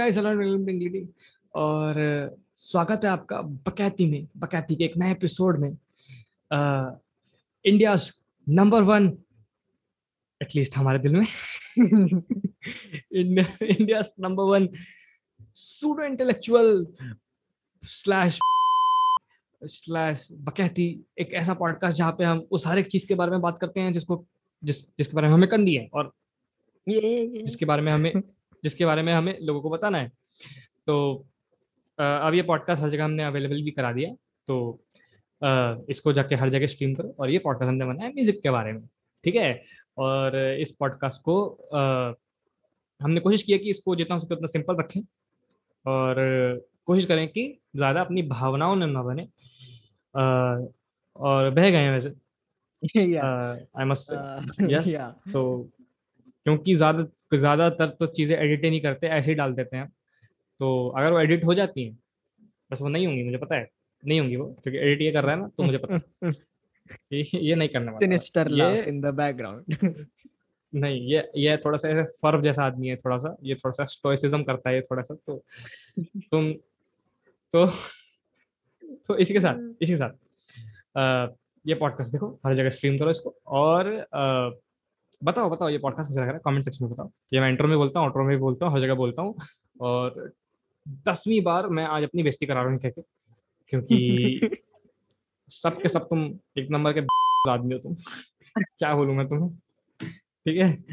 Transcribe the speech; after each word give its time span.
Guys 0.00 0.18
और 1.54 1.94
स्वागत 2.56 3.00
है 3.04 3.10
आपका 3.10 3.42
बकैती 3.42 4.06
में 4.06 4.28
बकैती 4.36 4.76
के 4.76 4.84
एक 4.84 4.96
नए 4.96 5.10
एपिसोड 5.10 5.58
में. 5.58 5.76
इंडिया 7.64 7.96
नंबर 8.48 8.82
वन 8.82 9.18
एटलीस्ट 10.42 10.76
हमारे 10.76 10.98
दिल 10.98 11.16
में. 11.16 11.26
India 13.12 14.02
number 14.20 14.42
one 14.42 14.68
pseudo 15.54 16.02
intellectual 16.02 16.86
slash 17.82 18.38
slash 19.64 20.28
बकैती 20.32 21.04
एक 21.18 21.32
ऐसा 21.32 21.54
पॉडकास्ट 21.54 21.98
जहाँ 21.98 22.12
पे 22.12 22.24
हम 22.24 22.46
उस 22.50 22.66
हर 22.66 22.78
एक 22.78 22.86
चीज़ 22.86 23.06
के 23.06 23.14
बारे 23.14 23.30
में 23.30 23.40
बात 23.40 23.58
करते 23.60 23.80
हैं 23.80 23.92
जिसको 23.92 24.26
जिस 24.64 24.82
जिसके 24.82 25.14
बारे 25.14 25.26
में 25.26 25.34
हमें 25.34 25.48
करनी 25.48 25.74
है 25.74 25.88
और 25.92 26.12
जिसके 26.88 27.64
बारे 27.64 27.82
में 27.82 27.92
हमें 27.92 28.12
जिसके 28.64 28.86
बारे 28.86 29.02
में 29.02 29.12
हमें 29.12 29.36
लोगों 29.40 29.60
को 29.60 29.70
बताना 29.70 29.98
है। 29.98 30.08
तो 30.86 31.26
अब 31.98 32.34
ये 32.34 32.42
पॉडकास्ट 32.42 32.82
हर 32.82 32.90
जगह 32.90 33.04
हमने 33.04 33.24
अवेलेबल 33.24 33.62
भी 33.62 33.70
करा 33.70 33.92
दिया 33.92 34.14
तो 34.46 34.80
इसको 35.90 36.12
जाके 36.12 36.34
हर 36.34 36.50
जगह 36.50 36.66
स्ट्रीम 36.66 36.94
करो 36.94 37.14
और 37.20 37.30
ये 37.30 37.38
पॉडकास्ट 37.38 37.68
हमने 37.68 37.86
बनाया 37.86 38.10
म्यूज़िक 38.10 38.40
के 38.42 38.50
बारे 38.50 38.72
में 38.72 38.82
ठीक 39.24 39.34
है? 39.36 39.62
और 39.98 40.36
इस 40.60 40.72
पॉडकास्ट 40.80 41.20
को 41.22 41.36
हमने 43.00 43.20
कोशिश 43.20 43.42
की 43.42 43.52
है 43.52 43.58
कि 43.58 43.70
इसको 43.70 43.96
जितना 43.96 44.14
हो 44.14 44.20
सके 44.20 44.34
उतना 44.34 44.46
सिंपल 44.46 44.76
रखें 44.76 45.00
और 45.84 46.16
कोशिश 46.86 47.04
करें 47.06 47.26
कि 47.28 47.44
ज़्यादा 47.76 48.00
अपनी 48.00 48.22
भावनाओं 48.28 48.74
में 48.76 48.86
ना 48.86 49.02
बने। 49.02 49.26
और 51.16 51.50
बह 51.50 51.70
गए 51.70 51.78
हैं 51.78 51.92
वैसे। 51.92 52.08
आई 52.82 53.84
मस्ट 53.84 54.12
यस 54.70 54.94
तो 55.32 55.42
क्योंकि 56.46 56.74
ज़्यादा 56.74 57.06
ज़्यादातर 57.38 57.88
तो 57.90 58.06
चीज़ें 58.08 58.36
एडिट 58.36 58.64
ही 58.64 58.70
नहीं 58.70 58.80
करते 58.80 59.06
ऐसे 59.08 59.30
ही 59.30 59.34
डाल 59.34 59.52
देते 59.54 59.76
हैं। 59.76 59.88
तो 60.60 60.88
अगर 60.88 61.12
वो 61.12 61.20
एडिट 61.20 61.44
हो 61.44 61.54
जाती 61.54 61.84
हैं 61.84 61.98
बस 62.70 62.82
वो 62.82 62.88
नहीं 62.88 63.06
होंगी 63.06 63.22
मुझे 63.22 63.38
पता 63.38 63.54
है। 63.54 63.68
नहीं 64.02 64.20
होंगी 64.20 64.36
वो 64.36 64.46
क्योंकि 64.62 64.78
एडिट 64.78 65.02
ये 65.02 65.12
कर 65.12 65.24
रहा 65.24 65.34
है 65.34 65.40
ना 65.40 65.48
तो 65.48 65.62
मुझे 65.62 65.78
पता 65.78 66.30
ये, 67.12 67.24
ये 67.34 67.54
नहीं 67.54 67.68
करने 67.68 67.86
वाला। 67.86 67.98
ये 68.64 68.82
इन 68.84 69.00
द 69.00 69.14
बैकग्राउंड 69.14 70.04
नहीं 70.72 71.00
ये 71.12 71.22
ये 71.36 71.56
थोड़ा 71.56 71.78
सा 71.78 71.88
ऐसे 71.88 72.02
फर्व 72.22 72.42
जैसा 72.42 72.64
आदमी 72.64 72.88
है 72.88 72.96
थोड़ा 72.96 73.18
सा 73.18 73.34
ये 73.42 73.54
थोड़ा 73.54 73.72
सा 73.72 73.84
स्टोइसिज्म 73.84 74.42
करता 74.42 74.70
है 74.70 74.80
थोड़ा 74.82 75.02
सा 75.02 75.14
तो 75.16 75.36
तुम 76.30 76.52
तो 77.54 77.66
तो 79.06 79.16
इसी 79.16 79.34
के 79.34 79.40
साथ 79.40 79.82
इसी 79.82 79.92
के 79.92 79.96
साथ। 79.96 80.98
आ, 80.98 81.26
ये 81.64 81.74
पॉडकास्ट 81.74 82.12
देखो 82.12 82.28
हर 82.46 82.54
जगह 82.54 82.70
स्ट्रीम 82.70 82.98
करो 82.98 83.10
इसको। 83.10 83.34
और 83.46 83.88
आ, 84.14 84.50
बताओ 85.24 85.50
बताओ 85.50 85.68
ये 85.68 85.78
पॉडकास्ट 85.78 86.10
कैसा 86.10 86.20
लग 86.20 86.26
रहा 86.26 86.36
है? 86.36 86.40
कमेंट 86.44 86.64
सेक्शन 86.64 86.84
में 86.84 86.92
बताओ। 86.94 87.10
ये 87.32 87.40
मैं 87.40 87.48
इंट्रो 87.48 87.68
में 87.68 87.76
बोलता 87.78 88.00
हूँ 88.00 88.06
आउट्रो 88.06 88.24
में 88.24 88.38
बोलता 88.38 88.66
हूँ 88.66 88.74
हर 88.74 88.80
जगह 88.80 88.94
बोलता 88.94 89.22
हूँ 89.22 89.34
और 89.80 90.32
दसवीं 91.08 91.40
बार 91.42 91.66
मैं 91.68 91.84
आज 91.84 92.02
अपनी 92.02 92.22
बेस्ती 92.22 92.46
करा 92.46 92.62
रहा 92.62 92.72
हूँ 92.72 92.78
कहके 92.78 93.02
क्योंकि 93.72 94.50
सब 95.50 95.80
के 95.82 95.88
सब 95.88 96.08
तुम 96.08 96.24
एक 96.58 96.68
नंबर 96.70 96.92
के 96.92 97.00
आदमी 97.50 97.74
हो 97.74 97.78
तुम। 97.80 97.94
क्या 98.78 98.94
बोलूँ 98.94 99.14
मैं 99.14 99.28
तुम्हें? 99.28 99.50
ठीक 100.46 100.58
है? 100.58 100.84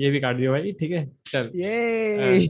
ये 0.00 0.10
भी 0.10 0.20
काट 0.20 0.36
दियो 0.36 0.52
भाई 0.52 0.72
ठीक 0.72 0.90
है? 0.90 1.06
चल। 1.26 1.50
ये 1.54 2.48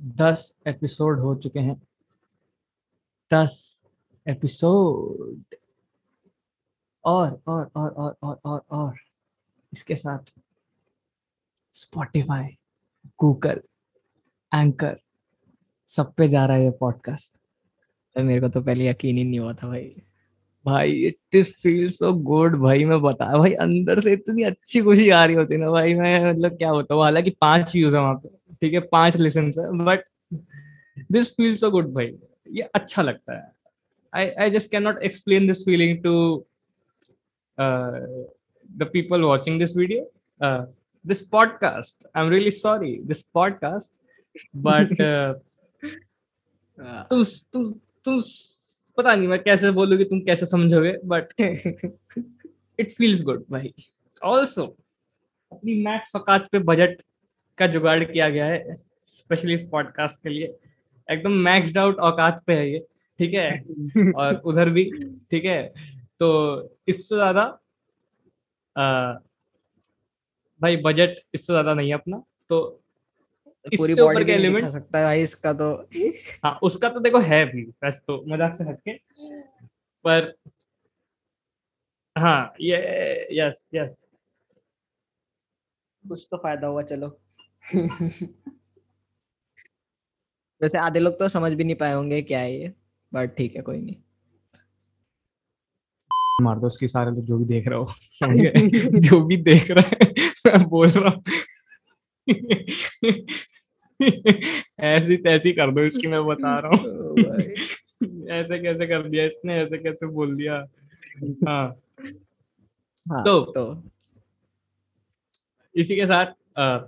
दस 0.00 0.56
एपिसोड 0.66 1.20
हो 1.20 1.34
चुके 1.34 1.60
हैं। 1.60 1.80
दस 3.30 3.84
एपिसोड 4.28 5.54
और 7.04 7.40
और 7.48 7.70
और 7.76 7.90
और 7.90 8.16
और 8.22 8.38
और 8.44 8.62
और। 8.70 8.94
इसके 9.74 9.96
साथ 9.96 10.32
स्पॉटिफाई 11.74 12.56
गूगल 13.20 13.60
एंकर 14.52 14.96
सब 15.90 16.12
पे 16.14 16.28
जा 16.28 16.44
रहा 16.46 16.56
है 16.56 16.64
ये 16.64 16.70
पॉडकास्ट 16.80 17.40
मेरे 18.16 18.40
को 18.40 18.48
तो 18.48 18.60
पहले 18.60 18.88
यकीन 18.88 19.16
ही 19.16 19.24
नहीं 19.24 19.38
हुआ 19.40 19.52
था 19.52 19.68
भाई। 19.68 19.94
भाई 20.66 20.92
it 21.06 21.34
is 21.34 21.52
feel 21.62 21.88
so 21.90 22.12
good 22.12 22.56
भाई, 22.60 22.84
मैं 22.84 23.00
बता, 23.02 23.26
भाई, 23.38 23.52
अंदर 23.54 24.00
से 24.00 24.12
इतनी 24.12 24.42
अच्छी 24.42 24.80
खुशी 24.80 25.08
आ 25.10 25.24
रही 25.24 25.36
होती 25.36 25.56
ना 25.56 25.70
भाई, 25.70 25.94
मैं 25.94 26.30
मतलब 26.30 26.56
क्या 26.58 26.70
होता 26.70 26.94
हूँ 26.94 27.02
हालाँकि 27.02 27.30
पाँच 27.40 27.74
व्यूज़ 27.74 27.96
है 27.96 28.02
वहाँ 28.02 28.14
पे, 28.14 28.28
ठीक 28.60 28.74
है, 28.74 28.80
पाँच 28.92 29.16
लेसन 29.16 29.50
है 29.58 29.66
but 29.84 30.04
this 31.12 31.30
feel 31.30 31.56
so 31.56 31.70
good 31.70 31.92
भाई, 31.94 32.14
ये 32.48 32.62
अच्छा 32.74 33.02
लगता 33.02 33.36
है। 33.36 33.52
I 34.12 34.30
I 34.40 34.50
just 34.50 34.70
can 34.70 34.82
not 34.82 35.02
explain 35.02 35.46
this 35.46 35.64
feeling 35.64 36.02
to 36.04 36.14
the 38.76 38.86
people 38.86 39.26
watching 39.28 39.58
this 39.58 39.72
video, 39.72 40.06
uh, 40.40 40.66
this 41.04 41.26
podcast. 41.28 41.92
I'm 42.14 42.28
really 42.28 42.50
sorry, 42.50 43.00
this 43.04 43.22
podcast, 43.22 43.88
but 44.54 45.00
uh, 45.00 45.34
तू 47.10 47.24
तू 47.24 47.70
तू 48.04 48.20
पता 48.98 49.14
नहीं 49.14 49.28
मैं 49.28 49.42
कैसे 49.42 49.70
बोलूँगी 49.70 50.04
तुम 50.04 50.20
कैसे 50.20 50.46
समझोगे 50.46 50.96
बट 51.04 51.28
इट 52.80 52.92
फील्स 52.92 53.22
गुड 53.22 53.44
भाई. 53.50 53.74
ऑल्सो 54.22 54.64
अपनी 55.52 55.74
मैक्स 55.84 56.16
औकात 56.16 56.48
पे 56.52 56.58
बजट 56.58 57.02
का 57.58 57.66
जुगाड़ 57.66 58.04
किया 58.04 58.28
गया 58.28 58.46
है 58.46 58.76
स्पेशली 59.06 59.54
इस 59.54 59.68
पॉडकास्ट 59.72 60.22
के 60.22 60.28
लिए. 60.28 60.54
एकदम 61.10 61.32
मैक्सड 61.32 61.78
आउट 61.78 61.98
औकात 61.98 62.42
पे 62.46 62.54
है 62.54 62.70
ये 62.72 62.86
ठीक 63.18 63.34
है? 63.34 63.64
और 64.16 64.34
उधर 64.34 64.70
भी 64.70 64.90
ठीक 65.30 65.44
है? 65.44 65.74
तो 66.20 66.28
इससे 66.88 67.14
ज़्यादा 67.14 67.60
भाई 70.60 70.76
बजट 70.76 71.16
इससे 71.34 71.52
ज़्यादा 71.52 71.74
नहीं 71.74 71.88
है 71.88 71.94
अपना 71.94 72.22
तो 72.48 72.60
पूरी 73.64 73.92
ऊपर 73.94 74.24
के 74.24 74.32
एलिमेंट 74.32 74.68
सकता 74.68 74.98
है 74.98 75.04
भाई 75.04 75.22
इसका 75.22 75.52
तो। 75.52 75.70
हाँ 76.44 76.58
उसका 76.62 76.88
तो 76.88 77.00
देखो 77.00 77.20
है 77.22 77.44
भी 77.46 77.62
वैसे 77.84 78.00
तो 78.06 78.22
मज़ाक 78.28 78.54
से 78.54 78.64
हटके। 78.64 78.96
पर 80.04 80.32
हाँ 82.16 82.52
ये 82.60 82.76
यस 83.32 83.68
यस 83.74 83.94
कुछ 86.04 86.26
तो 86.30 86.36
फ़ायदा 86.36 86.66
हुआ 86.66 86.82
चलो। 86.82 87.08
वैसे 90.60 90.78
आधे 90.78 91.00
लोग 91.00 91.18
तो 91.18 91.28
समझ 91.28 91.52
भी 91.52 91.64
नहीं 91.64 91.76
पाए 91.76 91.92
होंगे 91.92 92.20
क्या 92.22 92.38
है 92.40 92.52
ये 92.54 92.72
बट 93.12 93.34
ठीक 93.36 93.56
है 93.56 93.62
कोई 93.62 93.80
नहीं। 93.80 93.96
मार 96.42 96.58
दो 96.58 96.66
उसकी 96.66 96.88
सारे 96.88 97.10
लोग 97.10 97.24
जो 97.24 97.36
भी 97.38 97.44
देख 97.44 97.68
रहे 97.68 97.78
हो 97.78 97.86
समझ 98.00 98.40
गए? 98.40 98.52
जो 99.00 99.20
भी 99.24 99.36
देख 99.36 99.70
रहा 99.70 99.86
है 99.86 100.12
मैं 100.46 100.64
बोल 100.68 100.88
रहा 100.88 101.14
हूँ। 101.14 101.22
ऐसी 104.80 105.16
तैसी 105.16 105.52
कर 105.52 105.70
दो 105.70 105.80
इसकी 105.80 106.06
मैं 106.06 106.24
बता 106.26 106.58
रहा 106.58 106.70
हूँ। 106.76 107.18
ऐसे 108.28 108.58
कैसे 108.58 108.86
कर 108.86 109.08
दिया 109.08 109.24
इसने 109.24 109.54
ऐसे 109.54 109.78
कैसे 109.78 110.06
बोल 110.06 110.36
दिया? 110.36 110.54
हाँ, 111.48 111.76
हाँ 113.06 113.24
तो, 113.24 113.40
तो 113.40 113.82
इसी 115.74 115.96
के 115.96 116.06
साथ 116.06 116.26
आ, 116.58 116.78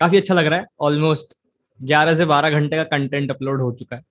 काफ़ी 0.00 0.16
अच्छा 0.16 0.34
लग 0.34 0.46
रहा 0.46 0.58
है। 0.58 0.66
ऑलमोस्ट 0.80 1.34
ग्यारह 1.82 2.14
से 2.14 2.24
बारह 2.24 2.50
घंटे 2.50 2.76
का 2.76 2.84
कंटेंट 2.84 3.30
अपलोड 3.30 3.60
हो 3.60 3.72
चुका 3.72 3.96
है। 3.96 4.02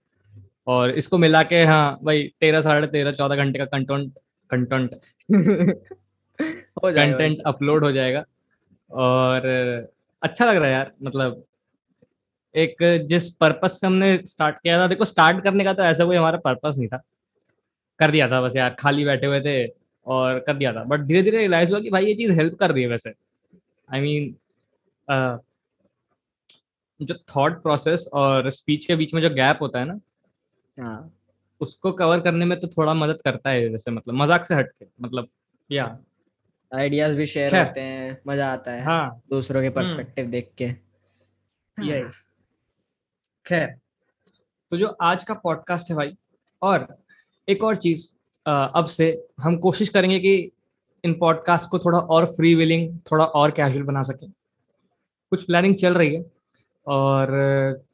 और 0.68 0.92
इसको 0.92 1.18
मिला 1.18 1.42
के 1.44 1.62
हाँ 1.64 2.00
भाई 2.04 2.24
तेरह 2.40 2.62
साढ़े 2.62 2.88
तेरह 2.88 3.12
चौदह 3.12 3.36
घंटे 3.36 3.60
का 3.60 3.66
कंटेंट 3.68 4.14
कंटेंट 4.52 4.94
कंटेंट 6.86 7.42
अपलोड 7.46 7.84
हो 7.84 7.92
जाएगा। 7.92 8.24
और 8.92 9.48
अच्छा 10.22 10.46
लग 10.46 10.56
रहा 10.56 10.66
है 10.66 10.74
यार 10.74 10.92
मतलब 11.04 11.44
एक 12.56 12.76
जिस 13.10 13.30
पर्पस 13.36 13.80
से 13.80 13.88
हमने 13.88 14.18
स्टार्ट 14.28 14.56
किया 14.56 14.80
था 14.80 14.88
देखो 14.88 15.06
स्टार्ट 15.06 15.44
करने 15.44 15.64
का 15.64 15.74
तो 15.74 15.84
ऐसा 15.84 16.06
कोई 16.06 16.18
हमारा 16.18 16.38
पर्पस 16.40 16.76
नहीं 16.78 16.88
था। 16.88 17.02
कर 18.00 18.12
दिया 18.12 18.28
था 18.32 18.42
बस 18.42 18.56
यार 18.56 18.76
खाली 18.80 19.06
बैठे 19.06 19.26
हुए 19.26 19.40
थे 19.42 19.66
और 20.06 20.40
कर 20.40 20.58
दिया 20.58 20.74
था। 20.74 20.84
बट 20.84 21.02
धीरे 21.08 21.22
धीरे 21.24 21.38
रियलाइज़ 21.38 21.72
हुआ 21.72 21.80
कि 21.80 21.90
भाई 21.90 22.06
ये 22.06 22.14
चीज़ 22.16 22.32
हेल्प 22.32 22.56
कर 22.60 22.72
रही 22.72 22.84
है 22.84 22.90
वैसे। 22.90 23.10
I 23.10 24.00
I 24.00 24.04
mean 24.04 24.24
mean, 24.24 24.36
uh, 25.08 25.38
जो 27.00 27.16
थॉट 27.36 27.62
प्रोसेस 27.64 28.08
और 28.14 28.50
स्पीच 28.52 28.86
के 28.86 28.96
बीच 28.96 29.14
में 29.14 29.22
जो 29.22 29.30
गैप 29.30 29.62
होता 29.62 29.80
है 29.80 29.86
ना 29.86 30.00
हाँ। 30.78 31.12
उसको 31.62 31.92
कवर 31.92 32.20
करने 32.20 32.46
में 32.46 32.60
तो 32.60 32.68
थोड़ा 32.68 32.94
मदद 32.94 33.20
करता 33.26 33.50
है 33.50 33.68
वैसे 33.70 33.92
मतलब 33.92 34.16
मज़ाक 34.16 34.46
से 34.46 34.56
हटके 34.56 34.86
मतलब 35.02 35.28
या। 35.70 35.86
आइडियाज़ 36.72 37.16
भी 37.18 37.26
शेयर 37.26 37.56
होते 37.58 37.82
हैं 37.82 38.18
मज़ा 38.28 38.52
आता 38.54 38.72
है 38.72 38.84
हाँ। 38.84 39.22
दूसरों 39.30 39.62
के 39.62 39.70
पर्सपेक्टिव 39.70 40.24
हम्म। 40.24 40.32
देख 40.32 40.52
के। 40.58 40.66
यही। 40.66 42.02
हाँ। 42.02 42.12
खैर 43.46 43.68
तो 44.72 44.78
जो 44.78 44.88
आज 45.02 45.24
का 45.24 45.34
पॉडकास्ट 45.34 45.90
है 45.90 45.96
भाई 45.96 46.16
और 46.62 46.88
एक 47.48 47.64
और 47.64 47.76
चीज़ 47.76 48.08
अब 48.46 48.86
से 48.86 49.10
हम 49.42 49.58
कोशिश 49.58 49.90
करेंगे 49.90 50.20
कि 50.20 50.36
इन 51.04 51.14
पॉडकास्ट 51.14 51.70
को 51.70 51.80
थोड़ा 51.80 52.00
और 52.00 52.26
फ्री 52.26 52.54
विलिंग 52.56 53.00
थोड़ा 53.12 53.26
और 53.26 53.52
कैजुअल 53.52 53.86
बना 53.86 54.02
सकें। 54.02 54.30
कुछ 55.32 55.44
प्लानिंग 55.44 55.76
चल 55.76 55.94
रही 55.94 56.16
है 56.16 56.24
और 56.88 57.28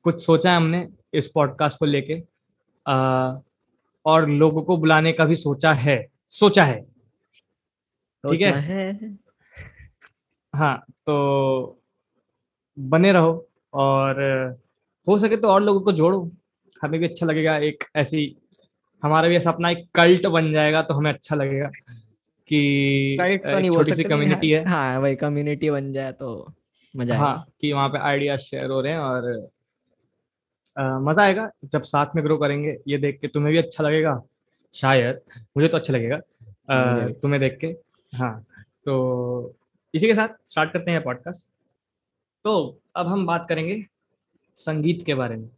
कुछ 0.04 0.25
सोचा 0.25 0.52
है 0.52 0.58
हमने 0.58 0.88
इस 1.14 1.28
पॉडकास्ट 1.28 1.80
को 1.80 1.86
लेके। 1.86 2.22
और 2.88 4.30
लोगों 4.30 4.62
को 4.64 4.78
बुलाने 4.78 5.12
का 5.14 5.26
भी 5.26 5.36
सोचा 5.36 5.74
है 5.74 6.06
सोचा 6.30 6.64
है। 6.64 6.81
ठीक 8.24 8.42
है? 8.42 8.52
है। 8.54 9.18
हाँ 10.54 10.78
तो 11.06 11.80
बने 12.80 13.12
रहो 13.12 13.48
और 13.74 14.22
हो 15.08 15.18
सके 15.18 15.38
तो 15.38 15.48
और 15.48 15.62
लोगों 15.62 15.81
को 15.81 15.92
जोड़ो। 15.92 16.31
हमें 16.84 17.00
भी 17.00 17.08
अच्छा 17.08 17.26
लगेगा 17.26 17.58
एक 17.58 17.84
ऐसी 17.96 18.36
हमारा 19.04 19.28
भी 19.28 19.36
ऐसा 19.36 19.52
अपना 19.52 19.70
एक 19.70 19.88
कल्ट 19.96 20.25
बन 20.25 20.52
जाएगा 20.54 20.82
तो 20.82 20.94
हमें 20.94 21.14
अच्छा 21.14 21.36
लगेगा 21.36 21.68
कि 22.50 23.18
तो 23.46 23.62
छोटी 23.74 23.96
सी 23.96 24.04
कम्युनिटी 24.04 24.50
है 24.50 24.64
हाँ। 24.66 25.00
वही 25.00 25.16
कम्युनिटी 25.16 25.70
बन 25.70 25.92
जाए 25.94 26.12
तो 26.12 26.54
मज़ा 26.96 27.18
हाँ 27.18 27.46
कि 27.62 27.74
वहाँ 27.74 27.90
पे 27.90 27.98
आइडिया 28.00 28.38
शेयर 28.38 28.70
हो 28.70 28.82
रहे 28.82 28.92
हैं 28.92 29.00
और 29.00 29.50
मज़ा 30.75 31.24
आएगा 31.24 31.50
जब 31.66 31.81
साथ 31.83 32.16
में 32.16 32.24
ग्रो 32.25 32.38
करेंगे। 32.38 32.77
ये 32.88 32.98
देख 32.98 33.19
के 33.21 33.27
तुम्हें 33.27 33.51
भी 33.54 33.57
अच्छा 33.57 33.83
लगेगा 33.83 34.21
शायद। 34.74 35.21
मुझे 35.57 35.68
तो 35.68 35.77
अच्छा 35.77 35.94
लगेगा 35.94 36.16
आ, 36.16 37.07
तुम्हें 37.12 37.39
देख 37.42 37.57
के। 37.62 37.68
हाँ 38.13 38.45
तो 38.86 39.56
इसी 39.94 40.07
के 40.07 40.16
साथ 40.16 40.36
स्टार्ट 40.45 40.71
करते 40.74 40.92
हैं 40.92 41.04
पॉडकास्ट 41.04 41.48
तो 42.45 42.81
अब 42.95 43.07
हम 43.07 43.25
बात 43.25 43.45
करेंगे 43.50 43.83
संगीत 44.57 45.04
के 45.06 45.13
बारे 45.16 45.36
में। 45.36 45.50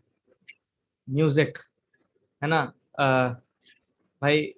म्यूज़िक 1.07 1.57
है 2.41 2.47
ना? 2.49 2.59
आ, 2.99 3.29
भाई 4.21 4.53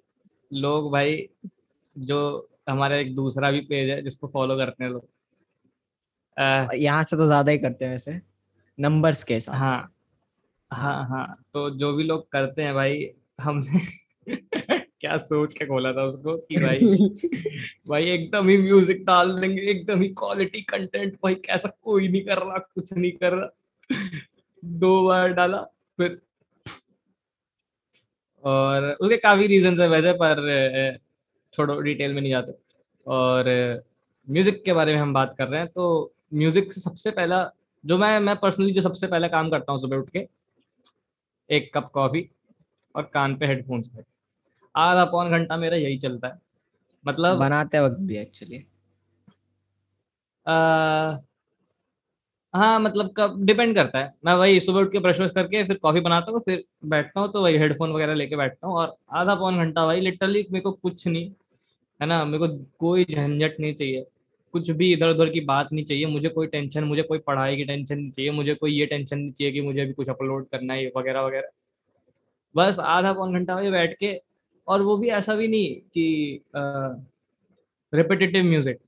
लोग 0.50 0.90
भाई 0.92 1.28
जो 1.96 2.48
हमारा 2.68 2.96
एक 2.96 3.14
दूसरा 3.14 3.50
भी 3.50 3.60
पेज 3.62 3.90
है 3.90 4.00
जिसको 4.02 4.28
फॉलो 4.28 4.56
करते 4.56 4.84
हैं 4.84 4.90
लोग। 4.90 5.08
यहाँ 6.76 7.02
से 7.04 7.16
तो 7.16 7.26
ज़्यादा 7.26 7.52
ही 7.52 7.58
करते 7.58 7.84
हैं 7.84 7.92
वैसे। 7.92 8.20
नंबर्स 8.78 9.22
के 9.24 9.38
साथ 9.40 9.54
हाँ 9.54 9.93
हाँ 10.74 11.04
हाँ। 11.08 11.26
तो 11.54 11.70
जो 11.70 11.92
भी 11.92 12.04
लोग 12.04 12.28
करते 12.32 12.62
हैं 12.62 12.74
भाई 12.74 13.06
हमने 13.40 13.80
क्या 15.00 15.16
सोच 15.18 15.52
के 15.52 15.66
खोला 15.66 15.92
था 15.92 16.04
उसको 16.04 16.36
कि 16.36 16.58
भाई 16.58 16.78
भाई 17.88 18.04
एकदम 18.04 18.48
ही 18.48 18.56
म्यूज़िक 18.58 19.04
डाल 19.04 19.40
देंगे 19.40 19.62
एकदम 19.62 20.02
ही 20.02 20.08
क्वालिटी 20.08 20.62
कंटेंट 20.62 21.14
भाई 21.14 21.34
कैसा 21.34 21.68
कोई 21.82 22.08
नहीं 22.08 22.22
कर 22.24 22.38
रहा 22.38 22.58
कुछ 22.58 22.92
नहीं 22.92 23.12
कर 23.12 23.32
रहा। 23.32 23.48
दो 24.64 25.06
बार 25.08 25.32
डाला 25.32 25.58
फिर 25.98 26.20
और 28.44 28.90
उसके 28.92 29.16
काफ़ी 29.16 29.46
रीजन 29.46 29.80
है 29.82 29.88
वैसे 29.88 30.12
पर 30.12 30.98
छोड़ो 31.54 31.80
डिटेल 31.80 32.14
में 32.14 32.20
नहीं 32.22 32.30
जाते। 32.32 32.52
और 33.06 33.48
म्यूज़िक 34.28 34.62
के 34.64 34.72
बारे 34.72 34.94
में 34.94 35.00
हम 35.00 35.12
बात 35.14 35.34
कर 35.38 35.48
रहे 35.48 35.60
हैं 35.60 35.68
तो 35.68 36.12
म्यूज़िक 36.34 36.72
से 36.72 36.80
सबसे 36.80 37.10
पहला 37.10 37.50
जो 37.84 37.98
मैं 37.98 38.18
मैं 38.20 38.36
पर्सनली 38.36 38.72
जो 38.72 38.80
सबसे 38.80 39.06
पहला 39.06 39.28
काम 39.28 39.50
करता 39.50 39.72
हूँ 39.72 39.80
सुबह 39.80 39.96
उठ 39.96 40.10
के 40.10 40.26
एक 41.50 41.70
कप 41.74 41.90
कॉफ़ी 41.94 42.28
और 42.94 43.10
कान 43.14 43.36
पे 43.36 43.46
हेडफोन्स 43.46 43.86
पे। 43.88 44.02
आधा 44.74 45.04
पौन 45.04 45.30
घंटा 45.30 45.56
मेरा 45.56 45.76
यही 45.76 45.98
चलता 45.98 46.28
है। 46.28 46.38
मतलब 47.04 47.38
बनाते 47.38 47.80
वक्त 47.80 47.98
भी 48.00 48.16
एक्चुअली 48.16 48.64
हाँ 52.54 52.78
मतलब 52.80 53.12
कब 53.16 53.44
डिपेंड 53.44 53.74
करता 53.74 53.98
है। 53.98 54.12
मैं 54.24 54.34
वही 54.34 54.60
सुबह 54.60 54.80
उठ 54.80 54.92
के 54.92 54.98
ब्रश 54.98 55.20
वश 55.20 55.30
करके 55.30 55.62
फिर 55.64 55.76
कॉफ़ी 55.76 56.00
बनाता 56.00 56.32
हूँ 56.32 56.40
फिर 56.40 56.64
बैठता 56.84 57.20
हूँ 57.20 57.32
तो 57.32 57.42
वही 57.42 57.56
हेडफोन 57.58 57.92
वगैरह 57.92 58.14
लेके 58.14 58.36
बैठता 58.36 58.66
हूँ 58.66 58.76
और 58.76 58.96
आधा 59.12 59.34
पौन 59.34 59.56
घंटा 59.56 59.86
भाई 59.86 60.00
लिटरली 60.00 60.46
मेरे 60.52 60.62
को 60.62 60.72
कुछ 60.72 61.06
नहीं 61.06 61.30
है 62.00 62.06
ना? 62.06 62.24
मेरे 62.24 62.38
को 62.38 62.48
कोई 62.78 63.04
झंझट 63.04 63.56
नहीं 63.60 63.74
चाहिए। 63.74 64.06
कुछ 64.54 64.70
भी 64.70 64.92
इधर 64.92 65.08
उधर 65.08 65.28
की 65.30 65.40
बात 65.40 65.72
नहीं 65.72 65.84
चाहिए। 65.84 66.06
मुझे 66.06 66.28
कोई 66.28 66.46
टेंशन 66.46 66.84
मुझे 66.84 67.02
कोई 67.02 67.18
पढ़ाई 67.18 67.56
की 67.56 67.64
टेंशन 67.64 67.98
नहीं 67.98 68.10
चाहिए। 68.10 68.30
मुझे 68.30 68.54
कोई 68.54 68.72
ये 68.72 68.86
टेंशन 68.86 69.18
नहीं 69.18 69.32
चाहिए 69.32 69.52
कि 69.52 69.60
मुझे 69.60 69.80
अभी 69.80 69.92
कुछ 69.92 70.08
अपलोड 70.08 70.46
करना 70.48 70.74
है 70.74 70.90
वगैरह 70.96 71.20
वगैरह। 71.20 71.50
बस 72.54 72.78
आधा 72.80 73.12
पौन 73.12 73.34
घंटा 73.34 73.56
मुझे 73.56 73.70
बैठ 73.70 73.96
के 73.98 74.12
और 74.68 74.82
वो 74.82 74.96
भी 74.96 75.08
ऐसा 75.10 75.34
भी 75.34 75.48
नहीं 75.48 75.74
कि 75.94 76.40
रिपीटेटिव 77.92 78.44
म्यूज़िक 78.44 78.78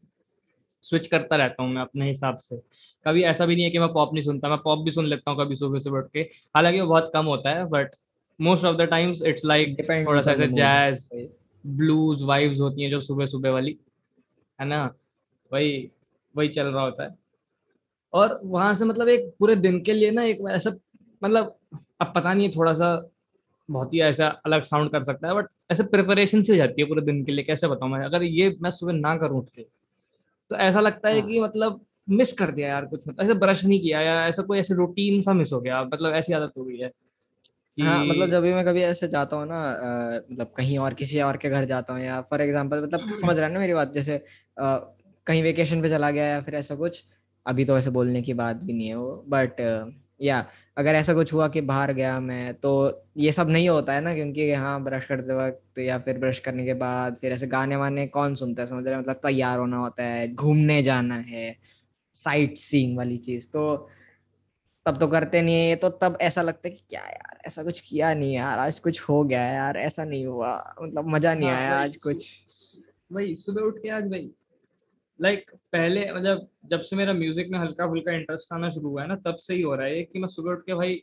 स्विच 0.84 1.06
करता 1.06 1.36
रहता 1.36 1.62
हूँ 1.62 1.72
मैं 1.72 1.82
अपने 1.82 2.08
हिसाब 2.08 2.36
से। 2.38 2.56
कभी 3.06 3.22
ऐसा 3.24 3.46
भी 3.46 3.54
नहीं 3.54 3.64
है 3.64 3.70
कि 3.70 3.78
मैं 3.78 3.92
पॉप 3.92 4.14
नहीं 4.14 4.24
सुनता। 4.24 4.48
मैं 4.48 4.58
पॉप 4.58 4.84
भी 4.84 4.90
सुन 4.90 5.06
लेता 5.06 5.30
हूँ 5.30 5.38
कभी 5.38 5.56
सुबह 5.56 5.78
सुबह 5.78 5.98
उठ 5.98 6.10
के। 6.12 6.20
हालाँकि 6.56 6.80
वो 6.80 6.86
बहुत 6.86 7.10
कम 7.14 7.26
होता 7.26 7.50
है 7.50 7.64
but 7.68 7.96
most 8.40 8.64
of 8.64 8.76
the 8.76 8.82
times 8.90 9.22
it's 9.22 9.44
like 9.44 9.76
थोड़ा 10.06 10.22
सा 10.22 10.34
जैज 10.46 11.08
ब्लूज 11.64 12.22
वाइब्स 12.22 12.60
होती 12.60 12.82
हैं 12.82 12.90
जो 12.90 13.00
सुबह 13.00 13.26
सुबह 13.26 13.50
वाली 13.50 13.76
है 14.58 14.66
ना? 14.66 14.84
वही 15.52 15.90
वही 16.34 16.48
चल 16.48 16.66
रहा 16.66 16.82
होता 16.82 17.04
है। 17.04 17.14
और 18.12 18.40
वहाँ 18.44 18.74
से 18.74 18.84
मतलब 18.84 19.08
एक 19.08 19.34
पूरे 19.38 19.56
दिन 19.56 19.80
के 19.82 19.92
लिए 19.92 20.10
ना 20.10 20.22
एक 20.22 20.38
ऐसा 20.50 20.70
मतलब 21.22 21.54
अब 22.00 22.12
पता 22.16 22.34
नहीं 22.34 22.48
है 22.48 22.52
थोड़ा 22.56 22.74
सा 22.74 23.10
बहुत 23.70 23.94
ही 23.94 24.00
ऐसा 24.00 24.26
अलग 24.46 24.62
साउंड 24.62 24.90
कर 24.90 25.04
सकता 25.04 25.28
है 25.28 25.34
बट 25.34 25.46
ऐसे 25.70 25.82
प्रिपरेशन 25.82 26.42
से 26.42 26.52
हो 26.52 26.56
जाती 26.56 26.82
है 26.82 26.88
पूरे 26.88 27.02
दिन 27.02 27.24
के 27.24 27.32
लिए 27.32 27.44
कैसे 27.44 27.68
बताऊँ 27.68 27.90
मैं? 27.90 28.04
अगर 28.04 28.22
ये 28.22 28.56
मैं 28.60 28.70
सुबह 28.70 28.92
ना 28.92 29.16
करूँ 29.16 29.38
उठ 29.38 29.48
के 29.56 29.62
तो 30.50 30.56
ऐसा 30.56 30.80
लगता 30.80 31.08
है 31.08 31.20
हाँ। 31.20 31.28
कि 31.28 31.40
मतलब 31.40 31.84
मिस 32.10 32.32
कर 32.32 32.50
दिया 32.50 32.68
यार 32.68 32.84
कुछ 32.84 33.00
मतलब 33.08 33.24
ऐसे 33.24 33.34
ब्रश 33.34 33.64
नहीं 33.64 33.80
किया 33.80 34.00
या 34.00 34.26
ऐसा 34.26 34.42
कोई 34.42 34.58
ऐसे 34.58 34.74
रूटीन 34.74 35.20
सा 35.20 35.32
मिस 35.32 35.52
हो 35.52 35.60
गया 35.60 35.82
मतलब 35.84 36.14
ऐसी 36.14 36.32
आदत 36.32 36.52
हो 36.58 36.64
गई 36.64 36.76
है 36.76 36.92
हाँ 37.80 38.04
मतलब 38.06 38.30
जब 38.30 38.42
भी 38.42 38.54
मैं 38.54 38.64
कभी 38.64 38.82
ऐसे 38.82 39.08
जाता 39.08 39.36
हूँ 39.36 39.46
ना 39.46 39.60
मतलब 40.30 40.52
कहीं 40.56 40.78
और 40.78 40.94
किसी 40.94 41.20
और 41.20 41.36
के 41.36 41.50
घर 41.50 41.64
जाता 41.64 41.94
हूँ 41.94 42.02
या 42.02 42.20
फॉर 42.20 42.40
एग्जांपल 42.40 42.82
मतलब 42.82 43.14
समझ 43.14 43.36
रहा 43.36 43.46
है 43.46 43.52
ना 43.52 43.60
मेरी 43.60 43.74
बात 43.74 43.92
जैसे 43.92 44.16
कहीं 45.26 45.42
वेकेशन 45.42 45.82
पे 45.82 45.88
चला 45.88 46.10
गया 46.10 46.26
या 46.26 46.40
फिर 46.40 46.54
ऐसा 46.54 46.74
कुछ? 46.74 47.02
अभी 47.46 47.64
तो 47.64 47.78
ऐसे 47.78 47.90
बोलने 47.90 48.22
की 48.22 48.34
बात 48.34 48.56
भी 48.56 48.72
नहीं 48.72 48.88
है 48.88 48.94
वो 48.94 49.24
बट 49.28 49.60
या 50.20 50.46
अगर 50.76 50.94
ऐसा 50.94 51.14
कुछ 51.14 51.32
हुआ 51.32 51.48
कि 51.48 51.60
बाहर 51.60 51.92
गया 51.92 52.18
मैं 52.20 52.54
तो 52.54 52.70
ये 53.16 53.32
सब 53.32 53.48
नहीं 53.50 53.68
होता 53.68 53.92
है 53.92 54.00
ना 54.00 54.14
क्योंकि 54.14 54.52
हाँ 54.52 54.82
ब्रश 54.84 55.04
करते 55.06 55.34
वक्त 55.34 55.78
या 55.78 55.98
फिर 55.98 56.18
ब्रश 56.18 56.38
करने 56.40 56.64
के 56.64 56.74
बाद 56.74 57.16
फिर 57.16 57.32
ऐसे 57.32 57.46
गाने 57.46 57.76
वाने 57.76 58.06
कौन 58.06 58.34
सुनता 58.34 58.62
है? 58.62 58.68
समझ 58.68 58.86
रहे 58.88 58.98
मतलब 58.98 59.16
तैयार 59.16 59.58
होना 59.58 59.76
होता 59.76 60.02
है 60.02 60.34
घूमने 60.34 60.82
जाना 60.82 61.14
है 61.14 61.56
साइट 62.14 62.56
सीइंग 62.56 62.96
वाली 62.96 63.18
चीज़ 63.18 63.48
तो 63.48 63.88
तब 64.86 64.98
तो 65.00 65.06
करते 65.08 65.42
नहीं 65.42 65.54
है 65.54 65.68
ये 65.68 65.76
तो 65.76 65.88
तब 65.88 66.18
ऐसा 66.20 66.42
लगता 66.42 66.68
है 66.68 66.74
कि 66.74 66.82
क्या 66.90 67.00
यार 67.00 67.38
ऐसा 67.46 67.62
कुछ 67.62 67.80
किया 67.80 68.14
नहीं 68.14 68.34
यार 68.34 68.58
आज 68.58 68.78
कुछ 68.80 69.00
हो 69.02 69.22
गया 69.24 69.44
यार 69.44 69.76
ऐसा 69.76 70.04
नहीं 70.04 70.26
हुआ 70.26 70.74
मतलब 70.82 71.08
मज़ा 71.08 71.34
नहीं 71.34 71.48
हाँ, 71.48 71.58
आया 71.58 71.74
आज 71.74 71.96
कुछ। 71.96 72.38
वही 73.12 73.34
सुबह 73.34 73.62
उठ 73.62 73.78
के 73.78 73.88
आज 73.88 74.04
भाई 74.04 74.30
लाइक 75.20 75.38
like, 75.40 75.58
पहले 75.72 76.12
मतलब 76.12 76.46
जब 76.70 76.80
से 76.80 76.96
मेरा 76.96 77.12
म्यूज़िक 77.12 77.48
में 77.50 77.58
हल्का 77.58 77.86
फुल्का 77.86 78.12
इंटरेस्ट 78.12 78.52
आना 78.52 78.70
शुरू 78.70 78.88
हुआ 78.88 79.02
है 79.02 79.08
ना 79.08 79.16
तब 79.26 79.36
से 79.36 79.54
ही 79.54 79.60
हो 79.62 79.74
रहा 79.74 79.86
है 79.86 80.02
कि 80.02 80.18
मैं 80.18 80.28
सुबह 80.28 80.52
उठ 80.52 80.64
के 80.66 80.74
भाई 80.74 80.94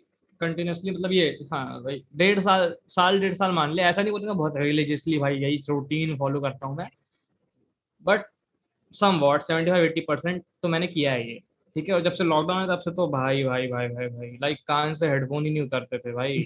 कंटिन्यूसली 0.41 0.91
मतलब 0.91 1.11
ये 1.11 1.27
हाँ 1.53 1.81
भाई 1.83 2.03
डेढ़ 2.15 2.39
साल 2.39 2.75
साल 2.89 3.19
डेढ़ 3.19 3.33
साल 3.33 3.51
मान 3.51 3.73
ले 3.73 3.81
ऐसा 3.83 4.01
नहीं 4.01 4.11
बोलूँगा 4.11 4.33
बहुत 4.33 4.57
रिलीजियसली 4.57 5.17
भाई 5.19 5.37
यही 5.37 5.61
रूटीन 5.69 6.15
फॉलो 6.17 6.41
करता 6.41 6.67
हूँ 6.67 6.77
मैं। 6.77 6.87
But 8.05 8.25
somewhat 9.19 9.41
seventy 9.41 9.71
five 9.71 9.83
eighty 9.83 10.01
percent 10.01 10.43
तो 10.61 10.67
मैंने 10.67 10.87
किया 10.87 11.11
है 11.11 11.27
ये 11.29 11.39
ठीक 11.75 11.87
है? 11.89 11.95
और 11.95 12.01
जब 12.03 12.13
से 12.13 12.23
लॉकडाउन 12.23 12.61
है 12.61 12.67
तब 12.67 12.79
से 12.79 12.91
तो 12.91 13.07
भाई 13.07 13.43
भाई 13.43 13.67
भाई 13.67 13.87
भाई 13.87 14.07
भाई 14.07 14.37
लाइक 14.41 14.57
कान 14.67 14.93
से 14.93 15.09
हेडफोन 15.09 15.45
ही 15.45 15.51
नहीं 15.51 15.63
उतरते 15.63 15.97
थे 15.97 16.11
भाई। 16.13 16.43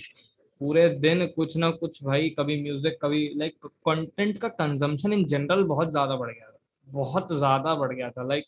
पूरे 0.62 0.88
दिन 0.90 1.26
कुछ 1.28 1.56
ना 1.58 1.70
कुछ 1.72 2.04
भाई 2.04 2.30
कभी 2.30 2.62
म्यूज़िक 2.62 2.98
कभी 3.02 3.28
लाइक 3.38 3.66
कंटेंट 3.66 4.38
का 4.38 4.48
कंजम्पशन 4.48 5.14
इन 5.14 5.26
जनरल 5.26 5.64
बहुत 5.66 5.92
ज़्यादा 5.92 6.16
बढ़ 6.16 6.30
गया। 6.30 6.47
बहुत 6.88 7.34
ज़्यादा 7.34 7.76
बढ़ 7.76 7.94
गया 7.94 8.10
था। 8.10 8.28
लाइक 8.28 8.46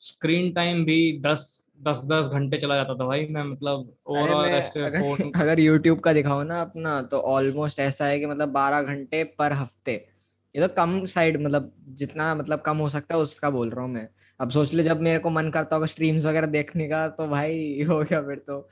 स्क्रीन 0.00 0.52
टाइम 0.52 0.84
भी 0.84 1.20
दस 1.20 1.70
दस 1.82 2.02
दस 2.04 2.26
घंटे 2.26 2.58
चला 2.58 2.76
जाता 2.76 2.94
था 2.94 3.06
भाई। 3.06 3.26
मैं 3.26 3.42
मतलब 3.42 3.92
ओवरऑल 4.06 4.44
अगर, 4.84 5.32
अगर 5.36 5.60
यूट्यूब 5.60 6.00
का 6.00 6.12
दिखाओ 6.12 6.42
ना 6.42 6.60
अपना 6.60 7.02
तो 7.02 7.18
ऑलमोस्ट 7.18 7.78
ऐसा 7.78 8.06
है 8.06 8.18
कि 8.20 8.26
मतलब 8.26 8.48
बारह 8.48 8.82
घंटे 8.82 9.24
पर 9.24 9.52
हफ़्ते। 9.52 10.06
ये 10.54 10.68
तो 10.68 10.74
कम 10.74 11.04
साइड 11.06 11.42
मतलब 11.42 11.72
जितना 11.88 12.34
मतलब 12.34 12.60
कम 12.60 12.76
हो 12.76 12.88
सकता 12.88 13.14
है 13.14 13.20
उसका 13.20 13.50
बोल 13.50 13.70
रहा 13.70 13.84
हूँ 13.84 13.92
मैं। 13.92 14.08
अब 14.40 14.50
सोच 14.50 14.74
ले 14.74 14.82
जब 14.82 15.00
मेरे 15.00 15.18
को 15.18 15.30
मन 15.30 15.50
करता 15.50 15.76
होगा 15.76 15.86
स्ट्रीम्स 15.86 16.24
वगैरह 16.26 16.46
देखने 16.46 16.88
का 16.88 17.08
तो 17.08 17.28
भाई 17.28 17.82
हो 17.88 17.98
गया 17.98 18.22
फिर 18.22 18.36
तो। 18.36 18.68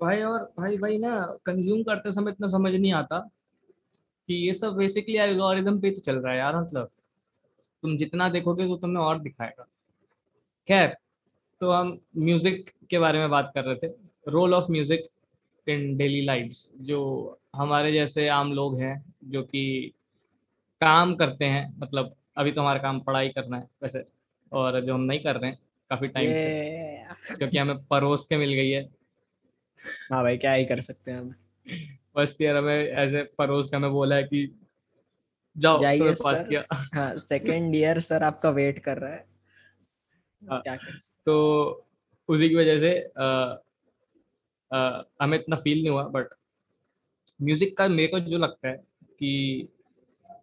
भाई 0.00 0.22
और 0.22 0.52
भाई 0.58 0.76
भाई 0.76 0.98
ना 0.98 1.38
कंज्यूम 1.46 1.82
करते 1.82 2.12
समय 2.12 2.30
इतना 2.30 2.48
समझ 2.48 2.72
नहीं 2.74 2.92
आता 2.92 3.18
कि 4.28 4.34
ये 4.46 4.54
सब 4.54 4.74
बेसिकली 4.74 5.16
एल्गोरिदम 5.16 5.80
पे 5.80 5.90
तो 5.90 6.00
चल 6.00 6.16
रहा 6.16 6.32
है 6.32 6.38
यार 6.38 6.60
मतलब। 6.60 6.90
तुम 7.82 7.96
जितना 7.96 8.28
देखोगे 8.28 8.66
तो 8.68 8.76
तुम्हें 8.76 9.02
और 9.04 9.18
दिखाएगा। 9.18 9.66
खैर 10.68 10.96
तो 11.60 11.70
हम 11.70 11.98
म्यूज़िक 12.18 12.70
के 12.90 12.98
बारे 12.98 13.18
में 13.18 13.30
बात 13.30 13.50
कर 13.54 13.64
रहे 13.64 13.76
थे। 13.78 13.92
Role 14.26 14.54
of 14.54 14.70
music 14.70 15.08
in 15.66 15.96
daily 15.96 16.20
lifes 16.24 16.70
जो 16.80 17.00
हमारे 17.56 17.92
जैसे 17.92 18.28
आम 18.28 18.52
लोग 18.52 18.78
हैं 18.80 18.94
जो 19.24 19.42
कि 19.42 19.92
काम 20.80 21.14
करते 21.14 21.44
हैं 21.44 21.72
मतलब 21.78 22.14
अभी 22.36 22.52
तो 22.52 22.60
हमारा 22.60 22.78
काम 22.78 23.00
पढ़ाई 23.00 23.28
करना 23.28 23.56
है 23.56 23.68
वैसे 23.82 24.04
और 24.52 24.80
जो 24.80 24.94
हम 24.94 25.00
नहीं 25.00 25.20
कर 25.20 25.36
रहे 25.36 25.50
हैं 25.50 25.58
काफ़ी 25.90 26.08
टाइम 26.08 26.34
से 26.34 26.48
क्योंकि 27.36 27.58
हमें 27.58 27.84
परोस 27.84 28.24
के 28.24 28.36
मिल 28.36 28.52
गई 28.52 28.70
है। 28.70 28.82
हाँ 30.12 30.22
भाई 30.22 30.36
क्या 30.36 30.52
ही 30.52 30.64
कर 30.64 30.80
सकते 30.80 31.10
हैं 31.10 31.18
हम। 31.18 31.34
फ़र्स्ट 32.14 32.42
ईयर 32.42 32.56
हमें 32.56 32.86
ऐसे 32.86 33.22
परोस 33.38 33.70
के 33.70 33.76
हमें 33.76 33.90
बोला 33.90 34.16
है 34.16 34.22
कि 34.22 34.46
जाओ 35.56 35.80
जाइए 35.80 36.12
पास 36.14 36.44
किया। 36.48 36.62
हाँ 36.94 37.16
सेकंड 37.18 37.76
ईयर 37.76 38.00
सर 38.00 38.22
आपका 38.22 38.50
वेट 38.50 38.78
कर 38.78 38.98
रहा 38.98 39.12
है। 39.12 39.24
हाँ, 40.42 40.62
तो 41.26 41.86
उसी 42.28 42.48
की 42.48 42.54
वजह 42.54 42.78
से 42.78 42.90
हमें 45.20 45.38
इतना 45.38 45.56
फील 45.56 45.78
नहीं 45.78 45.90
हुआ 45.90 46.04
बट 46.10 46.28
म्यूज़िक 47.40 47.76
का 47.78 47.86
मेरे 47.88 48.08
को 48.08 48.20
जो 48.20 48.38
लगता 48.38 48.68
है 48.68 48.76
कि 49.20 49.68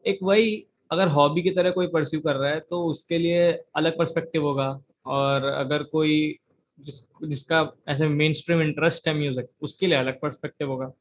एक 0.07 0.19
वही 0.23 0.65
अगर 0.91 1.07
हॉबी 1.07 1.41
की 1.41 1.51
तरह 1.51 1.71
कोई 1.71 1.87
परस्यू 1.87 2.19
कर 2.19 2.35
रहा 2.35 2.51
है 2.51 2.59
तो 2.59 2.83
उसके 2.85 3.17
लिए 3.17 3.51
अलग 3.75 3.97
पर्सपेक्टिव 3.97 4.43
होगा। 4.43 4.69
और 5.07 5.43
अगर 5.45 5.83
कोई 5.83 6.37
जिस 6.79 6.99
जिसका 7.23 7.59
ऐसे 7.89 8.07
मेन 8.07 8.33
स्ट्रीम 8.33 8.61
इंटरेस्ट 8.61 9.07
है 9.07 9.13
म्यूज़िक 9.13 9.49
उसके 9.61 9.87
लिए 9.87 9.97
अलग 9.97 10.19
पर्सपेक्टिव 10.19 10.69
होगा। 10.69 10.91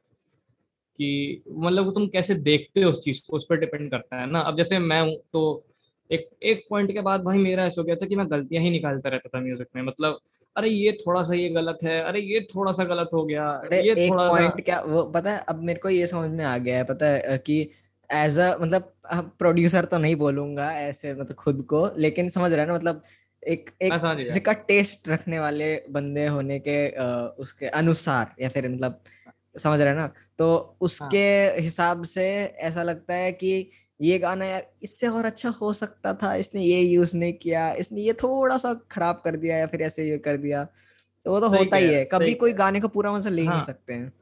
कि 0.98 1.42
मतलब 1.50 1.92
तुम 1.94 2.06
कैसे 2.08 2.34
देखते 2.34 2.82
हो 2.82 2.90
उस 2.90 3.02
चीज़ 3.04 3.20
को? 3.20 3.36
उस 3.36 3.46
पर 3.50 3.56
डिपेंड 3.56 3.90
करता 3.90 4.20
है 4.20 4.30
ना। 4.30 4.40
अब 4.40 4.56
जैसे 4.56 4.78
मैं 4.78 5.00
हूँ 5.02 5.16
तो 5.32 5.64
एक 6.10 6.28
एक 6.44 6.66
पॉइंट 6.70 6.92
के 6.92 7.00
बाद 7.00 7.22
भाई 7.22 7.38
मेरा 7.38 7.64
ऐसा 7.66 7.80
हो 7.80 7.84
गया 7.86 7.94
था 7.96 8.06
कि 8.06 8.16
मैं 8.16 8.30
गलतियाँ 8.30 8.62
ही 8.62 8.70
निकालता 8.70 9.08
रहता 9.08 9.28
था 9.28 9.40
म्यूज़िक 9.40 9.68
में। 9.76 9.82
मतलब 9.82 10.18
अरे 10.56 10.68
ये 10.68 10.92
थोड़ा 11.00 11.22
सा 11.22 11.34
ये 11.34 11.48
गलत 11.48 11.78
है 11.84 12.00
अरे 12.02 12.20
ये 12.20 12.40
थोड़ा 12.54 12.72
सा 12.72 12.84
गलत 12.84 13.10
हो 13.12 13.24
गया 13.24 13.46
अरे 13.48 13.82
ये 13.82 13.94
एक 13.94 14.10
थोड़ा 14.10 14.28
पॉइंट 14.28 14.64
क्या 14.64 14.80
वो 14.80 15.02
पता 15.04 15.30
है 15.30 15.38
अब 15.48 15.62
मेरे 15.62 15.78
को 15.78 15.88
ये 15.88 16.06
समझ 16.06 16.30
में 16.30 16.44
आ 16.44 16.56
गया 16.58 16.76
है 16.76 16.84
पता 16.84 17.06
है 17.06 17.38
कि 17.38 17.60
एज 18.10 18.38
अ 18.38 18.56
मतलब 18.60 18.92
प्रोड्यूसर 19.38 19.84
तो 19.84 19.98
नहीं 19.98 20.16
बोलूँगा 20.16 20.72
ऐसे 20.72 21.14
मतलब 21.14 21.34
खुद 21.34 21.62
को 21.62 21.86
लेकिन 21.98 22.28
समझ 22.28 22.52
रहे 22.52 22.66
ना 22.66 22.74
मतलब 22.74 23.02
एक 23.42 23.70
एक 23.82 23.92
मैं 23.92 23.98
समझ 23.98 24.16
किसी 24.16 24.40
गया। 24.40 24.44
का 24.44 24.52
टेस्ट 24.62 25.08
रखने 25.08 25.38
वाले 25.38 25.74
बंदे 25.90 26.26
होने 26.26 26.58
के 26.58 26.78
उसके 27.42 27.66
अनुसार 27.66 28.34
या 28.40 28.48
फिर 28.48 28.68
मतलब 28.68 29.00
समझ 29.56 29.80
रहे 29.80 29.88
हैं 29.88 29.96
ना? 29.96 30.06
तो 30.38 30.76
उसके 30.80 31.18
हिसाब 31.60 32.04
से 32.06 32.24
ऐसा 32.62 32.82
लगता 32.82 33.14
है 33.14 33.32
कि 33.32 33.70
ये 34.00 34.18
गाना 34.18 34.44
यार 34.44 34.66
इससे 34.82 35.06
और 35.08 35.24
अच्छा 35.24 35.48
हो 35.52 35.72
सकता 35.72 36.12
था 36.14 36.34
इसने 36.36 36.62
ये 36.62 36.80
यूज़ 36.82 37.16
नहीं 37.16 37.32
किया 37.34 37.70
इसने 37.74 38.00
ये 38.02 38.12
थोड़ा 38.14 38.56
सा 38.58 38.72
खराब 38.92 39.20
कर 39.24 39.36
दिया 39.36 39.56
या 39.58 39.66
फिर 39.66 39.82
ऐसे 39.82 40.08
ये 40.10 40.18
कर 40.20 40.36
दिया। 40.38 40.64
तो 41.26 41.30
वो 41.30 41.40
तो 41.40 41.48
होता 41.50 41.76
ही 41.76 41.90
है 41.90 42.04
कभी 42.06 42.34
कोई 42.36 42.52
गाने 42.54 42.80
का 42.80 42.88
पूरा 42.90 43.12
मज़ा 43.12 43.30
ले 43.30 43.42
ही 43.42 43.50
नहीं 43.50 43.60
हाँ। 43.60 43.62
सकते 43.62 43.94
हैं। 43.94 44.12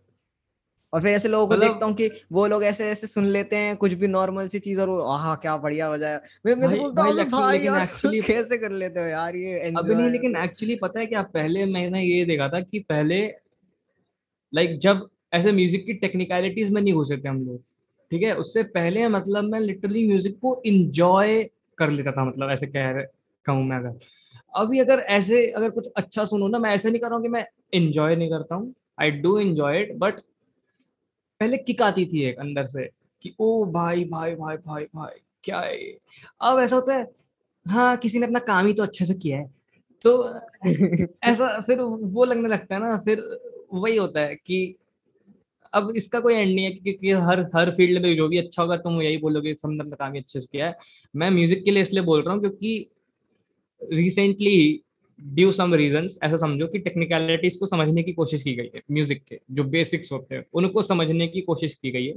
और 0.92 1.00
फिर 1.02 1.10
ऐसे 1.10 1.28
लोगों 1.28 1.46
को 1.48 1.56
मतलब 1.56 1.56
देखता 1.56 1.86
हूँ 1.86 1.94
कि 1.94 2.08
वो 2.32 2.46
लोग 2.46 2.64
ऐसे 2.64 2.88
ऐसे 2.90 3.06
सुन 3.06 3.24
लेते 3.26 3.56
हैं 3.56 3.76
कुछ 3.76 3.92
भी 3.94 4.06
नॉर्मल 4.08 4.48
सी 4.48 4.58
चीज़ 4.60 4.80
और 4.80 4.90
आहा 5.12 5.34
क्या 5.36 5.56
बढ़िया 5.58 5.90
बजाया 5.90 6.20
मैं 6.46 6.54
मैं 6.56 6.70
तो 6.70 6.76
बोलता 6.76 7.02
हूँ 7.02 7.10
"अबे 7.10 7.24
भाई 7.30 7.58
यार 7.58 7.82
एक्चुअली 7.82 8.22
कैसे 8.24 8.58
कर 8.58 8.70
लेते 8.74 9.00
हो 9.00 9.06
यार 9.06 9.36
ये 9.36 9.58
अभी 9.76 9.94
नहीं 9.94 10.10
लेकिन 10.10 10.36
एक्चुअली 10.36 10.74
पता 10.76 11.00
है 11.00 11.06
क्या 11.06 11.22
पहले 11.32 11.64
मैंने 11.68 12.02
ये 12.04 12.24
देखा 12.26 12.48
था 12.48 12.60
कि 12.62 12.78
पहले 12.88 13.20
लाइक 14.52 14.68
like, 14.70 14.80
जब 14.80 15.08
ऐसे 15.34 15.52
म्यूज़िक 15.52 15.84
की 15.86 15.92
टेक्निकलिटीज 15.94 16.70
में 16.70 16.80
नहीं 16.82 16.94
घुसे 16.94 17.16
थे 17.16 17.28
हम 17.28 17.40
लोग 17.46 17.60
ठीक 18.12 18.22
है? 18.22 18.34
उससे 18.36 18.62
पहले 18.62 19.08
मतलब 19.08 19.44
मैं 19.44 19.60
लिटरली 19.60 20.06
म्यूज़िक 20.08 20.38
को 20.42 20.62
इंजॉय 20.66 21.42
कर 21.78 21.90
लेता 21.90 22.12
था 22.12 22.24
मतलब 22.24 22.50
ऐसे 22.50 22.66
कह 22.66 22.90
रहे 22.90 23.04
कहूँ 23.46 23.64
मैं 23.64 23.76
अगर। 23.76 23.98
अभी 24.56 24.78
अगर 24.78 24.98
ऐसे 25.10 25.46
अगर 25.50 25.70
कुछ 25.70 25.88
अच्छा 25.96 26.24
सुनो 26.24 26.48
ना 26.48 26.58
मैं 26.58 26.70
ऐसे 26.70 26.90
नहीं 26.90 27.00
कर 27.00 27.06
रहा 27.06 27.14
हूँ 27.16 27.22
कि 27.22 27.28
मैं 27.28 27.46
इंजॉय 27.74 28.16
नहीं 28.16 28.30
करता 28.30 28.54
हूँ 28.54 28.74
I 29.00 29.10
do 29.10 29.38
enjoy 29.38 29.80
it 29.80 29.94
but 29.98 30.20
पहले 31.40 31.56
किक 31.56 31.82
आती 31.82 32.06
थी 32.06 32.22
एक 32.24 32.38
अंदर 32.38 32.66
से 32.66 32.88
कि 33.22 33.34
ओ 33.40 33.64
भाई 33.66 34.04
भाई 34.04 34.34
भाई 34.34 34.56
भाई 34.56 34.84
भाई 34.94 35.20
क्या 35.44 35.60
है 35.60 35.76
अब 36.40 36.58
ऐसा 36.58 36.76
होता 36.76 36.94
है 36.94 37.06
हाँ 37.66 37.96
किसी 37.96 38.18
ने 38.18 38.26
अपना 38.26 38.38
काम 38.38 38.66
ही 38.66 38.72
तो 38.72 38.82
अच्छे 38.82 39.04
से 39.06 39.14
किया 39.14 39.38
है। 39.38 39.50
तो 40.04 40.12
ऐसा 41.24 41.60
फिर 41.60 41.80
वो 41.80 42.24
लगने 42.24 42.48
लगता 42.48 42.74
है 42.74 42.80
ना 42.80 42.96
फिर 42.98 43.22
वही 43.72 43.96
होता 43.96 44.20
है 44.20 44.34
कि 44.36 44.76
अब 45.74 45.92
इसका 45.96 46.20
कोई 46.20 46.34
एंड 46.34 46.54
नहीं 46.54 46.64
है, 46.64 46.70
क्योंकि 46.72 47.10
हर 47.22 47.40
हर 47.54 47.70
फ़ील्ड 47.76 48.02
में 48.02 48.14
जो 48.16 48.28
भी 48.28 48.38
अच्छा 48.38 48.62
होगा, 48.62 48.76
तुम 48.78 49.00
यही 49.02 49.16
बोलोगे 49.18 49.52
अपना 49.54 49.84
काम 49.96 50.16
अच्छे 50.18 50.40
से 50.40 50.46
किया 50.52 50.66
है। 50.66 50.76
मैं 51.14 51.30
म्यूज़िक 51.30 51.64
के 51.64 51.70
लिए 51.70 51.82
इसलिए 51.82 52.02
बोल 52.04 52.22
रहा 52.22 52.34
हूँ, 52.34 52.40
क्योंकि 52.40 52.90
रिसेंटली 53.80 54.80
ड्यू 55.18 55.50
सम 55.52 55.74
रीजन 55.74 56.08
ऐसा 56.22 56.36
समझो 56.36 56.66
कि 56.66 56.78
टेक्निकलिटीज 56.80 57.56
को 57.56 57.66
समझने 57.66 58.02
की 58.02 58.12
कोशिश 58.12 58.42
की 58.42 58.54
गई 58.54 58.70
है 58.74 58.82
म्यूज़िक 58.92 59.22
के, 59.24 59.38
जो 59.50 59.64
बेसिक्स 59.66 60.12
होते 60.12 60.34
हैं, 60.34 60.44
उनको 60.54 60.82
समझने 60.82 61.28
की 61.28 61.40
कोशिश 61.42 61.74
की 61.74 61.90
गई 61.90 62.06
है। 62.06 62.14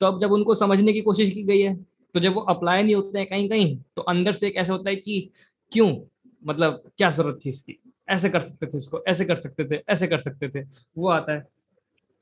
तो 0.00 0.06
अब 0.06 0.20
जब 0.20 0.32
उनको 0.32 0.54
समझने 0.56 0.92
की 0.92 1.00
कोशिश 1.02 1.30
की 1.30 1.42
गई 1.44 1.60
है 1.60 1.74
तो 2.14 2.20
जब 2.20 2.34
वो 2.34 2.40
अप्लाई 2.42 2.82
नहीं 2.82 2.94
होते 2.94 3.18
हैं 3.18 3.26
कहीं 3.28 3.48
कहीं 3.48 3.76
तो 3.96 4.02
अंदर 4.04 4.32
से 4.32 4.46
एक 4.46 4.56
ऐसा 4.56 4.72
होता 4.72 4.90
है 4.90 4.96
कि 4.96 5.30
क्यों? 5.72 5.94
मतलब 6.42 6.82
क्या 6.98 7.10
ज़रूरत 7.10 7.38
थी 7.44 7.48
इसकी? 7.50 7.78
ऐसे 8.08 8.28
कर 8.30 8.40
सकते 8.40 8.66
थे 8.66 8.78
इसको, 8.78 9.02
ऐसे 9.08 9.24
कर 9.24 9.36
सकते 9.36 9.64
थे, 9.66 9.80
ऐसे 9.88 10.06
कर 10.06 10.18
सकते 10.20 10.48
थे। 10.48 10.62
वो 10.96 11.08
आता 11.10 11.32
है 11.32 11.46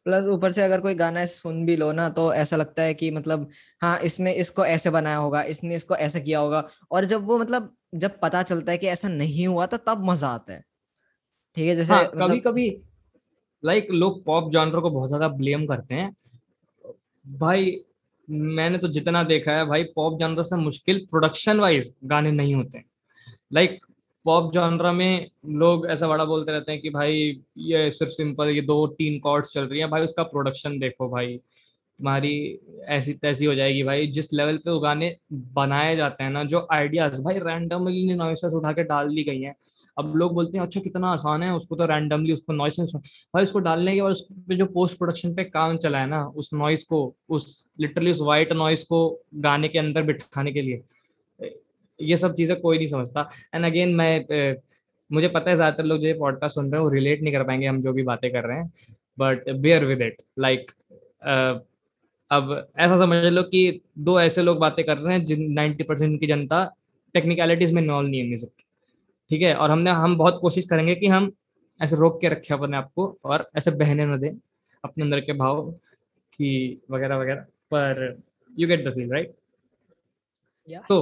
प्लस 0.08 0.24
ऊपर 0.26 0.52
से 0.52 0.62
अगर 0.62 0.80
कोई 0.80 0.94
गाना 0.96 1.24
सुन 1.28 1.64
भी 1.66 1.76
लो 1.76 1.90
ना 1.92 2.08
तो 2.10 2.32
ऐसा 2.34 2.56
लगता 2.56 2.82
है 2.82 2.94
कि 2.94 3.10
मतलब 3.10 3.48
हाँ 3.80 3.98
इसने 4.00 4.32
इसको 4.36 4.64
ऐसे 4.66 4.90
बनाया 4.90 5.16
होगा 5.16 5.42
इसने 5.52 5.74
इसको 5.74 5.96
ऐसे 5.96 6.20
किया 6.20 6.38
होगा। 6.40 6.68
और 6.90 7.04
जब 7.04 7.26
वो 7.26 7.38
मतलब 7.38 7.74
जब 7.96 8.18
पता 8.20 8.42
चलता 8.44 8.72
है 8.72 8.78
कि 8.78 8.86
ऐसा 8.88 9.08
नहीं 9.08 9.46
हुआ 9.46 9.66
तो 9.66 9.76
तब 9.86 10.04
मज़ा 10.04 10.28
आता 10.28 10.52
है। 10.52 10.62
ठीक 11.56 11.68
है 11.68 11.76
जैसे 11.76 11.92
हाँ 11.92 12.02
मतलब 12.04 12.22
कभी 12.22 12.40
कभी 12.40 12.68
लाइक 13.62 13.84
like, 13.84 13.94
लोग 13.94 14.24
पॉप 14.24 14.50
जॉनर 14.52 14.80
को 14.80 14.90
बहुत 14.90 15.08
ज़्यादा 15.08 15.28
ब्लेम 15.28 15.66
करते 15.66 15.94
हैं। 15.94 16.10
भाई 17.24 17.76
मैंने 18.28 18.78
तो 18.78 18.88
जितना 18.88 19.22
देखा 19.24 19.52
है 19.52 19.64
भाई 19.66 19.82
पॉप 19.94 20.18
जॉनर 20.20 20.42
से 20.44 20.56
मुश्किल 20.58 21.06
प्रोडक्शन 21.10 21.60
वाइज 21.60 21.94
गाने 22.04 22.32
नहीं 22.32 22.54
होते। 22.54 22.82
लाइक 23.52 23.78
पॉप 24.24 24.52
जॉनरा 24.52 24.92
में 24.92 25.30
लोग 25.46 25.86
ऐसा 25.90 26.08
बड़ा 26.08 26.24
बोलते 26.24 26.52
रहते 26.52 26.72
हैं 26.72 26.80
कि 26.80 26.90
भाई, 26.90 27.40
ये 27.58 27.90
सिर्फ़ 27.90 28.12
सिंपल 28.12 28.48
ये 28.48 28.60
दो 28.60 28.86
तीन 28.86 29.18
कॉर्ड्स 29.18 29.52
चल 29.52 29.64
रही 29.64 29.80
हैं, 29.80 29.90
भाई 29.90 30.02
उसका 30.02 30.22
प्रोडक्शन 30.22 30.78
देखो 30.78 31.08
भाई। 31.08 31.36
तुम्हारी 31.36 32.58
ऐसी, 32.86 33.12
तैसी 33.12 33.44
हो 33.44 33.54
जाएगी 33.54 33.82
भाई। 33.82 34.06
जिस 34.06 34.32
लेवल 34.32 34.56
पे 34.56 34.70
वो 34.70 34.80
गाने 34.80 35.16
बनाए 35.32 35.96
जाते 35.96 36.24
हैं 36.24 36.30
ना, 36.30 36.44
जो 36.44 36.66
आइडियाज़ 36.72 37.20
भाई 37.22 37.38
रैंडमली 37.38 38.14
नॉइसेस 38.14 38.52
उठा 38.52 38.72
के 38.72 38.82
डाल 38.84 39.08
दी 39.08 39.24
गई 39.24 39.40
हैं। 39.40 39.54
अब 39.96 40.16
लोग 40.16 40.34
बोलते 40.34 40.58
हैं 40.58 40.64
अच्छा 40.64 40.80
कितना 40.80 41.08
आसान 41.08 41.42
है, 41.42 41.52
उसको 41.54 41.76
तो 41.76 41.86
रैंडमली 41.86 42.32
उसको 42.32 42.52
नॉइस 42.52 42.76
भाई 43.34 43.42
उसको 43.42 43.58
डालने 43.58 43.94
के 43.94 44.02
बाद 44.02 44.12
उस 44.12 44.26
पर 44.32 44.54
जो 44.54 44.66
पोस्ट 44.66 44.98
प्रोडक्शन 44.98 45.34
पे 45.34 45.44
काम 45.44 45.76
चला 45.76 46.00
है 46.00 46.06
ना, 46.06 46.24
उस 46.26 46.50
नॉइस 46.54 46.84
को, 46.84 47.16
उस 47.28 47.66
लिटरली 47.80 48.10
उस 48.10 48.20
वाइट 48.20 48.52
नॉइस 48.52 48.84
को 48.84 49.20
गाने 49.34 49.68
के 49.68 49.78
अंदर 49.78 50.02
बिठाने 50.02 50.52
के 50.52 50.62
लिए 50.62 50.82
ये 52.00 52.16
सब 52.16 52.34
चीज़ें 52.34 52.60
कोई 52.60 52.78
नहीं 52.78 52.88
समझता। 52.88 53.28
एंड 53.54 53.64
अगेन 53.64 53.94
मैं 53.94 54.56
मुझे 55.10 55.28
पता 55.28 55.50
है 55.50 55.56
ज़्यादातर 55.56 55.84
लोग 55.84 56.00
जो 56.00 56.06
ये 56.06 56.12
पॉडकास्ट 56.14 56.54
सुन 56.54 56.70
रहे 56.70 56.80
हैं 56.80 56.84
वो 56.84 56.92
रिलेट 56.92 57.22
नहीं 57.22 57.32
कर 57.34 57.44
पाएँगे 57.44 57.66
हम 57.66 57.80
जो 57.82 57.92
भी 57.92 58.02
बातें 58.04 58.30
कर 58.32 58.44
रहे 58.44 58.58
हैं। 58.58 58.72
But 59.18 59.48
bear 59.52 59.84
with 59.84 60.02
it 60.02 60.22
like 60.38 60.70
अब 62.30 62.50
ऐसा 62.78 62.96
समझ 62.98 63.24
लो 63.24 63.42
कि 63.44 63.80
दो 63.98 64.18
ऐसे 64.20 64.42
लोग 64.42 64.58
बातें 64.58 64.84
कर 64.84 64.96
रहे 64.98 65.14
हैं 65.14 65.24
जिन 65.26 65.52
नाइन्टी 65.52 65.84
परसेंट 65.84 66.18
की 66.20 66.26
जनता 66.26 66.64
टेक्निकलिटीज 67.14 67.72
में 67.72 67.82
इन्वॉल्व 67.82 68.08
नहीं 68.08 68.20
है 68.20 68.26
म्यूज़िक 68.28 68.50
ठीक 69.30 69.42
है? 69.42 69.54
और 69.54 69.70
हमने 69.70 69.90
हम 69.92 70.16
बहुत 70.16 70.38
कोशिश 70.40 70.64
करेंगे 70.66 70.94
कि 70.94 71.06
हम 71.06 71.30
ऐसे 71.80 71.96
रोक 71.96 72.20
के 72.20 72.28
रखे 72.28 72.54
अपने 72.54 72.76
आप 72.76 72.90
को 72.94 73.06
और 73.24 73.48
ऐसे 73.58 73.70
बहने 73.72 74.06
न 74.06 74.18
दें 74.20 74.30
अपने 74.84 75.04
अंदर 75.04 75.20
के 75.20 75.32
भाव 75.34 75.70
की 75.70 76.80
वगैरह 76.90 77.16
वगैरह। 77.16 77.40
पर 77.72 78.18
you 78.50 78.68
get 78.68 78.84
the 78.86 78.94
feel 78.94 79.12
right 79.12 79.34
so 80.88 81.00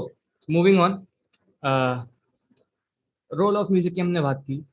moving 0.48 0.80
on 0.80 0.92
role 3.30 3.56
of 3.56 3.70
music 3.72 3.94
की 3.94 4.00
हमने 4.00 4.20
बात 4.20 4.42
की 4.46 4.64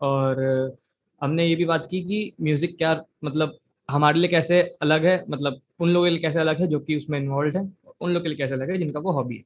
और 0.00 0.36
uh, 0.70 0.78
हमने 1.22 1.46
ये 1.46 1.54
भी 1.56 1.64
बात 1.64 1.86
की 1.90 2.00
कि 2.02 2.32
म्यूज़िक 2.42 2.76
क्या 2.78 3.00
मतलब 3.24 3.58
हमारे 3.88 4.18
लिए 4.18 4.28
कैसे 4.30 4.60
अलग 4.82 5.04
है 5.06 5.24
मतलब 5.30 5.60
उन 5.80 5.90
लोगों 5.90 6.06
के 6.06 6.10
लिए 6.10 6.20
कैसे 6.20 6.40
अलग 6.40 6.60
है 6.60 6.66
जो 6.66 6.80
कि 6.80 6.96
उसमें 6.96 7.18
इन्वॉल्व 7.18 7.56
है 7.58 7.62
उन 8.00 8.10
लोगों 8.10 8.22
के 8.22 8.28
लिए 8.28 8.38
कैसे 8.38 8.54
अलग 8.54 8.70
है 8.70 8.78
जिनका 8.78 9.00
वो 9.00 9.12
हॉबी 9.12 9.36
है। 9.36 9.44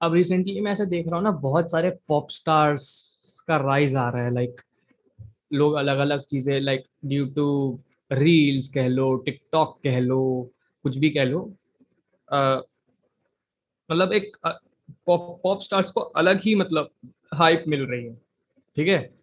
अब 0.00 0.14
रिसेंटली 0.14 0.60
मैं 0.60 0.72
ऐसे 0.72 0.86
देख 0.86 1.06
रहा 1.06 1.16
हूँ 1.16 1.24
ना 1.24 1.30
बहुत 1.30 1.70
सारे 1.70 1.90
पॉप 2.08 2.30
स्टार्स 2.30 2.88
का 3.48 3.56
राइज 3.56 3.96
आ 3.96 4.08
रहा 4.10 4.24
है 4.24 4.34
लाइक 4.34 4.60
लोग 5.52 5.74
अलग 5.74 5.98
अलग 5.98 6.22
चीज़ें 6.22 6.60
लाइक 6.60 6.84
ड्यू 7.04 7.26
टू 7.26 7.78
रील्स 8.12 8.68
कह 8.68 8.88
लो 8.88 9.14
टिकटॉक 9.16 9.78
कह 9.84 10.00
लो 10.00 10.20
कुछ 10.84 10.96
भी 10.96 11.10
कह 11.10 11.24
लो 11.24 11.40
अ, 12.28 12.62
मतलब 13.90 14.12
एक 14.12 14.36
पॉप 15.06 15.60
स्टार्स 15.62 15.90
को 15.90 16.00
अलग 16.00 16.40
ही 16.40 16.54
मतलब 16.54 16.90
हाइप 17.34 17.64
मिल 17.68 17.86
रही 17.86 18.04
है 18.04 18.14
ठीक 18.76 18.88
है? 18.88 19.14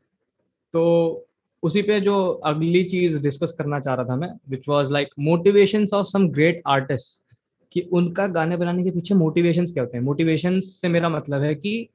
तो 0.73 1.25
उसी 1.63 1.81
पे 1.81 2.01
जो 2.01 2.27
अगली 2.27 2.83
चीज़ 2.83 3.19
डिस्कस 3.19 3.51
करना 3.51 3.79
चाह 3.79 3.95
रहा 3.95 4.05
था 4.05 4.15
मैं 4.15 4.29
which 4.49 4.69
was 4.69 4.93
like 4.93 5.09
motivation 5.19 5.85
of 5.93 6.07
some 6.07 6.29
great 6.29 6.61
artist 6.67 7.37
कि 7.71 7.81
उनका 7.81 8.27
गाने 8.27 8.57
बनाने 8.57 8.83
के 8.83 8.91
पीछे 8.91 9.15
मोटिवेशंस 9.15 9.73
क्या 9.73 9.83
होते 9.83 9.97
हैं? 9.97 10.03
मोटिवेशंस 10.03 10.65
से 10.81 10.87
मेरा 10.87 11.09
मतलब 11.09 11.41
है 11.41 11.55
कि 11.55 11.89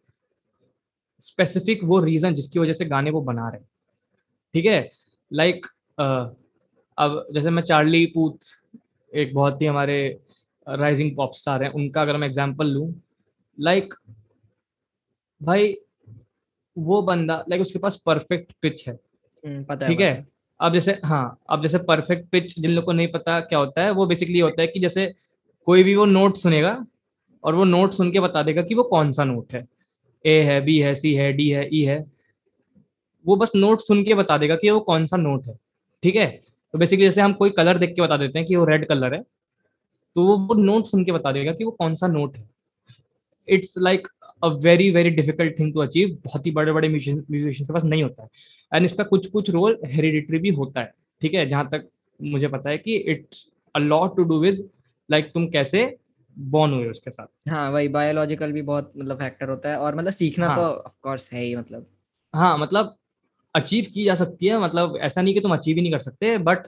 स्पेसिफिक 1.20 1.84
वो 1.84 2.00
रीजन 2.00 2.34
जिसकी 2.34 2.58
वजह 2.58 2.72
से 2.72 2.84
गाने 2.84 3.10
वो 3.10 3.20
बना 3.20 3.48
रहे 3.48 3.60
ठीक 4.54 4.66
है? 4.66 4.92
लाइक 5.32 5.66
like, 5.66 5.68
uh, 6.00 6.34
अब 6.98 7.26
जैसे 7.34 7.50
मैं 7.50 7.62
चार्ली 7.62 8.06
पूथ 8.06 8.38
एक 9.14 9.34
बहुत 9.34 9.62
ही 9.62 9.66
हमारे 9.66 10.20
राइजिंग 10.68 11.14
पॉप 11.16 11.34
स्टार 11.34 11.62
हैं 11.62 11.70
उनका 11.70 12.02
अगर 12.02 12.16
मैं 12.16 12.26
एग्जांपल 12.28 12.66
लूँ 12.66 12.92
लाइक 13.58 13.94
भाई 15.40 15.76
वो 16.76 17.00
बंदा 17.02 17.44
लाइक 17.48 17.62
उसके 17.62 17.78
पास 17.78 17.96
परफेक्ट 18.06 18.52
पिच 18.62 18.87
है। 18.88 18.94
हम्म, 18.94 19.76
ठीक 19.87 20.00
है? 20.00 20.26
अब 20.60 20.72
जैसे 20.72 20.92
हाँ 21.04 21.38
अब 21.50 21.62
जैसे 21.62 21.78
परफेक्ट 21.78 22.28
पिच 22.30 22.58
जिन 22.58 22.70
लोग 22.70 22.84
को 22.84 22.92
नहीं 22.92 23.08
पता 23.08 23.38
क्या 23.40 23.58
होता 23.58 23.82
है 23.82 23.90
वो 23.90 24.06
बेसिकली 24.06 24.38
होता 24.38 24.60
है 24.62 24.66
कि 24.66 24.80
जैसे 24.80 25.12
कोई 25.66 25.82
भी 25.82 25.94
वो 25.94 26.04
नोट 26.04 26.37
सुनेगा 26.37 26.87
और 27.44 27.54
वो 27.54 27.64
नोट 27.64 27.92
सुन 27.92 28.10
के 28.12 28.20
बता 28.20 28.42
देगा 28.42 28.62
कि 28.62 28.75
वो 28.75 28.82
कौन 28.82 29.12
सा 29.12 29.25
नोट 29.25 29.52
है। 29.52 29.66
ए 30.25 30.40
है 30.42 30.60
बी 30.60 30.78
है 30.78 30.94
सी 30.94 31.14
है 31.14 31.32
डी 31.32 31.48
है 31.48 31.68
ई 31.75 31.82
e 31.84 31.88
है। 31.88 32.04
वो 33.26 33.37
बस 33.37 33.52
नोट 33.56 33.80
सुन 33.80 34.04
के 34.04 34.14
बता 34.14 34.38
देगा 34.38 34.56
कि 34.56 34.70
वो 34.70 34.80
कौन 34.80 35.06
सा 35.06 35.16
नोट 35.16 35.46
है। 35.46 35.58
ठीक 36.02 36.16
है? 36.16 36.26
तो 36.75 36.78
बेसिकली 36.78 37.04
जैसे 37.04 37.20
हम 37.20 37.32
कोई 37.32 37.50
कलर 37.50 37.78
देख 37.78 37.94
के 37.94 38.02
बता 38.02 38.16
देते 38.16 38.38
हैं 38.38 38.48
कि 38.48 38.56
वो 38.56 38.64
रेड 38.64 38.87
कलर 38.88 39.14
है। 39.14 39.22
तो 40.16 40.22
वो 40.22 40.36
वो 40.38 40.54
नोट 40.54 40.86
सुन 40.86 41.04
के 41.04 41.12
बता 41.12 41.32
देगा 41.32 41.52
कि 41.52 41.64
वो 41.64 41.70
कौन 41.70 41.94
सा 41.94 42.06
नोट 42.06 42.36
है। 42.36 42.48
It's 43.48 43.74
like 43.78 44.08
a 44.42 44.48
very 44.64 44.90
very 44.90 45.10
difficult 45.10 45.58
thing 45.58 45.72
to 45.74 45.80
achieve 45.80 46.16
बहुत 46.24 46.46
ही 46.46 46.50
बड़े 46.50 46.72
बड़े 46.72 46.88
म्यूजिशियन 46.88 47.66
के 47.66 47.72
पास 47.72 47.84
नहीं 47.84 48.02
होता 48.02 48.22
है। 48.22 48.28
एंड 48.72 48.84
इसका 48.84 49.04
कुछ 49.04 49.26
कुछ 49.26 49.50
रोल 49.50 49.78
हेरिडिटरी 49.86 50.38
भी 50.38 50.48
होता 50.50 50.80
है 50.80 50.92
ठीक 51.22 51.34
है? 51.34 51.48
जहाँ 51.48 51.68
तक 51.72 51.88
मुझे 52.20 52.48
पता 52.48 52.70
है 52.70 52.78
कि 52.78 52.96
it's 52.96 53.48
a 53.74 53.78
lot 53.78 54.16
to 54.16 54.22
do 54.22 54.38
with 54.40 54.68
like 55.10 55.30
तुम 55.34 55.46
कैसे 55.48 55.96
बॉर्न 56.36 56.72
हुए 56.72 56.88
उसके 56.88 57.10
साथ। 57.10 57.50
हाँ 57.50 57.70
वही 57.70 57.88
बायोलॉजिकल 57.88 58.52
भी 58.52 58.62
बहुत 58.62 58.92
मतलब 58.98 59.18
फैक्टर 59.18 59.48
होता 59.48 59.70
है। 59.70 59.78
और 59.78 59.94
मतलब 59.94 60.12
सीखना 60.12 60.46
हाँ. 60.46 60.56
तो 60.56 60.62
ऑफ़ 60.62 60.94
कोर्स 61.02 61.30
है 61.32 61.42
ही 61.42 61.54
मतलब। 61.56 61.86
हाँ 62.34 62.56
मतलब 62.58 62.94
अचीव 63.54 63.86
की 63.94 64.04
जा 64.04 64.14
सकती 64.14 64.46
है। 64.46 64.58
मतलब 64.60 64.96
ऐसा 64.96 65.22
नहीं 65.22 65.34
कि 65.34 65.40
तुम 65.40 65.52
अचीव 65.52 65.76
ही 65.76 65.82
नहीं 65.82 65.92
कर 65.92 65.98
सकते 65.98 66.36
बट 66.38 66.66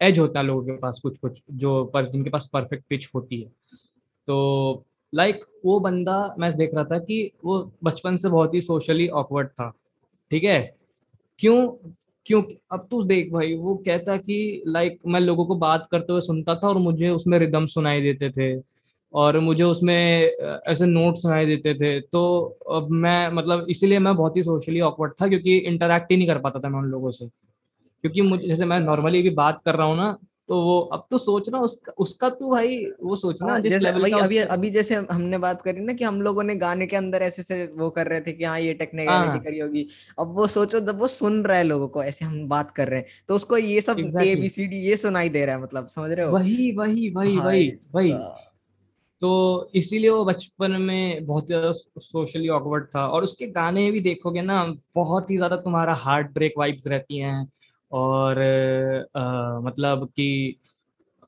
एज 0.00 0.18
होता 0.18 0.40
है 0.40 0.46
लोगों 0.46 0.62
के 0.64 0.76
पास 0.78 1.00
कुछ 1.02 1.16
कुछ 1.18 1.40
जो 1.52 1.84
पर 1.84 2.10
जिनके 2.10 2.30
पास 2.30 2.48
परफेक्ट 2.52 2.84
पिच 2.90 3.08
होती 3.14 3.40
है। 3.40 3.48
तो 4.28 4.84
लाइक 5.12 5.36
like, 5.36 5.48
वो 5.64 5.78
बंदा 5.80 6.34
मैं 6.38 6.56
देख 6.56 6.74
रहा 6.74 6.84
था 6.84 6.98
कि 6.98 7.30
वो 7.44 7.58
बचपन 7.84 8.16
से 8.16 8.28
बहुत 8.28 8.54
ही 8.54 8.60
सोशली 8.60 9.08
ऑकवर्ड 9.08 9.48
था 9.48 9.70
ठीक 10.30 10.44
है? 10.44 10.76
क्यों 11.38 11.66
क्यों 12.26 12.42
अब 12.72 12.86
तू 12.90 13.02
देख 13.04 13.32
भाई 13.32 13.54
वो 13.54 13.74
कहता 13.86 14.16
कि 14.16 14.62
लाइक 14.66 14.98
मैं 15.06 15.20
लोगों 15.20 15.44
को 15.46 15.54
बात 15.56 15.86
करते 15.90 16.12
हुए 16.12 16.20
सुनता 16.20 16.54
था 16.54 16.68
और 16.68 16.78
मुझे 16.78 17.10
उसमें 17.10 17.38
रिदम 17.38 17.66
सुनाई 17.66 18.00
देते 18.02 18.30
थे 18.30 18.62
और 19.14 19.38
मुझे 19.40 19.62
उसमें 19.64 19.94
ऐसे 20.66 20.86
नोट 20.86 21.16
सुनाई 21.16 21.46
देते 21.46 21.74
थे। 21.74 22.00
तो 22.00 22.22
अब 22.70 22.90
मैं 22.90 23.28
मतलब 23.32 23.66
इसीलिए 23.70 23.98
मैं 23.98 24.14
बहुत 24.16 24.36
ही 24.36 24.42
सोशली 24.42 24.80
ऑकवर्ड 24.80 25.12
था 25.22 25.28
क्योंकि 25.28 25.56
इंटरेक्ट 25.58 26.10
ही 26.10 26.16
नहीं 26.16 26.28
कर 26.28 26.38
पाता 26.38 26.60
था 26.60 26.68
मैं 26.68 26.78
उन 26.78 26.86
लोगों 26.86 27.10
से। 27.10 27.26
क्योंकि 28.06 28.22
मुझे 28.22 28.48
जैसे 28.48 28.64
मैं 28.64 28.80
नॉर्मली 28.80 29.22
भी 29.22 29.30
बात 29.30 29.60
कर 29.64 29.74
रहा 29.74 29.86
हूँ 29.86 29.96
ना 29.96 30.16
तो 30.48 30.60
वो 30.62 30.78
अब 30.92 31.06
तो 31.10 31.18
सोचना 31.18 31.58
उसका 31.58 31.92
उसका 31.98 32.28
तू 32.30 32.50
भाई 32.50 32.76
वो 33.02 33.16
सोचना 33.16 33.52
हाँ, 33.52 33.60
जिस 33.60 33.82
लेवल 33.82 34.10
का 34.10 34.16
अभी 34.16 34.38
अभी 34.38 34.70
जैसे 34.70 34.94
हमने 35.12 35.38
बात 35.38 35.62
करी 35.62 35.80
ना 35.80 35.92
कि 35.92 36.04
हम 36.04 36.20
लोगों 36.22 36.42
ने 36.42 36.54
गाने 36.56 36.86
के 36.86 36.96
अंदर 36.96 37.22
ऐसे 37.22 37.42
से 37.42 37.66
वो 37.74 37.90
कर 37.90 38.06
रहे 38.08 38.20
थे 38.20 38.32
कि 38.32 38.44
हाँ 38.44 38.58
ये 38.60 38.74
टेक्निकलिटी 38.74 39.26
हाँ। 39.28 39.38
करी 39.38 39.58
होगी। 39.58 39.86
अब 40.18 40.34
वो 40.34 40.46
सोचो 40.46 40.80
जब 40.80 40.98
वो 40.98 41.06
सुन 41.08 41.42
रहा 41.44 41.56
है 41.58 41.64
लोगों 41.64 41.88
को 41.88 42.02
ऐसे 42.04 42.24
हम 42.24 42.48
बात 42.48 42.70
कर 42.70 42.88
रहे 42.88 43.00
हैं 43.00 43.06
तो 43.28 43.34
उसको 43.34 43.56
ये 43.58 43.80
सब 43.80 43.98
ए 44.20 44.34
बी 44.36 44.48
सी 44.48 44.66
डी 44.66 44.76
ये 44.80 44.96
सुनाई 44.96 45.28
दे 45.28 45.44
रहा 45.46 45.56
है 45.56 45.62
मतलब 45.62 45.86
समझ 45.88 46.10
रहे 46.10 46.26
हो? 46.26 46.32
वही 46.32 46.70
वही 46.76 47.10
वही 47.10 47.36
वही 47.38 47.68
वही। 47.94 48.12
तो 49.22 49.70
इसीलिए 49.74 50.10
वो 50.10 50.24
बचपन 50.24 50.72
में 50.82 51.26
बहुत 51.26 51.46
ज़्यादा 51.46 51.72
सोशली 51.72 52.48
ऑकवर्ड 52.50 52.86
था। 52.86 53.06
और 53.08 53.24
उसके 53.24 53.46
गाने 53.46 53.90
भी 53.90 54.00
देखोगे 54.00 54.42
ना 54.42 54.64
बहुत 54.94 55.30
ही 55.30 55.36
ज़्यादा 55.36 55.56
तुम्हारा 55.56 55.94
हार्ट 55.96 56.32
ब्रेक 56.34 56.54
वाइब्स 56.58 56.86
रहती 56.86 57.18
हैं। 57.18 57.44
और 57.96 58.38
अ, 59.16 59.60
मतलब 59.62 60.08
कि 60.08 60.28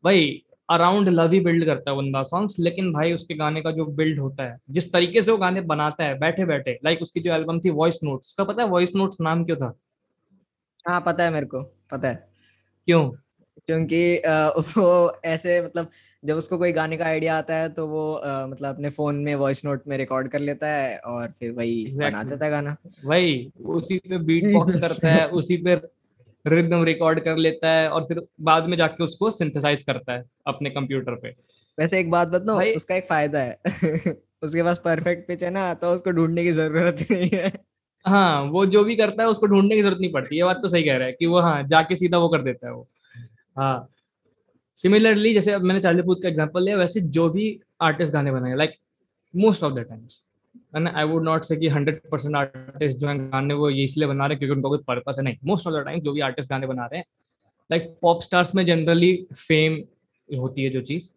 भाई 0.04 0.42
अराउंड 0.68 1.08
लव 1.08 1.32
ही 1.32 1.40
बिल्ड 1.40 1.64
करता 1.64 1.90
है 1.90 1.96
बंदा 1.96 2.22
सॉन्ग्स 2.22 2.56
लेकिन 2.58 2.92
भाई 2.92 3.12
उसके 3.12 3.34
गाने 3.34 3.60
का 3.62 3.70
जो 3.70 3.84
बिल्ड 3.86 4.18
होता 4.20 4.44
है 4.44 4.58
जिस 4.70 4.92
तरीके 4.92 5.22
से 5.22 5.30
वो 5.30 5.36
गाने 5.38 5.60
बनाता 5.60 6.04
है 6.04 6.18
बैठे 6.18 6.44
बैठे 6.44 6.78
लाइक 6.84 7.02
उसकी 7.02 7.20
जो 7.20 7.32
एल्बम 7.32 7.60
थी 7.60 7.70
वॉइस 7.70 8.00
नोट्स 8.04 8.26
उसका 8.26 8.44
पता 8.44 8.62
है 8.62 8.68
वॉइस 8.68 8.94
नोट्स 8.96 9.20
नाम 9.20 9.44
क्यों 9.44 9.56
था? 9.56 9.72
हाँ 10.88 11.00
पता 11.06 11.24
है 11.24 11.30
मेरे 11.30 11.46
को 11.46 11.62
पता 11.62 12.08
है। 12.08 12.14
क्यों? 12.88 13.10
क्योंकि 13.66 14.18
वो 14.78 15.20
ऐसे 15.24 15.62
मतलब 15.62 15.90
जब 16.24 16.36
उसको 16.36 16.58
कोई 16.58 16.72
गाने 16.72 16.96
का 16.96 17.04
आइडिया 17.04 17.38
आता 17.38 17.54
है 17.54 17.68
तो 17.68 17.86
वो 17.86 18.12
अ, 18.12 18.46
मतलब 18.46 18.74
अपने 18.74 18.90
फ़ोन 18.90 19.16
में 19.16 19.34
वॉइस 19.34 19.64
नोट 19.64 19.82
में 19.88 19.96
रिकॉर्ड 19.96 20.28
कर 20.28 20.38
लेता 20.40 20.66
है 20.68 20.98
और 20.98 21.30
फिर 21.30 21.52
वही 21.52 21.92
बना 21.96 22.22
देता 22.22 22.44
है 22.44 22.50
गाना। 22.50 22.76
वही 23.04 23.52
उसी 23.66 23.98
पे 23.98 24.18
बीट 24.18 24.52
बॉक्स 24.52 24.76
करता 24.80 25.08
है 25.08 25.26
उसी 25.28 25.56
पे 25.56 25.76
रिदम 26.48 26.84
रिकॉर्ड 26.84 27.20
कर 27.20 27.36
लेता 27.36 27.70
है 27.70 27.88
और 27.88 28.04
फिर 28.04 28.20
बाद 28.40 28.64
में 28.64 28.76
जाके 28.76 29.04
उसको 29.04 29.30
सिंथेसाइज 29.30 29.82
करता 29.82 30.12
है 30.12 30.24
अपने 30.46 30.70
कंप्यूटर 30.70 31.14
पे। 31.14 31.34
वैसे 31.78 32.00
एक 32.00 32.10
बात 32.10 32.28
बताओ 32.28 32.60
उसका 32.76 32.94
एक 32.94 33.04
फ़ायदा 33.04 33.40
है। 33.40 33.58
उसके 34.42 34.62
पास 34.62 34.80
परफेक्ट 34.84 35.28
पिच 35.28 35.44
है 35.44 35.50
ना 35.50 35.74
तो 35.74 35.94
उसको 35.94 36.10
ढूँढने 36.10 36.44
की 36.44 36.52
ज़रूरत 36.52 37.06
नहीं 37.10 37.30
है। 37.34 37.52
हाँ 38.06 38.42
वो 38.42 38.66
जो 38.66 38.84
भी 38.84 38.96
करता 38.96 39.22
है 39.22 39.28
उसको 39.28 39.46
ढूँढने 39.46 39.76
की 39.76 39.82
ज़रूरत 39.82 40.00
नहीं 40.00 40.12
पड़ती। 40.12 40.36
ये 40.36 40.44
बात 40.44 40.56
तो 40.56 40.68
सही 40.68 40.82
कह 40.82 40.96
रहा 40.96 41.06
है 41.06 41.12
कि 41.12 41.26
वो 41.26 41.40
हाँ 41.40 41.62
जाके 41.62 41.96
सीधा 41.96 42.18
वो 42.18 42.28
कर 42.28 42.42
देता 42.42 42.66
है 42.66 42.72
वो। 42.72 42.88
हाँ। 43.56 43.88
सिमिलरली 44.76 45.34
जैसे 45.34 45.52
अब 45.52 45.62
मैंने 45.62 45.80
चार्ली 45.80 46.02
पूथ 46.02 46.16
का 46.22 46.28
एग्जांपल 46.28 46.64
लिया 46.64 46.76
वैसे 46.76 47.00
जो 47.00 47.28
भी 47.28 47.60
आर्टिस्ट 47.80 48.12
गाने 48.12 48.32
बनाए 48.32 48.56
like 48.56 48.74
most 49.36 49.62
of 49.64 49.74
the 49.74 49.78
times 49.78 50.28
and 50.76 50.88
I 50.88 51.04
would 51.04 51.24
not 51.24 51.44
say 51.44 51.56
कि 51.56 51.68
हंड्रेड 51.68 52.00
परसेंट 52.10 52.36
आर्टिस्ट 52.36 52.98
जो 52.98 53.08
हैं 53.08 53.18
गाने 53.32 53.54
वो 53.54 53.70
ये 53.70 53.84
इसलिए 53.84 54.08
बना 54.08 54.26
रहे 54.26 54.34
हैं 54.34 54.38
क्योंकि 54.38 54.56
उनका 54.56 54.68
कोई 54.68 54.78
पर्पस 54.86 55.18
है 55.18 55.24
नहीं। 55.24 55.36
मोस्ट 55.44 55.66
ऑफ़ 55.66 55.74
द 55.74 55.84
टाइम 55.84 56.00
जो 56.00 56.12
भी 56.12 56.20
आर्टिस्ट 56.20 56.50
गाने 56.50 56.66
बना 56.66 56.86
रहे 56.86 56.98
हैं 56.98 57.04
लाइक 57.70 57.96
पॉप 58.02 58.22
स्टार्स 58.22 58.54
में 58.54 58.64
जनरली 58.66 59.14
फेम 59.36 59.82
होती 60.28 60.64
है 60.64 60.70
जो 60.70 60.80
चीज़। 60.82 61.10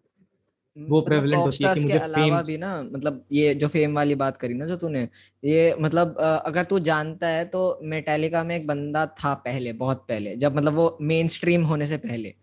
वो 0.78 1.00
मतलब 1.00 1.12
prevalent 1.12 1.36
पॉप 1.36 1.46
होती 1.46 1.64
है 1.64 1.74
कि 1.74 1.80
मुझे 1.80 1.98
अलावा 1.98 2.28
fame- 2.28 2.48
भी 2.48 2.58
ना 2.58 2.84
मतलब 2.84 3.26
ये 3.32 3.54
जो 3.56 3.68
फेम 3.68 3.96
वाली 3.96 4.16
बात 4.16 4.38
करी 4.38 4.54
ना 4.54 4.66
जो 4.66 4.76
तूने 4.78 5.02
ये 5.44 5.76
मतलब 5.80 6.16
अगर 6.46 6.64
तू 6.64 6.80
जानता 6.80 7.28
है 7.28 7.46
तो 7.46 7.80
मेटालिका 7.84 8.44
में 8.44 8.56
एक 8.56 8.68
बंदा 8.68 9.06
था 9.06 9.34
पहले 9.34 9.74
बहुत 9.74 10.06
पहले 10.08 10.36
जब 10.36 10.56
मतलब 10.56 10.74
वो 10.74 10.98
मेन 11.02 11.28
स्ट्रीम 11.28 11.64
होने 11.64 11.88
से 11.88 11.98
पहले। 11.98 12.34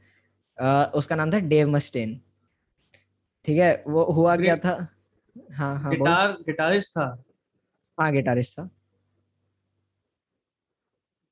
उसका 0.94 1.16
नाम 1.16 1.32
था 1.32 1.38
डेव 1.38 1.68
मस्टेन 1.68 2.20
ठीक 3.46 3.58
है? 3.58 3.84
वो 3.88 4.04
हुआ 4.04 4.36
क्या 4.36 4.56
था? 4.56 4.76
हाँ 5.52 5.78
हाँ 5.80 5.90
गिटार 5.90 6.32
गिटारिस्ट 6.46 6.90
था। 6.92 7.06
हाँ 7.98 8.12
गिटारिस्ट 8.12 8.58
था। 8.60 8.68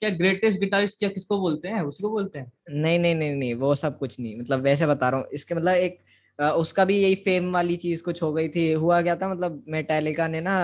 क्या 0.02 0.10
ग्रेटेस्ट 0.10 0.60
गिटारिस्ट 0.60 0.98
क्या 0.98 1.08
किसको 1.08 1.38
बोलते 1.40 1.68
हैं? 1.68 1.80
उसको 1.82 2.10
बोलते 2.10 2.38
हैं? 2.38 2.52
नहीं 2.70 2.98
नहीं 2.98 3.14
नहीं 3.14 3.34
नहीं 3.36 3.54
वो 3.54 3.74
सब 3.74 3.98
कुछ 3.98 4.18
नहीं। 4.20 4.38
मतलब 4.40 4.60
वैसे 4.60 4.86
बता 4.86 5.08
रहा 5.08 5.20
हूँ 5.20 5.28
इसके 5.32 5.54
मतलब 5.54 5.74
एक 5.74 5.98
अ, 6.38 6.50
उसका 6.50 6.84
भी 6.84 6.98
यही 6.98 7.14
फेम 7.14 7.52
वाली 7.52 7.76
चीज़ 7.76 8.02
कुछ 8.02 8.22
हो 8.22 8.32
गई 8.32 8.48
थी। 8.48 8.72
हुआ 8.72 9.02
क्या 9.02 9.16
था 9.16 9.28
मतलब 9.28 9.64
मेटालिका 9.68 10.28
ने 10.28 10.40
ना 10.40 10.56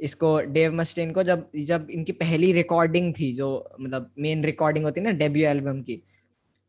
इसको 0.00 0.40
डेव 0.40 0.72
मस्टेन 0.72 1.12
को 1.12 1.22
जब 1.22 1.50
जब 1.56 1.86
इनकी 1.90 2.12
पहली 2.12 2.52
रिकॉर्डिंग 2.52 3.12
थी 3.14 3.32
जो 3.34 3.48
मतलब 3.80 4.10
मेन 4.18 4.44
रिकॉर्डिंग 4.44 4.84
होती 4.84 5.00
है 5.00 5.04
ना 5.04 5.10
डेब्यू 5.12 5.46
एल्बम 5.48 5.82
की 5.82 6.02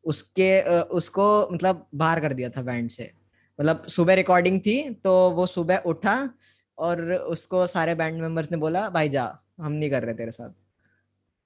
उसके 0.06 0.62
उसको 0.80 1.26
मतलब 1.54 1.88
बाहर 1.96 2.20
कर 2.20 2.34
दिया 2.34 2.50
था 2.50 2.62
बैंड 2.62 2.90
से। 2.90 3.12
मतलब 3.60 3.86
सुबह 3.88 4.14
रिकॉर्डिंग 4.14 4.60
थी 4.62 4.78
तो 5.04 5.14
वो 5.32 5.46
सुबह 5.46 5.84
उठा 5.86 6.30
और 6.78 7.02
उसको 7.14 7.66
सारे 7.68 7.96
बैंड 7.96 8.22
मेंबर्स 8.22 8.52
ने 8.52 8.58
बोला 8.58 8.88
भाई 8.90 9.10
जा 9.10 9.24
हम 9.62 9.72
नहीं 9.72 9.90
कर 9.90 10.04
रहे 10.04 10.14
तेरे 10.16 10.32
साथ। 10.32 10.50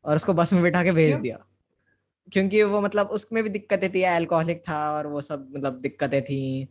और 0.05 0.15
उसको 0.15 0.33
बस 0.33 0.53
में 0.53 0.61
बिठा 0.63 0.83
के 0.83 0.91
भेज 0.91 1.15
दिया। 1.15 1.37
क्योंकि 2.31 2.63
वो 2.63 2.81
मतलब 2.81 3.07
उसमें 3.07 3.43
भी 3.43 3.49
दिक्कतें 3.49 3.89
थी 3.93 4.01
अल्कोहलिक 4.03 4.63
था 4.69 4.79
और 4.91 5.07
वो 5.07 5.21
सब 5.21 5.47
मतलब 5.55 5.79
दिक्कतें 5.81 6.21
थी 6.21 6.67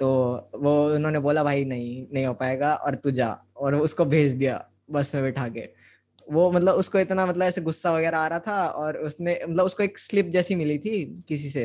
तो 0.00 0.08
वो 0.54 0.72
उन्होंने 0.94 1.18
बोला 1.18 1.44
भाई 1.44 1.64
नहीं 1.64 2.06
नहीं 2.12 2.26
हो 2.26 2.34
पाएगा 2.34 2.74
और 2.74 2.94
तू 2.94 3.10
जा। 3.10 3.36
और 3.56 3.74
उसको 3.74 4.04
भेज 4.04 4.32
दिया 4.32 4.64
बस 4.90 5.14
में 5.14 5.24
बिठा 5.24 5.48
के। 5.48 5.68
वो 6.32 6.50
मतलब 6.52 6.74
उसको 6.74 6.98
इतना 6.98 7.26
मतलब 7.26 7.42
ऐसे 7.42 7.60
गुस्सा 7.60 7.92
वगैरह 7.92 8.18
आ 8.18 8.26
रहा 8.28 8.38
था 8.38 8.66
और 8.68 8.96
उसने 8.96 9.38
मतलब 9.48 9.64
उसको 9.64 9.82
एक 9.82 9.98
स्लिप 9.98 10.28
जैसी 10.28 10.54
मिली 10.54 10.78
थी 10.78 11.04
किसी 11.28 11.48
से। 11.50 11.64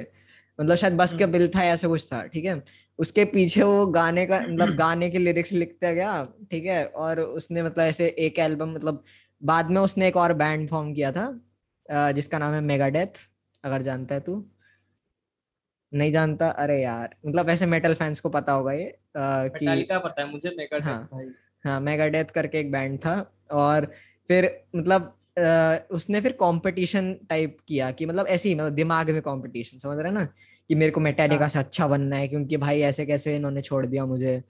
मतलब 0.60 0.76
शायद 0.76 0.94
बस 0.94 1.12
का 1.12 1.18
हम्म। 1.18 1.32
बिल 1.32 1.48
था 1.48 1.64
ऐसा 1.66 1.88
कुछ 1.88 2.06
था 2.06 2.22
ठीक 2.28 2.46
है 2.46 2.62
उसके 3.00 3.26
पीछे 3.26 3.64
वो 3.64 3.86
गाने 3.88 4.26
का 4.26 4.40
मतलब 4.42 4.76
गाने 4.78 5.10
के 5.10 5.18
लिरिक्स 5.18 5.52
लिखता 5.54 5.92
गया 5.94 6.24
ठीक 6.52 6.66
है 6.66 6.86
और 6.86 7.20
उसने 7.22 7.64
मतलब 7.64 7.84
ऐसे 7.84 8.08
एक 8.20 8.40
एल्बम 8.40 8.74
मतलब 8.74 9.04
बाद 9.42 9.70
में 9.72 9.82
उसने 9.82 10.08
एक 10.08 10.18
और 10.18 10.34
बैंड 10.36 10.70
फॉर्म 10.70 10.94
किया 10.94 11.12
था 11.12 12.12
जिसका 12.12 12.38
नाम 12.38 12.54
है 12.54 12.62
मेगा 12.62 12.88
डेथ 12.90 13.20
अगर 13.64 13.82
जानता 13.82 14.16
है 14.16 14.22
तू 14.22 14.44
नहीं 15.92 16.12
जानता 16.12 16.50
अरे 16.64 16.82
यार 16.82 17.16
मतलब 17.26 17.50
ऐसे 17.50 17.66
मेटल 17.66 17.94
फैंस 17.94 18.20
को 18.20 18.30
पता 18.30 18.54
होगा 18.54 18.72
ये 18.74 18.84
अ, 18.86 18.98
कि 19.16 19.66
मेटालिका 19.66 20.00
पता 20.00 20.22
है 20.22 20.32
मुझे 20.32 20.50
मेगा 20.50 20.80
हाँ। 20.84 21.10
हाँ 21.66 21.80
मेगाडेथ 21.82 22.26
करके 22.26 22.60
एक 22.60 22.72
बैंड 22.72 22.98
था 23.00 23.16
और 23.54 23.86
फिर 24.30 24.50
मतलब 24.76 25.16
उसने 25.92 26.22
फिर 26.22 26.32
कंपटीशन 26.32 27.14
टाइप 27.30 27.58
किया 27.68 27.92
कि 27.92 28.06
मतलब 28.06 28.28
ऐसे 28.28 28.50
ही 28.50 28.56
मतलब 28.56 28.74
दिमाग 28.74 29.10
में 29.10 29.22
कंपटीशन 29.22 29.78
समझ 29.78 29.98
रहे 30.00 30.12
ना? 30.12 30.26
कि 30.70 30.76
मेरे 30.76 30.92
को 30.92 31.00
मेटालिका 31.00 31.42
हाँ। 31.42 31.50
से 31.50 31.60
अच्छा 31.60 31.88
बनना 31.88 32.16
है 32.16 32.28
क्योंकि 32.28 32.58
भाई 32.58 32.82
ऐसे 32.82 33.06
कैसे 33.06 33.36
इन्होंने 33.36 33.62
छोड़ 33.62 33.86
दिया 33.86 34.06
मुझे। 34.06 34.42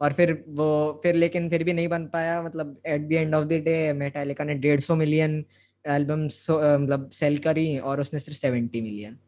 और 0.00 0.12
फिर 0.12 0.32
वो 0.48 1.00
फिर 1.02 1.14
लेकिन 1.14 1.48
फिर 1.50 1.64
भी 1.64 1.72
नहीं 1.72 1.88
बन 1.88 2.06
पाया 2.06 2.42
मतलब 2.42 2.80
at 2.86 3.00
the 3.00 3.12
end 3.12 3.34
of 3.34 3.44
the 3.44 3.52
day 3.52 3.92
Metallica 3.92 4.44
ने 4.44 4.54
डेढ़ 4.54 4.80
सौ 4.80 4.96
मिलियन 4.96 5.44
एल्बम 5.84 6.24
मतलब 6.24 7.10
सेल 7.12 7.38
करी 7.38 7.78
और 7.78 8.00
उसने 8.00 8.20
सिर्फ़ 8.20 8.38
सेवेंटी 8.38 8.80
मिलियन 8.80 9.18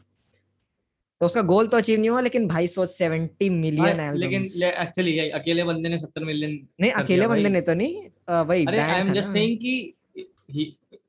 तो 1.20 1.26
उसका 1.26 1.42
गोल 1.42 1.66
तो 1.66 1.76
अचीव 1.76 1.98
नहीं 2.00 2.10
हुआ 2.10 2.20
लेकिन 2.20 2.46
भाई 2.48 2.66
सोच 2.66 2.90
सेवेंटी 2.90 3.48
मिलियन 3.50 3.96
भाई, 3.98 4.16
लेकिन 4.16 4.42
एक्चुअली 4.64 5.18
अकेले 5.30 5.64
बंदे 5.64 5.88
ने 5.88 5.98
सत्तर 5.98 6.24
मिलियन 6.24 6.68
नहीं 6.80 6.92
अकेले 6.92 7.26
बंदे 7.26 7.48
ने 7.48 7.60
तो 7.60 7.74
नहीं 7.74 8.02
वही 8.44 8.66
आई 8.66 9.00
एम 9.00 9.12
जस्ट 9.12 9.28
सेइंग 9.28 9.58
कि 9.58 9.94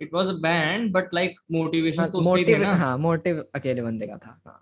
it 0.02 0.14
was 0.14 0.28
a 0.28 0.38
band 0.42 0.92
but 0.94 1.14
like 1.14 1.40
motivation 1.52 2.06
तो 2.06 2.20
उसके 2.20 2.30
ही 2.32 2.46
थे 2.46 2.52
मोटिव 2.52 2.62
ना। 2.62 2.74
हाँ 2.76 2.98
मोटिव 2.98 3.44
अकेले 3.56 3.82
बंदे 3.82 4.08
का 4.08 4.18
था 4.18 4.40
हाँ। 4.48 4.60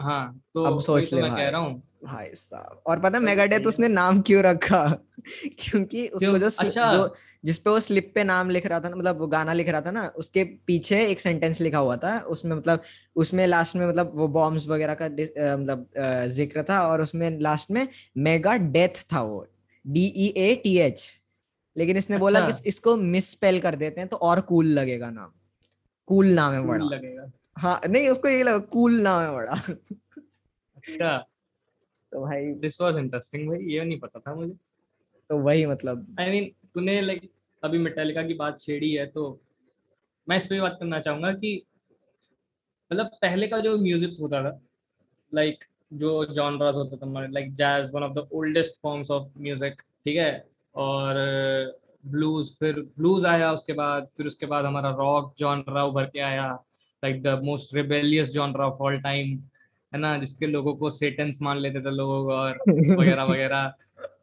हाँ 0.00 0.40
तो 0.54 0.64
अब 0.64 0.80
सोच 0.80 1.10
तो 1.10 1.16
ले 1.16 1.22
मैं 1.22 1.30
कह 1.30 1.36
भाई 1.36 1.50
रहा 1.50 1.60
हूँ। 1.60 1.82
भाई 2.04 2.28
साहब 2.34 2.82
और 2.86 3.00
पता 3.00 3.18
मेगाडेथ 3.20 3.60
है। 3.60 3.66
उसने 3.66 3.88
नाम 3.88 4.20
क्यों 4.22 4.42
रखा? 4.42 4.84
क्योंकि 5.58 6.06
उसको 6.08 6.38
जो 6.38 6.46
अच्छा। 6.46 6.92
जो 6.96 7.14
जिस 7.44 7.58
पे 7.58 7.70
वो 7.70 7.80
स्लिप 7.80 8.10
पे 8.14 8.24
नाम 8.24 8.50
लिख 8.50 8.66
रहा 8.66 8.80
था 8.80 8.88
ना 8.88 8.96
मतलब 8.96 9.18
वो 9.18 9.26
गाना 9.26 9.52
लिख 9.52 9.68
रहा 9.68 9.80
था 9.80 9.90
ना 9.90 10.06
उसके 10.16 10.44
पीछे 10.66 11.04
एक 11.06 11.20
सेंटेंस 11.20 11.60
लिखा 11.60 11.78
हुआ 11.78 11.96
था 11.96 12.18
उसमें 12.28 12.56
मतलब 12.56 12.82
उसमें 13.16 13.46
लास्ट 13.46 13.76
में 13.76 13.86
मतलब 13.88 14.12
वो 14.14 14.28
बॉम्ब्स 14.28 14.68
वगैरह 14.68 14.94
का 15.02 15.08
मतलब 15.08 15.88
ज़िक्र 16.28 16.62
था 16.62 16.80
और 16.88 17.00
उसमें 17.02 17.38
लास्ट 17.40 17.70
में 17.70 17.86
मेगा 18.18 18.56
डेथ 18.56 19.02
था 19.12 19.22
वो 19.22 19.46
D 19.84 20.04
E 20.16 20.26
A 20.36 20.54
T 20.54 20.76
H 20.78 21.02
लेकिन 21.76 21.96
इसने 21.96 22.18
बोला 22.18 22.40
कि 22.40 22.52
अच्छा 22.52 22.62
इसको 22.66 22.96
मिस 22.96 23.30
स्पेल 23.30 23.60
कर 23.60 23.76
देते 23.76 24.00
हैं 24.00 24.08
तो 24.08 24.16
और 24.16 24.40
कूल 24.40 24.66
लगेगा 24.66 25.10
नाम। 25.10 25.32
कूल 26.08 26.26
नाम 26.26 26.52
है 26.52 26.66
बड़ा। 26.66 26.84
लगेगा। 26.84 27.30
हाँ 27.58 27.80
नहीं 27.88 28.08
उसको 28.08 28.28
ये 28.28 28.42
लगा 28.42 28.58
कूल 28.58 29.00
नाम 29.00 29.22
है 29.22 29.32
बड़ा। 29.32 29.52
अच्छा। 30.76 31.16
तो 32.12 32.20
भाई 32.20 32.52
दिस 32.54 32.80
वाज 32.80 32.96
इंटरेस्टिंग 32.96 33.48
भाई 33.48 33.64
ये 33.64 33.84
नहीं 33.84 33.98
पता 34.00 34.20
था 34.20 34.34
मुझे। 34.34 34.52
तो 35.30 35.38
वही 35.38 35.66
मतलब। 35.66 36.06
आई 36.20 36.30
मीन 36.30 36.50
तूने 36.74 37.00
लाइक 37.00 37.30
अभी 37.62 37.78
मेटालिका 37.78 38.22
की 38.22 38.34
बात 38.34 38.60
छेड़ी 38.60 38.92
है 38.92 39.06
तो 39.06 39.40
मैं 40.28 40.36
इस 40.36 40.46
पे 40.46 40.60
बात 40.60 40.76
करना 40.80 41.00
चाहूँगा 41.00 41.32
कि 41.32 41.62
मतलब 42.90 43.06
पहले 43.22 43.48
का 43.48 43.58
जो 43.58 43.76
म्यूज़िक 43.78 44.16
होता 44.20 44.42
था 44.44 44.58
लाइक 45.32 45.64
जो 45.92 46.24
जॉनरास 46.24 46.74
होता 46.74 46.96
था 46.96 47.26
like 47.26 47.52
jazz 47.54 47.90
one 47.94 48.02
of 48.02 48.12
the 48.12 48.28
oldest 48.32 48.80
forms 48.82 49.10
of 49.10 49.28
music 49.38 49.82
ठीक 49.82 50.16
है? 50.16 50.51
और 50.74 51.14
ब्लूज 52.06 52.50
फिर 52.58 52.80
ब्लूज 52.98 53.26
आया 53.26 53.52
उसके 53.52 53.72
बाद 53.72 54.08
फिर 54.16 54.26
उसके 54.26 54.46
बाद 54.46 54.64
हमारा 54.64 54.90
रॉक 54.90 55.34
जॉनरा 55.38 55.84
उभर 55.84 56.04
के 56.04 56.20
आया 56.20 56.52
like 57.02 57.22
the 57.22 57.40
most 57.44 57.74
rebellious 57.74 58.28
genre 58.28 58.66
of 58.66 58.82
all 58.82 59.00
time 59.00 59.38
है 59.92 59.98
ना 60.00 60.16
जिसके 60.18 60.46
लोगों 60.46 60.74
को 60.76 60.90
सेटेंस 60.90 61.38
मान 61.42 61.58
लेते 61.58 61.80
थे 61.80 61.90
लोग 61.90 62.28
और 62.28 62.58
वगैरह 62.68 63.24
वगैरह। 63.24 63.72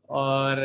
और 0.10 0.58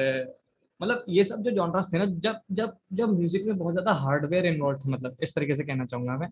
मतलब 0.83 1.05
ये 1.09 1.25
सब 1.25 1.43
जो 1.43 1.51
जॉनरास 1.51 1.93
थे 1.93 1.99
ना 1.99 2.05
जब 2.05 2.41
जब 2.53 2.77
जब 2.93 3.09
म्यूज़िक 3.09 3.45
में 3.45 3.59
बहुत 3.59 3.75
ज़्यादा 3.75 3.93
हार्डवेयर 3.93 4.47
इन्वॉल्व 4.47 4.79
था 4.79 4.91
मतलब 4.91 5.17
इस 5.23 5.35
तरीके 5.35 5.55
से 5.55 5.65
कहना 5.65 5.85
चाहूँगा 5.87 6.17
मैं 6.17 6.29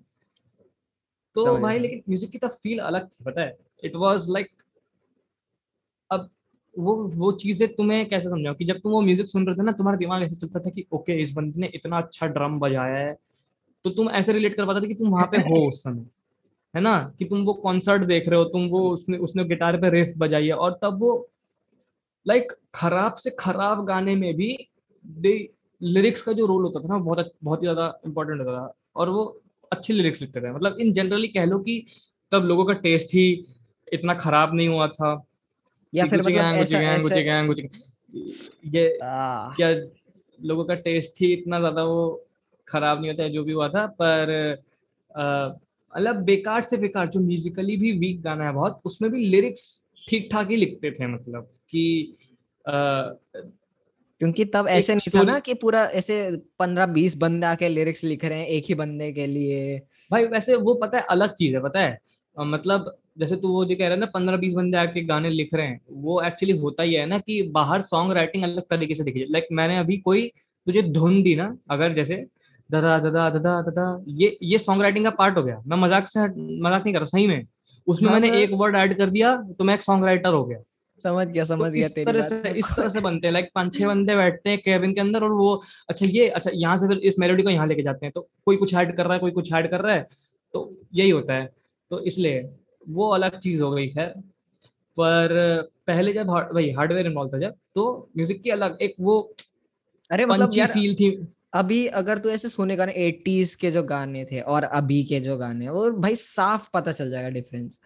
तो 1.36 1.56
भाई 1.58 1.78
लेकिन 1.78 2.02
म्यूज़िक 2.08 2.30
की 2.30 2.38
तो 2.38 2.48
फील 2.48 2.78
अलग 2.78 3.08
थी 3.08 3.24
पता 3.24 3.40
है? 3.40 3.56
इट 3.84 3.96
वाज 3.96 4.30
लाइक 4.30 4.50
वो 6.76 6.94
वो 7.16 7.30
चीज़ें 7.34 7.68
तुम्हें 7.68 8.08
कैसे 8.08 8.28
समझाओ 8.28 8.54
कि 8.54 8.64
जब 8.64 8.78
तुम 8.78 8.92
वो 8.92 9.00
म्यूज़िक 9.02 9.28
सुन 9.28 9.46
रहे 9.46 9.56
थे 9.56 9.62
ना, 9.62 9.72
तुम्हारा 9.72 9.98
दिमाग 9.98 10.22
ऐसे 10.22 10.36
चलता 10.36 10.60
था 10.60 10.70
कि, 10.70 10.86
ओके, 10.92 11.20
इस 11.22 11.32
बंदे 11.32 11.60
ने 11.60 11.70
इतना 11.74 11.98
अच्छा 11.98 12.26
ड्रम 12.28 12.58
बजाया 12.60 12.96
है। 12.98 13.14
तो 13.84 13.90
तुम 13.92 14.10
ऐसे 14.12 14.32
रिलेट 14.32 14.56
कर 14.56 14.66
पाते 14.66 14.80
थे 14.82 14.88
कि 14.88 14.94
तुम 14.94 15.10
वहाँ 15.10 15.26
पे 15.26 15.38
हो 15.42 15.68
उस 15.68 15.82
समय, 15.84 16.06
है 16.74 16.80
ना? 16.82 16.98
कि 17.18 17.24
तुम 17.24 17.44
वो 17.44 17.54
कॉन्सर्ट 17.56 18.04
देख 18.06 18.28
रहे 18.28 18.38
हो, 18.38 18.44
तुम 18.46 18.68
वो 18.68 18.88
उसने 18.90 19.18
उसने 19.20 19.44
गिटार 19.46 19.76
पे 19.80 19.90
रिफ 19.90 20.14
बजाई 20.18 20.46
है 20.46 20.54
और 20.54 20.78
तब 20.82 20.98
वो 21.00 21.12
लाइक 22.26 22.52
खराब 22.74 23.14
से 23.16 23.30
खराब 23.40 23.84
गाने 23.86 24.14
में 24.16 24.34
भी 24.36 24.56
दे 25.04 25.32
लिरिक्स 25.80 26.22
का 26.22 26.32
जो 26.32 26.46
रोल 26.46 26.62
होता 26.64 26.80
था 26.80 26.88
ना 26.88 26.98
बहुत 27.00 27.32
बहुत 27.44 27.62
ही 27.62 27.66
ज़्यादा 27.66 27.86
इंपॉर्टेंट 28.06 28.40
होता 28.40 28.52
था 28.58 28.74
और 28.96 29.10
वो 29.10 29.24
अच्छी 29.72 29.92
लिरिक्स 29.92 30.20
लिखते 30.20 30.40
थे। 30.40 30.52
मतलब 30.52 30.76
इन 30.80 30.92
जनरली 30.92 31.28
कह 31.28 31.44
लो 31.44 31.58
कि 31.60 31.84
तब 32.32 32.44
लोगों 32.44 32.64
का 32.64 32.72
टेस्ट 32.80 33.14
ही 33.14 33.24
इतना 33.88 34.14
खराब 34.16 34.54
नहीं 34.54 34.68
हुआ 34.68 34.86
था। 34.88 35.14
या 35.94 36.06
फिर 36.06 36.18
मतलब 36.18 36.32
गैंग, 36.32 36.58
ऐसा 36.58 36.78
ऐसे 36.78 37.20
ये 38.66 38.98
आ, 38.98 39.54
क्या 39.54 39.70
लोगों 40.40 40.64
का 40.64 40.74
टेस्ट 40.74 41.20
ही 41.20 41.32
इतना 41.32 41.58
ज़्यादा 41.58 41.84
वो 41.84 42.28
खराब 42.68 43.00
नहीं 43.00 43.10
होता 43.10 43.22
है 43.22 43.30
जो 43.30 43.44
भी 43.44 43.52
हुआ 43.52 43.68
था 43.68 43.86
पर 43.86 44.62
मतलब 45.92 46.16
बेकार 46.16 46.62
से 46.62 46.76
बेकार 46.76 47.08
जो 47.08 47.20
म्यूजिकली 47.20 47.76
भी 47.76 47.92
वीक 47.98 48.22
गाना 48.22 48.44
है 48.44 48.52
बहुत 48.52 48.80
उसमें 48.84 49.10
भी 49.10 49.26
लिरिक्स 49.26 49.86
ठीक 50.08 50.28
ठाक 50.32 50.50
ही 50.50 50.56
लिखते 50.56 50.90
थे 50.90 51.06
मतलब 51.06 51.48
कि 51.70 52.16
क्योंकि 54.20 54.44
तब 54.44 54.66
ऐसे 54.68 54.94
नहीं 54.94 55.10
था 55.18 55.22
ना 55.22 55.38
कि 55.38 55.54
पूरा 55.54 55.84
ऐसे 55.84 56.36
पंद्रह 56.58 56.86
बीस 56.86 57.16
बंदे 57.16 57.46
आके 57.46 57.68
लिरिक्स 57.68 58.04
लिख 58.04 58.24
रहे 58.24 58.38
हैं 58.38 58.46
एक 58.46 58.64
ही 58.64 58.74
बंदे 58.74 59.12
के 59.12 59.26
लिए। 59.26 59.78
भाई 60.10 60.24
वैसे 60.24 60.56
वो 60.56 60.74
पता 60.74 60.98
है 60.98 61.04
अलग 61.10 61.34
चीज़ 61.34 61.54
है 61.56 61.62
पता 61.62 61.80
है? 61.80 61.98
मतलब 62.36 62.98
जैसे 63.16 63.36
तू 63.36 63.48
वो 63.48 63.64
जो 63.64 63.74
कह 63.76 63.84
रहा 63.84 63.90
है 63.90 63.98
ना 63.98 64.06
पंद्रह 64.08 64.36
बीस 64.36 64.54
बंदे 64.54 64.78
आके 64.78 65.02
गाने 65.04 65.30
लिख 65.30 65.54
रहे 65.54 65.66
हैं 65.66 65.80
वो 66.02 66.20
एक्चुअली 66.22 66.56
होता 66.58 66.82
ही 66.82 66.94
है 66.94 67.06
ना 67.06 67.18
कि 67.20 67.42
बाहर 67.52 67.82
सॉन्ग 67.84 68.12
राइटिंग 68.12 68.44
अलग 68.44 68.62
तरीके 68.70 68.94
से 68.94 69.04
दिखी 69.04 69.26
लाइक 69.30 69.48
मैंने 69.52 69.76
अभी 69.78 69.96
कोई 70.00 70.26
तुझे 70.66 70.82
धुन 70.92 71.22
दी 71.22 71.34
ना 71.36 71.54
अगर 71.70 71.94
जैसे 71.94 72.24
ददा 72.70 72.98
ददा 73.00 73.28
ददा 73.30 73.60
ददा 73.62 73.86
ये 74.18 74.36
ये 74.42 74.58
सॉन्ग 74.58 74.82
राइटिंग 74.82 75.04
का 75.04 75.10
पार्ट 75.12 75.36
हो 75.38 75.42
गया। 75.42 75.60
मैं 75.66 75.76
मज़ाक 75.78 76.08
से 76.08 76.20
मज़ाक 76.20 76.84
नहीं 76.84 76.92
कर 76.94 76.98
रहा 76.98 77.06
सही 77.06 77.26
में। 77.26 77.46
उसमें 77.86 78.10
मैंने 78.12 78.28
हाँ। 78.28 78.36
एक 78.36 78.50
वर्ड 78.54 78.76
ऐड 78.76 78.96
कर 78.98 79.10
दिया 79.10 79.36
तो 79.58 79.64
मैं 79.64 79.74
एक 79.74 79.82
सॉन्ग 79.82 80.04
राइटर 80.04 80.32
हो 80.32 80.44
गया। 80.44 80.58
समझ 81.04 81.26
गया 81.26 81.44
तो 81.44 81.48
समझ 81.48 81.70
गया 81.72 81.86
इस 81.86 81.94
तेरी 81.94 82.04
तरह 82.04 82.22
से 82.22 82.50
इस 82.50 82.66
तरह 82.66 82.88
से 82.88 83.00
बनते 83.00 83.26
हैं। 83.26 83.32
लाइक 83.32 83.50
पाँच 83.54 83.74
छह 83.74 83.86
बंदे 83.86 84.16
बैठते 84.16 84.50
हैं 84.50 84.58
केबिन 84.60 84.92
के 84.94 85.00
अंदर 85.00 85.24
और 85.24 85.32
वो 85.32 85.54
अच्छा 85.88 86.06
ये 86.08 86.28
अच्छा 86.30 86.50
यहाँ 86.54 86.76
से 86.78 86.88
फिर 86.88 86.98
इस 87.00 87.18
मेलोडी 87.18 87.42
को 87.42 87.50
यहाँ 87.50 87.66
लेके 87.66 87.82
जाते 87.82 88.06
हैं। 88.06 88.12
तो 88.14 88.28
कोई 88.46 88.56
कुछ 88.56 88.74
ऐड 88.74 88.96
कर 88.96 89.04
रहा 89.04 89.14
है 89.14 89.20
कोई 89.20 89.30
कुछ 89.32 89.52
ऐड 89.52 89.70
कर 89.70 89.80
रहा 89.80 89.94
है 89.94 90.06
तो 90.54 90.70
यही 90.94 91.10
होता 91.10 91.34
है। 91.34 91.50
तो 91.90 92.00
इसलिए 92.02 92.40
वो 92.88 93.08
अलग 93.10 93.38
चीज़ 93.38 93.62
हो 93.62 93.70
गई 93.70 93.88
खैर 93.88 94.08
पर 94.96 95.34
पहले 95.86 96.12
जब 96.12 96.30
हार्ड 96.30 96.54
वही 96.54 96.70
हार्डवेयर 96.72 97.06
इन्वॉल्व 97.06 97.30
था 97.32 97.38
जब 97.38 97.54
तो 97.74 98.10
म्यूज़िक 98.16 98.42
की 98.42 98.50
अलग 98.50 98.78
एक 98.82 98.94
वो 99.00 99.20
अरे 100.10 100.26
मतलब 100.26 100.56
यार 100.56 100.68
फील 100.68 100.94
थी। 100.94 101.10
अभी 101.54 101.86
अगर 101.86 102.18
तू 102.18 102.28
ऐसे 102.28 102.48
सुने 102.48 102.76
गाने 102.76 102.92
एटीज 102.92 103.54
के 103.54 103.70
जो 103.70 103.82
गाने 103.82 104.24
थे 104.24 104.40
और 104.40 104.64
अभी 104.64 105.02
के 105.04 105.20
जो 105.20 105.36
गाने 105.36 105.68
वो 105.68 105.90
भाई 105.90 106.14
साफ़ 106.16 106.68
पता 106.74 106.92
चल 106.92 107.10
जाएगा 107.10 107.28
डिफरेंस 107.28 107.78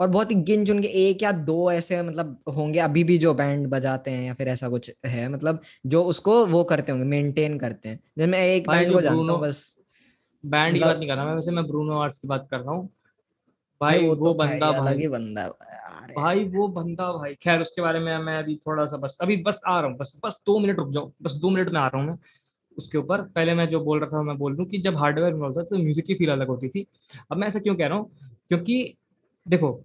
और 0.00 0.08
बहुत 0.08 0.30
ही 0.30 0.36
गिन 0.42 0.64
चुन 0.66 0.80
के 0.82 0.88
एक 1.08 1.22
या 1.22 1.32
दो 1.32 1.70
ऐसे 1.72 2.02
मतलब 2.02 2.38
होंगे 2.56 2.78
अभी 2.80 3.04
भी 3.04 3.18
जो 3.18 3.34
बैंड 3.34 3.66
बजाते 3.68 4.10
हैं 4.10 4.24
या 4.26 4.34
फिर 4.34 4.48
ऐसा 4.48 4.68
कुछ 4.68 4.90
है 5.06 5.28
मतलब 5.28 5.60
जो 5.86 6.02
उसको 6.04 6.44
वो 6.46 6.64
करते 6.64 6.92
होंगे 6.92 7.04
मेंटेन 7.06 7.58
करते 7.58 7.88
हैं। 7.88 8.00
जैसे 8.18 8.30
मैं 8.30 8.42
एक 8.46 8.68
बैंड 8.68 8.92
को 8.92 9.02
जानता 9.02 9.32
हूँ 9.32 9.40
बस 9.42 9.76
बैंड 10.44 10.74
की 10.74 10.78
मतलब 10.78 10.88
बात 10.88 10.98
नहीं 10.98 11.08
कर 11.08 11.16
रहा 11.16 11.26
मैं 11.26 11.34
वैसे 11.34 11.50
मैं 11.50 11.66
ब्रूनो 11.66 11.94
मार्स 11.94 12.18
की 12.18 12.28
बात 12.28 12.48
कर 12.50 12.60
रहा 12.60 12.74
हूँ। 12.74 12.88
भाई 13.82 13.98
वो 13.98 14.14
वो 14.16 14.28
तो 14.28 14.34
बंदा 14.34 14.70
भाई 14.72 14.96
ही 14.96 15.08
बंदा 15.08 15.42
है। 15.42 16.14
भाई 16.14 16.44
वो 16.48 16.66
बंदा 16.68 17.12
भाई। 17.12 17.34
खैर 17.34 17.60
उसके 17.60 17.82
बारे 17.82 18.00
में 18.00 18.16
मैं 18.18 18.38
अभी 18.38 18.56
थोड़ा 18.56 18.86
सा 18.86 18.96
बस 18.96 19.18
अभी 19.22 19.36
बस 19.42 19.60
आ 19.68 19.80
रहा 19.80 19.90
हूँ 19.90 19.96
बस 19.98 20.20
बस 20.24 20.42
दो 20.46 20.58
मिनट 20.58 20.78
रुक 20.78 20.90
जाओ 20.92 21.12
बस 21.22 21.32
दो 21.36 21.50
मिनट 21.50 21.68
में 21.68 21.80
आ 21.80 21.86
रहा 21.88 22.00
हूँ 22.02 22.08
मैं 22.08 22.18
उसके 22.76 22.98
ऊपर। 22.98 23.22
पहले 23.22 23.54
मैं 23.54 23.68
जो 23.68 23.80
बोल 23.80 24.00
रहा 24.00 24.10
था 24.10 24.22
मैं 24.22 24.36
बोल 24.38 24.56
दूँ 24.56 24.66
कि 24.66 24.78
जब 24.78 24.96
हार्डवेयर 24.96 25.34
में 25.34 25.48
होता 25.48 25.62
तो 25.64 25.78
म्यूज़िक 25.78 26.06
की 26.06 26.14
फील 26.14 26.30
अलग 26.32 26.48
होती 26.48 26.68
थी। 26.68 26.86
अब 27.32 27.36
मैं 27.38 27.48
ऐसा 27.48 27.58
क्यों 27.60 27.74
कह 27.76 27.86
रहा 27.86 27.98
हूँ? 27.98 28.10
क्योंकि 28.48 28.94
देखो 29.46 29.80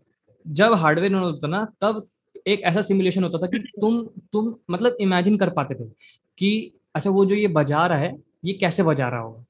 जब 0.45 0.73
हार्डवेयर 0.73 1.13
में 1.13 1.19
होता 1.19 1.47
ना 1.47 1.65
तब 1.81 2.07
एक 2.47 2.61
ऐसा 2.61 2.81
सिमुलेशन 2.81 3.23
होता 3.23 3.37
था 3.39 3.47
कि 3.47 3.59
तुम 3.81 4.03
तुम 4.33 4.55
मतलब 4.71 4.97
इमेजिन 5.01 5.37
कर 5.37 5.49
पाते 5.51 5.75
थे 5.75 5.89
कि 6.37 6.51
अच्छा 6.95 7.09
वो 7.09 7.25
जो 7.25 7.35
ये 7.35 7.47
बजा 7.49 7.85
रहा 7.87 7.97
है 7.99 8.15
ये 8.45 8.53
कैसे 8.53 8.83
बजा 8.83 9.09
रहा 9.09 9.21
होगा? 9.21 9.45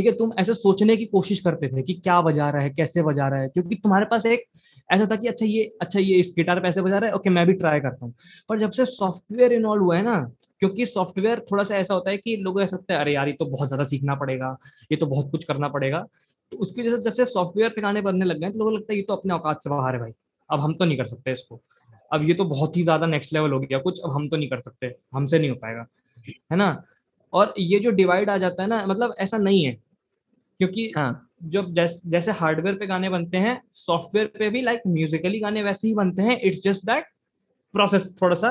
ठीक 0.00 0.06
है, 0.06 0.12
तुम 0.12 0.32
ऐसे 0.38 0.54
सोचने 0.54 0.96
की 0.96 1.04
कोशिश 1.06 1.40
करते 1.40 1.68
थे 1.68 1.82
कि 1.82 1.94
क्या 1.94 2.20
बजा 2.20 2.48
रहा 2.50 2.62
है, 2.62 2.70
कैसे 2.70 3.02
बजा 3.02 3.26
रहा 3.28 3.40
है, 3.40 3.48
क्योंकि 3.48 3.74
तुम्हारे 3.76 4.04
पास 4.10 4.26
एक 4.26 4.44
ऐसा 4.90 5.06
था 5.06 5.16
कि 5.16 5.28
अच्छा 5.28 5.46
ये 5.46 5.64
अच्छा 5.80 6.00
ये 6.00 6.14
इस 6.16 6.32
गिटार 6.36 6.60
पे 6.60 6.68
ऐसे 6.68 6.82
बजा 6.82 6.98
रहा 6.98 7.10
है, 7.10 7.16
ओके, 7.16 7.30
मैं 7.30 7.46
भी 7.46 7.52
ट्राई 7.52 7.80
करता 7.80 8.04
हूँ। 8.06 8.14
पर 8.48 8.58
जब 8.60 8.70
से 8.70 8.84
सॉफ्टवेयर 8.84 9.52
इन्वॉल्व 9.52 9.82
हुआ 9.84 9.96
है 9.96 10.02
ना, 10.02 10.16
क्योंकि 10.60 10.86
सॉफ्टवेयर 10.86 11.40
थोड़ा 11.50 11.64
सा 11.64 11.76
ऐसा 11.76 11.94
होता 11.94 12.10
है 12.10 12.16
कि 12.18 12.36
लोग 12.36 12.60
ऐसा 12.62 12.76
लगता 12.76 12.94
है, 12.94 13.00
अरे 13.00 13.12
यार, 13.14 13.28
ये 13.28 13.34
तो 13.34 13.44
बहुत 13.46 13.68
ज़्यादा 13.68 13.84
सीखना 13.84 14.14
पड़ेगा, 14.14 14.56
ये 14.92 14.96
तो 14.96 15.06
बहुत 15.06 15.30
कुछ 15.30 15.44
करना 15.44 15.68
पड़ेगा। 15.68 16.04
तो 16.52 16.56
उसकी 16.56 16.80
वजह 16.82 16.96
से 16.96 17.02
जब 17.02 17.12
से 17.12 17.24
सॉफ्टवेयर 17.26 17.70
पे 17.70 17.82
गाने 17.82 18.00
बनने 18.00 18.24
लग 18.24 18.40
गए 18.40 18.50
तो 18.50 18.58
लोगों 18.58 18.70
को 18.70 18.76
लगता 18.76 18.92
है 18.92 18.98
ये 18.98 19.04
तो 19.08 19.16
अपने 19.16 19.34
औकात 19.34 19.62
से 19.64 19.70
बाहर 19.70 19.94
है 19.94 20.00
भाई, 20.00 20.12
अब 20.50 20.60
हम 20.60 20.74
तो 20.74 20.84
नहीं 20.84 20.98
कर 20.98 21.06
सकते 21.06 21.32
इसको। 21.32 21.60
अब 22.10 22.28
ये 22.28 22.34
तो 22.34 22.44
बहुत 22.46 22.76
ही 22.76 22.82
ज़्यादा 22.82 23.06
नेक्स्ट 23.06 23.32
लेवल 23.32 23.52
हो 23.52 23.60
गया, 23.60 23.78
कुछ 23.78 24.00
अब 24.04 24.14
हम 24.14 24.28
तो 24.28 24.36
नहीं 24.36 24.48
कर 24.48 24.60
सकते, 24.60 24.94
हमसे 25.14 25.38
नहीं 25.38 25.50
हो 25.50 25.56
पाएगा, 25.56 25.86
है 26.52 26.56
ना? 26.56 26.82
और 27.32 27.54
ये 27.58 27.78
जो 27.78 27.90
डिवाइड 27.92 28.30
आ 28.30 28.36
जाता 28.38 28.62
है 28.62 28.68
ना 28.68 28.84
मतलब 28.86 29.14
ऐसा 29.18 29.38
नहीं 29.38 29.64
है 29.64 29.76
क्योंकि 30.60 30.92
हाँ। 30.96 31.26
जब 31.44 31.72
जैस, 31.72 32.02
जैसे 32.06 32.32
हार्डवेयर 32.32 32.76
पे 32.76 32.86
गाने 32.86 33.08
बनते 33.08 33.36
हैं 33.36 33.60
सॉफ्टवेयर 33.72 34.26
पे 34.38 34.50
भी 34.50 34.62
लाइक 34.62 34.80
like, 34.80 34.92
म्यूजिकली 34.94 35.40
गाने 35.40 35.62
वैसे 35.62 35.88
ही 35.88 35.94
बनते 35.94 36.22
हैं 36.22 36.40
इट्स 36.40 36.62
जस्ट 36.62 36.86
दैट 36.86 37.04
प्रोसेस 37.74 38.14
थोड़ा 38.22 38.34
सा 38.34 38.50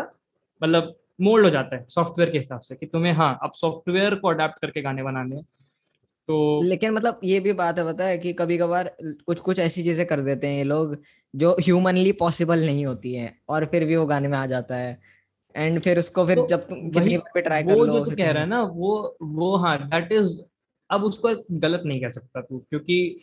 मतलब 0.64 0.96
मोल्ड 1.22 1.46
हो 1.46 1.50
जाता 1.52 1.76
है 1.76 1.86
सॉफ्टवेयर 1.90 2.32
के 2.32 2.38
हिसाब 2.38 2.60
से 2.60 2.76
कि 2.76 2.86
तुम्हें 2.86 3.14
हाँ 3.14 3.40
अब 3.44 3.52
सॉफ्टवेयर 3.52 4.16
को 4.16 4.28
अडेप्ट 4.28 4.62
करके 4.62 4.82
गाने 4.82 5.04
बनाने 5.04 5.36
हैं। 5.36 5.44
तो 6.28 6.62
लेकिन 6.64 6.92
मतलब 6.92 7.20
ये 7.24 7.40
भी 7.40 7.54
बात 7.54 7.80
है 7.80 7.86
पता 7.86 8.06
है 8.06 8.18
कि 8.18 8.34
कभी 8.34 8.58
कभार 8.58 8.96
कुछ 9.04 9.40
कुछ 9.40 9.60
ऐसी 9.60 9.84
चीज़ें 9.84 10.06
कर 10.06 10.22
देते 10.22 10.48
हैं 10.48 10.58
ये 10.58 10.64
लोग 10.64 10.98
जो 11.36 11.56
ह्यूमनली 11.60 12.12
पॉसिबल 12.12 12.66
नहीं 12.66 12.86
होती 12.86 13.14
है 13.14 13.34
और 13.50 13.66
फिर 13.66 13.86
भी 13.86 13.96
वो 13.96 14.06
गाने 14.06 14.28
में 14.28 14.38
आ 14.38 14.46
जाता 14.46 14.76
है। 14.76 15.00
एंड 15.56 15.80
फिर 15.80 16.00
उसको 16.00 16.26
फिर 16.26 16.36
तो 16.36 16.48
जब 16.48 16.68
तुम 16.70 16.90
कितनी 16.90 17.18
बार 17.18 17.42
ट्राई 17.42 17.64
कर 17.64 17.76
वो 17.76 17.86
लो 17.86 18.00
जो 18.00 18.06
तू 18.06 18.12
कह 18.12 18.32
रहा 18.32 18.44
है 18.44 18.50
ना 18.50 18.62
वो 18.64 19.18
वो 19.22 19.56
हाँ 19.58 19.78
दैट 19.90 20.12
इज़ 20.12 20.42
अब 20.90 21.04
उसको 21.04 21.36
गलत 21.60 21.84
नहीं 21.86 22.02
कह 22.02 22.10
सकता 22.12 22.42
तू 22.42 22.58
क्योंकि 22.70 23.20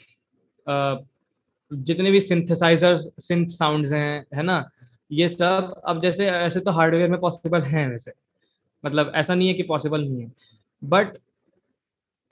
जितने 1.70 2.11
भी 2.11 2.20
सिंथेसाइजर 2.20 2.98
सिंथ 2.98 3.46
साउंड्स 3.50 3.92
हैं 3.92 4.24
है 4.35 4.42
ना 4.42 4.64
ये 5.11 5.29
सब 5.29 5.81
अब 5.87 6.02
जैसे 6.02 6.29
ऐसे 6.31 6.61
तो 6.61 6.70
हार्डवेयर 6.70 7.11
में 7.11 7.18
पॉसिबल 7.20 7.62
हैं 7.62 7.88
वैसे। 7.88 8.12
मतलब 8.85 9.12
ऐसा 9.14 9.35
नहीं 9.35 9.48
है 9.48 9.55
कि 9.55 9.62
पॉसिबल 9.64 10.00
नहीं 10.00 10.22
है। 10.22 10.33
बट 10.83 11.16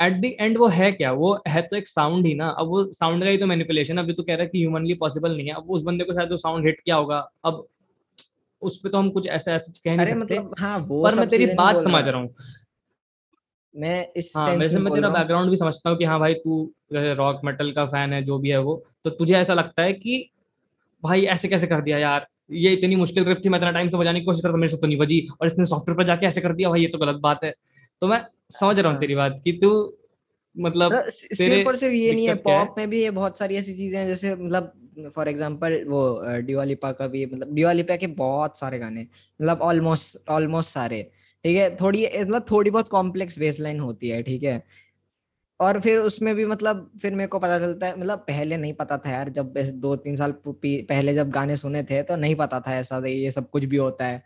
एट 0.01 0.21
द 0.21 0.25
एंड 0.41 0.59
वो 0.59 0.69
है 0.69 0.91
क्या? 0.93 1.13
वो 1.13 1.43
है 1.49 1.63
तो 1.63 1.77
एक 1.77 1.89
साउंड 1.89 2.27
ही 2.27 2.35
ना। 2.35 2.49
अब 2.49 2.69
वो 2.69 2.85
साउंड 2.93 3.23
का 3.25 3.31
ही 3.31 3.39
तो 3.39 3.47
मैनिपुलेशन 3.47 3.99
अब 3.99 4.07
जो 4.07 4.13
तू 4.13 4.23
कह 4.23 4.35
रहा 4.35 4.43
है 4.43 4.49
कि 4.49 4.59
ह्यूमनली 4.59 4.95
पॉसिबल 4.95 5.37
नहीं 5.37 5.47
है 5.47 5.55
अब 5.55 5.71
उस 5.71 5.83
बंदे 5.83 6.05
को 6.05 6.13
शायद 6.13 6.31
वो 6.31 6.37
साउंड 6.37 6.67
हिट 6.67 6.81
किया 6.81 6.97
होगा। 6.97 7.19
अब 7.45 7.67
उस 8.63 8.79
पे 8.79 8.89
तो 8.89 8.99
हम 8.99 9.11
कुछ 9.11 9.27
ऐसा 9.29 9.55
ऐसा 9.55 9.73
कह 9.85 9.97
नहीं 9.97 10.07
सकते। 10.07 10.39
मतलब 10.39 10.55
हाँ 10.59 10.79
वो 10.79 11.03
पर 11.05 11.15
मैं 11.15 11.29
तेरी 11.29 11.47
बात 11.55 11.83
समझ 11.85 12.05
रहा 12.05 12.21
हूँ। 12.21 12.35
मैं 13.75 13.97
इस 14.17 14.33
हाँ 14.37 14.49
में 14.49 14.69
मैं 14.69 14.93
तेरा 14.95 15.09
बैकग्राउंड 15.09 15.51
भी 15.51 15.57
समझता 15.57 15.91
हूँ 15.91 15.99
कि 15.99 16.05
हाँ 16.05 16.19
भाई 16.21 16.35
तू 16.35 16.59
रॉक 16.93 17.41
मेटल 17.45 17.73
का 17.73 17.85
फ़ैन 17.87 18.13
है 18.13 18.23
जो 18.25 18.39
भी 18.39 18.51
है 18.51 18.59
वो 18.59 18.83
तो 19.05 19.11
तुझे 19.11 19.35
ऐसा 19.35 19.55
लगता 19.55 19.83
है 19.83 19.93
कि 19.93 20.29
भाई 21.03 21.25
ऐसे 21.27 21.49
कैसे 21.49 21.67
कर 21.67 21.81
दिया 21.81 21.99
यार 21.99 22.27
ये 22.53 22.73
इतनी 22.73 22.97
मुश्किल 22.97 23.25
ग्रिप 23.25 23.41
थी 23.45 23.49
मैं 23.49 23.59
इतना 23.59 23.71
टाइम 23.71 23.89
से 23.89 23.97
बजाने 23.97 24.21
की 24.21 24.27
कोशिश 24.27 24.43
करता 24.43 24.57
मेरे 24.57 24.69
से 24.69 24.77
तो 24.77 24.87
नहीं 24.87 24.99
बजी 24.99 25.27
और 25.41 25.47
इसने 25.47 25.65
सॉफ्टवेयर 25.65 25.99
पर 25.99 26.07
जाके 26.07 26.27
ऐसे 26.27 26.41
कर 26.41 26.53
दिया 26.53 26.69
भाई 26.69 26.81
ये 26.81 26.89
तो 26.89 26.99
गलत 26.99 27.21
बात 27.21 27.45
है 27.45 27.53
तो 28.03 28.07
मैं 28.07 28.21
समझ 28.51 28.79
रहा 28.79 28.87
हूँ 28.87 28.95
हाँ। 28.95 29.01
तेरी 29.01 29.15
बात 29.15 29.41
कि 29.45 29.53
तू 29.53 29.71
मतलब 30.57 30.95
तेरे 30.95 31.11
सिर्फ़ 31.11 31.69
और 31.69 31.77
सिर्फ़ 31.77 31.95
ये 31.95 32.13
नहीं 32.13 32.27
है 32.27 32.35
है? 32.35 32.41
पॉप 32.43 32.75
में 32.79 32.89
भी 32.91 33.03
ये 33.03 33.11
बहुत 33.11 33.39
सारी 33.39 33.57
ऐसी 33.57 33.77
चीज़ें 33.77 33.99
हैं 33.99 34.07
जैसे 34.07 34.35
मतलब 34.35 35.11
फॉर 35.17 35.29
एग्ज़ाम्पल 35.29 35.85
वो 35.89 36.03
डिवालिपा 36.43 36.93
का 36.93 37.07
भी 37.07 37.25
मतलब 37.27 37.55
डिवालिपा 37.55 37.97
के 37.97 38.07
बहुत 38.17 38.59
सारे 38.59 38.79
गाने 38.79 39.01
मतलब 39.01 39.63
ऑलमोस्ट 39.63 40.19
ऑलमोस्ट 40.31 40.71
सारे 40.71 41.09
ठीक 41.45 41.57
है? 41.57 41.77
थोड़ी 41.77 42.07
मतलब 42.21 42.47
थोड़ी 42.51 42.71
बहुत 42.71 42.89
कॉम्प्लेक्स 42.89 43.39
बेसलाइन 43.39 43.81
होती 43.81 44.09
है 44.09 44.23
ठीक 44.23 44.43
है? 44.43 44.63
और 45.61 45.81
फिर 45.81 45.99
उसमें 45.99 46.35
भी 46.35 46.47
मतलब 46.47 46.91
फिर 47.03 47.15
मेरे 47.15 47.29
को 47.29 47.39
पता 47.39 47.59
चलता 47.59 47.87
है 47.87 47.99
मतलब 48.01 48.19
पहले 48.19 48.57
नहीं 48.57 48.73
पता 48.75 48.99
था 48.99 49.11
यार 49.11 49.29
जब 49.29 49.55
दो 49.59 49.97
तीन 49.97 50.17
साल 50.17 50.35
पहले 50.47 51.15
जब 51.15 51.31
गाने 51.31 51.57
सुने 51.57 51.83
थे 51.83 52.03
तो 52.03 52.17
नहीं 52.17 52.35
पता 52.35 52.61
था 52.61 52.77
ऐसा 52.77 53.07
ये 53.07 53.31
सब 53.31 53.51
कुछ 53.51 53.65
भी 53.65 53.77
होता 53.77 54.07
है 54.07 54.23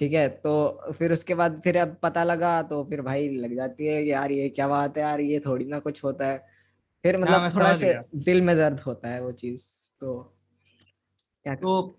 ठीक 0.00 0.12
है? 0.12 0.28
तो 0.28 0.92
फिर 0.92 1.12
उसके 1.12 1.34
बाद 1.34 1.60
फिर 1.64 1.76
अब 1.78 1.96
पता 2.02 2.24
लगा 2.24 2.62
तो 2.62 2.84
फिर 2.84 3.02
भाई 3.02 3.28
लग 3.28 3.56
जाती 3.56 3.86
है 3.86 4.06
यार 4.06 4.32
ये 4.32 4.48
क्या 4.48 4.68
बात 4.68 4.96
है 4.96 5.02
यार 5.02 5.20
ये 5.20 5.40
थोड़ी 5.40 5.64
ना 5.64 5.78
कुछ 5.78 6.04
होता 6.04 6.26
है। 6.26 6.46
फिर 7.02 7.16
हाँ 7.16 7.22
मतलब 7.22 7.56
थोड़ा 7.56 7.72
से 7.72 7.98
दिल 8.14 8.42
में 8.42 8.56
दर्द 8.56 8.80
होता 8.80 9.08
है 9.08 9.22
वो 9.22 9.32
चीज़ 9.32 9.64
तो 10.00 10.36
क्या 11.44 11.54
तो 11.54 11.96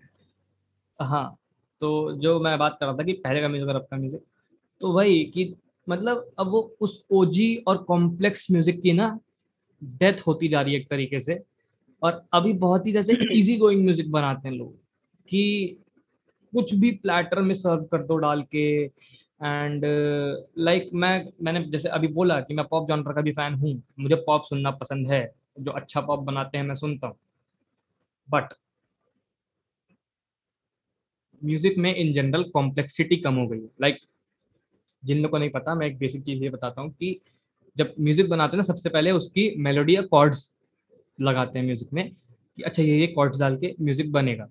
हाँ? 1.00 1.36
तो 1.80 2.12
जो 2.16 2.40
मैं 2.40 2.58
बात 2.58 2.76
कर 2.80 2.86
रहा 2.86 2.96
था 2.96 3.02
कि 3.02 3.12
पहले 3.12 3.40
का 3.40 3.48
म्यूज़िक 3.48 3.68
और 3.68 3.76
अब 3.76 3.86
का 3.90 3.96
म्यूज़िक 3.96 4.24
तो 4.80 4.92
वही 4.92 5.24
कि 5.24 5.54
मतलब 5.86 6.30
अब 6.38 6.48
वो 6.50 6.60
उस 6.80 7.02
ओजी 7.12 7.54
और 7.68 7.78
कॉम्प्लेक्स 7.84 8.46
म्यूज़िक 8.50 8.80
की 8.82 8.92
ना 8.92 9.18
डेथ 9.82 10.26
होती 10.26 10.48
जा 10.48 10.60
रही 10.60 10.74
है 10.74 10.80
एक 10.80 10.88
तरीके 10.90 11.20
से। 11.20 11.38
और 12.02 12.22
अभी 12.34 12.52
बहुत 12.54 12.86
ही 12.86 12.92
जैसे 12.92 13.16
इजी 13.32 13.56
गोइंग 13.58 13.84
म्यूज़िक 13.84 14.10
बनाते 14.10 14.48
हैं 14.48 14.54
लोग 14.56 14.74
कि 15.28 15.76
कुछ 16.52 16.74
भी 16.74 16.90
प्लेटर 16.92 17.40
में 17.42 17.54
सर्व 17.54 17.82
कर 17.84 18.02
दो 18.02 18.16
डाल 18.16 18.42
के 18.54 18.66
एंड 18.84 19.84
लाइक 20.58 20.82
like, 20.82 20.94
मैं 20.94 21.28
मैंने 21.42 21.64
जैसे 21.70 21.88
अभी 21.88 22.08
बोला 22.08 22.40
कि 22.40 22.54
मैं 22.54 22.64
पॉप 22.70 22.88
जॉनर 22.88 23.12
का 23.12 23.20
भी 23.20 23.32
फ़ैन 23.32 23.54
हूँ 23.54 23.82
मुझे 24.00 24.14
पॉप 24.26 24.44
सुनना 24.44 24.70
पसंद 24.72 25.10
है 25.12 25.22
जो 25.60 25.70
अच्छा 25.72 26.00
पॉप 26.00 26.20
बनाते 26.24 26.58
हैं 26.58 26.64
मैं 26.64 26.74
सुनता 26.74 27.06
हूँ। 27.06 27.16
बट 28.28 28.54
म्यूज़िक 31.42 31.78
में 31.78 31.94
इन 31.94 32.12
जनरल 32.12 32.42
कॉम्प्लेक्सिटी 32.54 33.16
कम 33.16 33.34
हो 33.34 33.46
गई 33.48 33.60
है। 33.60 33.68
लाइक 33.80 33.98
जिन 35.02 35.18
लोगों 35.18 35.28
को 35.30 35.38
नहीं 35.38 35.50
पता, 35.50 35.74
मैं 35.74 35.86
एक 35.86 35.98
बेसिक 35.98 36.22
चीज़ 36.24 36.42
ये 36.42 36.50
बताता 36.50 36.80
हूँ 36.82 36.90
कि 36.90 37.20
जब 37.76 37.94
म्यूज़िक 38.00 38.28
बनाते 38.30 38.56
हैं 38.56 38.58
ना, 38.58 38.62
सबसे 38.64 38.88
पहले 38.88 39.10
उसकी 39.12 39.54
मेलोडी 39.58 39.96
या 39.96 40.02
कॉर्ड्स 40.02 40.52
लगाते 41.18 41.58
हैं 41.58 41.66
म्यूज़िक 41.66 41.92
में 41.92 42.08
कि 42.10 42.62
अच्छा 42.62 42.82
ये 42.82 42.98
ये 43.00 43.06
कॉर्ड्स 43.06 43.40
डाल 43.40 43.56
के 43.56 43.74
म्यूज़िक 43.80 44.12
बनेगा। 44.12 44.48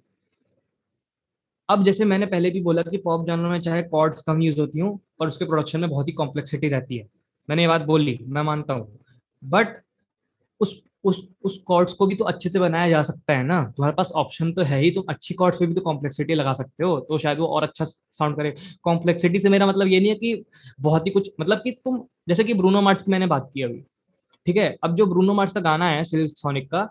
अब 1.70 1.84
जैसे 1.84 2.06
मैंने 2.06 2.26
पहले 2.26 2.50
भी 2.50 2.62
बोला 2.62 2.82
कि 2.82 2.98
पॉप 2.98 3.26
जानवर 3.28 3.50
में 3.50 3.62
चाहे 3.62 3.82
कॉर्ड्स 3.84 4.22
कम 4.22 4.42
यूज़ 4.42 4.60
होती 4.62 4.80
हूँ 4.80 5.00
और 5.22 5.28
उसके 5.28 5.46
प्रोडक्शन 5.46 5.80
में 5.80 5.90
बहुत 5.90 6.08
ही 6.08 6.14
कॉम्प्लेक्सिटी 6.14 6.70
रहती 6.70 6.98
है। 6.98 7.08
मैंने 7.50 7.62
ये 7.62 7.68
बात 7.68 7.82
बोली 7.82 8.18
मैं 8.28 8.42
मानता 8.44 8.74
हूँ। 8.74 9.00
बट 9.44 9.76
उस 10.62 10.82
उस 11.04 11.22
उस 11.44 11.58
कॉर्ड्स 11.68 11.94
को 11.94 12.06
भी 12.08 12.16
तो 12.16 12.26
अच्छे 12.26 12.50
से 12.50 12.60
बनाया 12.60 12.90
जा 12.90 13.02
सकता 13.02 13.34
है 13.34 13.44
ना? 13.44 13.62
तुम्हारे 13.76 13.96
पास 13.96 14.12
ऑप्शन 14.16 14.52
तो 14.54 14.62
है 14.64 14.80
ही 14.82 14.90
तुम 14.92 15.04
अच्छी 15.10 15.34
कॉर्ड्स 15.34 15.58
पे 15.60 15.66
भी 15.66 15.74
तो 15.74 15.82
कॉम्प्लेक्सिटी 15.82 16.34
लगा 16.36 16.54
सकते 16.54 16.84
हो 16.84 17.00
तो 17.00 17.18
शायद 17.18 17.40
वो 17.40 17.48
और 17.48 17.64
अच्छा 17.64 17.86
साउंड 17.86 18.36
करे। 18.36 18.54
कॉम्प्लेक्सिटी 18.84 19.40
से 19.40 19.50
मेरा 19.50 19.68
मतलब 19.68 19.88
ये 19.88 20.00
नहीं 20.00 20.10
है 20.10 20.16
कि 20.16 20.44
बहुत 20.82 21.06
ही 21.08 21.12
कुछ 21.12 21.30
मतलब 21.40 21.58
कि 21.58 21.72
तुम 21.86 22.02
जैसे 22.28 22.44
कि 22.44 22.54
ब्रूनो 22.54 22.82
मार्स 22.82 23.02
की 23.04 23.12
मैंने 23.12 23.28
बात 23.28 23.50
की 23.54 23.62
अभी 23.64 23.84
ठीक 24.48 24.58
है? 24.58 24.76
अब 24.84 24.96
जो 24.96 25.06
ब्रूनो 25.06 25.34
मार्स 25.34 25.54
का 25.54 25.60
गाना 25.62 25.90
है 25.90 26.04
सिल्क 26.04 26.32
सोनिक 26.38 26.70
का 26.74 26.82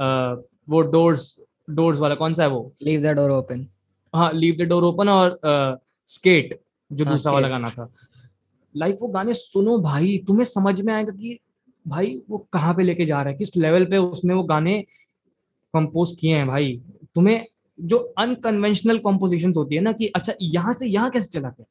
आ, 0.00 0.34
वो 0.68 0.80
डोर्स 0.92 1.34
डोर्स 1.70 1.98
वाला 2.00 2.14
कौन 2.14 2.34
सा 2.34 2.42
है 2.42 2.48
वो? 2.48 2.72
लीव 2.82 3.00
द 3.02 3.14
डोर 3.16 3.30
ओपन 3.30 3.66
हाँ 4.14 4.30
लीव 4.32 4.56
द 4.58 4.68
डोर 4.68 4.84
ओपन 4.84 5.08
और 5.08 5.38
स्केट 6.08 6.60
जो 6.90 7.04
हाँ, 7.04 7.14
दूसरा 7.14 7.32
वाला 7.32 7.48
गाना 7.48 7.70
था। 7.70 7.90
लाइक 8.74 8.98
वो 9.02 9.08
गाने 9.08 9.34
सुनो 9.34 9.78
भाई 9.80 10.16
तुम्हें 10.26 10.44
समझ 10.44 10.80
में 10.80 10.92
आएगा 10.94 11.12
कि 11.12 11.38
भाई 11.88 12.20
वो 12.30 12.38
कहाँ 12.52 12.74
पे 12.74 12.82
लेके 12.82 13.06
जा 13.06 13.22
रहा 13.22 13.32
है? 13.32 13.38
किस 13.38 13.56
लेवल 13.56 13.84
पे 13.86 13.96
उसने 13.96 14.34
वो 14.34 14.42
गाने 14.44 14.80
कंपोज 15.74 16.16
किए 16.20 16.36
हैं 16.36 16.46
भाई? 16.46 16.80
तुम्हें 17.14 17.44
जो 17.78 17.98
अनकन्वेंशनल 18.18 18.98
कॉम्पोजिशन 18.98 19.52
होती 19.56 19.74
है 19.74 19.80
ना 19.80 19.92
कि 19.92 20.06
अच्छा 20.16 20.32
यहाँ 20.42 20.72
से 20.74 20.86
यहाँ 20.86 21.10
कैसे 21.10 21.28
चला 21.30 21.48
गया? 21.48 21.66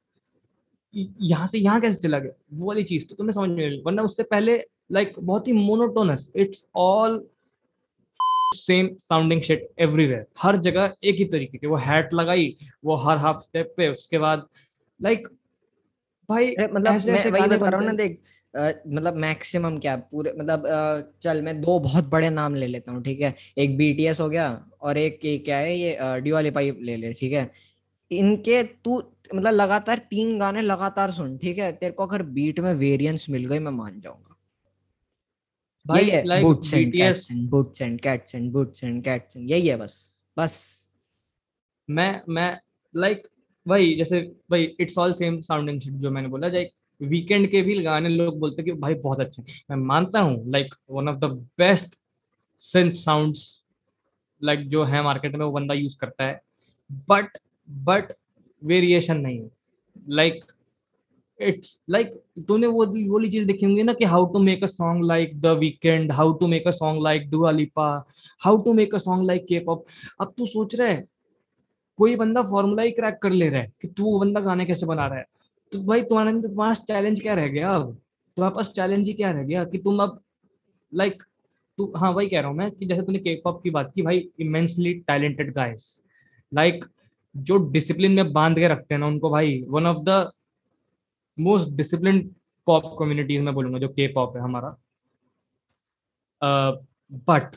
यहाँ 1.21 1.47
से 1.47 1.57
यहाँ 1.59 1.81
कैसे 1.81 1.99
चला 2.01 2.19
गया? 2.19 2.31
वो 2.53 2.67
वाली 2.67 2.83
चीज़ 2.83 3.07
तो 3.07 3.15
तुम्हें 3.15 3.31
समझ 3.31 3.49
में 3.49 3.81
वरना 3.85 4.01
उससे 4.01 4.23
पहले 4.23 4.57
लाइक 4.91 5.07
like, 5.07 5.23
बहुत 5.23 5.47
ही 5.47 5.53
monotonous 5.53 6.29
it's 6.35 6.63
all 6.75 7.25
same 8.55 8.89
sounding 8.99 9.41
shit 9.41 9.67
everywhere 9.79 10.25
हर 10.39 10.57
जगह 10.57 10.93
एक 11.03 11.15
ही 11.15 11.25
तरीके 11.25 11.57
के। 11.57 11.67
वो 11.67 11.77
हैट 11.77 12.13
लगाई 12.13 12.55
वो 12.85 12.95
हर 12.97 13.17
हाफ़ 13.17 13.41
स्टेप 13.41 13.73
पे 13.77 13.87
उसके 13.89 14.17
बाद 14.17 14.47
लाइक 14.99 15.19
like, 15.19 15.33
भाई 16.29 16.55
मतलब 16.61 16.87
ऐसे 16.87 17.11
मैं 17.11 17.19
ऐसे 17.19 17.29
वही 17.31 17.41
गाने 17.41 17.57
बता 17.57 17.69
रहा 17.69 17.79
हूँ 17.79 17.87
ना 17.87 17.93
देख 17.93 18.19
मतलब 18.57 19.15
मैक्सिमम 19.17 19.77
क्या 19.79 19.95
पूरे 20.11 20.33
मतलब 20.39 20.65
अ, 20.67 21.11
चल 21.23 21.41
मैं 21.41 21.59
दो 21.61 21.77
बहुत 21.79 22.05
बड़े 22.09 22.29
नाम 22.29 22.55
ले 22.55 22.67
लेता 22.67 22.91
हूँ 22.91 23.03
ठीक 23.03 23.21
है? 23.21 23.33
एक 23.57 23.77
बीटीएस 23.77 24.19
हो 24.21 24.29
गया 24.29 24.49
और 24.81 24.97
एक 24.97 25.25
ये 25.25 25.37
क्या 25.39 25.57
है 25.57 25.77
ये 25.77 25.97
डिवालिपा 26.21 26.61
ले 26.61 26.95
ले 26.97 27.13
ठीक 27.13 27.33
है? 27.33 27.49
इनके 28.11 28.61
तू 28.63 28.97
मतलब 29.33 29.53
लगातार 29.53 29.97
तीन 30.09 30.37
गाने 30.39 30.61
लगातार 30.61 31.11
सुन 31.11 31.37
ठीक 31.37 31.57
है? 31.57 31.71
तेरे 31.71 31.91
को 31.91 32.05
अगर 32.05 32.23
बीट 32.37 32.59
में 32.59 32.73
वेरिएंस 32.75 33.25
मिल 33.29 33.45
गई 33.45 33.59
मैं 33.59 33.71
मान 33.71 33.99
जाऊँगा। 34.01 34.35
भाई 35.85 36.01
यही 36.01 36.09
है 36.11 36.23
like 36.25 36.43
boots 36.45 36.73
and 36.73 36.85
BTS 36.85 37.17
cats 37.17 37.31
and 37.31 37.49
boots 37.49 37.81
and 37.81 37.99
cats 38.01 38.35
and 38.35 38.51
boots 38.53 38.83
and 38.83 39.03
cats 39.03 39.37
and 39.37 39.49
यही 39.51 39.67
है 39.67 39.75
बस 39.77 39.93
बस। 40.37 40.55
मैं 41.89 42.21
मैं 42.29 42.49
लाइक 42.95 43.27
वही 43.65 43.95
जैसे 43.97 44.19
भाई 44.51 44.63
it's 44.79 44.97
all 44.97 45.13
same 45.13 45.39
sounding 45.41 45.79
shit 45.81 45.93
जो 46.01 46.11
मैंने 46.11 46.27
बोला 46.27 46.47
लाइक 46.47 46.71
वीकेंड 47.01 47.49
के 47.51 47.61
भी 47.61 47.81
गाने 47.83 48.09
लोग 48.09 48.39
बोलते 48.39 48.63
कि 48.63 48.71
भाई 48.73 48.93
बहुत 48.95 49.19
अच्छे 49.19 49.43
मैं 49.69 49.77
मानता 49.77 50.19
हूँ 50.19 50.51
like 50.51 50.73
one 50.91 51.09
of 51.09 51.17
the 51.17 51.25
best 51.57 51.95
synth 52.61 52.93
sounds 52.95 53.45
like 54.41 54.67
जो 54.69 54.83
है 54.83 55.01
मार्केट 55.03 55.35
में 55.35 55.45
वो 55.45 55.51
बंदा 55.51 55.73
यूज़ 55.73 55.97
करता 56.01 56.23
है। 56.23 56.39
बट 57.09 57.37
बट 57.69 58.13
वेरिएशन 58.61 59.17
नहीं 59.17 59.39
है। 59.39 59.49
लाइक 60.09 60.43
इट्स 61.39 61.75
लाइक 61.89 62.13
तूने 62.47 62.67
वो 62.67 62.85
वाली 63.11 63.29
चीज़ 63.31 63.45
देखी 63.47 63.65
होंगी 63.65 63.83
ना 63.83 63.93
कि 63.93 64.05
how 64.05 64.25
to 64.33 64.39
make 64.39 64.63
a 64.63 64.67
song 64.67 65.05
like 65.05 65.39
the 65.41 65.47
Weeknd 65.59 66.11
how 66.11 66.33
to 66.33 66.47
make 66.47 66.67
a 66.67 66.71
song 66.71 67.03
like 67.03 67.29
Dua 67.31 67.51
Lipa 67.51 67.89
how 68.41 68.57
to 68.63 68.73
make 68.73 68.95
a 68.95 68.97
song 68.97 69.25
like 69.27 69.45
K 69.49 69.59
pop 69.59 69.85
अब 70.21 70.33
तू 70.37 70.45
सोच 70.45 70.75
रहा 70.75 70.87
है, 70.87 71.03
कोई 71.99 72.15
बंदा 72.15 72.43
फॉर्मूला 72.43 72.83
ही 72.83 72.91
क्रैक 72.91 73.19
कर 73.23 73.31
ले 73.31 73.49
रहा 73.49 73.61
है 73.61 73.71
कि 73.81 73.87
तू 73.87 74.03
वो 74.03 74.19
बंदा 74.19 74.39
गाने 74.41 74.65
कैसे 74.65 74.85
बना 74.85 75.07
रहा 75.07 75.19
है। 75.19 75.25
तो 75.71 75.79
भाई 75.83 76.01
तुम्हारे 76.01 76.29
अंदर 76.29 76.47
तुम्हारा 76.49 76.73
चैलेंज 76.73 77.21
क्या 77.21 77.33
रह 77.33 77.47
गया? 77.47 77.73
अब 77.75 77.93
तुम्हारे 78.37 78.55
पास 78.55 78.71
चैलेंज 78.75 79.07
ही 79.07 79.13
क्या 79.13 79.31
रह 79.31 79.43
गया 79.43 79.63
कि 79.65 79.77
तुम 79.77 79.99
अब 80.03 80.19
लाइक 80.93 81.23
तू 81.77 81.91
हाँ 81.97 82.11
वही 82.11 82.27
कह 82.29 82.39
रहा 82.39 82.49
हूँ 82.49 82.57
मैं 82.57 82.69
कि 82.71 82.85
जैसे 82.85 83.01
तूने 83.01 83.19
के 83.19 83.35
पॉप 83.43 83.61
की 83.63 83.69
बात 83.69 83.91
की 83.95 84.01
भाई 84.01 84.29
इमेंसली 84.39 84.93
टैलेंटेड 85.07 85.53
गाइस 85.53 86.01
लाइक 86.51 86.85
जो 87.35 87.57
डिसिप्लिन 87.71 88.11
में 88.11 88.31
बाँध 88.33 88.55
के 88.55 88.67
रखते 88.67 88.93
हैं 88.93 88.99
ना 88.99 89.07
उनको 89.07 89.29
भाई 89.29 89.61
one 89.67 89.85
of 89.85 89.97
the 90.03 90.31
most 91.37 91.69
discipline 91.69 92.19
pop 92.67 92.95
communities 92.99 93.41
में 93.41 93.53
बोलूँगा 93.53 93.79
जो 93.79 93.87
के 93.89 94.07
पॉप 94.13 94.35
है 94.37 94.41
हमारा। 94.43 94.75
But 97.27 97.55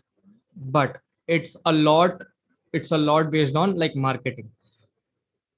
but 0.58 0.98
it's 1.28 1.56
a 1.66 1.70
lot 1.70 2.22
it's 2.74 2.92
a 2.92 2.96
lot 2.96 3.26
based 3.26 3.56
on 3.56 3.76
like 3.78 3.92
marketing 3.96 4.48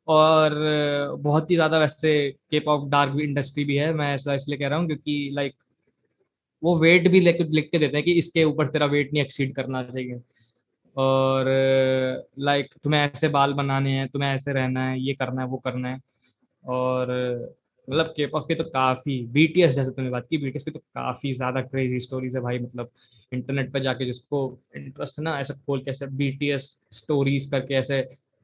और 0.08 0.54
बहुत 1.20 1.50
ही 1.50 1.54
ज़्यादा 1.56 1.78
वैसे 1.78 2.30
के 2.50 2.60
पॉप 2.60 2.88
डार्क 2.90 3.12
भी 3.12 3.24
इंडस्ट्री 3.24 3.64
भी 3.64 3.76
है, 3.76 3.92
मैं 3.94 4.14
ऐसा 4.14 4.34
इसलिए 4.34 4.58
कह 4.58 4.68
रहा 4.68 4.78
हूँ 4.78 4.86
क्योंकि 4.86 5.30
लाइक 5.34 5.54
वो 6.62 6.76
वेट 6.78 7.08
भी 7.10 7.20
लिख 7.20 7.40
लिख 7.42 7.68
के 7.72 7.78
देते 7.78 7.96
हैं 7.96 8.04
कि 8.04 8.12
इसके 8.14 8.44
ऊपर 8.44 8.68
तेरा 8.68 8.86
वेट 8.86 9.12
नहीं 9.12 9.22
एक्सीड 9.22 9.54
करना 9.56 9.82
चाहिए। 9.84 10.20
और 10.96 11.46
लाइक 12.40 12.74
तुम्हें 12.84 13.00
ऐसे 13.02 13.28
बाल 13.30 13.52
बनाने 13.54 13.92
हैं, 13.92 14.08
तुम्हें 14.08 14.30
ऐसे 14.30 14.52
रहना 14.52 14.84
है, 14.88 15.00
ये 15.00 15.14
करना 15.14 15.42
है, 15.42 15.48
वो 15.48 15.56
करना 15.58 15.88
है। 15.88 16.00
और 16.64 17.10
मतलब 17.88 18.06
के 18.16 18.26
पॉप 18.26 18.46
की 18.48 18.54
तो 18.54 18.64
काफ़ी 18.66 19.20
बीटीएस 19.32 19.74
जैसे 19.74 19.90
तुमने 19.90 20.10
बात 20.10 20.26
की 20.30 20.38
बीटीएस 20.38 20.64
की 20.64 20.70
तो 20.70 20.78
काफ़ी 20.80 21.32
ज़्यादा 21.34 21.60
क्रेजी 21.62 22.00
स्टोरीज 22.00 22.36
है 22.36 22.42
भाई 22.42 22.58
मतलब 22.60 22.90
इंटरनेट 23.32 23.72
पर 23.72 23.82
जाके 23.82 24.06
जिसको 24.06 24.40
इंटरेस्ट 24.76 25.18
है 25.18 25.24
ना, 25.24 25.38
ऐसा 25.40 25.54
खोल 25.66 25.80
के 25.80 25.90
ऐसे 25.90 26.06
बीटीएस 26.08 26.76
स्टोरीज 26.92 27.46
करके 27.50 27.74
ऐसे 27.74 28.00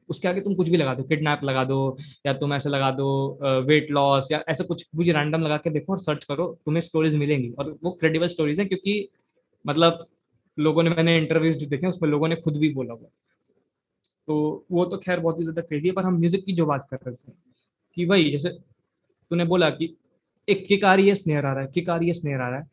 उसके 0.09 0.27
आगे 0.27 0.41
तुम 0.41 0.55
कुछ 0.55 0.69
भी 0.69 0.77
लगा 0.77 0.93
दो 0.95 1.03
किडनैप 1.05 1.43
लगा 1.43 1.63
दो, 1.65 1.97
या 2.25 2.33
तुम 2.35 2.53
ऐसे 2.53 2.69
लगा 2.69 2.91
दो 2.93 3.61
वेट 3.63 3.91
लॉस 3.91 4.31
या 4.31 4.43
ऐसा 4.49 4.63
कुछ 4.65 4.85
भी 4.95 5.11
रैंडम 5.11 5.41
लगा 5.41 5.57
के 5.57 5.69
देखो 5.69 5.93
और 5.93 5.99
सर्च 5.99 6.23
करो, 6.25 6.47
तुम्हें 6.65 6.81
स्टोरीज 6.81 7.15
मिलेंगी। 7.17 7.51
और 7.51 7.77
वो 7.83 7.91
क्रेडिबल 7.93 8.27
स्टोरीज 8.29 8.59
है 8.59 8.65
क्योंकि 8.65 9.09
मतलब 9.65 10.05
लोगों 10.57 10.83
ने 10.83 10.89
मैंने 10.89 11.17
इंटरव्यूज़ 11.17 11.57
जो 11.57 11.67
देखे 11.67 11.87
उसमें 11.87 12.09
लोगों 12.09 12.27
ने 12.27 12.35
खुद 12.37 12.57
भी 12.57 12.73
बोला 12.73 12.93
हुआ 12.93 13.09
तो 14.27 14.65
वो 14.71 14.85
तो 14.85 14.97
खैर 14.99 15.19
बहुत 15.19 15.37
ही 15.39 15.43
ज़्यादा 15.43 15.61
क्रेजी 15.61 15.87
है, 15.87 15.93
पर 15.93 16.03
हम 16.03 16.17
म्यूज़िक 16.19 16.43
की 16.45 16.53
जो 16.53 16.65
बात 16.65 16.87
कर 16.91 16.97
रहे 16.97 17.15
थे, 17.15 17.31
कि 17.97 18.05
भाई 18.05 18.29
जैसे 18.31 18.49
तूने 18.49 19.45
बोला 19.45 19.69
कि 19.71 19.95
एक 20.47 20.65
किक 20.67 20.85
आ 20.85 20.93
रही 20.93 21.09
है 21.09 21.37
आ 21.37 21.39
रहा 21.41 21.59
है 21.59 21.67
किक 21.67 21.89
आ 21.89 21.95
रही 21.97 22.09
है 22.09 22.33
आ 22.35 22.37
रहा 22.39 22.57
है। 22.57 22.67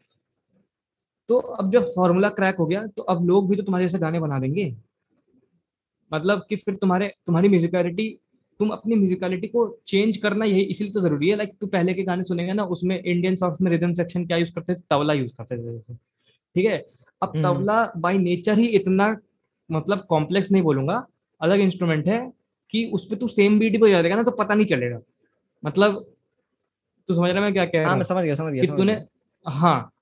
तो 1.29 1.39
अब 1.39 1.71
जब 1.73 1.85
फॉर्मूला 1.95 2.29
क्रैक 2.31 2.57
हो 2.57 2.67
गया 2.67 2.87
तो 2.89 3.03
अब 3.05 3.25
लोग 3.27 3.49
भी 3.51 3.57
तो 3.57 3.63
तुम्हारे 3.63 3.85
जैसे 3.85 3.99
गाने 3.99 4.21
बना 4.21 4.39
देंगे। 4.41 4.65
मतलब 6.13 6.45
कि 6.49 6.57
फिर 6.57 6.75
तुम्हारे 6.75 7.13
तुम्हारी 7.27 7.49
म्यूजिकलिटी 7.49 8.09
तुम 8.61 8.69
अपनी 8.71 8.95
म्यूजिकलिटी 8.95 9.49
को 9.49 9.67
चेंज 9.87 10.17
करना 10.17 10.45
यही 10.45 10.61
इसलिए 10.63 10.91
तो 10.91 11.01
ज़रूरी 11.01 11.29
है। 11.29 11.37
लाइक 11.37 11.53
तू 11.61 11.67
पहले 11.67 11.95
के 11.95 12.03
गाने 12.03 12.25
सुनेंगे 12.25 12.53
ना 12.53 12.65
उसमें 12.65 12.99
इंडियन 12.99 13.37
सॉन्ग्स 13.37 13.61
में 13.61 13.71
रिदम 13.71 13.93
सेक्शन 13.95 14.27
क्या 14.27 14.37
यूज़ 14.37 14.53
करते 14.55 14.75
थे? 14.75 14.81
तबला 14.91 15.13
यूज़ 15.13 15.33
करते 15.39 15.57
थे 15.57 15.73
जैसे। 15.73 15.95
ठीक 15.95 16.67
है? 16.67 16.77
अब 17.23 17.37
हम्म। 17.37 17.43
तबला 17.43 17.93
बाय 17.97 18.19
नेचर 18.19 18.59
ही 18.59 18.67
इतना 18.67 19.17
मतलब 19.71 20.07
कॉम्प्लेक्स 20.09 20.51
नहीं 20.53 20.63
बोलूँगा। 20.63 21.07
अलग 21.41 21.61
इंस्ट्रूमेंट 21.61 22.09
है 22.09 22.21
कि 22.71 22.85
उस 22.95 23.05
पर 23.05 23.17
तू 23.17 23.29
सेम 23.29 23.59
बीट 23.59 23.81
पे 23.81 23.91
जाएगा 23.91 24.17
ना 24.17 24.23
तो 24.23 24.31
पता 24.31 24.55
नहीं 24.55 24.67
चलेगा। 24.67 25.01
मतलब 25.63 26.05
तू 27.09 27.15
समझ 27.15 27.31
रहा 27.31 27.41
मैं 27.43 27.53
क्या 27.53 27.65
कह 27.65 27.79
रहा 27.79 27.83
हाँ? 27.83 27.91
हूँ 27.91 27.99
मैं 27.99 28.05
समझ 28.05 28.25
गया 28.25 28.35
समझ 28.35 28.53
गया 28.53 28.77
तूने 28.77 29.05
हाँ 29.47 29.93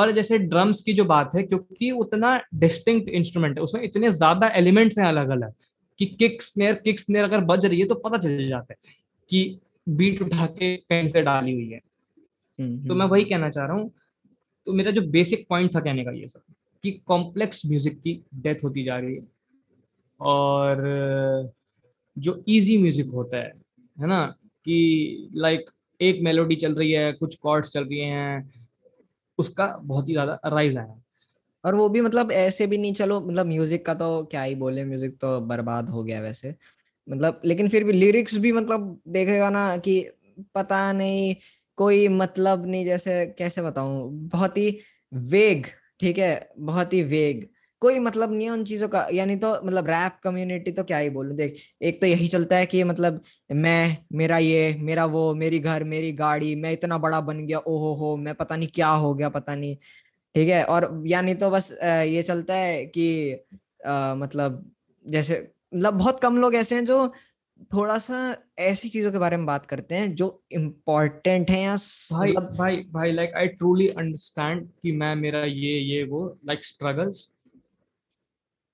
पर 0.00 0.12
जैसे 0.12 0.38
ड्रम्स 0.38 0.80
की 0.80 0.92
जो 0.92 1.04
बात 1.04 1.32
है 1.34 1.42
क्योंकि 1.42 1.90
उतना 1.90 2.40
डिस्टिंक्ट 2.54 3.08
इंस्ट्रूमेंट 3.08 3.58
है 3.58 3.62
उसमें 3.62 3.82
इतने 3.82 4.10
ज़्यादा 4.10 4.48
एलिमेंट्स 4.48 4.98
हैं 4.98 5.06
अलग 5.06 5.28
अलग 5.28 5.52
कि 5.98 6.06
किक 6.06 6.42
स्नेयर 6.42 6.74
किक 6.74 7.00
स्नेयर 7.00 7.24
अगर 7.24 7.40
बज 7.40 7.66
रही 7.66 7.80
है 7.80 7.86
तो 7.86 7.94
पता 7.94 8.18
चल 8.18 8.48
जाता 8.48 8.72
है 8.72 8.94
कि 9.30 9.60
बीट 9.88 10.22
उठा 10.22 10.46
के 10.46 10.76
कहीं 10.76 11.06
से 11.06 11.22
डाली 11.22 11.52
हुई 11.54 11.68
है। 11.68 11.80
हम्म, 12.58 12.88
तो 12.88 12.94
मैं 12.94 13.00
हम्म, 13.00 13.12
वही 13.12 13.24
कहना 13.24 13.50
चाह 13.50 13.66
रहा 13.66 13.76
हूँ 13.76 13.90
तो 14.66 14.72
मेरा 14.72 14.90
जो 14.90 15.02
बेसिक 15.02 15.46
पॉइंट 15.48 15.74
था 15.74 15.80
कहने 15.80 16.04
का 16.04 16.10
ये 16.10 16.28
सब 16.28 16.42
कि 16.84 16.90
कॉम्प्लेक्स 17.06 17.62
म्यूज़िक 17.66 18.00
की 18.00 18.20
डेथ 18.34 18.64
होती 18.64 18.84
जा 18.84 18.98
रही 18.98 19.14
है 19.14 19.22
और 20.20 20.82
जो 22.18 22.44
इजी 22.48 22.78
म्यूज़िक 22.78 23.06
होता 23.06 23.36
है 23.36 23.52
है 24.00 24.06
ना? 24.06 24.26
कि 24.64 25.30
लाइक 25.34 25.70
एक 26.00 26.20
मेलोडी 26.22 26.56
चल 26.56 26.74
रही 26.74 26.92
है 26.92 27.12
कुछ 27.12 27.36
कॉर्ड्स 27.36 27.70
चल 27.70 27.84
रही 27.84 27.98
हैं 27.98 28.59
उसका 29.40 29.66
बहुत 29.78 30.08
ही 30.08 30.12
ज़्यादा 30.14 30.38
राइज 30.46 30.76
आया। 30.76 30.96
और 31.64 31.74
वो 31.74 31.88
भी 31.88 32.00
मतलब 32.00 32.32
ऐसे 32.32 32.66
भी 32.66 32.78
नहीं, 32.78 32.94
चलो 32.94 33.20
मतलब 33.20 33.46
म्यूज़िक 33.46 33.84
का 33.86 33.94
तो 33.94 34.24
क्या 34.30 34.42
ही 34.42 34.54
बोले 34.56 34.84
म्यूज़िक 34.84 35.16
तो 35.20 35.40
बर्बाद 35.42 35.88
हो 35.90 36.02
गया 36.04 36.20
वैसे। 36.20 36.54
मतलब 37.08 37.40
लेकिन 37.44 37.68
फिर 37.68 37.84
भी 37.84 37.92
लिरिक्स 37.92 38.36
भी 38.38 38.52
मतलब 38.52 39.00
देखेगा 39.08 39.50
ना 39.50 39.76
कि 39.78 40.00
पता 40.54 40.92
नहीं, 40.92 41.34
कोई 41.78 42.08
मतलब 42.10 42.66
नहीं, 42.66 42.84
जैसे 42.84 43.26
कैसे 43.38 43.62
बताऊँ, 43.62 44.10
बहुत 44.28 44.58
ही 44.58 44.78
वेग 45.12 45.66
ठीक 46.00 46.18
है, 46.18 46.50
बहुत 46.58 46.92
ही 46.94 47.02
वेग 47.04 47.48
कोई 47.82 47.98
मतलब 47.98 48.32
नहीं 48.32 48.46
है 48.46 48.52
उन 48.52 48.64
चीज़ों 48.64 48.88
का 48.88 49.06
यानी 49.12 49.36
तो 49.36 49.52
मतलब 49.64 49.86
रैप 49.86 50.18
कम्युनिटी 50.22 50.72
तो 50.72 50.84
क्या 50.84 50.98
ही 50.98 51.10
बोलूँ। 51.10 51.36
देख 51.36 51.56
एक 51.82 52.00
तो 52.00 52.06
यही 52.06 52.28
चलता 52.28 52.56
है 52.56 52.66
कि 52.66 52.84
मतलब 52.84 53.22
मैं 53.52 53.96
मेरा 54.12 54.38
ये 54.38 54.74
मेरा 54.80 55.04
वो 55.06 55.34
मेरी 55.34 55.58
घर 55.58 55.84
मेरी 55.84 56.12
गाड़ी 56.12 56.54
मैं 56.56 56.72
इतना 56.72 56.98
बड़ा 56.98 57.20
बन 57.20 57.46
गया 57.46 57.58
ओहो 57.58 57.94
हो 57.94 58.16
मैं 58.16 58.34
पता 58.34 58.56
नहीं 58.56 58.68
क्या 58.74 58.88
हो 58.88 59.14
गया 59.14 59.28
पता 59.28 59.54
नहीं। 59.54 59.76
ठीक 60.34 60.48
है 60.48 60.64
और 60.64 61.02
यानी 61.06 61.34
तो 61.34 61.50
बस 61.50 61.72
ये 61.82 62.22
चलता 62.22 62.54
है 62.54 62.86
कि 62.86 63.32
अ, 63.86 64.14
मतलब 64.16 64.72
जैसे 65.06 65.52
मतलब 65.74 65.94
बहुत 65.94 66.20
कम 66.20 66.36
लोग 66.38 66.54
ऐसे 66.54 66.74
हैं 66.74 66.84
जो 66.84 67.08
थोड़ा 67.74 67.98
सा 67.98 68.16
ऐसी 68.58 68.88
चीज़ों 68.88 69.12
के 69.12 69.18
बारे 69.18 69.36
में 69.36 69.46
बात 69.46 69.66
करते 69.66 69.94
हैं 69.94 70.14
जो 70.14 70.42
इम्पोर्टेंट 70.52 71.50
है 71.50 71.62
या 71.62 71.76
भाई 72.12 72.30
मतलब 72.30 72.56
भाई 72.56 72.76
भाई 72.90 73.12
लाइक 73.12 73.34
आई 73.34 73.48
ट्रूली 73.48 73.88
अंडरस्टैंड 73.88 74.68
कि 74.82 74.92
मैं 74.92 75.14
मेरा 75.16 75.44
ये 75.44 75.78
ये 75.80 76.02
वो 76.04 76.38
like 76.46 76.64
struggles 76.64 77.30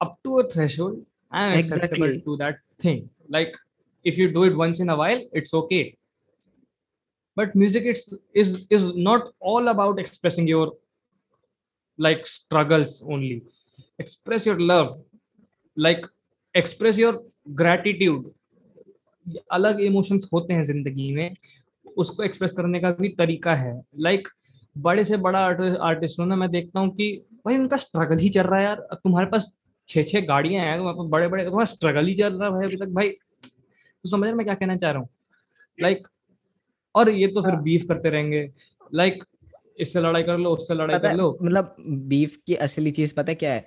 up 0.00 0.18
to 0.24 0.38
a 0.38 0.48
threshold 0.48 1.04
i 1.32 1.44
am 1.46 1.58
acceptable 1.58 2.06
Exactly. 2.06 2.24
to 2.26 2.36
that 2.36 2.58
thing 2.78 3.08
like 3.28 3.54
if 4.04 4.18
you 4.18 4.32
do 4.32 4.44
it 4.44 4.56
once 4.56 4.80
in 4.80 4.88
a 4.90 4.96
while 4.96 5.20
it's 5.32 5.54
okay 5.54 5.96
but 7.36 7.54
music 7.54 7.84
it's, 7.84 8.12
is 8.34 8.66
is 8.70 8.94
not 8.96 9.32
all 9.40 9.68
about 9.68 9.98
expressing 9.98 10.46
your 10.46 10.72
like 11.98 12.26
struggles 12.26 13.02
only 13.08 13.42
express 13.98 14.46
your 14.46 14.58
love 14.60 14.98
like 15.76 16.06
express 16.54 16.98
your 16.98 17.14
gratitude 17.54 18.24
अलग 19.52 19.80
emotions 19.80 20.28
होते 20.32 20.54
हैं 20.54 20.64
ज़िंदगी 20.64 21.10
में 21.14 21.36
उसको 21.96 22.22
express 22.22 22.52
करने 22.52 22.80
का 22.80 22.90
भी 22.90 23.08
तरीका 23.18 23.54
है 23.54 23.72
लाइक 23.98 24.20
like, 24.20 24.32
बड़े 24.76 25.04
से 25.04 25.16
बड़ा 25.16 25.38
आर्टिस्ट 25.88 26.20
ना 26.20 26.36
मैं 26.36 26.50
देखता 26.50 26.80
हूँ 26.80 26.90
कि 26.96 27.10
भाई 27.46 27.58
उनका 27.58 27.76
स्ट्रगल 27.76 28.18
ही 28.18 28.28
चल 28.28 28.42
रहा 28.42 28.58
है 28.58 28.64
यार 28.64 28.76
तुम्हारे 28.94 29.26
पास 29.30 29.56
छह 29.88 30.02
छह 30.02 30.20
गाड़ियाँ 30.26 30.64
हैं 30.64 30.76
तुम्हारे 30.78 30.96
पास 30.98 31.08
बड़े 31.10 31.28
बड़े 31.28 31.44
तुम्हारा 31.44 31.64
स्ट्रगल 31.64 32.06
ही 32.06 32.14
चल 32.14 32.38
रहा 32.38 32.48
है 32.48 32.54
भाई 32.54 32.66
अभी 32.66 32.76
तक। 32.76 32.88
भाई 32.90 33.08
तो 33.08 34.08
समझ 34.08 34.24
रहे 34.24 34.34
मैं 34.34 34.46
क्या 34.46 34.54
कहना 34.54 34.76
चाह 34.76 34.90
रहा 34.90 35.00
हूँ? 35.00 35.08
लाइक 35.78 36.08
और 36.94 37.08
ये 37.10 37.26
तो 37.28 37.42
फिर 37.42 37.56
बीफ 37.62 37.84
करते 37.88 38.10
रहेंगे। 38.10 38.48
लाइक 38.94 39.24
इससे 39.80 40.00
लड़ाई 40.00 40.22
कर 40.22 40.38
लो 40.38 40.50
उससे 40.50 40.74
लड़ाई 40.74 40.98
कर 40.98 41.16
लो। 41.16 41.36
मतलब 41.42 41.74
बीफ 42.08 42.36
की 42.46 42.54
असली 42.66 42.90
चीज़ 42.90 43.14
पता 43.14 43.30
है 43.30 43.34
क्या 43.34 43.52
है? 43.52 43.64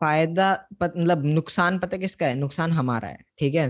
फ़ायदा 0.00 0.52
मतलब 0.82 1.24
नुकसान 1.24 1.78
पता 1.78 1.96
है 1.96 2.00
किसका 2.00 2.26
है? 2.26 2.34
नुकसान 2.34 2.72
हमारा 2.72 3.08
है 3.08 3.18
ठीक 3.38 3.54
है? 3.54 3.68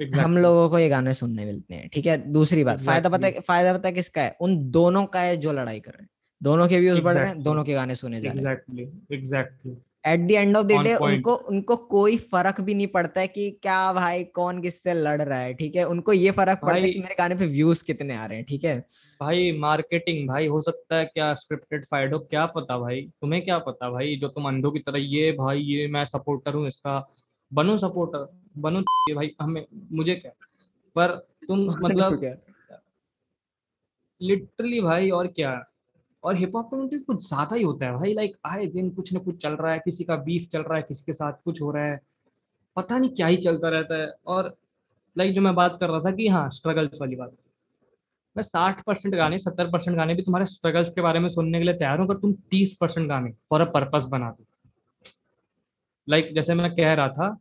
exactly. 0.00 0.22
हम 0.22 0.36
लोगों 0.38 0.68
को 0.70 0.78
ये 0.78 0.88
गाने 0.88 1.14
सुनने 1.14 1.44
मिलते 1.44 1.74
हैं 1.74 1.88
ठीक 1.88 2.06
है? 2.06 2.16
दूसरी 2.32 2.64
बात 2.64 2.76
exactly. 2.76 2.92
फ़ायदा 2.92 3.08
पता 3.08 3.26
है 3.26 3.40
फ़ायदा 3.40 3.72
पता 3.78 3.88
है 3.88 3.94
किसका 3.94 4.22
है? 4.22 4.36
उन 4.40 4.58
दोनों 4.70 5.04
का 5.06 5.20
है 5.20 5.36
जो 5.36 5.52
लड़ाई 5.52 5.80
कर 5.80 5.92
रहे 5.92 6.02
हैं। 6.02 6.08
दोनों 6.40 6.68
के 6.68 6.80
व्यूज़ 6.80 6.98
exactly. 6.98 7.14
बढ़ 7.14 7.20
रहे 7.20 7.28
हैं 7.28 7.42
दोनों 7.42 7.64
के 7.64 7.74
गाने 7.74 7.94
सुने 7.94 8.20
जा 8.20 8.30
रहे 8.30 8.30
हैं। 8.30 8.38
Exactly 8.38 9.16
exactly 9.16 9.76
at 10.06 10.20
the 10.20 10.30
end 10.30 10.56
of 10.56 10.66
the 10.66 10.72
day 10.84 10.94
उनको 10.96 11.34
उनको 11.50 11.76
कोई 11.76 12.16
फ़र्क 12.32 12.60
भी 12.60 12.74
नहीं 12.74 12.86
पड़ता 12.86 13.20
है 13.20 13.28
कि 13.28 13.50
क्या 13.62 13.92
भाई 13.92 14.24
कौन 14.24 14.60
किससे 14.62 14.94
लड़ 14.94 15.20
रहा 15.22 15.38
है 15.38 15.54
ठीक 15.54 15.76
है? 15.76 15.84
उनको 15.84 16.12
ये 16.12 16.30
फ़र्क 16.30 16.60
पड़ता 16.62 16.74
है 16.76 16.90
कि 16.92 17.00
मेरे 17.00 17.14
गाने 17.18 17.34
पे 17.34 17.46
व्यूज़ 17.46 17.84
कितने 17.84 18.16
आ 18.16 18.24
रहे 18.26 18.38
हैं 18.38 18.46
ठीक 18.46 18.64
है? 18.64 18.78
भाई 19.20 19.52
मार्केटिंग 19.58 20.28
भाई 20.28 20.46
हो 20.46 20.60
सकता 20.60 20.96
है 20.96 21.04
क्या 21.04 21.34
स्क्रिप्टेड 21.34 21.86
फाइड 21.86 22.12
हो 22.14 22.18
क्या 22.18 22.46
पता 22.46 22.78
भाई? 22.78 23.02
तुम्हें 23.20 23.44
क्या 23.44 23.58
पता 23.58 23.90
भाई 23.90 24.16
जो 24.16 24.28
तुम 24.28 24.48
अंधों 24.48 24.72
की 24.72 24.78
तरह 24.78 24.98
ये 24.98 25.32
भाई 25.32 25.60
ये 25.60 25.86
मैं 25.88 26.04
सपोर्टर 26.04 26.54
हूँ 26.54 26.66
इसका। 26.68 26.98
बनो 27.52 27.78
सपोर्टर 27.78 28.28
बनो 28.58 28.80
भाई 29.14 29.34
हमें 29.42 29.64
मुझे 29.92 30.14
क्या? 30.14 30.32
पर 30.96 31.14
तुम 31.48 31.60
मतलब 31.82 32.38
लिटरली 34.20 34.80
भाई 34.80 35.10
और 35.10 35.26
क्या? 35.26 35.52
और 36.26 36.36
हिप 36.36 36.56
हॉप 36.56 36.70
कम्युनिटी 36.70 36.98
कुछ 36.98 37.26
ज़्यादा 37.28 37.56
ही 37.56 37.62
होता 37.62 37.86
है 37.86 37.92
भाई 37.92 38.12
लाइक 38.14 38.36
आए 38.46 38.66
दिन 38.68 38.90
कुछ 38.90 39.12
ना 39.12 39.20
कुछ 39.20 39.36
चल 39.42 39.52
रहा 39.52 39.72
है, 39.72 39.78
किसी 39.78 40.04
का 40.04 40.16
बीफ 40.18 40.48
चल 40.52 40.62
रहा 40.62 40.76
है, 40.76 40.82
किसी 40.82 41.04
के 41.06 41.12
साथ 41.12 41.32
कुछ 41.44 41.60
हो 41.62 41.70
रहा 41.70 41.84
है, 41.84 42.00
पता 42.76 42.98
नहीं 42.98 43.10
क्या 43.10 43.26
ही 43.26 43.36
चलता 43.38 43.68
रहता 43.68 44.00
है। 44.02 44.12
और 44.26 44.54
लाइक 45.16 45.34
जो 45.34 45.40
मैं 45.40 45.54
बात 45.54 45.76
कर 45.80 45.88
रहा 45.90 46.00
था 46.00 46.10
कि 46.10 46.28
हाँ 46.28 46.48
स्ट्रगल्स 46.50 47.00
वाली 47.00 47.16
बात। 47.16 47.32
मैं 48.36 48.42
साठ 48.42 48.82
परसेंट 48.84 49.14
गाने, 49.14 49.38
सत्तर 49.38 49.70
परसेंट 49.70 49.96
गाने 49.96 50.14
भी 50.14 50.22
तुम्हारे 50.22 50.46
स्ट्रगल्स 50.46 50.90
के 50.90 51.00
बारे 51.00 51.18
में 51.18 51.28
सुनने 51.28 51.58
के 51.58 51.64
लिए 51.64 51.74
तैयार 51.74 51.98
हूँ, 51.98 52.06
अगर 52.06 52.20
तुम 52.20 52.32
तीस 52.50 52.76
परसेंट 52.80 53.08
गाने 53.08 53.32
फॉर 53.50 53.60
अ 53.60 53.70
पर्पस 53.72 54.04
बना 54.04 54.30
दो। 54.30 54.44
लाइक 56.08 56.34
जैसे 56.34 56.54
मैं 56.54 56.74
कह 56.76 56.92
रहा 56.94 57.08
था, 57.08 57.36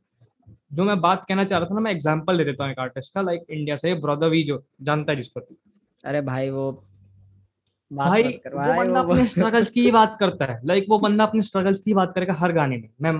जो 0.73 0.83
मैं 0.83 0.99
बात 1.01 1.25
कहना 1.27 1.43
चाह 1.45 1.59
रहा 1.59 1.69
था 1.69 1.75
ना, 1.75 1.81
मैं 1.81 1.91
एग्ज़ाम्पल 1.91 2.37
दे 2.37 2.43
देता 2.43 2.63
हूँ 2.63 2.71
एक 2.71 2.79
आर्टिस्ट 2.79 3.13
का 3.13 3.21
लाइक 3.21 3.45
इंडिया 3.49 3.75
से 3.75 3.93
ब्रदर 3.95 4.29
वी 4.29 4.43
जो, 4.43 4.63
जानता 4.81 5.11
है 5.11 5.17
जिसको। 5.17 5.41
अरे 6.03 6.21
भाई, 6.21 6.49
वो 6.49 6.83
भाई 7.95 8.23
वो 8.23 8.73
बंदा 8.75 8.99
अपने 8.99 9.25
स्ट्रगल्स 9.25 9.69
की 9.69 9.81
ही 9.81 9.91
बात 9.91 10.17
करता 10.19 10.45
है। 10.45 10.59
लाइक 10.65 10.85
वो 10.89 10.99
बंदा 10.99 11.23
अपने 11.23 11.41
स्ट्रगल्स 11.41 11.79
की 11.79 11.93
बात 11.93 12.11
करेगा 12.15 12.33
हर 12.33 12.51
गाने 12.51 12.77
में। 12.77 12.89
मैं 13.01 13.13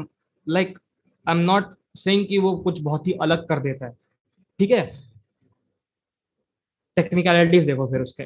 like 0.47 0.77
I 1.27 1.35
am 1.35 1.41
not 1.41 1.75
saying 1.95 2.25
कि 2.27 2.37
वो 2.37 2.55
कुछ 2.57 2.81
बहुत 2.81 3.07
ही 3.07 3.13
अलग 3.21 3.47
कर 3.47 3.59
देता 3.59 3.85
है। 3.85 3.91
ठीक 4.59 4.71
है? 4.71 4.91
टेक्निकलिटीज 6.97 7.65
देखो 7.65 7.87
फिर 7.87 8.01
उसके। 8.01 8.23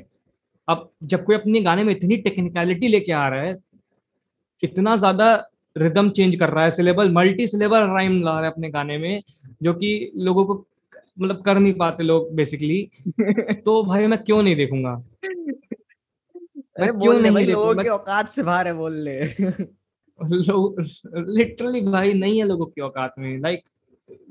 अब 0.68 0.90
जब 1.04 1.26
कोई 1.26 1.36
अपने 1.36 1.62
गाने 1.62 1.84
में 1.84 1.96
इतनी 1.96 2.18
टेक्निकलिटी 2.18 2.88
लेके 2.88 3.12
आ 3.12 3.28
रहा 3.28 3.42
है 3.42 3.58
इतना 4.64 4.96
ज़्यादा 4.96 5.34
रिदम 5.78 6.10
चेंज 6.10 6.36
कर 6.36 6.50
रहा 6.50 6.64
है 6.64 6.72
सिलेबल 6.72 7.12
मल्टी 7.12 7.48
सिलेबल 7.48 7.80
राइम 7.80 8.22
ला 8.24 8.32
रहा 8.32 8.46
है 8.46 8.52
अपने 8.52 8.70
गाने 8.70 8.98
में 8.98 9.22
जो 9.64 9.74
कि 9.74 10.12
लोगों 10.16 10.46
को 10.46 10.66
मतलब 11.22 11.42
कर 11.42 11.60
नहीं 11.60 11.74
पाते 11.74 12.04
लोग 12.04 12.36
बेसिकली 12.36 12.92
तो 13.66 13.84
भाई 13.84 14.08
मैं 14.08 14.24
क्यों 14.24 14.44
नहीं 14.44 14.56
देखूँगा? 14.56 15.04
अरे 16.80 16.92
क्यों 16.94 17.14
नहीं 17.14 17.46
लोगों 17.48 17.76
की 17.76 17.90
औकात 17.90 18.30
से 18.32 18.44
बाहर 18.44 18.68
है 18.68 18.74
बोल 18.74 18.94
ले 19.08 19.20
लिटरली 21.38 21.82
भाई 21.84 22.14
नहीं 22.14 22.38
है 22.40 22.46
लोगों 22.48 22.66
की 22.66 22.82
औकात 22.82 23.14
में। 23.20 23.38
लाइक 23.42 23.64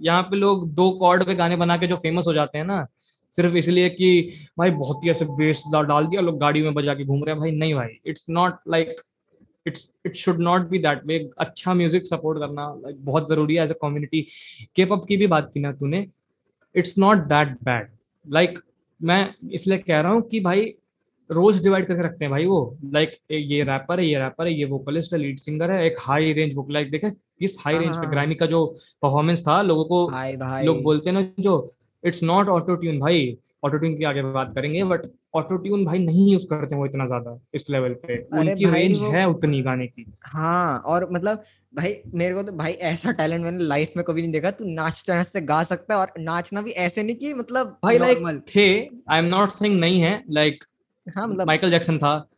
यहाँ 0.01 0.23
पे 0.23 0.37
लोग 0.37 0.69
दो 0.75 0.91
कॉर्ड 1.01 1.25
पे 1.27 1.35
गाने 1.35 1.57
बना 1.57 1.77
के 1.77 1.87
जो 1.87 1.97
फ़ेमस 1.97 2.25
हो 2.29 2.33
जाते 2.35 2.59
हैं 2.59 2.65
ना 2.65 2.87
सिर्फ़ 3.39 3.57
इसलिए 3.57 3.89
कि 3.91 4.11
भाई 4.59 4.71
बहुत 4.73 5.05
ही 5.05 5.11
ऐसे 5.11 5.25
बेस 5.37 5.63
डाल 5.69 6.07
दिया 6.07 6.21
लोग 6.21 6.39
गाड़ी 6.41 6.63
में 6.63 6.75
बजा 6.75 6.95
के 6.95 7.05
घूम 7.05 7.25
रहे 7.25 7.35
हैं। 7.35 7.41
भाई 7.41 7.51
नहीं 7.53 7.75
भाई 7.75 7.99
it's 8.07 8.27
not 8.31 8.59
like 8.69 8.95
it's 9.67 9.89
it 10.07 10.15
should 10.17 10.41
not 10.41 10.69
be 10.69 10.79
that 10.79 11.05
way 11.07 11.19
अच्छा 11.39 11.75
म्यूज़िक 11.75 12.07
सपोर्ट 12.07 12.39
करना 12.39 12.69
लाइक 12.83 13.05
बहुत 13.05 13.29
ज़रूरी 13.29 13.55
है 13.55 13.65
एज 13.65 13.71
अ 13.71 13.77
कम्युनिटी 13.83 14.27
के 14.77 14.85
पॉप 14.85 15.07
की 15.09 15.17
भी 15.17 15.27
बात 15.27 15.51
की 15.55 15.61
ना 15.61 15.73
तूने। 15.73 16.07
It's 16.75 16.99
not 16.99 17.19
that 17.29 17.57
bad 17.65 17.89
like 18.27 18.59
मैं 19.01 19.23
इसलिए 19.53 19.79
कह 19.79 20.01
रहा 20.01 20.13
हूँ 20.13 20.23
कि 20.29 20.41
भाई 20.41 20.73
रोल्स 21.31 21.63
डिवाइड 21.63 21.87
करके 21.87 22.03
रखते 22.03 22.25
हैं 22.25 22.31
भाई 22.31 22.47
वो। 22.47 22.61
लाइक 22.93 23.17
ये 23.31 23.63
रैपर 23.65 24.01
है 24.01 24.07
ये 24.07 24.19
रैपर 24.19 24.47
है 24.47 24.53
ये 24.53 24.65
वोकलिस्ट 24.67 25.13
है 25.13 25.19
लीड 25.19 25.39
सिंगर 25.39 25.71
है 25.71 25.85
एक 25.87 25.97
हाई 26.01 26.33
रेंज 26.33 26.55
वोकलाइज 26.55 26.91
देखा 26.91 27.09
किस 27.09 27.57
हाई 27.61 27.75
हाँ, 27.75 27.83
रेंज 27.83 27.95
पे 27.95 27.99
हाँ। 27.99 28.11
ग्रामी 28.11 28.35
का 28.35 28.47
जो 28.47 28.65
परफॉर्मेंस 29.03 29.47
था 29.49 29.61
लोगों 29.63 29.85
को 29.85 30.07
भाई 30.09 30.37
भाई। 30.37 30.65
लोग 30.65 30.83
बोलते 30.83 31.11
हैं 31.11 31.17
ना 31.17 31.29
जो 31.41 31.55
इट्स 32.05 32.23
नॉट 32.23 32.49
ऑटो 32.49 32.75
ट्यून 32.77 32.99
भाई। 33.01 33.37
ऑटो 33.65 33.79
ट्यून 33.79 33.97
की 33.97 34.05
आगे 34.05 34.23
बात 34.25 34.53
करेंगे 34.55 34.83
बट 34.85 35.07
ऑटो 35.37 35.57
ट्यून 35.57 35.85
भाई 35.85 35.99
नहीं 35.99 36.31
यूज़ 36.33 36.47
करते 36.47 36.77
वो 36.77 36.87
इतना 36.87 37.07
ज़्यादा 37.07 37.39
इस 37.55 37.69
लेवल 37.71 37.95
पे। 38.03 38.17
उनकी 38.41 38.65
रेंज 38.67 39.01
है 39.05 39.27
उतनी 39.29 39.61
गाने 39.63 39.87
की। 39.87 40.05
हाँ 40.25 40.79
और 40.87 41.09
मतलब 41.13 41.43
भाई 41.73 41.95
मेरे 42.15 42.35
को 42.35 42.43
तो 42.43 42.53
भाई 42.53 42.73
ऐसा 42.91 43.13
टैलेंट 43.13 43.45
मैंने 43.45 43.65
लाइफ 43.65 43.93
में 43.97 44.05
कभी 44.05 44.23
नहीं 44.23 44.33
देखा 44.33 44.51
तू 44.53 44.65
नाचते 44.67 45.15
नाचते 45.15 45.41
गा 45.43 45.63
सकता 45.65 45.95
है 45.95 46.01
और 46.01 46.13
नाचना 46.21 46.63
भी 46.63 46.71
ऐसे 46.87 47.03
नहीं 47.03 47.17
कि 47.17 47.35
मतलब 47.35 47.77
भाई 47.85 47.99
लाइक 47.99 48.43
थे 48.55 48.69
आई 49.11 49.19
एम 49.19 49.25
नॉट 49.27 49.53
सेइंग 49.53 49.79
नहीं 49.81 50.01
है 50.01 50.23
लाइक 50.31 50.65
हाँ 51.17 51.27
मतलब 51.29 51.47
माइकल 51.47 51.71
जैक्सन 51.71 51.99
था 51.99 52.29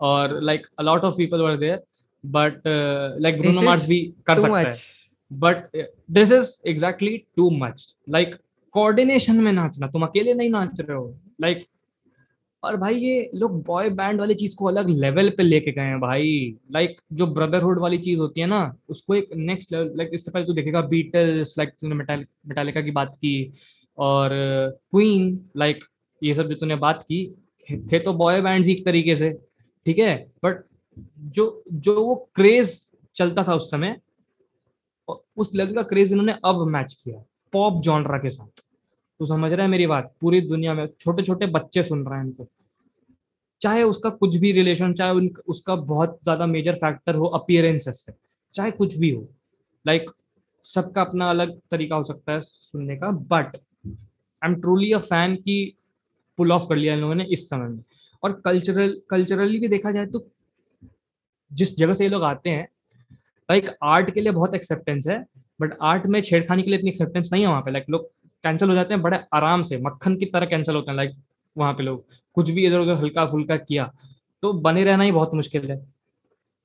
और 0.00 0.40
like 0.42 0.66
a 0.78 0.82
lot 0.82 1.04
of 1.04 1.16
people 1.16 1.42
were 1.42 1.56
there 1.56 1.82
but 2.24 2.62
like 2.66 3.38
Bruno 3.40 3.62
Mars 3.62 3.88
भी 3.88 4.00
कर 4.26 4.38
सकता 4.40 4.58
है। 4.58 4.72
But 5.30 5.88
this 6.10 6.32
is 6.32 6.54
exactly 6.68 7.16
too 7.36 7.50
much 7.58 7.84
like 8.08 8.34
coordination 8.74 9.40
में 9.40 9.52
नाचना 9.52 9.86
तुम 9.86 10.02
अकेले 10.02 10.34
नहीं 10.34 10.50
नाच 10.50 10.80
रहे 10.80 10.96
हो। 10.96 11.14
लाइक 11.40 11.58
like, 11.58 11.68
और 12.62 12.76
भाई 12.76 12.94
ये 12.94 13.30
लोग 13.34 13.62
बॉय 13.64 13.88
बैंड 13.90 14.20
वाली 14.20 14.34
चीज़ 14.34 14.54
को 14.56 14.64
अलग 14.64 14.88
लेवल 14.88 15.30
पे 15.36 15.42
लेके 15.42 15.72
गए 15.72 15.82
हैं 15.82 16.00
भाई। 16.00 16.56
लाइक 16.72 16.90
like, 16.90 17.02
जो 17.12 17.26
ब्रदरहुड 17.26 17.78
वाली 17.80 17.98
चीज़ 17.98 18.18
होती 18.18 18.40
है 18.40 18.46
ना 18.46 18.60
उसको 18.88 19.14
एक 19.14 19.28
नेक्स्ट 19.36 19.72
लेवल 19.72 19.92
लाइक 19.96 20.10
इससे 20.14 20.30
पहले 20.30 20.46
तू 20.46 20.52
देखेगा 20.52 20.80
बीटल्स 20.88 21.54
लाइक 21.58 21.70
तूने 21.80 21.94
मेटालिका 21.94 22.80
की 22.80 22.90
बात 22.90 23.14
की 23.14 23.52
और 23.98 24.30
क्वीन 24.90 25.38
लाइक 25.56 25.76
like, 25.76 25.88
ये 26.22 26.34
सब 26.34 26.48
जो 26.48 26.54
तूने 26.54 26.76
बात 26.76 27.02
की 27.02 27.24
थे 27.92 27.98
तो 27.98 28.12
बॉय 28.14 28.40
बैंड्स 28.40 28.66
ही 28.66 28.72
एक 28.72 28.84
तरीके 28.84 29.16
से 29.16 29.30
ठीक 29.86 29.98
है? 29.98 30.14
बट 30.44 30.64
जो 31.18 31.62
जो 31.68 32.04
वो 32.04 32.14
क्रेज 32.34 32.78
चलता 33.14 33.44
था 33.44 33.54
उस 33.54 33.70
समय 33.70 33.96
उस 35.08 35.54
लेवल 35.54 35.74
का 35.74 35.82
क्रेज 35.82 36.12
इन्होंने 36.12 36.34
अब 36.44 36.66
मैच 36.68 36.92
किया 36.94 37.22
पॉप 37.52 37.80
जॉनरा 37.82 38.18
के 38.18 38.30
साथ। 38.30 38.62
तू 39.20 39.26
समझ 39.26 39.52
रहा 39.52 39.62
है 39.62 39.70
मेरी 39.70 39.86
बात? 39.86 40.14
पूरी 40.20 40.40
दुनिया 40.40 40.74
में 40.74 40.86
छोटे 41.00 41.22
छोटे 41.22 41.46
बच्चे 41.48 41.82
सुन 41.82 42.06
रहे 42.06 42.18
हैं 42.18 42.26
इनको। 42.26 42.46
चाहे 43.60 43.82
उसका 43.82 44.10
कुछ 44.10 44.36
भी 44.36 44.52
रिलेशन 44.52 44.92
चाहे 44.94 45.28
उसका 45.48 45.74
बहुत 45.76 46.18
ज़्यादा 46.22 46.46
मेजर 46.46 46.74
फैक्टर 46.74 47.14
हो 47.14 47.26
अपियरेंसेस 47.26 48.04
से 48.06 48.12
चाहे 48.54 48.70
कुछ 48.70 48.96
भी 48.96 49.10
हो 49.10 49.28
लाइक 49.84 50.02
like, 50.02 50.14
सबका 50.66 51.00
अपना 51.00 51.28
अलग 51.30 51.58
तरीका 51.70 51.96
हो 51.96 52.04
सकता 52.04 52.32
है 52.32 52.40
सुनने 52.40 52.96
का 52.96 53.10
but 53.10 53.56
I 53.56 54.50
am 54.50 54.54
truly 54.54 54.92
a 54.92 54.98
fan 55.00 55.36
की 55.36 55.76
पुल 56.40 56.52
ऑफ़ 56.52 56.68
कर 56.68 56.76
लिया 56.76 56.94
इन 56.94 57.00
लोगों 57.00 57.14
ने 57.14 57.24
इस 57.32 57.48
समय 57.48 57.68
में। 57.68 57.82
और 58.22 58.40
कल्चरल 58.44 59.00
कल्चरली 59.10 59.58
भी 59.58 59.68
देखा 59.68 59.90
जाए 59.92 60.06
तो 60.06 60.26
जिस 61.50 61.76
जगह 61.76 61.94
से 61.94 62.04
ये 62.04 62.10
लोग 62.10 62.22
आते 62.24 62.50
हैं 62.50 62.68
लाइक 63.48 63.68
आर्ट 63.84 64.10
के 64.10 64.20
लिए 64.20 64.32
बहुत 64.32 64.54
एक्सेप्टेंस 64.54 65.06
है 65.08 65.24
बट 65.60 65.76
आर्ट 65.82 66.06
में 66.06 66.20
छेड़खानी 66.22 66.62
के 66.62 66.70
लिए 66.70 66.78
इतनी 66.78 66.90
एक्सेप्टेंस 66.90 67.28
नहीं 67.32 67.42
है 67.42 67.48
वहाँ 67.48 67.62
पे। 67.62 67.70
लाइक 67.70 67.86
लोग 67.90 68.04
कैंसिल 68.44 68.68
हो 68.68 68.74
जाते 68.74 68.94
हैं 68.94 69.02
बड़े 69.02 69.18
आराम 69.34 69.62
से, 69.62 69.78
मक्खन 69.78 70.16
की 70.16 70.26
तरह 70.26 70.46
कैंसिल 70.46 70.74
होते 70.74 70.90
हैं 70.90 70.96
लाइक 70.96 71.14
वहाँ 71.56 71.72
पे 71.72 71.82
लोग। 71.82 72.04
कुछ 72.36 72.50
भी 72.50 72.66
इधर 72.66 72.78
उधर 72.78 72.94
हल्का 72.96 73.24
फुल्का 73.26 73.56
किया 73.58 73.90
तो 74.42 74.52
बने 74.60 74.84
रहना 74.84 75.04
ही 75.04 75.12
बहुत 75.12 75.34
मुश्किल 75.34 75.70
है। 75.70 75.80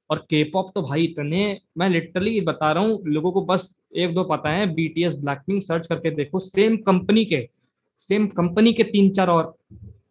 और 0.09 0.17
के 0.30 0.43
पॉप 0.43 0.71
तो 0.76 0.82
भाई 0.82 1.03
इतने, 1.03 1.59
मैं 1.78 1.89
लिटरली 1.89 2.39
बता 2.43 2.71
रहा 2.71 2.84
हूँ, 2.84 3.01
लोगों 3.05 3.32
को 3.32 3.45
बस 3.45 3.78
एक 3.95 4.13
दो 4.15 4.23
पता 4.26 4.49
है 4.49 4.73
बीटीएस 4.73 5.15
ब्लैकपिंक 5.15 5.63
सर्च 5.63 5.88
करके 5.88 6.11
देखो 6.15 6.39
सेम 6.41 6.78
कंपनी 6.80 7.26
के 7.26 7.47
सेम 7.99 8.27
कंपनी 8.27 8.73
के 8.73 8.83
तीन 8.83 9.09
चार 9.09 9.27
और 9.27 9.55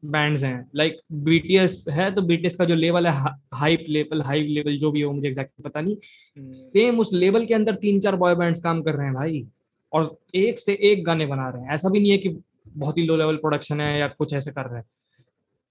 बैंड्स 0.05 0.43
हैं। 0.43 0.71
लाइक 0.75 0.97
बीटीएस 1.25 1.85
है 1.91 2.11
तो 2.15 2.23
बीटीएस 2.23 2.57
का 2.57 2.65
जो 2.65 2.75
लेवल 2.75 3.07
है 3.07 3.13
हाई 3.55 3.77
लेवल 3.89 4.23
हाई 4.23 4.43
लेवल 4.45 4.77
जो 4.79 4.91
भी 4.91 5.01
हो 5.01 5.13
मुझे 5.13 5.29
एग्जैक्टली 5.29 5.63
पता 5.63 5.81
नहीं। 5.81 6.53
सेम 6.53 6.99
उस 7.01 7.13
लेवल 7.13 7.47
के 7.47 7.55
अंदर 7.55 7.75
तीन 7.75 8.01
चार 8.01 8.17
बॉय 8.17 8.35
बैंड्स 8.35 8.61
काम 8.61 8.83
कर 8.83 8.95
रहे 8.95 9.07
हैं 9.07 9.15
भाई। 9.15 9.47
और 9.93 10.17
एक 10.35 10.59
से 10.59 10.73
एक 10.83 11.05
गाने 11.05 11.27
बना 11.27 11.49
रहे 11.49 11.63
हैं। 11.63 11.73
ऐसा 11.73 11.89
भी 11.89 12.01
नहीं 12.01 12.11
है 12.11 12.19
कि 12.19 12.29
बहुत 12.69 12.99
ही 12.99 13.03
लो 13.03 13.17
लेवल 13.17 13.37
प्रोडक्शन 13.37 13.81
है 13.81 13.99
या 13.99 14.09
कुछ 14.09 14.33
ऐसे 14.35 14.51
कर 14.51 14.67
रहे 14.67 14.79
हैं। 14.79 14.87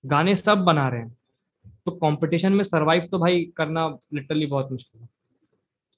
गाने 0.03 0.36
सब 0.36 0.64
बना 0.64 0.88
रहे 0.89 1.01
हैं। 1.01 1.18
तो 1.86 1.91
कंपटीशन 1.91 2.53
में 2.53 2.64
सरवाइव 2.64 3.07
तो 3.11 3.20
भाई 3.20 3.43
करना 3.57 3.88
लिटरली 4.14 4.45
बहुत 4.45 4.72
मुश्किल 4.72 5.01
है। 5.01 5.09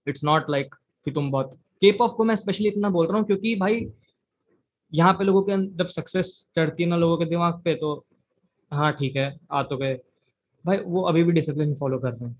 इट्स 0.08 0.24
नॉट 0.24 0.50
लाइक 0.50 0.76
कि 1.08 1.12
तुम 1.12 1.30
बहुत 1.32 1.58
के 1.82 1.92
पॉप 1.92 2.16
को 2.16 2.24
मैं 2.24 2.36
स्पेशली 2.36 2.68
इतना 2.68 2.90
बोल 2.90 3.08
रहा 3.08 3.18
हूँ 3.18 3.26
क्योंकि 3.26 3.56
भाई 3.56 3.80
यहाँ 4.94 5.14
पे 5.14 5.24
लोगों 5.24 5.42
के 5.44 5.58
जब 5.78 5.88
सक्सेस 5.90 6.32
चढ़ती 6.56 6.84
है 6.84 6.90
ना 6.90 6.98
लोगों 6.98 7.18
के 7.18 7.26
दिमाग 7.26 7.62
पे 7.64 7.76
तो 7.76 7.94
हाँ 8.72 8.92
ठीक 8.94 9.16
है 9.16 9.36
आ 9.52 9.64
तो 9.64 9.78
गए 9.78 9.94
भाई 10.66 10.78
वो 10.78 11.02
अभी 11.04 11.24
भी 11.24 11.32
डिसिप्लिन 11.32 11.74
फॉलो 11.76 11.98
कर 12.00 12.12
रहे 12.12 12.30
हैं। 12.30 12.36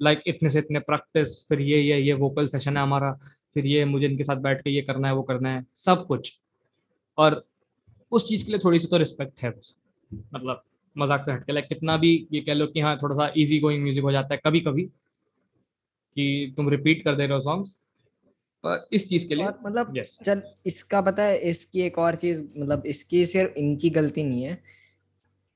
लाइक 0.00 0.18
like, 0.18 0.28
इतने 0.28 0.50
से 0.50 0.58
इतने 0.58 0.78
प्रैक्टिस 0.80 1.38
फिर 1.48 1.60
ये 1.60 1.80
ये 1.80 1.98
ये 1.98 2.12
वोकल 2.14 2.46
सेशन 2.46 2.76
है 2.76 2.82
हमारा 2.82 3.12
फिर 3.54 3.66
ये 3.66 3.84
मुझे 3.84 4.06
इनके 4.06 4.24
साथ 4.24 4.36
बैठ 4.38 4.62
के 4.62 4.70
ये 4.70 4.82
करना 4.82 5.08
है 5.08 5.14
वो 5.14 5.22
करना 5.22 5.50
है 5.50 5.64
सब 5.76 6.06
कुछ। 6.06 6.32
और 7.18 7.42
उस 8.12 8.28
चीज़ 8.28 8.44
के 8.44 8.52
लिए 8.52 8.60
थोड़ी 8.64 8.78
सी 8.78 8.88
तो 8.88 8.96
रिस्पेक्ट 8.96 9.42
है 9.42 9.50
बस। 9.50 9.74
मतलब 10.34 10.62
मज़ाक 10.96 11.24
से 11.24 11.32
हटके 11.32 11.52
लाइक 11.52 11.66
कितना 11.68 11.96
भी 11.96 12.12
ये 12.32 12.40
कह 12.40 12.54
लो 12.54 12.66
कि 12.66 12.80
हाँ 12.80 12.96
थोड़ा 13.02 13.14
सा 13.16 13.32
इजी 13.36 13.58
गोइंग 13.60 13.82
म्यूज़िक 13.82 14.04
हो 14.04 14.12
जाता 14.12 14.34
है 14.34 14.40
कभी 14.44 14.60
कभी 14.60 14.84
कि 16.16 16.54
तुम 16.56 16.68
रिपीट 16.70 17.04
कर 17.04 17.16
दे 17.16 17.26
रहे 17.26 17.34
हो 17.34 17.40
सॉन्ग्स 17.40 17.76
इस 18.92 19.08
चीज़ 19.08 19.28
के 19.28 19.34
लिए 19.34 19.46
मतलब 19.46 19.94
yes. 19.94 20.24
चल 20.26 20.42
इसका 20.66 21.00
पता 21.00 21.22
है 21.22 21.38
इसकी 21.38 21.80
एक 21.80 21.98
और 21.98 22.16
चीज़ 22.16 22.44
मतलब 22.56 22.86
इसकी 22.86 23.26
सिर्फ़ 23.26 23.52
इनकी 23.52 23.90
गलती 23.90 24.24
नहीं 24.24 24.42
है। 24.42 24.62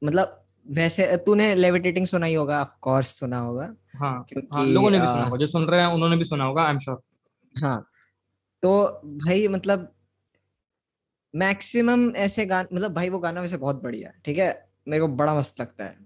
मतलब 0.05 0.45
वैसे 0.69 1.17
तूने 1.17 1.55
लेविटेटिंग 1.55 2.07
सुना 2.07 2.27
ही 2.27 2.35
होगा 2.35 2.61
ऑफ़ 2.61 2.79
कोर्स 2.81 3.07
सुना 3.07 3.39
होगा। 3.39 3.75
हाँ 3.95 4.27
क्योंकि 4.29 4.49
हाँ 4.53 4.65
लोगों 4.65 4.91
ने 4.91 5.01
भी 5.01 5.07
सुना 5.07 5.25
होगा 5.25 5.37
जो 5.37 5.47
सुन 5.47 5.65
रहे 5.65 5.81
हैं 5.81 5.87
उन्होंने 5.87 6.17
भी 6.17 6.25
सुना 6.25 6.45
होगा 6.45 6.63
आई 6.63 6.71
एम 6.71 6.79
श्योर 6.79 7.03
हाँ 7.65 7.91
तो 8.63 9.01
भाई 9.05 9.49
मतलब 9.49 9.95
मैक्सिमम 11.35 12.11
ऐसे 12.17 12.47
गाने 12.47 12.77
मतलब 12.77 12.95
भाई 12.95 13.09
वो 13.09 13.19
गाना 13.19 13.41
वैसे 13.41 13.57
बहुत 13.57 13.83
बढ़िया 13.83 14.09
है 14.09 14.15
ठीक 14.25 14.39
है? 14.39 14.69
मेरे 14.89 15.01
को 15.01 15.09
बड़ा 15.09 15.35
मस्त 15.35 15.61
लगता 15.61 15.85
है 15.85 15.97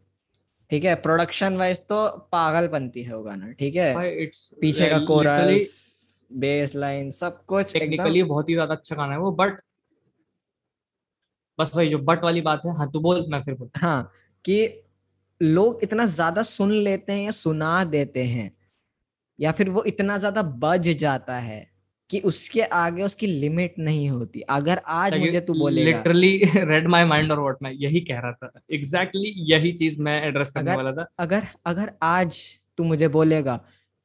ठीक 0.70 0.84
है? 0.84 0.94
प्रोडक्शन 0.94 1.56
वाइज 1.56 1.80
तो 1.80 2.08
पागलपंती 2.32 3.02
है 3.02 3.16
वो 3.16 3.22
गाना 3.22 3.52
ठीक 3.52 3.76
है? 3.76 3.94
भाई 3.94 4.26
पीछे 4.60 4.88
का 4.88 4.98
कोरस। 4.98 5.95
बेस 6.30 6.74
लाइन 6.74 7.10
सब 7.10 7.44
कुछ 7.44 7.72
टेक्निकली 7.72 8.22
बहुत 8.22 8.48
ही 8.48 8.54
ज़्यादा 8.54 8.74
अच्छा 8.74 8.96
गाना 8.96 9.12
है 9.12 9.18
वो 9.18 9.30
बट 9.32 9.60
बस 11.58 11.70
वही 11.76 11.88
जो 11.88 11.98
बट 11.98 12.24
वाली 12.24 12.40
बात 12.40 12.62
है 12.66 12.76
हाँ 12.76 12.90
तू 12.90 13.00
बोल 13.00 13.26
मैं 13.28 13.42
फिर 13.42 13.54
बोल 13.54 13.68
हाँ। 13.76 14.12
कि 14.44 14.82
लोग 15.42 15.80
इतना 15.82 16.04
ज़्यादा 16.06 16.42
सुन 16.42 16.72
लेते 16.72 17.12
हैं 17.12 17.24
या 17.24 17.30
सुना 17.30 17.84
देते 17.84 18.24
हैं 18.24 18.50
या 19.40 19.52
फिर 19.52 19.70
वो 19.70 19.84
इतना 19.84 20.18
ज़्यादा 20.18 20.42
बज 20.42 20.88
जाता 20.88 21.38
है 21.38 21.66
कि 22.10 22.20
उसके 22.20 22.62
आगे 22.62 23.02
उसकी 23.02 23.26
लिमिट 23.26 23.74
नहीं 23.78 24.08
होती। 24.10 24.40
अगर 24.40 24.80
आज 24.86 25.14
मुझे 25.14 25.40
तू 25.40 25.54
बोलेगा 25.54 25.90
लिटरली 25.90 26.36
रेड 26.56 26.86
माय 26.86 27.04
माइंड 27.04 27.32
और 27.32 27.40
व्हाट 27.40 27.56
मैं 27.62 27.72
यही 27.72 28.00
कह 28.00 28.18
रहा 28.18 28.32
था। 28.32 28.60
एग्जैक्टली 28.72 29.22
exactly 29.22 29.52
यही 29.52 29.72
चीज़ 29.72 30.02
मैं 30.02 30.22
एड्रेस 30.22 30.50
करने 30.50 30.70
अगर, 30.70 30.76
वाला 30.76 30.92
था। 30.92 31.06
अगर 31.18 31.46
अगर 31.66 31.92
आज 32.02 32.38
तू 32.78 32.84
मुझे 32.84 33.08
बोलेगा 33.08 33.60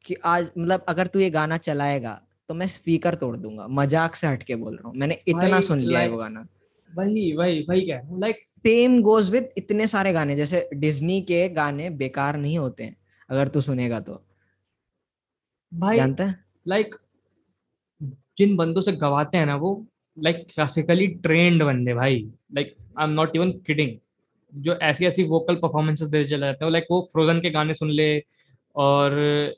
कि 0.05 0.15
आज 0.25 0.47
मतलब 0.57 0.85
अगर 0.89 1.07
तू 1.07 1.19
ये 1.19 1.29
गाना 1.29 1.57
चलाएगा 1.59 2.21
तो 2.49 2.53
मैं 2.53 2.67
स्पीकर 2.67 3.15
तोड़ 3.15 3.35
दूँगा। 3.37 3.67
मज़ाक 3.71 4.15
से 4.15 4.27
हटके 4.27 4.55
बोल 4.55 4.75
रहा 4.75 4.87
हूँ। 4.87 4.97
मैंने 4.97 5.19
इतना 5.27 5.59
सुन 5.61 5.79
लिया 5.79 5.99
है 5.99 6.09
वो 6.09 6.17
गाना। 6.17 6.45
वही 6.89 7.31
वही 7.35 7.65
वही 7.69 7.81
क्या 7.81 8.01
लाइक 8.19 8.41
सेम 8.45 9.01
गोज 9.01 9.29
विद 9.31 9.49
इतने 9.57 9.87
सारे 9.87 10.11
गाने 10.13 10.35
जैसे 10.35 10.67
डिज्नी 10.75 11.21
के 11.21 11.47
गाने 11.51 11.89
बेकार 11.99 12.37
नहीं 12.37 12.57
होते 12.57 12.83
हैं 12.83 12.95
अगर 13.29 13.47
तू 13.47 13.61
सुनेगा 13.61 13.99
तो। 13.99 14.21
भाई 15.71 15.97
जानता 15.97 16.23
है? 16.23 16.35
लाइक 16.67 16.87
like, 16.87 16.99
जिन 18.37 18.55
बंदों 18.55 18.81
से 18.81 18.91
गवाते 18.93 19.37
हैं 19.37 19.45
ना 19.45 19.55
वो 19.55 19.71
लाइक 20.17 20.45
क्लासिकली 20.53 21.07
ट्रेंड 21.07 21.63
बंदे 21.63 21.93
भाई। 21.93 22.19
Like 22.55 22.75
I 22.97 23.05
am 23.05 23.11
not 23.11 23.35
even 23.35 23.51
kidding 23.67 23.97
जो 24.53 24.73
ऐसी 24.83 25.05
ऐसी 25.05 25.23
वोकल 25.25 25.55
परफॉर्मेंसेस 25.57 26.07
दे 26.07 26.23
चले 26.25 26.39
जाते 26.39 26.65
हैं 26.65 26.71
लाइक 26.71 26.87
वो 26.91 27.01
फ्रोजन 27.11 27.39
के 27.41 27.49
गाने 27.49 27.73
सुन 27.73 27.91
ले 27.91 28.07
और 28.75 29.13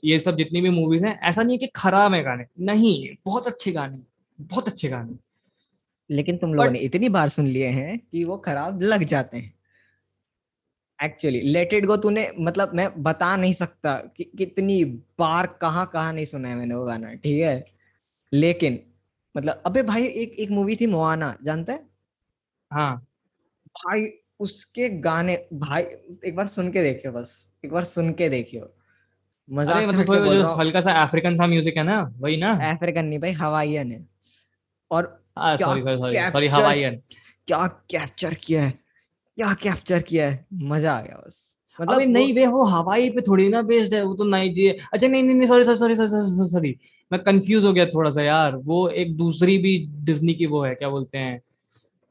ये 0.06 0.20
सब 0.20 0.36
जितनी 0.38 0.62
भी 0.62 0.70
मूवीज़ 0.70 1.06
हैं 1.06 1.20
ऐसा 1.22 1.44
नहीं 1.44 1.54
है 1.54 1.58
कि 1.58 1.68
खराब 1.76 2.14
है 2.14 2.24
गाने। 2.24 2.46
नहीं 2.60 3.16
बहुत 3.26 3.48
अच्छे 3.48 3.72
गाने 3.72 4.00
बहुत 4.40 4.68
अच्छे 4.68 4.90
गाने 4.90 5.18
लेकिन 6.10 6.38
तुम 6.38 6.54
लोगों 6.54 6.72
ने 6.72 6.80
इतनी 6.80 7.10
बार 7.10 7.30
सुन 7.30 7.48
लिए 7.48 7.68
हैं 7.68 7.98
कि 8.00 8.24
वो 8.24 8.38
खराब 8.38 8.82
लग 8.82 9.04
जाते 9.04 9.38
हैं। 9.38 9.54
एक्चुअली 11.00 11.42
लेट 11.42 11.74
इट 11.74 11.86
गो 11.86 11.98
तूने 11.98 12.28
मतलब 12.40 12.74
मैं 12.76 12.90
बता 13.04 13.36
नहीं 13.36 13.54
सकता 13.54 13.96
कि 14.18 14.24
कितनी 14.38 14.84
बार 15.20 15.48
कहाँ 15.62 15.86
कहाँ 15.94 16.14
नहीं 16.14 16.26
सुना 16.26 16.50
है 16.50 16.56
मैंने 16.56 16.76
वो 16.76 16.86
गाना 16.86 17.14
ठीक 17.14 17.42
है? 17.42 17.66
लेकिन 18.32 18.80
मतलब 19.36 19.64
अबे 19.66 19.84
भाई 19.84 20.08
एक 20.08 20.34
एक 20.40 20.52
मूवी 20.52 20.76
थी 20.76 20.88
मोआना 20.88 21.36
जानते 21.44 21.72
है? 21.72 21.86
हाँ। 22.72 22.96
भाई 23.78 24.08
उसके 24.40 24.90
गाने 25.02 25.36
भाई 25.54 25.84
एक 26.26 26.36
बार 26.36 26.48
सुन 26.48 26.72
के 26.72 26.82
देखियो 26.84 27.14
बस 27.14 27.34
एक 27.66 27.72
बार 27.72 27.84
सुन 27.84 28.14
के 28.14 28.30
देखियो। 28.30 28.74
मज़ा 29.50 29.80
मतलब 29.82 30.26
जो 30.28 30.48
हल्का 30.56 30.82
सा 30.82 30.92
अफ्रीकन 31.02 31.36
सा 31.36 31.48
म्यूज़िक 31.48 31.78
है 31.78 31.84
ना 31.84 32.02
वही 32.20 32.38
ना? 32.38 32.52
अफ्रीकन 32.72 33.06
नहीं 33.06 33.20
भाई 33.20 33.32
हवाईयन 33.34 33.92
है। 33.92 34.06
और 34.92 35.04
सॉरी 35.38 35.82
सॉरी 35.82 36.32
सॉरी 36.32 36.48
हवाईयन 36.48 37.00
क्या 37.48 37.66
कैप्चर 37.92 38.34
किया 38.44 38.64
है? 38.64 38.74
क्या 39.38 39.54
कैप्चर 39.64 40.02
किया 40.02 40.30
है? 40.30 40.46
मज़ा 40.54 40.94
आ 40.94 41.02
गया 41.02 41.22
बस। 41.26 41.50
मतलब 41.80 41.94
अबे 41.94 42.06
नहीं 42.06 42.34
वे 42.34 42.46
वो 42.48 42.64
हवाई 42.66 43.10
पे 43.10 43.22
थोड़ी 43.22 43.48
ना 43.50 43.62
बेस्ड 43.64 43.94
है 43.94 44.04
वो 44.04 44.14
तो 44.16 44.24
नाइजीरिया 44.24 44.88
अच्छा 44.94 45.08
नहीं 45.08 45.24
नहीं 45.24 45.48
सॉरी 45.48 45.66
सॉरी 45.66 45.96
सॉरी 45.96 46.48
सॉरी 46.50 46.76
मैं 47.12 47.20
कंफ्यूज 47.22 47.66
हो 47.66 47.74
गया 47.74 47.86
थोड़ा 47.86 48.10
सा 48.10 48.22
यार। 48.24 48.56
वो 48.58 48.88
एक 48.90 49.16
दूसरी 49.18 49.58
भी 49.58 49.78
डिज्नी 50.06 50.34
की 50.34 50.46
वो 50.46 50.64
है 50.64 50.74
क्या 50.76 50.90
बोलते 50.90 51.18
हैं? 51.18 51.42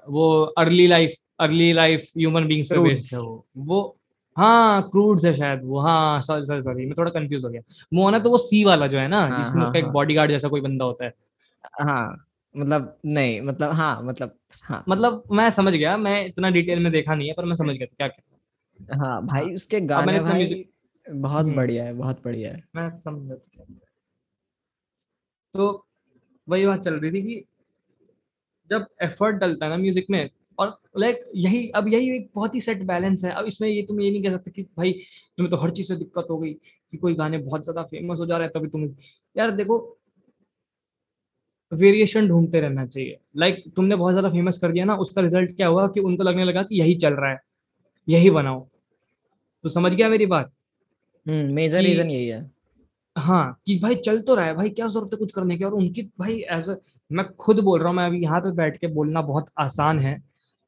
वो 0.07 0.43
early 0.59 0.87
life 0.87 1.15
early 1.41 1.73
life 1.73 2.07
human 2.19 2.47
beings 2.47 2.69
पे 2.69 2.79
बेस्ड 2.81 3.15
है 3.15 3.21
वो। 3.21 3.47
वो 3.59 3.97
हाँ 4.37 4.83
क्रूड्स 4.83 5.25
है 5.25 5.35
शायद 5.37 5.61
वो। 5.65 5.81
हाँ 5.81 6.21
सॉरी 6.21 6.47
सॉरी 6.47 6.63
सॉरी 6.63 6.87
मैं 6.87 6.95
थोड़ा 6.99 7.11
कंफ्यूज 7.11 7.45
हो 7.45 7.51
गया। 7.51 7.61
मोना 7.95 8.19
तो 8.19 8.31
वो 8.31 8.39
सी 8.39 8.65
वाला 8.65 8.87
जो 8.87 8.99
है 8.99 9.09
ना 9.09 9.21
हाँ, 9.21 9.39
जिसमें 9.39 9.61
हाँ, 9.61 9.67
उसका 9.67 9.79
हाँ. 9.79 9.87
एक 9.89 9.93
बॉडीगार्ड 9.93 10.31
जैसा 10.31 10.49
कोई 10.49 10.61
बंदा 10.61 10.85
होता 10.85 11.05
है। 11.05 11.15
हाँ 11.81 12.27
मतलब 12.57 12.97
नहीं 13.05 13.41
मतलब 13.41 13.71
हाँ 13.71 14.03
मतलब 14.03 14.35
हाँ। 14.65 14.85
मतलब 14.89 15.23
मैं 15.33 15.51
समझ 15.51 15.73
गया 15.73 15.97
मैं 15.97 16.27
इतना 16.27 16.51
डिटेल 16.51 16.81
में 16.81 16.93
देखा 16.93 17.15
नहीं 17.15 17.29
है 17.29 17.35
पर 17.35 17.45
मैं 17.45 17.57
समझ 17.57 17.77
गया 17.77 17.87
क्या 17.87 18.09
क्या 18.09 18.97
हाँ 18.97 19.27
भाई 19.27 19.45
हाँ, 19.45 19.55
उसके 19.55 19.81
गाने 19.81 20.21
भाई 20.21 20.65
बहुत 21.11 21.45
हम्म। 21.45 21.57
बढ़िया 21.57 21.85
है 21.85 21.93
बहुत 21.95 22.23
बढ़िया 22.25 22.51
है। 22.53 22.65
मैं 22.77 22.91
समझ 22.91 23.39
तो 25.55 25.87
वही 26.49 26.67
बात 26.67 26.81
चल 26.81 26.95
रही 26.95 27.11
थी 27.13 27.23
कि 27.23 27.45
जब 28.71 28.87
एफर्ट 29.03 29.37
डलता 29.37 29.65
है 29.65 29.71
ना 29.71 29.77
म्यूज़िक 29.77 30.07
में 30.11 30.31
और 30.59 30.77
लाइक 30.99 31.25
यही 31.37 31.67
अब 31.77 31.89
यही 31.89 32.11
एक 32.17 32.29
बहुत 32.35 32.55
ही 32.55 32.61
सेट 32.61 32.83
बैलेंस 32.87 33.25
है। 33.25 33.33
अब 33.33 33.47
इसमें 33.47 33.69
ये 33.69 33.83
तुम 33.83 34.01
ये 34.01 34.11
नहीं 34.11 34.23
कह 34.23 34.31
सकते 34.31 34.51
कि 34.51 34.63
भाई 34.77 34.93
तुम्हें 34.93 35.51
तो 35.51 35.57
हर 35.57 35.71
चीज़ 35.71 35.89
से 35.89 35.97
दिक्कत 35.97 36.27
हो 36.31 36.39
गई 36.39 36.53
कि 36.93 36.97
कोई 36.99 37.15
गाने 37.15 37.39
बहुत 37.41 37.63
ज़्यादा 37.65 37.83
फ़ेमस 37.85 38.21
हो 38.21 38.27
जा 38.27 38.37
रहे 38.37 38.47
हैं 38.47 38.53
तभी 38.55 38.69
तुम 38.71 38.85
यार 39.37 39.51
देखो 39.53 39.79
वेरिएशन 41.73 42.27
ढूंढते 42.29 42.61
रहना 42.61 42.85
चाहिए। 42.87 43.19
लाइक 43.37 43.55
like, 43.57 43.75
तुमने 43.77 43.97
बहुत 43.97 44.13
ज़्यादा 44.13 44.31
फ़ेमस 44.31 44.59
कर 44.59 44.73
दिया 44.73 44.85
ना 44.85 44.95
उसका 44.97 45.23
रिज़ल्ट 45.23 45.57
क्या 45.57 45.67
हुआ 45.69 45.87
कि 45.89 46.01
उनको 46.01 46.23
लगने 46.23 46.45
लगा 46.45 46.63
कि 46.63 46.81
यही 46.81 46.95
चल 46.97 47.15
रहा 47.15 47.31
है 47.31 47.41
यही 48.09 48.31
बनाओ। 48.31 48.61
तो 49.65 49.69
समझ 49.69 49.93
गया 49.95 50.09
मेरी 50.09 50.27
बात? 50.27 50.53
मेजर 51.27 51.77
हम्म, 51.77 51.87
रीजन 51.87 52.11
यही 52.11 52.27
है। 52.27 52.51
हाँ 53.17 53.61
कि 53.67 53.79
भाई 53.79 53.95
चल 53.97 54.21
तो 54.21 54.35
रहा 54.35 54.45
है 54.47 54.55
भाई 54.55 54.71
क्या 54.71 54.87
ज़रूरत 54.89 55.11
है 55.13 55.19
कुछ 55.19 55.33
करने 55.33 55.57
की? 55.57 55.65
और 55.65 55.75
उनकी 55.75 56.03
भाई 56.19 56.39
एज 56.51 56.69
मैं 57.11 57.27
खुद 57.37 57.61
बोल 57.61 57.79
रहा 57.81 57.89
हूँ 57.89 57.97
मैं 57.97 58.07
अभी 58.07 58.23
यहाँ 58.23 58.41
पे 58.41 58.53
बैठ 58.53 58.77
के 58.77 58.87
बोलना 58.89 59.23
बहुत 59.23 59.51
आसान 59.61 59.99
है। 60.01 60.15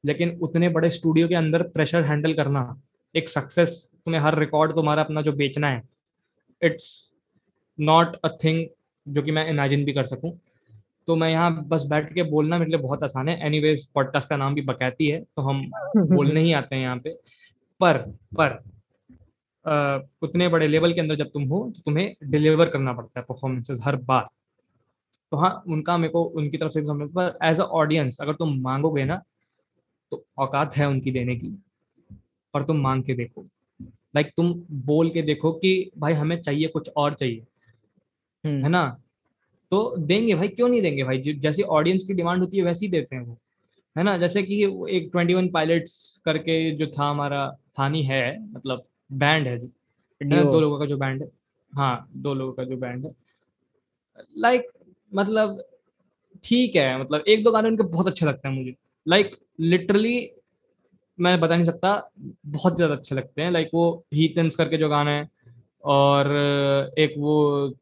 लेकिन 0.05 0.38
उतने 0.42 0.68
बड़े 0.68 0.90
स्टूडियो 0.90 1.28
के 1.28 1.34
अंदर 1.34 1.62
प्रेशर 1.68 2.05
हैंडल 2.05 2.34
करना 2.34 2.82
एक 3.14 3.28
सक्सेस 3.28 3.88
तुम्हें 4.05 4.20
हर 4.20 4.38
रिकॉर्ड 4.38 4.72
तुम्हारा 4.72 5.02
अपना 5.02 5.22
जो 5.22 5.32
बेचना 5.32 5.68
है 5.68 5.82
इट्स 6.62 6.88
नॉट 7.78 8.16
अ 8.16 8.28
थिंग 8.44 8.66
जो 9.07 9.22
कि 9.22 9.30
मैं 9.30 9.46
इमेजिन 9.48 9.84
भी 9.84 9.92
कर 9.92 10.07
सकूँ। 10.07 10.38
तो 11.09 11.16
मैं 11.16 11.30
यहाँ 11.30 11.64
बस 11.68 11.84
बैठ 11.86 12.12
के 12.14 12.22
बोलना 12.22 12.59
मेरे 12.59 12.70
लिए 12.70 12.80
बहुत 12.80 13.02
आसान 13.05 13.28
है। 13.28 13.38
एनी 13.46 13.61
वेज 13.61 13.86
पॉडकास्ट 13.88 14.28
का 14.28 14.36
नाम 14.36 14.55
भी 14.55 14.62
बकैती 14.62 15.09
है 15.09 15.20
तो 15.20 15.42
हम 15.42 15.64
बोलने 15.96 16.40
ही 16.40 16.52
आते 16.52 16.76
हैं 16.76 16.82
यहाँ 16.82 16.96
पे। 16.96 17.11
पर 17.80 17.98
पर 18.38 18.62
आ, 19.66 19.98
उतने 20.22 20.48
बड़े 20.48 20.68
लेवल 20.68 20.92
के 20.92 21.00
अंदर 21.00 21.16
जब 21.16 21.30
तुम 21.34 21.44
हो 21.48 21.72
तो 21.76 21.82
तुम्हें 21.86 22.14
डिलीवर 22.24 22.68
करना 22.68 22.92
पड़ता 22.92 23.20
है 23.20 23.26
परफॉर्मेंसेज 23.28 23.80
हर 23.84 23.96
बार। 23.96 24.28
तो 25.32 25.36
हाँ 25.36 25.62
उनका 25.68 25.96
मेरे 25.96 26.12
को 26.12 26.22
उनकी 26.22 26.59
तरफ़ 26.59 26.72
से 26.72 26.80
भी 26.80 26.86
समझ 26.86 27.09
पर 27.11 27.38
एज 27.44 27.61
अ 27.61 27.64
ऑडियंस 27.64 28.18
अगर 28.20 28.32
तुम 28.32 28.59
मांगोगे 28.62 29.05
ना 29.05 29.22
तो 30.11 30.26
औकात 30.38 30.76
है 30.76 30.88
उनकी 30.88 31.11
देने 31.11 31.36
की 31.36 31.59
पर 32.55 32.62
तुम 32.62 32.76
मांग 32.76 33.02
के 33.02 33.14
देखो। 33.14 33.46
लाइक 33.82 34.26
तुम 34.36 34.62
बोल 34.70 35.11
के 35.11 35.22
देखो 35.22 35.52
कि 35.52 35.90
भाई 35.98 36.12
हमें 36.12 36.42
चाहिए 36.42 36.68
कुछ 36.68 36.90
और 36.96 37.14
चाहिए। 37.14 37.42
हम्म। 38.44 38.62
है 38.62 38.68
ना? 38.68 39.00
तो 39.70 39.96
देंगे 39.96 40.34
भाई 40.34 40.48
क्यों 40.48 40.68
नहीं 40.68 40.82
देंगे 40.82 41.05
भाई? 41.05 41.18
जैसे 41.18 41.62
ऑडियंस 41.62 42.05
की 42.05 42.12
डिमांड 42.12 42.40
होती 42.40 42.57
है 42.57 42.62
वैसे 42.62 42.86
ही 42.86 42.92
देते 42.92 43.16
हैं 43.16 43.22
वो। 43.22 43.38
है 43.98 44.05
ना? 44.05 44.18
जैसे 44.18 44.42
कि 44.42 44.64
एक 44.90 45.09
ट्वेंटी 45.12 45.34
वन 45.34 45.48
पायलट्स 45.48 46.22
करके 46.24 46.70
जो 46.70 46.86
था 46.86 47.11
हमारा 47.11 47.57
थानी 47.78 48.02
है 48.02 48.52
मतलब 48.52 48.84
बैंड 49.12 49.46
है 49.46 49.59
दो 50.22 50.61
लोगों 50.61 50.78
का 50.78 50.86
जो 50.86 50.96
बैंड 50.96 51.22
है। 51.22 51.28
हाँ 51.74 52.11
दो 52.16 52.34
लोगों 52.34 52.52
का 52.52 52.64
जो 52.64 52.76
बैंड 52.76 53.07
है। 53.07 53.14
लाइक 54.36 54.62
like, 54.62 54.94
मतलब 55.14 55.64
ठीक 56.44 56.76
है 56.76 57.00
मतलब 57.00 57.24
एक 57.28 57.44
दो 57.44 57.50
गाने 57.50 57.68
उनके 57.68 57.82
बहुत 57.82 58.07
अच्छे 58.07 58.26
लगते 58.26 58.48
हैं 58.48 58.55
मुझे। 58.55 58.74
लाइक 59.07 59.26
like, 59.26 59.40
लिटरली 59.61 60.30
मैं 61.18 61.38
बता 61.40 61.55
नहीं 61.55 61.64
सकता 61.64 62.11
बहुत 62.46 62.76
ज़्यादा 62.76 62.94
अच्छे 62.94 63.14
लगते 63.14 63.42
हैं। 63.42 63.50
लाइक 63.50 63.70
वो 63.74 64.05
हीथन्स 64.14 64.57
करके 64.57 64.76
जो 64.76 64.88
गाना 64.88 65.11
है 65.11 65.28
और 65.84 66.32
एक 66.98 67.14
वो 67.18 67.74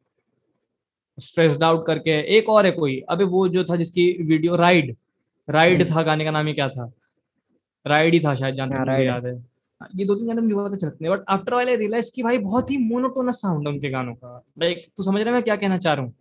स्ट्रेस्ड 1.17 1.63
आउट 1.63 1.85
करके 1.87 2.19
एक 2.37 2.49
और 2.49 2.65
है 2.65 2.71
कोई। 2.71 2.99
अबे 3.09 3.23
वो 3.23 3.47
जो 3.47 3.63
था 3.63 3.75
जिसकी 3.75 4.11
वीडियो 4.23 4.55
राइड 4.55 4.95
राइड। 5.47 5.89
था 5.91 6.01
गाने 6.03 6.25
का 6.25 6.31
नाम 6.31 6.47
ही 6.47 6.53
क्या 6.53 6.69
था? 6.69 6.91
राइड 7.85 8.13
ही 8.13 8.19
था 8.19 8.35
शायद 8.35 8.55
जानते 8.55 8.91
हाँ, 8.91 8.99
याद 8.99 9.25
है। 9.25 9.33
ये 9.95 10.05
दो 10.05 10.15
तीन 10.15 10.27
गाने 10.27 10.41
मुझे 10.41 10.55
बहुत 10.55 10.73
अच्छे 10.73 10.85
लगते 10.85 11.05
हैं। 11.05 11.13
बट 11.13 11.23
आफ्टर 11.29 11.53
वाले 11.53 11.75
रियलाइज़ 11.75 12.11
की 12.15 12.23
भाई 12.23 12.37
बहुत 12.37 12.71
ही 12.71 12.77
मोनोटोनस 12.77 13.41
साउंड 13.41 13.67
है 13.67 13.73
उनके 13.73 13.89
गानों 13.89 14.13
का। 14.13 14.43
लाइक 14.59 14.85
तू 14.97 15.03
समझ 15.03 15.21
रहा 15.21 15.25
है 15.25 15.33
मैं 15.33 15.43
क्या 15.43 15.55
कहना 15.55 15.77
चाह 15.77 15.93
रहा 15.93 16.05
हूँ? 16.05 16.13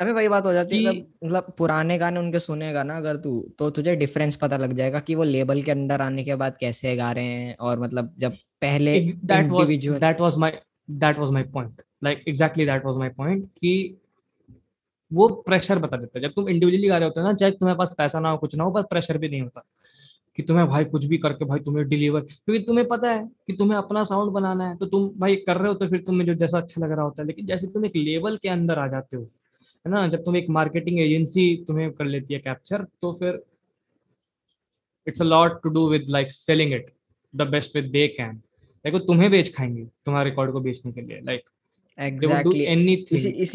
अबे 0.00 0.12
वही 0.12 0.28
बात 0.28 0.46
हो 0.46 0.52
जाती 0.52 0.84
है 0.84 0.92
मतलब 1.24 1.52
पुराने 1.58 1.98
गाने 1.98 2.20
उनके 2.20 2.38
सुनेगा 2.38 2.82
ना 2.82 2.96
अगर 2.96 3.16
तू 3.16 3.52
तो 3.58 3.70
तुझे 3.70 3.96
डिफरेंस 3.96 4.36
पता 4.36 4.56
लग 4.56 4.72
जाएगा 4.72 5.00
कि 5.00 5.14
वो 5.14 5.24
लेबल 5.24 5.62
के 5.62 5.70
अंदर 5.70 6.00
आने 6.00 6.24
के 6.24 6.34
बाद 6.34 6.56
कैसे 6.60 6.96
गा 6.96 7.12
रहे 7.12 7.24
हैं 7.24 7.56
और 7.56 7.80
मतलब 7.80 8.14
जब 8.18 8.32
पहले 8.60 9.00
that 9.00 9.50
was 9.50 9.68
that 9.86 10.20
was 10.20 10.36
my 10.36 10.62
that 10.90 11.18
was 11.18 11.30
my 11.30 11.42
point 11.42 11.82
like 12.04 12.24
exactly 12.28 12.66
that 12.66 12.84
was 12.84 12.96
my 12.96 13.08
point 13.08 13.48
कि 13.58 13.96
वो 15.12 15.28
प्रेशर 15.28 15.78
बता 15.78 15.96
देता 15.96 16.18
है। 16.18 16.22
जब 16.22 16.32
तुम 16.32 16.48
इंडिविजुअली 16.48 16.88
गा 16.88 16.96
रहे 16.98 17.08
होते 17.08 17.20
हो 17.20 17.26
ना 17.26 17.32
चाहे 17.32 17.52
तुम्हारे 17.52 17.78
पास 17.78 17.94
पैसा 17.98 18.20
ना 18.20 18.30
हो 18.30 18.38
कुछ 18.38 18.54
ना 18.54 18.64
हो 18.64 18.70
पर 18.70 18.82
प्रेशर 18.82 19.18
भी 19.18 19.28
नहीं 19.28 19.40
होता 19.40 19.64
कि 20.36 20.42
तुम्हें 20.42 20.66
भाई 20.66 20.84
कुछ 20.84 21.04
भी 21.04 21.18
करके 21.18 21.44
भाई 21.44 21.58
तुम्हें 21.58 21.88
डिलीवर 21.88 22.20
क्योंकि 22.20 22.64
तुम्हें 22.64 22.88
पता 22.88 23.12
है 23.12 23.28
कि 23.46 23.52
तुम्हें 23.52 23.78
अपना 23.78 24.04
साउंड 24.04 24.32
बनाना 24.32 24.68
है 24.68 24.76
तो 24.76 24.86
तुम 24.86 25.10
भाई 25.18 25.36
कर 25.36 25.56
रहे 25.56 25.68
हो 25.68 25.74
तो 25.74 25.88
फिर 25.88 26.02
तुम्हें 26.02 26.26
जो 26.26 26.34
जैसा 26.34 26.58
अच्छा 26.58 26.84
लग 26.84 26.92
रहा 26.92 27.02
होता 27.02 27.22
है 27.22 27.26
लेकिन 27.26 27.46
जैसे 27.46 27.66
तुम 27.66 27.84
एक 27.84 27.96
लेवल 27.96 28.36
के 28.36 28.48
अंदर 28.48 28.78
आ 28.78 28.86
जाते 28.86 29.16
हो 29.16 29.30
है 29.86 29.90
ना? 29.90 30.06
जब 30.08 30.24
तुम 30.24 30.36
एक 30.36 30.46
मार्केटिंग 30.50 30.98
एजेंसी 31.00 31.64
तुम्हें 31.66 31.90
कर 31.92 32.04
लेती 32.04 32.34
है 32.34 32.40
कैप्चर 32.40 32.84
तो 33.00 33.12
फिर 33.12 33.42
it's 35.06 35.20
a 35.20 35.24
lot 35.24 35.62
to 35.62 35.68
do 35.68 35.88
with 35.88 36.06
like 36.08 36.32
selling 36.32 36.72
it 36.72 36.92
the 37.34 37.42
best 37.42 37.76
with 37.76 37.84
they 37.84 38.06
can 38.08 38.36
देखो 38.84 38.98
तुम्हें 38.98 39.30
बेच 39.30 39.54
खाएँगे 39.54 39.84
तुम्हारे 40.06 40.30
रिकॉर्ड 40.30 40.52
को 40.52 40.60
बेचने 40.60 40.92
के 40.92 41.00
लिए 41.00 41.20
लाइक 41.20 41.44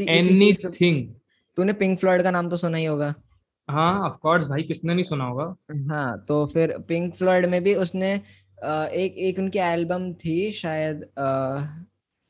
एनीथिंग 0.09 1.13
तूने 1.57 1.73
पिंक 1.73 1.99
फ्लॉयड 1.99 2.23
का 2.23 2.31
नाम 2.31 2.49
तो 2.49 2.57
सुना 2.57 2.77
ही 2.77 2.85
होगा। 2.85 3.13
हाँ 3.69 3.99
ऑफ़ 3.99 4.17
कोर्स 4.17 4.47
भाई 4.47 4.63
किसने 4.63 4.93
नहीं 4.93 5.03
सुना 5.03 5.25
होगा? 5.25 5.55
हाँ 5.89 6.25
तो 6.27 6.45
फिर 6.45 6.77
पिंक 6.77 7.15
फ्लॉयड 7.15 7.45
में 7.45 7.63
भी 7.63 7.75
उसने 7.75 8.13
एक 8.13 9.15
एक 9.17 9.39
उनकी 9.39 9.59
एल्बम 9.59 10.13
थी 10.13 10.51
शायद 10.51 11.05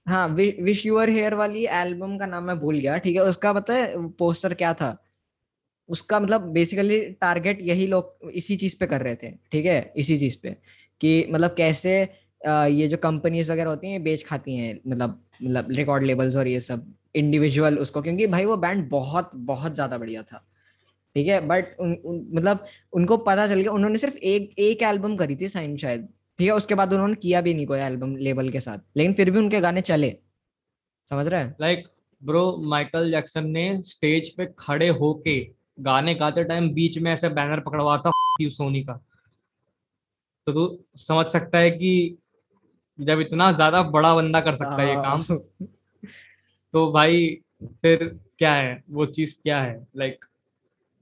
हाँ 0.07 0.27
विश 0.29 0.85
यूर 0.85 1.09
हेयर 1.09 1.33
वाली 1.35 1.65
एल्बम 1.71 2.17
का 2.17 2.25
नाम 2.25 2.43
मैं 2.43 2.57
भूल 2.59 2.79
गया 2.79 2.97
ठीक 2.97 3.15
है? 3.15 3.21
उसका 3.23 3.51
पता 3.53 3.73
है 3.73 4.07
पोस्टर 4.17 4.53
क्या 4.53 4.73
था? 4.73 4.97
उसका 5.89 6.19
मतलब 6.19 6.41
बेसिकली 6.53 6.99
टारगेट 7.21 7.61
यही 7.61 7.87
लोग 7.87 8.31
इसी 8.33 8.55
चीज़ 8.57 8.75
पे 8.79 8.87
कर 8.87 9.01
रहे 9.01 9.15
थे 9.15 9.31
ठीक 9.51 9.65
है? 9.65 9.93
इसी 9.97 10.17
चीज़ 10.19 10.37
पे 10.43 10.55
कि 11.01 11.25
मतलब 11.31 11.53
कैसे 11.57 12.01
ये 12.41 12.87
जो 12.87 12.97
कंपनीज़ 12.97 13.51
वगैरह 13.51 13.69
होती 13.69 13.91
हैं 13.91 14.03
बेच 14.03 14.23
खाती 14.25 14.55
हैं 14.57 14.79
मतलब 14.87 15.21
मतलब 15.43 15.71
रिकॉर्ड 15.71 16.03
लेबल्स 16.03 16.35
और 16.35 16.47
ये 16.47 16.59
सब 16.61 16.93
इंडिविजुअल 17.15 17.77
उसको 17.79 18.01
क्योंकि 18.01 18.27
भाई 18.27 18.45
वो 18.45 18.57
बैंड 18.57 18.89
बहुत 18.89 19.31
बहुत 19.35 19.73
ज़्यादा 19.75 19.97
बढ़िया 19.97 20.23
था 20.23 20.45
ठीक 21.15 21.27
है? 21.27 21.39
बट 21.47 21.75
उन, 21.79 21.97
मतलब 22.33 22.65
उनको 22.93 23.17
पता 23.19 23.47
चल 23.47 23.61
गया 23.61 23.71
उन्होंने 23.71 23.99
सिर्फ़ 23.99 24.17
एक 24.17 24.53
एक 24.59 24.83
एल्बम 24.83 25.15
करी 25.17 25.35
थी 25.35 25.47
साइन 25.49 25.77
शायद 25.77 26.07
ठीक 26.39 26.47
है 26.47 26.53
उसके 26.55 26.75
बाद 26.75 26.93
उन्होंने 26.93 27.15
किया 27.15 27.41
भी 27.41 27.53
नहीं 27.53 27.65
कोई 27.65 27.79
एल्बम 27.79 28.15
लेबल 28.15 28.49
के 28.49 28.59
साथ। 28.59 28.77
लेकिन 28.97 29.13
फिर 29.13 29.31
भी 29.31 29.39
उनके 29.39 29.59
गाने 29.61 29.81
चले। 29.81 30.17
समझ 31.09 31.27
रहे 31.27 31.41
हैं? 31.41 31.55
लाइक 31.61 31.87
ब्रो 32.23 32.57
माइकल 32.57 33.11
जैक्सन 33.11 33.47
ने 33.47 33.81
स्टेज 33.83 34.29
पे 34.35 34.45
खड़े 34.59 34.87
होके 34.87 35.39
गाने 35.79 36.15
गाते 36.15 36.43
टाइम 36.43 36.69
बीच 36.69 36.97
में 36.97 37.11
ऐसे 37.13 37.29
बैनर 37.29 37.59
पकड़वा 37.59 37.97
था 37.97 38.11
सोनी 38.41 38.83
का। 38.83 38.93
तो 40.47 40.51
तू 40.53 40.83
समझ 40.97 41.25
सकता 41.25 41.57
है 41.57 41.71
कि 41.71 42.17
जब 42.99 43.19
इतना 43.19 43.51
ज़्यादा 43.51 43.81
बड़ा 43.83 44.15
बंदा 44.15 44.41
कर 44.41 44.55
सकता 44.55 44.81
है 44.81 44.89
ये 44.89 44.95
काम 44.95 45.21
हाँ। 45.21 45.37
तो 46.73 46.91
भाई 46.91 47.41
फिर 47.63 48.19
क्या 48.39 48.53
है? 48.53 48.83
वो 48.89 49.05
चीज़ 49.05 49.35
क्या 49.43 49.61
है? 49.61 49.87
लाइक 49.97 50.13
like, 50.13 50.25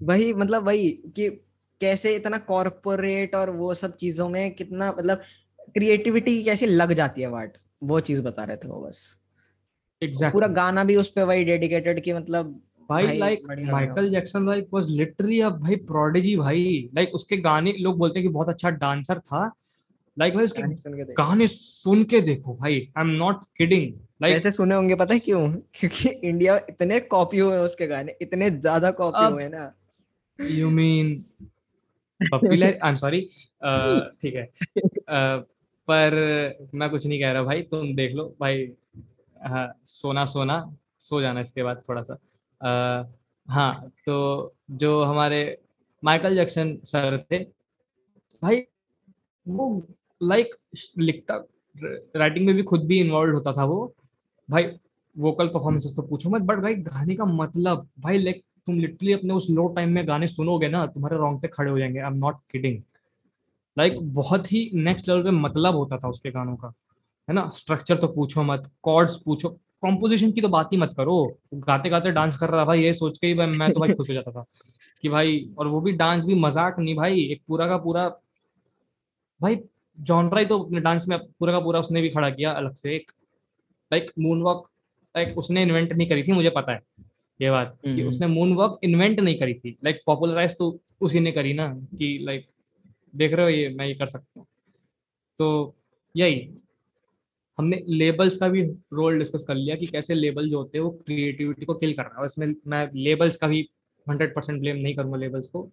वही 0.02 0.34
मतलब 0.34 0.64
वही 0.64 0.90
कि 0.92 1.30
कैसे 1.82 2.16
इतना 2.16 2.38
कॉरपोरेट 2.48 3.36
और 3.36 3.50
वो 3.50 3.74
सब 3.74 3.96
चीज़ों 3.96 4.30
में 4.30 4.54
कितना 4.56 4.92
मतलब 4.92 5.22
क्रिएटिविटी 5.76 6.44
कैसे 6.44 6.66
लग 6.66 6.94
जाती 6.94 7.22
है 7.22 7.28
वाट 7.30 7.58
वो 7.84 8.00
चीज़ 8.00 8.22
बता 8.22 8.44
रहे 8.44 8.58
थे 8.58 8.68
वो 8.68 8.82
बस। 8.82 8.98
Exactly. 10.02 10.32
पूरा 10.32 10.48
गाना 10.50 10.84
भी 10.84 10.96
उस 10.96 11.10
पे 11.10 11.24
वही 11.24 11.44
डेडिकेटेड 11.44 12.02
कि 12.04 12.14
मतलब 12.14 12.60
भाई 12.90 13.18
like 13.18 13.42
Michael 13.72 14.10
Jackson 14.12 14.46
like 14.46 14.68
was 14.74 14.90
literally 14.90 15.40
a 15.42 15.50
भाई 15.52 15.76
प्रोडिजी 15.88 16.36
भाई। 16.38 16.90
लाइक 16.96 17.14
उसके 17.16 17.38
गाने 17.40 17.74
लोग 17.80 17.98
बोलते 17.98 18.20
हैं 18.20 18.28
कि 18.28 18.34
बहुत 18.34 18.50
अच्छा 18.50 18.70
डांसर 18.70 19.20
था। 19.22 19.52
लाइक 20.18 20.34
भाई 20.36 20.46
उसके 20.46 20.62
गाने 21.14 21.48
सुन 21.48 22.04
के 22.04 22.22
देखो। 22.22 22.54
भाई। 22.56 22.80
I 22.98 23.04
am 23.04 23.10
not 23.18 23.44
kidding 23.58 23.92
like 24.22 24.36
ऐसे 24.36 24.52
सुने 24.52 24.76
होंगे 24.76 24.96
पता 24.96 25.14
है 25.14 25.20
क्यों? 25.20 25.50
क्योंकि 25.74 26.10
इंडिया 26.10 26.58
इतने 26.70 27.00
कॉपी 27.00 27.40
हुए 27.40 27.58
उसके 27.60 27.88
गाने 27.88 28.16
इतने 28.22 28.50
ज़्यादा 28.52 28.92
कॉपी 28.94 29.26
हुए 29.26 29.48
ना। 29.50 29.72
You 30.40 30.70
mean 30.72 31.24
popular 32.22 32.80
I 32.84 32.90
am 32.90 32.96
sorry 32.96 33.22
ठीक 34.22 34.36
है। 34.36 34.48
uh, 34.48 35.44
पर 35.88 36.14
मैं 36.74 36.90
कुछ 36.90 37.06
नहीं 37.06 37.20
कह 37.20 37.32
रहा 37.32 37.44
भाई 37.44 37.62
तुम 37.62 37.96
देख 37.96 38.14
लो 38.16 38.36
भाई 38.40 38.72
हाँ 39.48 39.68
सोना 39.86 40.26
सोना 40.26 40.76
सो 41.00 41.22
जाना 41.22 41.42
इसके 41.42 41.64
बाद 41.64 41.84
थोड़ा 41.90 42.04
सा 42.04 42.16
uh, 42.62 43.08
हाँ 43.48 43.92
तो 44.06 44.56
जो 44.72 45.04
हमारे 45.04 45.42
माइकल 46.04 46.36
जैक्सन 46.36 46.78
सर 46.86 47.18
थे 47.32 47.44
भाई 48.42 48.64
वो 49.48 49.88
लाइक 50.24 50.56
लिखता 50.98 51.44
राइटिंग 52.16 52.46
में 52.46 52.56
भी 52.56 52.64
खुद 52.64 52.86
भी 52.86 53.00
इन्वॉल्व 53.00 53.34
होता 53.34 53.54
था 53.54 53.66
वो। 53.66 53.96
भाई 54.50 54.64
वोकल 55.18 55.48
परफॉर्मेंसेस 55.48 55.96
तो 55.96 56.02
पूछो 56.02 56.30
मत 56.30 56.42
बट 56.42 56.58
भाई 56.58 56.76
गाने 56.76 57.16
का 57.16 57.26
मतलब 57.26 57.88
भाई 58.00 58.18
लाइक 58.18 58.44
तुम 58.70 58.80
लिटरली 58.80 59.14
अपने 59.14 59.34
उस 59.34 59.50
लो 59.50 59.68
टाइम 59.76 59.90
में 59.92 60.08
गाने 60.08 60.28
सुनोगे 60.30 60.68
ना, 60.70 60.86
तुम्हारे 60.88 61.18
रोंगटे 61.18 61.48
खड़े 61.50 61.70
हो 61.72 61.78
जाएँगे। 61.80 62.00
I 62.00 62.08
am 62.08 62.18
not 62.18 62.36
kidding 62.52 62.82
like 63.78 63.98
बहुत 64.14 64.52
ही 64.52 64.70
नेक्स्ट 64.76 65.08
लेवल 65.08 65.24
पे 65.24 65.32
मतलब 65.32 65.76
होता 65.76 65.98
था 65.98 66.10
उसके 66.10 66.32
गानों 66.32 66.56
का, 66.56 66.74
है 67.28 67.36
ना? 67.36 67.50
स्ट्रक्चर 67.56 67.98
तो 67.98 68.08
पूछो 68.10 68.44
मत 68.44 68.70
कॉर्ड्स 68.84 69.16
पूछो 69.26 69.50
कॉम्पोजिशन 69.84 70.32
की 70.32 70.42
तो 70.42 70.48
बात 70.50 70.70
ही 70.74 70.78
मत 70.78 70.94
करो। 70.98 71.16
गाते 71.56 71.90
गाते 71.90 72.12
डांस 72.12 72.38
कर 72.38 72.50
रहा 72.50 72.66
भाई 72.66 72.84
ये 72.84 72.94
सोच 72.94 73.18
के 73.18 73.28
ही 73.28 73.34
भाई 73.34 73.48
मैं 73.48 73.72
तो 73.74 73.80
भाई 73.80 73.94
खुश 73.94 74.10
हो 74.10 74.14
जाता 74.14 74.32
था 74.32 74.46
कि 75.04 75.10
भाई, 75.10 75.50
और 75.58 75.68
वो 75.68 75.82
भी 75.82 75.92
डांस 75.94 76.26
भी 76.26 76.36
मज़ाक 76.36 76.80
नहीं 76.80 76.96
भाई, 76.96 77.22
एक 77.22 77.42
पूरा 77.48 77.68
का 77.68 77.78
पूरा, 77.78 78.08
भाई 79.42 79.60
जॉनरा 79.98 80.40
ही 80.40 80.46
तो 80.46 80.60
अपने 80.60 80.80
डांस 80.82 81.08
में 81.10 81.18
पूरा 81.20 81.54
का 81.54 81.60
पूरा 81.60 81.80
उसने 81.80 82.02
भी 82.02 82.10
खड़ा 82.10 82.30
किया 82.30 82.52
अलग 82.54 82.74
से 82.76 82.96
एक 82.96 83.12
लाइक 83.92 84.12
मून 84.20 84.42
वॉक 84.42 84.70
लाइक 85.16 85.38
उसने 85.38 85.62
इन्वेंट 85.64 85.94
नहीं 85.94 86.10
करी 86.10 86.24
थी, 86.24 86.32
मुझे 86.32 86.50
पता 86.50 86.72
है। 86.72 86.82
ये 87.42 87.52
बात 87.52 87.80
कि 87.84 87.90
हम्म। 87.90 88.08
उसने 88.08 88.28
मून 88.28 88.54
वॉक 88.54 88.80
इन्वेंट 88.84 89.20
नहीं 89.20 89.40
करी 89.40 89.54
थी। 89.54 89.78
लाइक 89.84 90.02
पॉपुलराइज 90.06 90.58
तो 90.58 90.80
उसी 91.02 91.20
ने 91.20 91.32
करी 91.32 91.54
ना 91.54 91.68
कि 91.74 92.20
लाइक 92.22 92.48
देख 93.16 93.34
रहे 93.34 93.46
हो 93.46 93.50
ये 93.50 93.70
मैं 93.70 93.86
ये 93.86 93.94
कर 93.94 94.08
सकता 94.08 94.40
हूँ। 94.40 94.48
तो 95.40 95.76
यही। 96.18 96.50
हमने 97.58 97.84
लेबल्स 97.88 98.38
का 98.38 98.48
भी 98.48 98.64
रोल 98.94 99.20
डिस्कस 99.20 99.44
कर 99.44 99.56
लिया 99.56 99.76
कि 99.76 99.86
कैसे 99.86 100.14
लेबल 100.14 100.50
जो 100.50 100.58
होते 100.58 100.78
हैं 100.78 100.86
वो 100.86 100.92
क्रिएटिविटी 100.92 101.66
को 101.66 101.74
किल 101.74 101.94
कर 101.94 102.04
रहा 102.04 102.20
है। 102.20 102.26
इसमें 102.26 102.56
मैं 102.68 102.90
लेबल्स 102.96 103.36
का 103.36 103.48
भी 103.48 103.70
हंड्रेड 104.10 104.36
परसेंट 104.36 104.60
ब्लेम 104.60 104.78
नहीं 104.78 104.96
करूँगा 104.96 105.18
लेबल्स 105.18 105.48
को। 105.48 105.72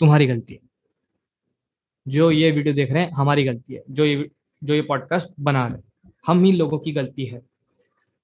तुम्हारी 0.00 0.26
गलती 0.26 0.54
है। 0.54 0.60
जो 2.08 2.30
ये 2.30 2.50
वीडियो 2.50 2.74
देख 2.74 2.92
रहे 2.92 3.02
हैं 3.02 3.10
हमारी 3.10 3.44
गलती 3.44 3.74
है। 3.74 3.82
जो 3.90 4.04
ये 4.04 4.30
जो 4.64 4.74
ये 4.74 4.82
पॉडकास्ट 4.82 5.30
बना 5.40 5.66
रहे 5.66 5.76
हैं। 5.76 6.12
हम 6.26 6.44
ही 6.44 6.52
लोगों 6.52 6.78
की 6.78 6.92
गलती 6.92 7.24
है। 7.24 7.47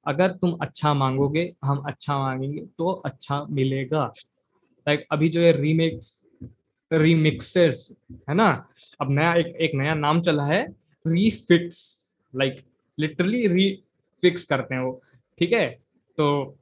अगर 0.06 0.32
तुम 0.32 0.52
अच्छा 0.62 0.92
मांगोगे 0.94 1.52
हम 1.64 1.78
अच्छा 1.86 2.18
मांगेंगे 2.18 2.60
तो 2.78 2.90
अच्छा 3.06 3.44
मिलेगा। 3.50 4.04
लाइक 4.86 4.98
like 5.00 5.12
अभी 5.12 5.28
जो 5.28 5.40
ये 5.40 5.52
रीमेक्स 5.52 6.20
रीमिक्सेस 6.90 7.88
है 8.28 8.34
ना? 8.34 8.48
अब 9.00 9.10
नया 9.10 9.34
एक 9.34 9.46
एक 9.58 9.70
नया 9.74 9.94
नाम 9.94 10.20
चला 10.20 10.44
है 10.44 10.62
रीफिक्स 11.04 11.78
लाइक 12.34 12.56
लिटरली 12.98 13.46
रीफिक्स 13.48 14.44
करते 14.44 14.74
हैं 14.74 14.82
वो 14.82 15.00
ठीक 15.38 15.52
है? 15.52 15.68
तो 16.18 16.56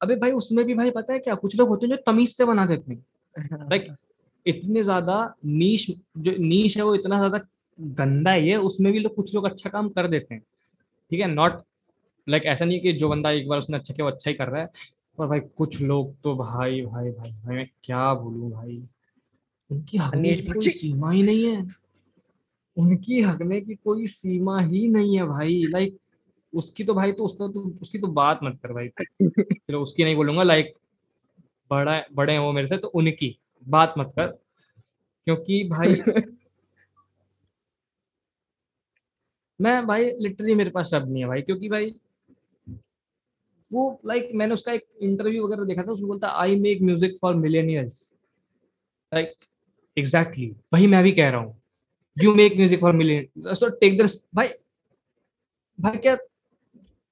अबे 0.00 0.14
भाई 0.16 0.30
उसमें 0.32 0.64
भी 0.64 0.74
भाई 0.74 0.90
पता 0.90 1.12
है 1.12 1.18
क्या? 1.18 1.34
कुछ 1.34 1.56
लोग 1.56 1.68
होते 1.68 1.86
हैं 1.86 1.96
जो 1.96 2.02
तमीज 2.06 2.36
से 2.36 2.44
बना 2.44 2.66
देते 2.66 2.92
हैं 2.92 3.68
लाइक 3.70 3.94
इतने 4.46 4.82
ज़्यादा 4.82 5.16
नीश 5.44 5.86
जो 6.18 6.32
नीश 6.38 6.76
है 6.76 6.82
वो 6.82 6.94
इतना 6.94 7.16
ज़्यादा 7.18 7.38
गंदा 7.80 8.32
ही 8.32 8.48
है 8.48 8.56
उसमें 8.56 8.92
भी 8.92 8.98
लोग 8.98 9.14
कुछ 9.14 9.34
लोग 9.34 9.44
अच्छा 9.44 9.70
काम 9.70 9.88
कर 9.88 10.08
देते 10.08 10.34
हैं। 10.34 10.42
ठीक 11.10 11.20
है 11.20 11.26
नॉट 11.26 11.62
लाइक 12.28 12.44
ऐसा 12.44 12.64
नहीं 12.64 12.80
कि 12.80 12.92
जो 12.92 13.08
बंदा 13.08 13.30
एक 13.30 13.48
बार 13.48 13.58
उसने 13.58 13.76
अच्छा 13.76 13.94
किया 13.94 14.06
वो 14.06 14.10
अच्छा 14.12 14.30
ही 14.30 14.36
कर 14.36 14.48
रहा 14.48 14.62
है 14.62 14.68
पर 15.18 15.26
भाई 15.26 15.40
कुछ 15.40 15.80
लोग 15.80 16.14
तो 16.22 16.34
भाई 16.36 16.80
भाई 16.82 17.10
भाई 17.10 17.30
भाई 17.32 17.56
मैं 17.56 17.66
क्या 17.84 18.14
बोलूँ 18.14 18.50
भाई? 18.50 18.82
उनकी 19.70 19.98
हक 19.98 20.14
में 20.14 20.34
की 20.34 20.52
कोई 20.52 20.68
सीमा 20.68 21.10
ही 21.10 21.22
नहीं 21.22 21.46
है। 21.46 21.66
उनकी 22.76 23.20
हक 23.22 23.42
में 23.42 23.64
की 23.64 23.74
कोई 23.74 24.06
सीमा 24.06 24.60
ही 24.60 24.88
नहीं 24.88 25.16
है 25.16 25.24
भाई। 25.26 25.62
लाइक 25.68 25.98
उसकी 26.54 26.84
तो 26.84 26.94
भाई 26.94 27.12
तो 27.12 27.24
उसका 27.24 27.48
तो 27.48 27.60
उसकी 27.82 27.98
तो 27.98 28.06
बात 28.06 28.40
मत 28.44 28.58
कर 28.62 28.72
भाई। 28.72 28.88
चलो 29.22 29.82
उसकी 29.82 30.04
नहीं 30.04 30.16
बोलूँगा 30.16 30.42
लाइक 30.42 30.72
बड़ा 31.70 32.02
बड़े 32.12 32.32
हैं 32.32 32.40
वो 32.40 32.52
मेरे 32.52 32.66
से 32.66 32.76
तो 32.76 32.88
उनकी। 32.88 33.38
बात 33.68 33.94
मत 33.98 34.12
कर 34.16 34.26
क्योंकि 35.26 35.68
भाई 35.68 35.92
मैं 39.60 39.86
भाई 39.86 40.10
लिटरली 40.20 40.54
मेरे 40.54 40.70
पास 40.70 40.90
शब्द 40.90 41.08
नहीं 41.10 41.22
है 41.22 41.28
भाई 41.28 41.42
क्योंकि 41.42 41.68
भाई 41.68 41.94
वो 43.70 44.00
लाइक 44.06 44.22
like, 44.22 44.34
मैंने 44.34 44.54
उसका 44.54 44.72
एक 44.72 44.86
इंटरव्यू 45.02 45.44
वगैरह 45.46 45.64
देखा 45.64 45.82
था 45.82 45.92
उसमें 45.92 46.08
बोलता 46.08 46.28
I 46.40 46.58
make 46.60 46.82
music 46.82 47.16
for 47.20 47.34
millennials 47.34 48.12
like 49.12 49.34
exactly 49.96 50.46
वही 50.72 50.86
मैं 50.86 51.02
भी 51.04 51.12
कह 51.12 51.28
रहा 51.30 51.40
हूँ। 51.40 51.60
You 52.16 52.34
make 52.34 52.56
music 52.56 52.80
for 52.80 52.92
millennials 52.92 53.60
so 53.60 53.68
take 53.78 53.98
this 53.98 54.14
भाई 54.34 54.48
भाई 55.78 55.96
क्या 55.96 56.16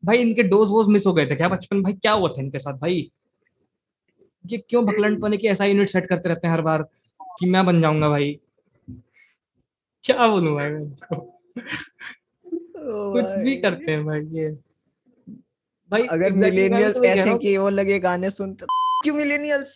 भाई 0.02 0.18
इनके 0.18 0.42
डोज 0.42 0.68
वोज 0.70 0.88
मिस 0.88 1.06
हो 1.06 1.12
गए 1.12 1.26
थे 1.26 1.36
क्या 1.36 1.48
बचपन? 1.48 1.82
भाई 1.82 1.92
क्या 1.92 2.12
हुआ 2.12 2.28
था 2.28 2.42
इनके 2.42 2.58
साथ 2.58 2.78
भाई? 2.78 3.10
ये 4.44 4.58
क्यों 4.58 4.84
भकलंड 4.86 5.20
पने 5.22 5.36
की 5.36 5.46
ऐसा 5.48 5.64
यूनिट 5.64 5.88
सेट 5.88 6.08
करते 6.08 6.28
रहते 6.28 6.46
हैं 6.46 6.54
हर 6.54 6.60
बार 6.62 6.82
कि 7.38 7.46
मैं 7.50 7.64
बन 7.66 7.80
जाऊँगा 7.82 8.08
भाई? 8.08 8.38
क्या 10.04 10.26
बोलूँ 10.28 10.54
भाई 10.54 10.70
कुछ 12.84 13.32
भी 13.38 13.56
करते 13.56 13.90
हैं 13.92 14.04
भाई 14.04 14.20
ये। 14.32 14.48
भाई 15.90 16.06
अगर 16.10 16.32
मिलेनियल्स 16.34 16.96
तो 16.96 17.04
ऐसे 17.04 17.38
कि 17.38 17.56
वो 17.56 17.68
लगे 17.70 17.98
गाने 18.00 18.30
सुनते 18.30 18.66
क्यों 19.04 19.14
मिलेनियल्स 19.14 19.74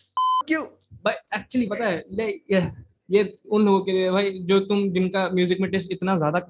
क्यों 0.49 0.63
भाई 1.05 1.15
एक्चुअली 1.39 1.67
पता 1.67 1.87
है 1.87 2.05
ले 2.11 2.27
ये 2.53 2.61
ये 3.09 3.23
उन 3.47 3.65
लोगों 3.65 3.81
के 3.81 3.93
लिए 3.93 4.11
भाई 4.11 4.31
जो 4.43 4.59
तुम 4.61 4.89
जिनका 4.93 5.29
म्यूज़िक 5.31 5.61
में 5.61 5.71
टेस्ट 5.71 5.93
इतना 5.93 6.17
ज़्यादा 6.17 6.41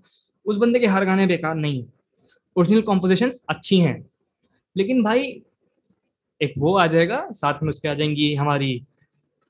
उस 0.46 0.56
बंदे 0.56 0.78
के 0.78 0.86
हर 0.86 1.04
गाने 1.04 1.26
बेकार 1.26 1.54
नहीं 1.54 1.80
है। 1.82 1.86
ओरिजिनल 2.56 2.82
कॉम्पोजिशंस 2.82 3.44
अच्छी 3.50 3.78
हैं। 3.78 3.98
लेकिन 4.76 5.02
भाई 5.02 5.24
एक 6.40 6.52
वो 6.58 6.76
आ 6.78 6.86
जाएगा 6.86 7.26
साथ 7.32 7.62
में 7.62 7.68
उसके 7.68 7.88
आ 7.88 7.94
जाएँगी 7.94 8.34
हमारी 8.34 8.70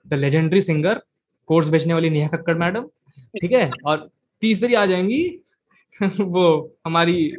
द 0.07 0.15
लेजेंडरी 0.15 0.61
सिंगर 0.61 1.01
कोर्स 1.49 1.69
बेचने 1.69 1.95
वाली 1.95 2.11
नेहा 2.11 2.29
कक्कड़ 2.29 2.57
मैडम 2.59 2.87
ठीक 3.41 3.53
है? 3.53 3.71
और 3.87 4.09
तीसरी 4.43 4.75
आ 4.75 4.85
जाएँगी 4.87 5.23
वो 6.21 6.77
हमारी 6.87 7.33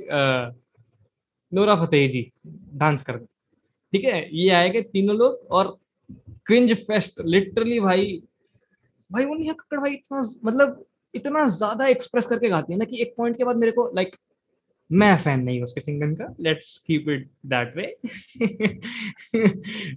नोरा 1.54 1.76
फतेह 1.76 2.08
जी 2.12 2.32
डांस 2.74 3.02
कर 3.02 3.18
ठीक 3.94 4.06
है 4.06 4.38
ये 4.38 4.50
आएँगे 4.50 4.82
तीनों 4.82 5.16
लोग 5.16 5.48
और 5.52 5.78
क्रिंज 6.46 6.74
फेस्ट 6.74 7.22
लिटरली 7.26 7.80
भाई 7.80 8.22
भाई 9.12 9.26
वो 9.26 9.36
नेहा 9.36 9.54
कक्कड़ 9.54 9.80
भाई 9.80 9.94
इतना 9.94 10.22
मतलब 10.46 10.86
इतना 11.16 11.48
ज़्यादा 11.48 11.88
एक्सप्रेस 11.88 12.26
करके 12.26 12.50
गाती 12.50 12.74
है 12.74 12.80
ना 12.80 12.86
कि 12.86 13.02
एक 13.02 13.14
पॉइंट 13.18 13.38
के 13.38 13.44
बाद 13.44 13.56
मेरे 13.56 13.72
को 13.72 13.92
लाइक 13.96 14.08
like, 14.08 14.20
मैं 14.92 15.18
फ़ैन 15.18 15.40
नहीं 15.40 15.62
उसके 15.64 15.82
सिंगिंग 15.82 16.16
का। 16.18 16.36
Let's 16.40 16.78
keep 16.78 17.10
it 17.10 17.30
that 17.46 17.78
way 17.78 17.86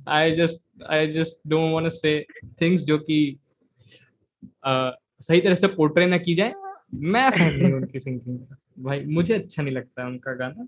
I 0.08 0.32
just 0.36 0.82
I 0.82 1.12
just 1.12 1.48
don't 1.48 1.72
want 1.72 1.86
to 1.86 1.90
say 1.90 2.26
things 2.60 2.82
जो 2.82 2.98
कि 2.98 3.38
uh, 4.44 4.90
सही 5.20 5.40
तरह 5.40 5.54
से 5.54 5.66
पोर्ट्रे 5.66 6.06
ना 6.06 6.18
की 6.18 6.34
जाए। 6.34 6.52
मैं 6.92 7.30
फ़ैन 7.38 7.54
नहीं 7.54 7.72
उनकी 7.72 8.00
सिंगिंग। 8.00 8.38
का 8.38 8.56
भाई 8.78 9.04
मुझे 9.04 9.34
अच्छा 9.34 9.62
नहीं 9.62 9.74
लगता 9.74 10.06
उनका 10.06 10.34
गाना। 10.34 10.66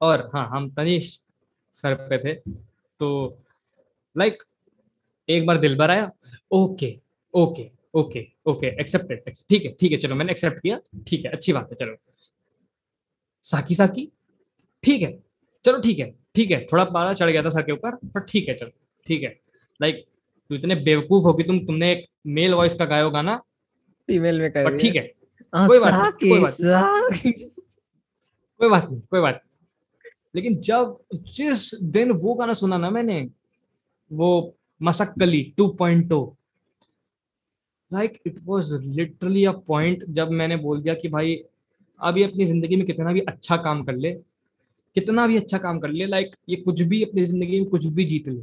और 0.00 0.30
हाँ 0.34 0.48
हम 0.48 0.68
तनिष 0.70 1.18
सर 1.74 1.94
पे 2.08 2.18
थे 2.18 2.34
तो 3.00 3.08
लाइक 4.16 4.42
एक 5.28 5.46
बार 5.46 5.58
दिल 5.58 5.76
भर 5.78 5.90
आया 5.90 6.10
okay 6.50 6.98
okay 7.34 7.70
okay 7.94 8.26
okay 8.46 8.66
accepted 8.80 9.32
ठीक 9.48 9.64
है 9.64 9.72
ठीक 9.80 9.92
है 9.92 9.98
चलो 9.98 10.14
मैंने 10.14 10.32
एक्सेप्ट 10.32 10.60
किया 10.62 10.78
ठीक 11.08 11.24
है 11.24 11.30
अच्छी 11.30 11.52
बात 11.52 11.68
है 11.72 11.76
चलो। 11.80 11.96
साकी 13.44 13.74
साकी 13.74 14.08
ठीक 14.84 15.02
है 15.02 15.12
चलो 15.64 15.80
ठीक 15.80 15.98
है 15.98 16.10
ठीक 16.34 16.50
है 16.50 16.64
थोड़ा 16.72 16.84
पारा 16.84 17.12
चढ़ 17.14 17.30
गया 17.30 17.42
था 17.42 17.48
सर 17.48 17.62
के 17.62 17.72
ऊपर 17.72 17.94
पर 18.06 18.20
ठीक 18.20 18.48
है 18.48 18.54
चलो 18.54 18.70
ठीक 19.06 19.22
है। 19.22 19.36
लाइक 19.80 20.04
तू 20.50 20.54
इतने 20.54 20.74
बेवकूफ़ 20.74 21.24
हो 21.24 21.32
कि 21.32 21.42
तुम 21.42 21.58
तुमने 21.66 21.92
एक 21.92 22.06
मेल 22.26 22.54
वॉइस 22.54 22.74
का 22.74 22.84
गायो 22.84 23.10
गाना 23.10 23.40
फीमेल 24.08 24.40
में 24.40 24.50
कर 24.52 24.76
ठीक 24.78 24.96
है 24.96 25.02
कोई 25.54 25.78
बात 25.78 26.18
कोई 26.22 26.40
बात 26.40 26.56
कोई 28.60 28.68
बात 28.68 28.90
नहीं 28.90 29.00
कोई 29.00 29.20
बात 29.20 29.42
लेकिन 30.36 30.60
जब 30.60 30.98
जिस 31.14 31.74
दिन 31.74 32.10
वो 32.10 32.34
गाना 32.34 32.54
सुना 32.54 32.78
ना 32.78 32.90
मैंने 32.90 33.28
वो 34.12 34.56
Masakali 34.82 35.54
2.0 35.60 36.36
like 37.92 38.20
it 38.26 38.38
was 38.44 38.72
literally 38.72 39.44
a 39.44 39.52
point 39.52 40.04
जब 40.08 40.30
मैंने 40.30 40.56
बोल 40.56 40.82
दिया 40.82 40.94
कि 40.94 41.08
भाई 41.08 41.44
अभी 42.00 42.22
अपनी 42.22 42.46
ज़िंदगी 42.46 42.76
में 42.76 42.86
कितना 42.86 43.12
भी 43.12 43.20
अच्छा 43.20 43.56
काम 43.56 43.84
कर 43.84 43.94
ले 43.94 44.12
कितना 44.96 45.26
भी 45.26 45.36
अच्छा 45.36 45.58
काम 45.58 45.78
कर 45.80 45.88
ले 45.88 46.06
लाइक 46.06 46.26
like, 46.26 46.40
ये 46.48 46.56
कुछ 46.56 46.82
भी 46.82 47.02
अपनी 47.04 47.24
ज़िंदगी 47.26 47.60
में 47.60 47.68
कुछ 47.70 47.86
भी 47.86 48.04
जीत 48.04 48.28
ले 48.28 48.42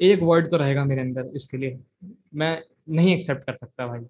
एक 0.00 0.22
वर्ड 0.22 0.50
तो 0.50 0.56
रहेगा 0.56 0.84
मेरे 0.84 1.00
अंदर 1.00 1.30
इसके 1.36 1.56
लिए। 1.56 1.78
मैं 2.34 2.62
नहीं 2.88 3.16
एक्सेप्ट 3.16 3.44
कर 3.44 3.56
सकता 3.56 3.86
भाई। 3.86 4.00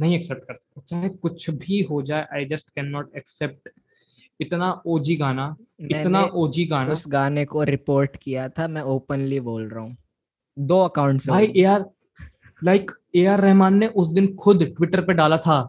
नहीं 0.00 0.14
एक्सेप्ट 0.16 0.42
कर 0.42 0.54
सकता 0.54 0.82
चाहे 0.88 1.08
कुछ 1.08 1.48
भी 1.62 1.80
हो 1.90 2.02
जाए 2.02 2.26
I 2.34 2.44
just 2.46 2.68
can 2.70 2.86
not 2.88 3.16
accept 3.16 3.68
इतना 4.40 4.70
ओजी 4.86 5.16
गाना 5.16 5.54
इतना 5.90 6.22
ओजी 6.34 6.64
गाना। 6.66 6.92
उस 6.92 7.04
गाने 7.08 7.44
को 7.44 7.62
रिपोर्ट 7.64 8.16
किया 8.22 8.48
था 8.48 8.68
मैं 8.68 8.82
ओपनली 8.92 9.40
बोल 9.40 9.68
रहा 9.68 9.82
हूँ। 9.84 9.96
दो 10.56 10.78
अकाउंट 10.84 11.26
भाई 11.28 11.52
यार 11.56 11.84
लाइक 12.62 12.90
ए 13.16 13.24
आर 13.26 13.40
रहमान 13.40 13.76
ने 13.78 13.86
उस 13.86 14.08
दिन 14.12 14.34
खुद 14.36 14.64
ट्विटर 14.76 15.00
पे 15.00 15.12
डाला 15.14 15.36
था 15.38 15.60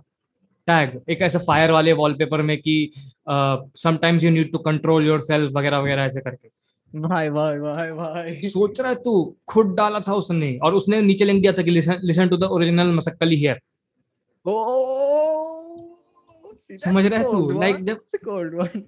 टैग 0.68 1.00
एक 1.10 1.22
ऐसे 1.22 1.40
फायर 1.40 1.72
वाले 1.72 1.94
वॉलपेपर 1.94 2.42
में 2.42 2.58
कि 2.58 2.94
sometimes 3.30 4.24
you 4.24 4.32
need 4.32 4.52
to 4.52 4.58
control 4.60 5.08
yourself 5.22 5.52
वगैरह 5.58 5.78
वगैरह 5.78 6.04
ऐसे 6.04 6.22
करके। 6.22 6.50
भाई 6.92 7.30
भाई 7.30 7.58
भाई 7.60 7.92
भाई। 7.92 8.50
सोच 8.50 8.80
रहा 8.80 8.90
है 8.90 8.96
तू 9.04 9.14
खुद 9.48 9.76
डाला 9.76 10.00
था 10.08 10.14
उसने 10.14 10.58
और 10.64 10.74
उसने 10.74 11.02
नीचे 11.02 11.26
लिंक 11.26 11.42
दिया 11.42 11.54
था 11.54 11.62
कि 11.62 11.72
listen 11.72 12.30
to 12.30 12.38
the 12.38 12.44
original 12.44 12.92
Masakali 12.94 13.36
here 13.36 13.60
समझ 16.78 17.06
रहा 17.06 17.20
है 17.20 17.26
तू? 17.26 17.60
लाइक 17.60 17.84
जब 17.86 17.98
कोल्ड 18.24 18.56
वन 18.56 18.84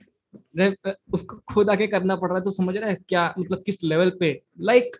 जब 0.58 0.94
उसको 1.14 1.36
खुद 1.54 1.70
आके 1.70 1.88
करना 1.88 2.16
पड़ 2.16 2.30
रहा 2.30 2.38
है 2.38 2.44
तो 2.44 2.52
समझ 2.52 2.76
रहा 2.76 2.90
है 2.90 2.96
क्या 3.08 3.34
मतलब 3.40 3.64
किस 3.66 3.84
लेवल 3.84 4.10
पे? 4.20 4.42
लाइक 4.60 4.96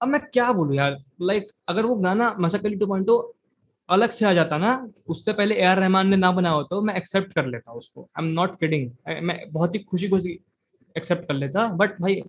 अब 0.00 0.08
मैं 0.08 0.20
क्या 0.24 0.52
बोलूँ 0.52 0.76
यार? 0.76 0.98
लाइक 1.20 1.50
अगर 1.68 1.86
वो 1.86 1.94
गाना 1.96 2.34
मसक्कली 2.40 2.76
टू 2.76 2.86
पॉइंट 2.86 3.10
अलग 3.88 4.10
से 4.10 4.24
आ 4.26 4.32
जाता 4.32 4.58
ना 4.58 4.70
उससे 5.08 5.32
पहले 5.32 5.54
ए 5.54 5.64
आर 5.64 5.78
रहमान 5.78 6.08
ने 6.08 6.16
ना 6.16 6.30
बनाया 6.32 6.54
होता 6.54 6.76
तो 6.76 6.82
मैं 6.82 6.94
एक्सेप्ट 6.96 7.32
कर 7.32 7.46
लेता 7.46 7.72
उसको। 7.72 8.08
आई 8.18 8.24
एम 8.24 8.32
नॉट 8.32 8.58
किडिंग 8.60 8.90
मैं 9.22 9.50
बहुत 9.52 9.74
ही 9.74 9.80
खुशी 9.80 10.08
खुशी 10.08 10.38
एक्सेप्ट 10.96 11.28
कर 11.28 11.34
लेता 11.34 11.66
बट 11.74 12.00
भाई 12.00 12.22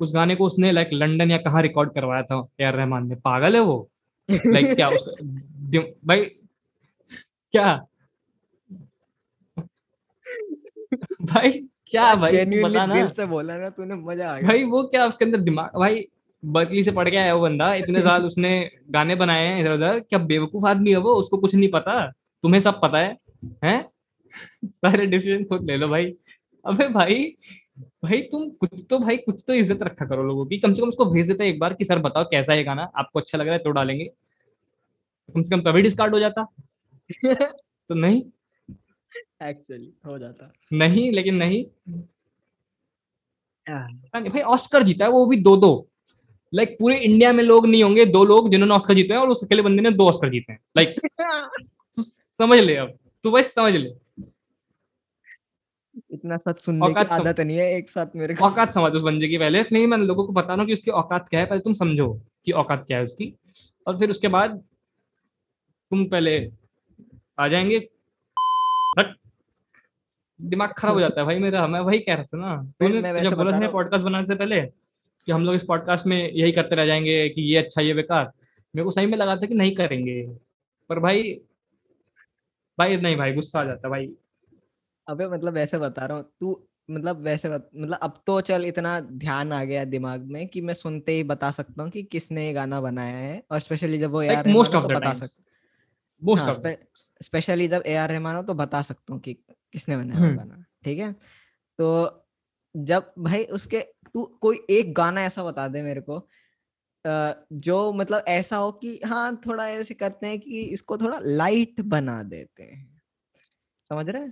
उस 0.00 0.14
गाने 0.14 0.36
को 0.36 0.44
उसने 0.46 0.72
लाइक 0.72 0.88
लंदन 0.92 1.30
या 1.30 1.38
कहाँ 1.38 1.62
रिकॉर्ड 1.62 1.92
करवाया 1.94 2.22
था 2.22 2.46
ए 2.60 2.64
आर 2.64 2.74
रहमान 2.74 3.08
ने? 3.08 3.14
पागल 3.14 3.54
है 3.54 3.60
वो। 3.60 3.88
लाइक 4.28 4.74
क्या 4.74 4.88
उसका 4.88 5.80
भाई 6.06 6.24
क्या 7.54 7.74
भाई 11.22 11.50
क्या 11.86 12.14
भाई 12.14 12.44
बता 12.44 12.86
ना 12.86 12.94
दिल 12.94 13.08
से 13.10 13.26
बोला 13.26 13.56
ना 13.56 13.68
तूने 13.70 13.94
मज़ा 13.96 14.30
आ 14.30 14.38
गया 14.38 14.48
भाई 14.48 14.64
वो 14.64 14.82
क्या 14.84 15.06
उसके 15.06 15.24
अंदर 15.24 15.38
दिमाग 15.40 15.78
भाई 15.78 16.06
बर्कली 16.42 16.82
से 16.82 16.90
पढ़ 16.90 17.08
के 17.10 17.16
आया 17.16 17.34
वो 17.34 17.40
बंदा 17.42 17.72
इतने 17.74 18.02
साल 18.02 18.24
उसने 18.26 18.50
गाने 18.90 19.14
बनाए 19.14 19.46
हैं 19.46 19.60
इधर 19.60 19.72
उधर 19.72 20.00
क्या 20.00 20.18
बेवकूफ़ 20.24 20.66
आदमी 20.66 20.90
है 20.90 20.96
वो 20.98 21.14
उसको 21.14 21.38
कुछ 21.38 21.54
नहीं 21.54 21.70
पता 21.70 22.00
तुम्हें 22.44 22.60
सब 22.60 22.80
पता 22.82 22.98
है 22.98 23.16
हैं 23.64 23.82
सारे 24.66 25.06
डिसीज़न 25.06 25.44
खुद 25.44 25.64
ले 25.66 25.76
लो 25.76 25.88
भाई 25.88 26.12
अबे 26.64 26.88
भाई 26.88 27.24
भाई 27.78 28.20
तुम 28.20 28.50
कुछ 28.50 28.84
तो 28.90 28.98
भाई 28.98 29.16
कुछ 29.16 29.44
तो 29.46 29.54
इज़्ज़त 29.54 29.82
रखा 29.82 30.06
करो 30.06 30.22
लोगों 30.22 30.46
की। 30.46 30.58
कम 30.58 30.72
से 30.74 30.82
कम 30.82 30.88
उसको 30.88 31.04
भेज 31.04 31.26
देता 31.26 31.44
एक 31.44 31.58
बार 31.58 31.74
कि 31.74 31.84
सर 31.84 31.98
बताओ 31.98 32.24
कैसा 32.24 32.52
है 32.52 32.64
गाना? 32.64 32.82
आपको 32.96 33.20
अच्छा 33.20 33.38
लग 33.38 33.46
रहा 33.46 33.54
है 33.54 33.58
तो 33.58 33.70
डालेंगे। 33.70 34.04
कम 35.34 35.42
से 35.42 35.56
कम 35.56 35.62
तभी 35.62 35.82
डिस्कार्ड 35.82 36.14
हो 36.14 36.20
जाता। 36.20 36.46
तो 37.88 37.94
नहीं। 37.94 38.22
एक्चुअली 39.42 39.92
हो 40.06 40.18
जाता। 40.18 40.52
नहीं 40.72 41.12
लेकिन 41.12 41.34
नहीं। 41.34 41.64
भाई 44.14 44.40
ऑस्कर 44.40 44.82
जीता 44.82 45.04
है 45.04 45.10
वो 45.10 45.26
भी 45.26 45.36
दो 45.36 45.56
दो 45.56 45.88
लाइक 46.54 46.68
like, 46.68 46.80
पूरे 46.80 46.96
इंडिया 46.98 47.32
में 47.32 47.44
लोग 47.44 47.66
नहीं 47.66 47.82
होंगे 47.84 48.06
दो 48.06 48.24
लोग 48.24 48.50
जिन्होंने 48.50 48.74
ऑस्कर 48.74 48.94
जीते 48.94 49.14
हैं 49.14 49.20
और 49.20 49.28
उस 49.28 49.44
अकेले 49.44 49.62
बंदे 49.62 49.82
ने 49.82 49.90
दो 49.90 50.08
ऑस्कर 50.08 50.30
जीते 50.30 50.52
हैं। 50.52 50.60
लाइक 50.76 50.88
like, 50.88 51.98
समझ 52.38 52.58
ले 52.58 52.76
अब। 52.76 52.98
तू 53.24 53.30
बस 53.30 53.54
समझ 53.54 53.72
ले। 53.72 54.05
इतना 56.10 56.36
सच 56.36 56.60
सुनने 56.60 56.88
की 56.94 57.04
आदत 57.14 57.40
नहीं 57.40 57.56
है 57.56 57.72
एक 57.76 57.90
साथ 57.90 58.16
मेरे 58.16 58.34
को। 58.34 58.44
औकात 58.44 58.72
समझ 58.72 58.92
उस 58.92 59.02
बंदे 59.02 59.28
की 59.28 59.38
पहले। 59.38 59.62
नहीं 59.62 59.86
मैं 59.86 59.98
लोगों 59.98 60.24
को 60.26 60.32
बता 60.32 60.48
रहा 60.48 60.56
हूँ 60.56 60.66
कि 60.66 60.72
उसकी 60.72 60.90
औकात 60.90 61.28
क्या 61.28 61.40
है 61.40 61.46
पहले 61.46 61.60
तुम 61.60 61.72
समझो 61.74 62.12
कि 62.44 62.52
औकात 62.52 62.84
क्या 62.86 62.98
है 62.98 63.04
उसकी। 63.04 63.32
और 63.86 63.98
फिर 63.98 64.10
उसके 64.10 64.28
बाद 64.28 64.56
तुम 65.90 66.04
पहले 66.08 66.38
आ 67.38 67.48
जाएँगे। 67.48 67.88
दिमाग 70.40 70.72
खराब 70.78 70.94
हो 70.94 71.00
जाता 71.00 71.20
है 71.20 71.26
भाई 71.26 71.38
मेरा 71.38 71.66
मैं 71.66 71.80
वही 71.80 71.98
कह 71.98 72.14
रहा 72.14 72.24
था 72.24 72.38
ना। 72.38 72.56
तूने 72.80 73.20
जब 73.20 73.36
बोला 73.36 73.60
था 73.60 73.68
पॉडकास्ट 73.70 74.04
बनाने 74.04 74.26
से 74.26 74.34
पहले 74.34 74.60
कि 74.60 75.32
हम 75.32 75.44
लोग 75.44 75.54
इस 75.54 75.64
पॉडकास्ट 75.64 76.06
में 76.06 76.32
यही 76.32 76.52
करते 76.52 76.76
रह 76.76 76.86
जाएँगे 76.86 77.28
कि 77.28 77.42
ये 77.42 77.56
अच्छा 77.58 77.82
ये 77.82 77.94
बेकार। 77.94 78.24
मेरे 78.74 78.84
को 78.84 78.90
सही 78.90 79.06
में 79.06 79.16
लगा 79.18 79.36
था 79.36 79.46
कि 79.46 79.54
नहीं 79.54 79.74
करेंगे। 79.74 80.22
पर 80.88 80.98
भाई 80.98 81.32
भाई 82.78 82.96
नहीं 82.96 83.16
भाई 83.16 83.32
गुस्सा 83.32 83.60
आ 83.60 83.64
जाता 83.64 83.88
भाई। 83.88 84.10
अबे 85.08 85.26
मतलब 85.28 85.52
वैसे 85.52 85.78
बता 85.78 86.06
रहा 86.06 86.16
हूँ 86.18 86.24
तू 86.40 86.68
मतलब 86.90 87.20
वैसे 87.20 87.48
बत, 87.48 87.70
मतलब 87.76 87.98
अब 88.02 88.22
तो 88.26 88.40
चल 88.40 88.64
इतना 88.64 88.98
ध्यान 89.00 89.52
आ 89.52 89.62
गया 89.64 89.84
दिमाग 89.84 90.22
में 90.30 90.46
कि 90.48 90.60
मैं 90.60 90.74
सुनते 90.74 91.12
ही 91.12 91.24
बता 91.24 91.50
सकता 91.50 91.82
हूँ 91.82 91.90
कि 91.90 92.02
किसने 92.02 92.46
ये 92.46 92.52
गाना 92.52 92.80
बनाया 92.80 93.16
है 93.16 93.42
और 93.50 93.60
स्पेशली 93.60 93.98
जब 93.98 94.10
वो 94.10 94.22
ए 94.22 94.34
आर 94.34 94.48
मोस्ट 94.48 94.74
ऑफ़ 94.74 94.84
बता 94.84 95.12
सकता 95.14 95.44
मोस्ट 96.22 96.68
स्पेशली 97.22 97.68
जब 97.68 97.82
ए 97.86 97.94
आर 97.94 98.08
रहमान 98.08 98.36
हो 98.36 98.42
तो 98.42 98.54
बता 98.54 98.82
सकता 98.82 99.12
हूँ 99.12 99.20
कि 99.20 99.34
किसने 99.72 99.96
बनाया 99.96 100.20
हम्म। 100.20 100.36
गाना 100.36 100.64
ठीक 100.84 100.98
है? 100.98 101.12
तो 101.78 102.26
जब 102.76 103.12
भाई 103.18 103.44
उसके 103.44 103.80
तू 104.14 104.24
कोई 104.40 104.60
एक 104.70 104.94
गाना 104.94 105.22
ऐसा 105.22 105.44
बता 105.44 105.68
दे 105.68 105.82
मेरे 105.82 106.00
को 106.00 106.26
जो 107.04 107.92
मतलब 107.92 108.24
ऐसा 108.28 108.56
हो 108.56 108.70
कि 108.72 109.00
हाँ 109.04 109.40
थोड़ा 109.46 109.68
ऐसे 109.68 109.94
करते 109.94 110.26
हैं 110.26 110.38
कि 110.40 110.60
इसको 110.60 110.98
थोड़ा 110.98 111.18
लाइट 111.22 111.80
बना 111.80 112.22
देते 112.22 112.62
हैं। 112.62 113.00
समझ 113.90 114.08
रहे 114.08 114.22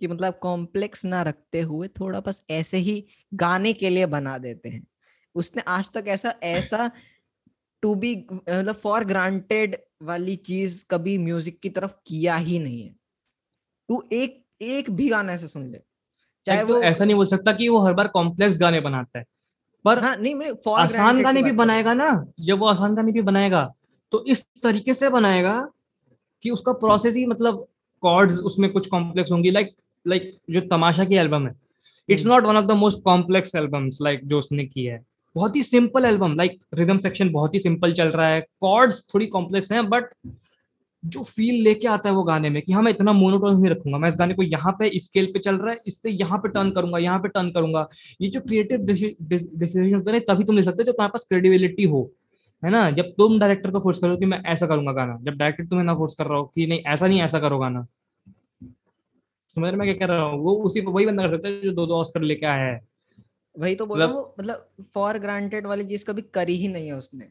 कि 0.00 0.06
मतलब 0.06 0.38
कॉम्प्लेक्स 0.42 1.04
ना 1.04 1.22
रखते 1.22 1.60
हुए 1.60 1.88
थोड़ा 1.88 2.20
बस 2.20 2.42
ऐसे 2.50 2.76
ही 2.76 3.04
गाने 3.34 3.72
के 3.72 3.90
लिए 3.90 4.06
बना 4.06 4.38
देते 4.38 4.68
हैं। 4.68 4.86
उसने 5.34 5.62
आज 5.68 5.90
तक 5.90 6.04
ऐसा 6.08 6.34
ऐसा 6.42 6.90
टू 7.82 7.94
बी 7.94 8.14
मतलब 8.32 8.74
फॉर 8.74 9.04
ग्रांटेड 9.04 9.76
वाली 10.02 10.36
चीज़ 10.36 10.84
कभी 10.90 11.18
म्यूज़िक 11.18 11.60
की 11.60 11.70
तरफ़ 11.70 11.94
किया 12.06 12.36
ही 12.36 12.58
नहीं 12.58 12.82
है। 12.82 12.94
तू 13.88 14.02
एक 14.12 14.44
एक 14.62 14.90
भी 14.90 15.08
गाना 15.08 15.32
ऐसे 15.32 15.48
सुन 15.48 15.70
ले। 15.70 15.80
चाहे 16.46 16.60
तो 16.60 16.74
वो 16.74 16.82
ऐसा 16.82 17.04
नहीं 17.04 17.16
बोल 17.16 17.26
सकता 17.26 17.52
कि 17.52 17.68
वो 17.68 17.78
हर 17.78 17.92
बार 17.92 18.08
कॉम्प्लेक्स 18.08 18.58
गाने 18.58 18.80
बनाता 18.80 19.18
है। 19.18 19.24
पर 19.84 19.98
हाँ, 19.98 20.16
नहीं 20.16 20.34
मैं 20.34 20.50
आसान 20.78 21.22
गाने 21.22 21.42
भी 21.42 21.52
बनाएगा 21.52 21.94
ना 21.94 22.32
जब 22.40 22.58
वो 22.58 22.66
आसान 22.66 22.94
गाने 22.94 23.12
भी 23.12 23.22
बनाएगा 23.22 23.74
तो 24.12 24.24
इस 24.24 24.44
तरीके 24.62 24.94
से 24.94 25.08
बनाएगा 25.08 25.72
कि 26.42 26.50
उसका 26.50 26.72
प्रोसेस 26.72 27.14
ही 27.14 27.26
मतलब 27.26 27.66
कॉर्ड्स 28.02 28.38
उसमें 28.38 28.72
कुछ 28.72 28.86
कॉम्प्लेक्स 28.86 29.32
होंगी 29.32 29.50
लाइक 29.50 29.76
लाइक 30.06 30.32
जो 30.50 30.60
तमाशा 30.70 31.04
की 31.04 31.14
एल्बम 31.16 31.46
है। 31.46 31.54
It's 32.08 32.26
not 32.26 32.46
one 32.46 32.56
of 32.56 32.66
the 32.66 32.76
most 32.78 33.02
complex 33.04 33.54
albums 33.56 33.98
like 34.02 34.26
जो 34.26 34.38
उसने 34.38 34.64
की 34.66 34.84
है। 34.84 35.02
बहुत 35.36 35.56
ही 35.56 35.62
simple 35.62 36.04
album 36.04 36.34
like 36.36 36.58
rhythm 36.74 36.98
section 36.98 37.30
बहुत 37.32 37.54
ही 37.54 37.58
सिंपल 37.60 37.92
चल 37.94 38.08
रहा 38.10 38.28
है। 38.28 38.40
कॉर्ड्स 38.60 39.02
थोड़ी 39.14 39.26
कॉम्प्लेक्स 39.28 39.72
हैं 39.72 39.88
बट 39.88 40.08
जो 41.02 41.22
फील 41.24 41.62
लेके 41.64 41.88
आता 41.88 42.08
है 42.08 42.14
वो 42.14 42.22
गाने 42.22 42.48
में 42.50 42.60
कि 42.62 42.72
हाँ 42.72 42.82
मैं 42.82 42.90
इतना 42.92 43.12
मोनोटोन 43.12 43.54
नहीं 43.54 43.70
रखूँगा। 43.70 43.98
मैं 43.98 44.08
इस 44.08 44.16
गाने 44.18 44.34
को 44.34 44.42
यहाँ 44.42 44.72
पे 44.78 44.90
स्केल 44.98 45.26
पे 45.34 45.38
चल 45.38 45.56
रहा 45.56 45.72
है 45.72 45.80
इससे 45.86 46.10
यहाँ 46.10 46.38
पे 46.38 46.48
टर्न 46.48 46.70
करूँगा 46.70 46.98
यहाँ 46.98 47.18
पे 47.18 47.28
टर्न 47.28 47.50
करूँगा। 47.50 47.86
ये 48.20 48.28
जो 48.30 48.40
क्रिएटिव 48.40 48.80
डिसीज़न 48.80 49.94
होते 49.94 50.10
हैं 50.10 50.20
तभी 50.24 50.44
तुम 50.44 50.56
ले 50.56 50.62
सकते 50.62 50.82
हो 50.82 50.86
जब 50.86 50.92
तुम्हारे 50.92 51.10
पास 51.12 51.24
क्रेडिबिलिटी 51.28 51.84
हो 51.84 52.10
है 52.62 52.70
ना? 52.70 52.90
जब 52.90 53.12
तुम 53.18 53.38
डायरेक्टर 53.38 53.70
को 53.70 53.80
फोर्स 53.80 53.98
करो 53.98 54.16
कि 54.16 54.26
मैं 54.26 54.42
ऐसा 54.46 54.66
करूँगा 54.66 54.92
गाना। 54.92 55.18
जब 55.22 55.36
डायरेक्टर 55.36 55.64
तुम्हें 55.64 55.86
ना 55.86 55.94
फोर्स 55.94 56.14
कर 56.14 56.26
रहा 56.26 56.38
हो 56.38 56.44
कि 56.46 56.66
नहीं 56.66 56.80
ऐसा 56.86 57.06
नहीं 57.06 57.20
ऐसा 57.22 57.38
करो 57.38 57.58
गाना। 57.58 57.86
समझ 59.56 59.72
मैं 59.74 59.86
क्या 59.88 59.94
कह 59.98 60.12
रहा 60.12 60.22
हूँ? 60.22 60.38
वो 60.40 60.54
उसी 60.64 60.80
वही 60.82 61.06
बंदा 61.06 61.22
कर 61.22 61.30
सकता 61.30 61.48
है 61.48 61.60
जो 61.62 61.72
दो 61.72 61.86
दो 61.86 61.94
ऑस्कर 61.96 62.22
लेके 62.22 62.46
आया 62.46 62.64
है। 62.66 62.80
वही 63.56 63.74
तो 63.74 63.86
बोला 63.86 64.06
मतलब, 64.06 64.34
मतलब 64.38 64.86
फॉर 64.94 65.18
ग्रांटेड 65.18 65.66
वाली 65.66 65.84
चीज़ 65.86 66.04
कभी 66.04 66.22
करी 66.34 66.56
ही 66.56 66.68
नहीं 66.68 66.86
है 66.86 66.92
उसने। 66.94 67.24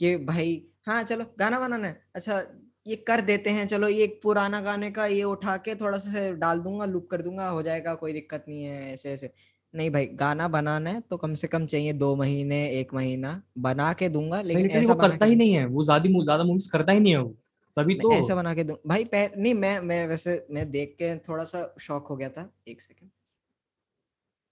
कि 0.00 0.16
भाई 0.18 0.62
हाँ 0.86 1.02
चलो 1.04 1.24
गाना 1.38 1.60
बनाना 1.60 1.88
है। 1.88 2.02
अच्छा 2.14 2.42
ये 2.86 2.96
कर 3.02 3.20
देते 3.22 3.50
हैं 3.50 3.66
चलो 3.68 3.88
ये 3.88 4.06
पुराना 4.22 4.60
गाने 4.60 4.90
का 4.92 5.06
ये 5.06 5.22
उठा 5.24 5.56
के 5.58 5.74
थोड़ा 5.76 5.98
सा 5.98 6.30
डाल 6.34 6.60
दूँगा 6.60 6.84
लुक 6.86 7.10
कर 7.10 7.22
दूँगा 7.22 7.48
हो 7.48 7.62
जाएगा 7.62 7.94
कोई 7.96 8.12
दिक्कत 8.12 8.44
नहीं 8.48 8.64
है 8.64 8.92
ऐसे 8.92 9.12
ऐसे। 9.12 9.32
नहीं 9.74 9.90
भाई 9.90 10.06
गाना 10.16 10.48
बनाना 10.50 10.90
है 10.90 11.00
तो 11.02 11.16
कम 11.18 11.34
से 11.36 11.48
कम 11.48 11.66
चाहिए 11.66 11.92
दो 11.94 12.14
महीने 12.16 12.66
एक 12.80 12.94
महीना 12.94 13.42
बना 13.60 13.92
के 13.94 14.08
दूँगा 14.10 14.42
लेकिन 14.42 14.70
ऐसा 14.70 14.94
वो 14.94 14.94
करता 14.96 15.26
ही 15.26 15.36
नहीं। 15.36 15.54
है 15.54 15.66
वो 15.66 15.84
ज़्यादा 15.84 16.22
ज़्यादा 16.24 16.44
मूवीज़ 16.44 16.70
करता 16.72 16.92
ही 16.92 17.00
नहीं 17.00 17.12
है 17.12 17.18
वो। 17.20 17.36
तभी 17.76 17.94
तो। 17.94 18.12
ऐसे 18.12 18.34
बना 18.34 18.54
के 18.54 18.64
दूँ। 18.64 18.76
भाई 18.86 19.04
पैर 19.04 19.32
नहीं 19.36 19.54
मैं 19.54 19.80
मैं 19.80 20.06
वैसे 20.06 20.46
मैं 20.50 20.70
देख 20.70 20.94
के 20.98 21.16
थोड़ा 21.18 21.44
सा 21.44 21.74
शॉक 21.80 22.06
हो 22.06 22.16
गया 22.16 22.28
था 22.28 22.52
एक 22.68 22.80
सेकंड 22.80 23.10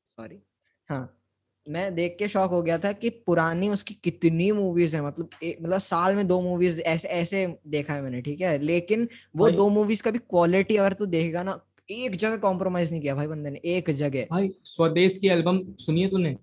सॉरी 0.06 0.38
हाँ 0.88 1.14
मैं 1.66 1.94
देख 1.94 2.16
के 2.18 2.28
शॉक 2.28 2.50
हो 2.50 2.62
गया 2.62 2.78
था 2.78 2.92
कि 2.92 3.10
पुरानी 3.10 3.68
उसकी 3.68 3.94
कितनी 3.94 4.52
मूवीज़ 4.52 4.96
है 4.96 5.02
मतलब 5.02 5.30
मतलब 5.62 5.78
साल 5.78 6.16
में 6.16 6.26
दो 6.26 6.40
मूवीज़ 6.40 6.80
ऐसे 6.80 7.08
ऐसे 7.08 7.58
देखा 7.66 7.94
है 7.94 8.02
मैंने 8.02 8.20
ठीक 8.22 8.40
है? 8.40 8.58
लेकिन 8.58 9.08
वो 9.36 9.50
दो 9.50 9.68
मूवीज़ 9.68 10.02
का 10.02 10.10
भी 10.10 10.18
क्वालिटी 10.18 10.76
अगर 10.76 10.92
तू 10.92 11.06
देखेगा 11.06 11.42
ना 11.42 11.60
एक 11.90 12.16
जगह 12.16 12.36
कॉम्प्रोमाइज 12.36 12.90
नहीं 12.90 13.00
किया 13.00 13.14
भाई 13.14 13.26
बंदे 13.26 13.50
ने 13.50 13.60
एक 13.64 13.90
जगह। 13.90 14.26
भाई 14.30 14.50
स्वदेश 14.64 15.16
की 15.16 15.28
एल्बम 15.28 15.60
सुनिए 15.74 16.08
तूने? 16.08 16.36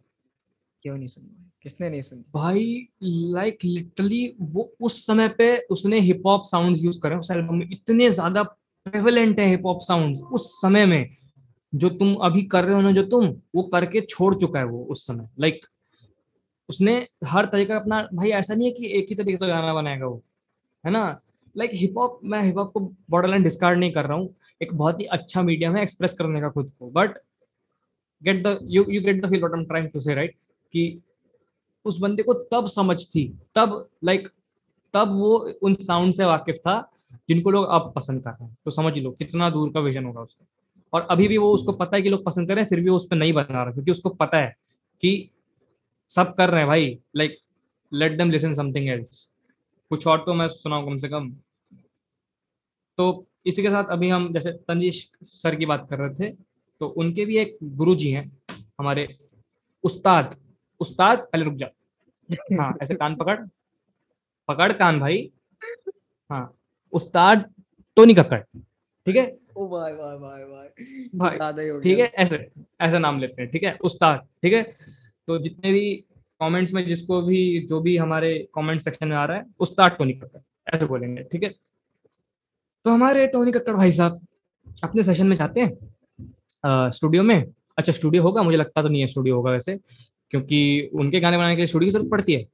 क्यों 0.82 0.98
नहीं 0.98 1.08
सुनी? 1.08 1.45
किसने 1.66 1.90
नहीं 1.90 2.02
सुनी? 2.02 2.24
भाई 2.34 2.88
लाइक 3.04 3.54
like, 3.54 3.66
लिटरली 3.66 4.36
वो 4.42 4.72
उस 4.82 5.06
समय 5.06 5.28
पे 5.38 5.46
उसने 5.72 6.00
हिप 6.00 6.22
हॉप 6.26 6.44
साउंड्स 6.46 6.84
यूज़ 6.84 7.00
करे 7.04 7.16
उस 7.16 7.32
एल्बम 7.32 7.56
में 7.56 7.68
इतने 7.72 8.10
ज़्यादा 8.12 8.44
प्रेवलेंट 8.44 9.40
है 9.40 9.48
हिप 9.50 9.66
हॉप 9.66 9.80
साउंड्स 9.82 10.20
उस 10.32 10.50
समय 10.62 10.86
में 10.86 11.16
जो 11.74 11.90
तुम 11.92 12.14
अभी 12.24 12.42
कर 12.52 12.64
रहे 12.64 12.76
हो 12.76 12.82
ना 12.82 12.92
जो 12.92 13.04
तुम 13.06 13.26
वो 13.56 13.64
करके 13.70 14.02
छोड़ 14.02 14.34
चुका 14.36 14.60
है 14.60 14.66
वो 14.66 14.84
उस 14.86 15.06
समय। 15.08 15.28
लाइक 15.40 15.56
like, 15.56 15.68
उसने 16.70 16.96
हर 17.28 17.46
तरीके 17.46 17.70
का 17.70 17.80
अपना 17.80 18.02
भाई 18.14 18.30
ऐसा 18.32 18.54
नहीं 18.54 18.68
है 18.68 18.74
कि 18.74 18.92
एक 19.00 19.06
ही 19.10 19.16
तरीके 19.16 19.38
से 19.38 19.48
गाना 19.48 19.74
बनाएगा 19.74 20.06
वो 20.06 20.22
है 20.84 20.92
ना? 20.92 21.22
लाइक 21.56 21.72
हिप 21.74 21.98
हॉप 21.98 22.20
मैं 22.24 22.42
हिप 22.44 22.58
हॉप 22.58 22.72
को 22.74 22.80
बॉर्डर 23.10 23.30
लाइन 23.30 23.44
डिस्कार्ड 23.44 23.80
नहीं 23.80 23.92
कर 23.92 24.06
रहा 24.06 24.18
हूँ। 24.18 24.34
एक 24.62 24.74
बहुत 24.74 25.00
ही 25.00 25.06
अच्छा 25.18 25.42
मीडियम 25.42 25.76
है 25.76 25.84
एक्सप्रेस 25.84 26.14
करने 26.14 26.42
का 26.42 26.50
खुद 26.50 26.72
को। 26.80 26.90
But 26.92 27.18
get 28.22 28.44
the 28.44 28.58
you 28.70 28.86
you 28.90 29.02
get 29.02 29.22
the 29.26 29.30
feel 29.30 29.44
I 29.46 29.60
am 29.60 29.66
trying 29.66 29.90
to 29.90 30.02
say 30.02 30.16
right 30.16 30.36
कि 30.74 30.88
उस 31.86 31.98
बंदे 32.00 32.24
को 32.24 32.34
तब 32.52 32.68
समझ 32.68 33.04
थी 33.06 33.28
तब 33.56 33.88
लाइक 34.04 34.22
like, 34.22 34.34
तब 34.94 35.12
वो 35.12 35.38
उन 35.64 35.74
साउंड 35.76 36.14
से 36.14 36.26
वाकिफ 36.26 36.56
था 36.58 36.82
जिनको 37.30 37.52
लोग 37.52 37.66
अब 37.68 37.92
पसंद 37.96 38.24
कर 38.24 38.32
रहे 38.32 38.46
हैं। 38.46 38.58
तो 38.66 38.72
समझ 38.72 38.98
लो 38.98 39.12
कितना 39.12 39.50
दूर 39.50 39.72
का 39.72 39.80
विजन 39.80 40.06
होगा 40.06 40.22
उसका। 40.22 40.46
और 40.94 41.08
अभी 41.12 41.28
भी 41.28 41.38
वो 41.38 41.52
उसको 41.54 41.72
पता 41.74 41.96
है 41.96 42.02
कि 42.02 42.10
लोग 42.10 42.24
पसंद 42.26 42.48
करें 42.48 42.66
फिर 42.66 42.80
भी 42.80 42.90
वो 42.90 42.96
उस 42.96 43.08
पर 43.08 43.16
नहीं 43.16 43.34
बना 43.34 43.64
रहा 43.64 43.72
क्योंकि 43.72 43.92
उसको 43.92 44.10
पता 44.12 44.38
है 44.38 44.56
कि 45.04 45.30
सब 46.12 46.34
कर 46.36 46.50
रहे 46.50 46.60
हैं 46.60 46.68
भाई 46.68 46.98
like 47.16 47.38
let 47.92 48.18
them 48.18 48.32
listen 48.32 48.54
something 48.54 48.88
else 48.90 49.30
कुछ 49.92 50.08
और 50.08 50.24
तो 50.26 50.34
मैं 50.34 50.48
सुनाऊं 50.48 50.86
कम 50.86 50.98
से 50.98 51.08
कम। 51.10 51.30
तो 52.98 53.26
इसी 53.46 53.62
के 53.62 53.70
साथ 53.70 53.92
अभी 53.92 54.10
हम 54.10 54.32
जैसे 54.34 54.52
तंजीश 54.68 55.10
सर 55.24 55.56
की 55.56 55.66
बात 55.66 55.88
कर 55.90 56.00
रहे 56.00 56.14
थे 56.16 56.34
तो 56.82 56.88
उनके 56.88 57.26
भी 57.26 57.38
एक 57.38 57.58
गुरु 57.64 57.96
जी 57.96 58.12
हैं 58.12 58.26
हमारे 58.80 59.08
उस्ताद। 59.84 60.36
उस्ताद 60.82 61.28
पहले 61.32 61.46
रुक 61.46 61.54
जा 61.56 61.68
हाँ 62.60 62.74
ऐसे 62.84 62.96
कान 62.96 63.16
पकड़। 63.16 63.38
पकड़ 64.50 64.72
कान 64.74 65.00
भाई। 65.00 65.30
हाँ 66.30 66.44
उस्ताद 66.94 67.46
टोनी 67.98 68.14
कक्कड़ 68.14 68.40
ठीक 69.08 69.16
है? 69.16 69.26
ओ 69.58 69.68
भाई 69.70 69.92
भाई 69.94 70.18
भाई 70.18 70.44
भाई। 70.44 71.10
भाई 71.16 71.36
ज़्यादा 71.36 71.80
ठीक 71.82 72.00
है? 72.00 72.06
ऐसे 72.08 72.48
ऐसा 72.82 73.00
नाम 73.00 73.20
लेते 73.20 73.42
हैं 73.42 73.52
ठीक 73.52 73.64
है? 73.64 73.78
उस्ताद 73.84 74.28
ठीक 74.44 74.54
है? 74.54 74.62
तो 75.28 75.38
जितने 75.40 75.72
भी 75.72 75.94
कमेंट्स 76.42 76.74
में 76.74 76.86
जिसको 76.88 77.22
भी 77.22 77.42
जो 77.68 77.80
भी 77.82 77.96
हमारे 77.98 78.38
कमेंट 78.56 78.82
सेक्शन 78.82 79.08
में 79.08 79.16
आ 79.18 79.26
रहा 79.26 79.38
है 79.38 79.46
उस्ताद 79.60 79.92
टोनी 80.00 80.14
कक्कड़ 80.14 80.76
ऐसे 80.76 80.86
बोलेंगे 80.86 81.24
ठीक 81.32 81.44
है? 81.44 81.50
तो 82.86 82.92
हमारे 82.92 83.28
टोनी 83.28 83.52
कक्कड़ 83.52 83.76
भाई 83.76 83.92
साहब 83.92 84.20
अपने 84.84 85.04
सेशन 85.04 85.28
में 85.28 85.36
जाते 85.36 85.60
हैं? 85.62 86.90
स्टूडियो 86.92 87.24
में? 87.24 87.46
अच्छा 87.78 87.92
स्टूडियो 87.92 88.24
होगा? 88.24 88.44
मुझे 88.44 88.58
लगता 88.58 88.82
तो 88.82 88.90
नहीं 88.90 89.02
है 89.02 89.08
स्टूडियो 89.08 89.36
होगा 89.36 89.52
वैसे। 89.52 89.80
क्योंकि 90.32 90.90
उनके 90.94 91.20
गाने 91.20 91.38
बनाने 91.38 91.56
के 91.56 91.62
लिए 91.62 91.68
स्टूडियो 91.68 91.88
की 91.88 91.92
ज़रूरत 91.92 92.12
पड़ती 92.12 92.34
है। 92.34 92.46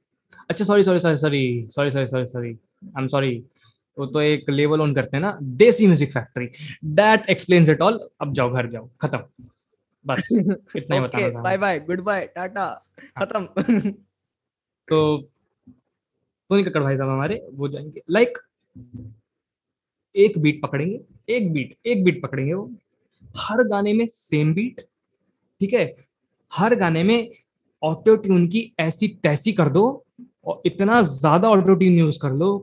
अच्छा 0.50 0.64
sorry 0.64 0.84
sorry 0.84 1.00
sorry 1.00 1.16
sorry 1.18 1.66
sorry 1.70 1.90
sorry 1.90 2.06
sorry 2.08 2.26
sorry 2.26 2.48
I 2.48 3.02
am 3.02 3.06
sorry 3.08 3.44
वो 3.98 4.06
तो 4.06 4.20
एक 4.20 4.50
लेवल 4.50 4.80
ऑन 4.80 4.94
करते 4.94 5.16
हैं 5.16 5.22
ना 5.22 5.38
Desi 5.42 5.86
Music 5.86 6.12
Factory 6.12 6.48
that 6.84 7.28
explains 7.30 7.68
it 7.68 7.80
all 7.82 8.08
अब 8.20 8.32
जाओ 8.32 8.52
घर 8.52 8.70
जाओ. 8.70 8.88
खत्म. 9.00 9.18
बस. 10.06 10.28
इतना 10.76 10.96
ही 10.96 11.00
बताना 11.00 11.30
था। 11.30 11.42
Bye 11.42 11.58
bye 11.58 11.80
good 11.80 12.00
bye 12.00 12.26
Tata 12.34 12.66
खत्म. 13.18 13.44
तो 14.88 15.28
टोनी 16.50 16.62
कक्कड़ 16.64 16.82
भाई 16.82 16.96
साहब 16.96 17.10
हमारे 17.10 17.40
वो 17.52 17.68
जाएँगे। 17.68 18.02
लाइक 18.10 18.38
एक 20.14 20.38
बीट 20.38 20.60
पकड़ेंगे। 20.62 21.00
एक 21.28 21.52
बीट 21.52 21.76
एक 21.86 22.04
बीट 22.04 22.22
पकड़ेंगे 22.22 22.54
वो। 22.54 22.70
हर 23.36 23.62
गाने 23.68 23.92
में 23.92 24.06
सेम 24.06 24.54
बीट 24.54 24.80
ठीक 25.60 25.74
है? 25.74 25.94
हर 26.52 26.74
गाने 26.74 27.02
में 27.02 27.30
ऑटो 27.82 28.16
ट्यून 28.16 28.46
की 28.48 28.72
ऐसी 28.80 29.08
तैसी 29.22 29.52
कर 29.52 29.68
दो 29.68 29.84
और 30.44 30.62
इतना 30.66 31.00
ज़्यादा 31.02 31.50
ऑटो 31.50 31.74
ट्यून 31.74 31.98
यूज़ 31.98 32.18
कर 32.22 32.32
लो 32.32 32.56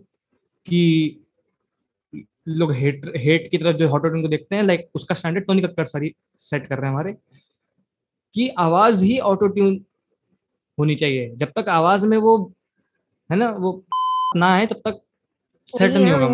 कि 0.67 1.20
लोग 2.47 2.72
हेट 2.74 3.11
हेट 3.17 3.49
की 3.51 3.57
तरफ़ 3.57 3.78
जो 3.78 3.89
ऑटो 3.89 4.07
ट्यून 4.09 4.22
को 4.22 4.28
देखते 4.28 4.55
हैं 4.55 4.63
लाइक 4.63 4.89
उसका 4.95 5.15
स्टैंडर्ड 5.15 5.45
टोनी 5.45 5.61
कक्कड़ 5.61 5.86
सारी 5.86 6.13
सेट 6.39 6.67
कर 6.67 6.76
रहे 6.76 6.86
हैं 6.86 6.91
हमारे, 6.91 7.15
कि 8.36 8.47
आवाज़ 8.59 9.03
ही 9.03 9.17
ऑटो 9.22 9.47
ट्यून 9.47 9.80
होनी 10.78 10.95
चाहिए। 10.95 11.30
जब 11.36 11.51
तक 11.55 11.70
आवाज़ 11.70 12.05
में 12.05 12.17
वो, 12.17 12.38
है 13.30 13.38
ना, 13.38 13.49
वो 13.49 13.84
ना 14.38 14.53
है 14.55 14.65
तब 14.67 14.82
तक 14.86 15.01
सेट 15.74 15.93
नहीं 15.93 16.11
होगा 16.11 16.28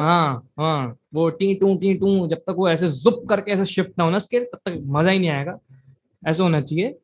हाँ 0.00 0.48
हाँ 0.58 0.96
वो 1.14 1.28
टी, 1.30 1.54
टू 1.54 1.74
टी, 1.78 1.94
टू, 1.94 2.26
जब 2.28 2.38
तक 2.38 2.54
वो 2.58 2.68
ऐसे 2.68 2.88
जुप 2.90 3.24
करके 3.28 3.52
ऐसे 3.52 3.64
शिफ्ट 3.64 3.92
ना 3.98 4.04
होना 4.04 4.18
स्केल 4.18 4.44
तब 4.44 4.58
तक 4.66 4.80
मज़ा 4.86 5.10
ही 5.10 5.18
नहीं 5.18 5.30
आएगा। 5.30 5.58
ऐसा 6.22 6.42
होना 6.42 6.60
चाहिए। 6.60 6.96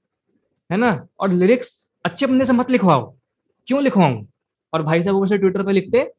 है 0.70 0.76
ना? 0.76 1.08
और 1.20 1.32
लिरिक्स 1.32 1.70
अच्छे 2.04 2.26
बंदे 2.26 2.44
से 2.44 2.52
मत 2.52 2.70
लिखवाओ। 2.70 3.10
क्यों 3.68 3.82
लिखवाऊं? 3.82 4.24
और 4.72 4.82
भाई 4.82 5.02
साहब 5.02 5.16
ऊपर 5.16 5.38
ट्विटर 5.38 5.62
पे 5.66 5.72
लिखते, 5.72 6.10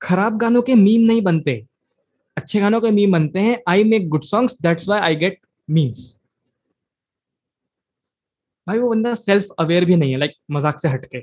खराब 0.00 0.36
गानों 0.38 0.62
के 0.62 0.74
मीम 0.74 1.06
नहीं 1.06 1.22
बनते। 1.22 1.54
अच्छे 2.36 2.60
गानों 2.60 2.80
के 2.80 2.90
मीम 2.90 3.12
बनते 3.12 3.40
हैं। 3.40 3.56
I 3.68 3.84
make 3.84 4.08
good 4.08 4.22
songs 4.24 4.60
that's 4.62 4.88
why 4.88 5.00
I 5.00 5.16
get 5.16 5.40
memes 5.68 6.14
भाई 8.66 8.78
वो 8.78 8.88
बंदा 8.90 9.14
सेल्फ 9.14 9.48
अवेयर 9.60 9.84
भी 9.84 9.96
नहीं 9.96 10.12
है 10.12 10.18
लाइक 10.18 10.34
मज़ाक 10.50 10.78
से 10.78 10.88
हटके। 10.88 11.20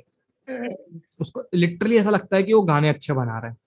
उसको 1.22 1.44
लिटरली 1.56 1.98
ऐसा 1.98 2.10
लगता 2.10 2.36
है 2.36 2.44
कि 2.44 2.54
वो 2.54 2.62
गाने 2.64 2.90
अच्छे 2.90 3.14
बना 3.14 3.40
रहे 3.40 3.52
हैं 3.52 3.58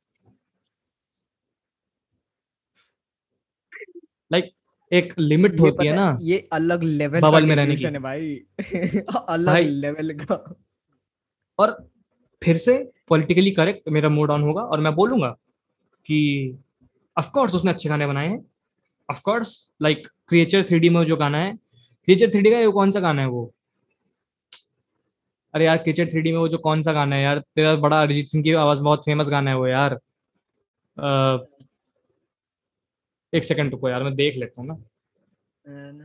लाइक 4.30 4.52
एक 4.92 5.14
लिमिट 5.18 5.60
होती 5.60 5.86
है 5.86 5.96
ना। 5.96 6.18
ये 6.20 6.48
अलग 6.52 6.82
लेवल 6.82 7.20
बबल 7.20 7.46
में 7.46 7.56
रहने 7.56 7.76
की। 7.76 7.84
है 7.84 7.98
भाई। 7.98 8.40
अलग 9.28 9.46
भाई- 9.46 9.66
लेवल 9.66 10.14
का। 10.14 10.54
और 11.58 11.90
फिर 12.44 12.56
से 12.56 12.90
पॉलिटिकली 13.08 13.50
करेक्ट 13.50 13.88
मेरा 13.88 14.08
मूड 14.08 14.30
ऑन 14.30 14.42
होगा 14.42 14.62
और 14.62 14.80
मैं 14.80 14.94
बोलूँगा 14.94 15.28
कि 16.06 16.58
ऑफ़ 17.18 17.30
कोर्स 17.30 17.54
उसने 17.54 17.70
अच्छे 17.70 17.88
गाने 17.88 18.06
बनाए 18.06 18.28
हैं। 18.28 18.46
Of 19.10 19.22
course 19.22 19.70
like 19.82 20.08
Creature 20.28 20.62
three 20.62 20.90
में 20.90 21.04
जो 21.04 21.16
गाना 21.16 21.38
है 21.38 21.52
क्रिएचर 22.04 22.30
थ्री 22.30 22.50
का 22.50 22.58
ये 22.58 22.68
कौन 22.68 22.90
सा 22.90 23.00
गाना 23.00 23.22
है 23.22 23.28
वो? 23.28 23.54
अरे 25.54 25.64
यार 25.64 25.76
क्रिएचर 25.76 26.06
थ्री 26.06 26.32
में 26.32 26.38
वो 26.38 26.48
जो 26.48 26.58
कौन 26.58 26.82
सा 26.82 26.92
गाना 26.92 27.16
है 27.16 27.22
यार? 27.22 27.38
तेरा 27.38 27.76
बड़ा 27.76 28.00
अरिजीत 28.00 28.28
सिंह 28.28 28.44
की 28.44 28.52
आवाज़ 28.52 28.80
बहुत 28.80 29.04
फ़ेमस 29.04 29.28
गाना 29.28 29.50
है 29.50 29.56
वो 29.56 29.66
यार। 29.66 29.94
अ, 30.98 31.44
एक 33.32 33.44
सेकंड 33.44 33.70
रुको 33.70 33.88
यार 33.88 34.02
मैं 34.02 34.14
देख 34.14 34.36
लेता 34.36 34.60
हूँ 34.62 34.68
ना। 34.68 34.74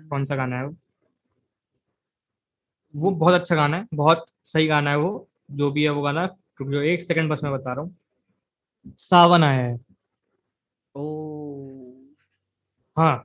कौन 0.10 0.24
सा 0.26 0.36
गाना 0.36 0.58
है 0.58 0.66
वो? 0.66 0.76
वो 2.94 3.12
बहुत 3.12 3.34
अच्छा 3.34 3.56
गाना 3.56 3.78
है 3.78 3.88
बहुत 3.94 4.26
सही 4.46 4.68
गाना 4.68 4.90
है 4.90 4.98
वो 4.98 5.28
जो 5.52 5.72
भी 5.72 5.84
है 5.84 5.90
वो 5.90 6.02
गाना। 6.02 6.26
रुक 6.62 6.70
जाओ 6.72 6.82
एक 6.84 7.02
सेकंड 7.02 7.30
बस 7.32 7.44
मैं 7.44 7.52
बता 7.54 7.74
रहा 7.74 7.84
हूँ। 7.84 7.96
सावन 8.98 9.44
आया 9.44 9.66
है। 9.66 9.78
ओ। 10.96 11.04
हाँ 12.98 13.24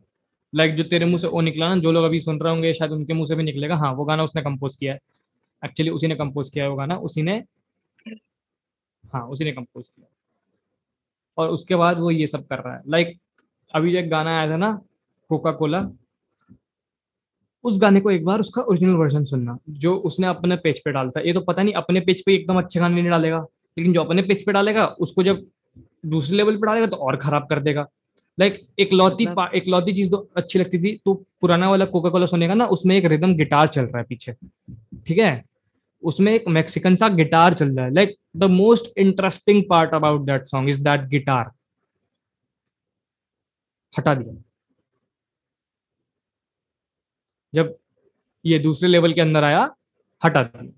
लाइक 0.53 0.75
जो 0.77 0.85
तेरे 0.85 1.07
मुँह 1.07 1.19
से 1.19 1.27
ओ 1.27 1.41
निकला 1.41 1.69
ना 1.69 1.81
जो 1.81 1.93
लोग 1.93 2.05
अभी 2.05 2.21
सुन 2.21 2.41
रहे 2.41 2.53
होंगे 2.53 2.73
शायद 2.75 2.93
उनके 2.93 3.15
मुँह 3.15 3.27
से 3.27 3.35
भी 3.35 3.43
निकलेगा। 3.43 3.77
हाँ 3.77 3.93
वो 3.95 4.05
गाना 4.05 4.23
उसने 4.25 4.43
कंपोज 4.43 4.77
किया 4.77 4.93
है। 4.93 4.99
एक्चुअली 5.63 5.91
उसी 5.91 6.07
ने 6.09 6.15
कंपोज 6.15 6.49
किया 6.51 6.65
है 6.65 6.71
वो 6.71 6.77
गाना 6.77 6.97
उसी 6.99 7.23
ने 7.23 7.43
हाँ 9.05 9.23
उसी 9.29 9.45
ने 9.45 9.53
कंपोज 9.53 9.85
किया 9.87 10.07
और 11.39 11.49
उसके 11.49 11.77
बाद 11.77 11.99
वो 11.99 12.11
ये 12.11 12.27
सब 12.27 12.47
कर 12.47 12.59
रहा 12.59 12.75
है। 12.77 12.83
लाइक 12.87 13.19
अभी 13.75 13.93
जो 13.93 13.99
एक 13.99 14.11
गाना 14.11 14.39
आया 14.39 14.51
था 14.51 14.57
ना 14.57 14.81
कोका 15.29 15.53
कोला 15.53 15.89
उस 17.65 17.81
गाने 17.81 18.01
को 18.01 18.11
एक 18.11 18.25
बार 18.25 18.41
उसका 18.41 18.63
ओरिजिनल 18.63 18.95
वर्जन 18.95 19.25
सुनना 19.25 19.59
जो 19.71 19.95
उसने 19.97 20.27
अपने 20.27 20.57
पेज 20.57 20.81
पे 20.85 20.93
डालता 20.93 21.21
है 21.21 21.27
ये 21.27 21.33
तो 21.33 21.41
पता 21.41 21.63
नहीं 21.63 21.75
अपने 21.75 22.01
पेज 22.01 22.23
पे 22.27 22.35
एकदम 22.35 22.59
अच्छे 22.59 22.81
गाने 22.81 22.95
नहीं 22.95 23.11
डालेगा 23.11 23.47
लेकिन 23.79 23.93
जो 23.93 24.01
अपने 24.01 24.23
पेज 24.23 24.45
पे 24.47 24.53
डालेगा 24.53 24.87
उसको 24.87 25.23
जब 25.23 25.47
दूसरे 26.07 26.37
लेवल 26.37 26.57
पे 26.57 26.67
डालेगा 26.67 26.87
तो 26.87 26.97
और 26.97 27.17
खराब 27.17 27.47
कर 27.51 27.61
देगा। 27.61 27.87
लाइक 28.41 28.67
एक 28.79 28.93
लौती 28.93 29.27
मतलब- 29.27 29.55
एक 29.55 29.69
लौती 29.69 29.93
चीज़ 29.93 30.11
तो 30.11 30.29
अच्छी 30.37 30.59
लगती 30.59 30.79
थी 30.79 31.01
तो 31.05 31.15
पुराना 31.41 31.71
वाला 31.71 31.85
कोका 31.85 32.11
कोला 32.11 32.27
सुनेगा 32.27 32.55
ना 32.55 32.65
उसमें 32.65 32.97
एक 32.97 33.05
रिदम 33.05 33.35
गिटार 33.35 33.69
चल 33.69 33.83
रहा 33.83 33.99
है 33.99 34.05
पीछे 34.05 34.33
ठीक 35.07 35.19
है? 35.19 35.45
उसमें 36.03 36.33
एक 36.33 36.45
मैक्सिकन 36.49 36.97
सा 36.97 37.09
गिटार 37.09 37.55
चल 37.55 37.69
रहा 37.69 37.85
है। 37.87 37.95
Like 37.95 38.17
the 38.37 38.45
most 38.45 38.99
interesting 38.99 39.63
part 39.71 39.95
about 39.95 40.21
that 40.21 40.45
song 40.45 40.69
is 40.69 40.85
that 40.85 41.09
guitar 41.09 41.51
हटा 43.95 44.15
दिया। 44.15 44.35
जब 47.53 47.77
ये 48.45 48.59
दूसरे 48.59 48.89
लेवल 48.89 49.13
के 49.13 49.21
अंदर 49.21 49.45
आया, 49.45 49.69
हटा 50.23 50.43
दिया। 50.45 50.73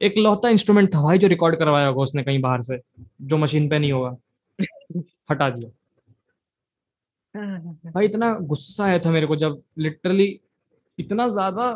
एक 0.00 0.14
लौता 0.18 0.48
इंस्ट्रूमेंट 0.48 0.94
था 0.94 1.02
भाई 1.02 1.18
जो 1.18 1.28
रिकॉर्ड 1.28 1.58
करवाया 1.58 1.86
होगा 1.88 2.02
उसने 2.02 2.22
कहीं 2.22 2.40
बाहर 2.40 2.62
से, 2.62 2.80
जो 3.22 3.36
मशीन 3.38 3.68
पे 3.68 3.78
नहीं 3.78 3.92
होगा। 3.92 4.16
हटा 5.30 5.48
दिया। 5.50 5.70
भाई 7.86 8.04
इतना 8.04 8.32
गुस्सा 8.42 8.84
आया 8.84 8.98
था 8.98 9.10
मेरे 9.10 9.26
को 9.26 9.36
जब 9.36 9.62
लिटरली 9.78 10.28
इतना 10.98 11.28
ज़्यादा 11.28 11.72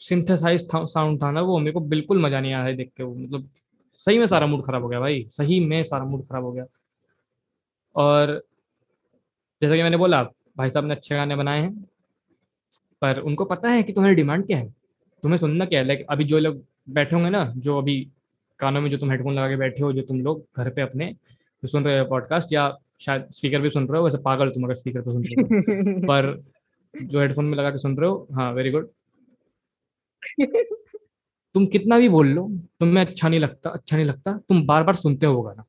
सिंथेसाइज 0.00 0.66
साउंड 0.74 1.22
था 1.22 1.30
ना 1.30 1.40
वो, 1.40 1.58
मेरे 1.58 1.72
को 1.72 1.80
बिल्कुल 1.80 2.22
मज़ा 2.22 2.40
नहीं 2.40 2.52
आया 2.54 2.74
देख 2.76 2.92
के 2.96 3.02
वो 3.02 3.14
मतलब 3.14 3.48
सही 4.02 4.18
में 4.18 4.26
सारा 4.26 4.46
मूड 4.46 4.64
खराब 4.66 4.82
हो 4.82 4.88
गया 4.88 5.00
भाई, 5.00 5.26
सही 5.30 5.58
में 5.66 5.82
सारा 5.84 6.04
मूड 6.04 6.26
खराब 6.28 6.44
हो 6.44 6.52
गया। 6.52 6.64
और 7.96 8.42
जैसा 9.62 9.76
कि 9.76 9.82
मैंने 9.82 9.96
बोला 9.96 10.22
भाई 10.56 10.70
साहब 10.70 10.84
ने 10.84 10.94
अच्छे 10.94 11.14
गाने 11.14 11.36
बनाए 11.36 11.60
हैं 11.60 11.72
पर 13.02 13.18
उनको 13.20 13.44
पता 13.44 13.70
है 13.70 13.82
कि 13.82 13.92
तुम्हारी 13.92 14.14
डिमांड 14.16 14.46
क्या 14.46 14.58
है? 14.58 14.68
तुम्हें 15.22 15.36
सुनना 15.38 15.64
क्या 15.64 15.80
है? 15.80 15.86
लाइक 15.86 16.06
अभी 16.10 16.24
जो 16.24 16.38
लोग 16.38 16.62
बैठे 16.90 17.16
होंगे 17.16 17.30
ना 17.30 17.44
जो 17.56 17.78
अभी 17.78 18.00
कानों 18.60 18.80
में 18.80 18.90
जो 18.90 18.98
तुम 18.98 19.10
हेडफोन 19.10 19.34
लगा 19.34 19.48
के 19.48 19.56
बैठे 19.56 19.82
हो 19.82 19.92
जो 19.92 20.02
तुम 20.02 20.20
लोग 20.20 20.44
घर 20.56 20.70
पे 20.70 20.82
अपने 20.82 21.06
जो 21.62 21.68
सुन 21.68 21.84
रहे 21.84 21.98
हो 21.98 22.04
पॉडकास्ट 22.04 22.52
या 22.52 22.68
शायद 23.00 23.26
स्पीकर 23.30 23.60
भी 23.60 23.70
सुन 23.70 23.88
रहे 23.88 23.98
हो 23.98 24.04
वैसे 24.04 24.18
पागल 24.18 24.50
तुम 24.50 24.64
अगर 24.64 24.74
स्पीकर 24.74 25.00
पे 25.00 25.12
सुन 25.12 25.24
रहे 25.24 25.42
हो। 25.42 26.00
पर 26.06 26.42
जो 26.94 27.20
हेडफोन 27.20 27.44
में 27.44 27.58
लगा 27.58 27.70
के 27.70 27.78
सुन 27.78 27.96
रहे 27.96 28.10
हो 28.10 28.26
हाँ 28.32 28.52
वेरी 28.52 28.70
गुड 28.70 28.88
तुम 31.54 31.66
कितना 31.66 31.98
भी 31.98 32.08
बोल 32.08 32.28
लो 32.28 32.48
तुम्हें 32.80 33.04
अच्छा 33.06 33.28
नहीं 33.28 33.40
लगता 33.40 33.70
अच्छा 33.70 33.96
नहीं 33.96 34.06
लगता 34.06 34.36
तुम 34.48 34.66
बार 34.66 34.82
बार 34.82 34.94
सुनते 34.94 35.26
हो 35.26 35.42
गाना। 35.42 35.64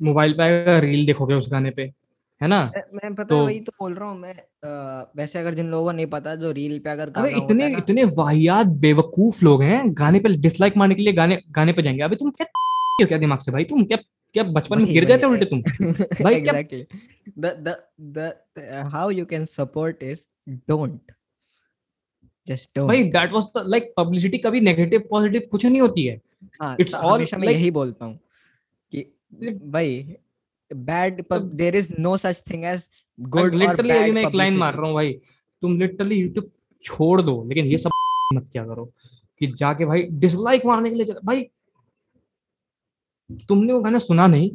मोबाइल 0.00 0.32
पे 0.32 0.42
आएगा 0.42 0.78
रील 0.78 1.06
देखोगे 1.06 1.34
उस 1.34 1.48
गाने 1.52 1.70
पे 1.70 1.82
है 2.40 2.48
ना? 2.48 2.60
मैं 2.94 3.14
पता 3.14 3.24
तो- 3.24 3.38
है 3.38 3.44
वही 3.44 3.60
तो 3.60 3.72
बोल 3.80 3.94
रहा 3.94 4.08
हूँ 4.08 4.18
मैं 4.18 4.34
अ, 4.34 5.12
वैसे 5.16 5.38
अगर 5.38 5.54
जिन 5.54 5.66
लोगों 5.66 5.84
को 5.84 5.92
नहीं 5.92 6.06
पता 6.06 6.34
जो 6.34 6.50
रील 6.52 6.78
पे 6.78 6.90
अगर 6.90 7.10
अरे 7.16 7.30
इतने 7.36 7.64
है 7.64 7.78
इतने 7.78 8.04
वाहियात 8.18 8.66
बेवकूफ़ 8.84 9.44
लोग 9.44 9.62
हैं 9.62 9.82
गाने 9.98 10.20
पे 10.20 10.28
डिसलाइक 10.36 10.76
मारने 10.76 10.94
के 10.94 11.02
लिए 11.02 11.12
गाने 11.12 11.42
गाने 11.50 11.72
पे 11.72 11.82
जाएँगे। 11.82 12.02
अभी 12.02 12.16
तुम 12.16 12.30
क्या 12.30 12.46
हो 13.02 13.06
क्या 13.06 13.18
दिमाग 13.18 13.38
से 13.38 13.52
भाई? 13.52 13.64
तुम 13.64 13.84
क्या 13.84 13.96
क्या 14.34 14.42
बचपन 14.56 14.82
में 14.82 14.92
गिर 14.92 15.04
गए 15.04 15.18
थे 15.18 15.26
उल्टे 15.26 15.44
तुम? 15.44 15.62
भाई 16.24 16.40
the 17.40 17.50
the 17.66 17.74
the 18.12 18.26
uh, 18.62 18.84
how 18.90 19.06
you 19.10 19.26
can 19.32 19.46
support 19.46 20.02
is 20.02 20.24
don't. 20.72 21.00
Just 22.46 22.68
don't. 22.74 22.86
भाई 22.88 23.02
that 23.04 23.32
was 23.32 23.44
the 23.56 23.64
like 23.66 23.92
publicity 23.96 24.38
कभी 24.38 24.60
नेगेटिव 24.60 25.02
पॉजिटिव 25.10 25.48
कुछ 25.50 25.66
नहीं 25.66 25.80
होती 25.80 26.04
है। 26.06 26.20
हाँ 26.62 26.76
it's 26.76 26.94
all 26.94 27.14
हमेशा 27.14 27.36
मैं 27.36 27.52
यही 27.52 27.70
बोलता 27.70 28.04
हूँ। 28.04 28.18
भाई 29.32 30.16
bad 30.70 31.24
there 31.32 31.76
is 31.76 31.92
no 31.98 32.16
such 32.16 32.42
thing 32.50 32.64
as 32.64 32.88
good 33.18 33.54
literally 33.54 33.90
अभी 33.90 34.10
मैं 34.10 34.22
एक 34.22 34.34
लाइन 34.34 34.56
मार 34.58 34.74
रहा 34.74 34.86
हूँ 34.86 34.94
भाई। 34.94 35.12
तुम 35.62 35.78
लिटरली 35.78 36.16
यूट्यूब 36.16 36.50
छोड़ 36.84 37.20
दो 37.22 37.42
लेकिन 37.48 37.66
ये 37.66 37.78
सब 37.78 37.90
मत 38.34 38.48
क्या 38.52 38.64
करो 38.66 38.84
कि 39.40 39.46
जाके 39.58 39.84
भाई 39.84 40.02
डिसलाइक 40.24 40.66
मारने 40.66 40.90
के 40.90 40.96
लिए 40.96 41.14
भाई 41.24 41.42
तुमने 43.48 43.72
वो 43.72 43.80
गाना 43.80 43.98
सुना 43.98 44.26
नहीं 44.26 44.50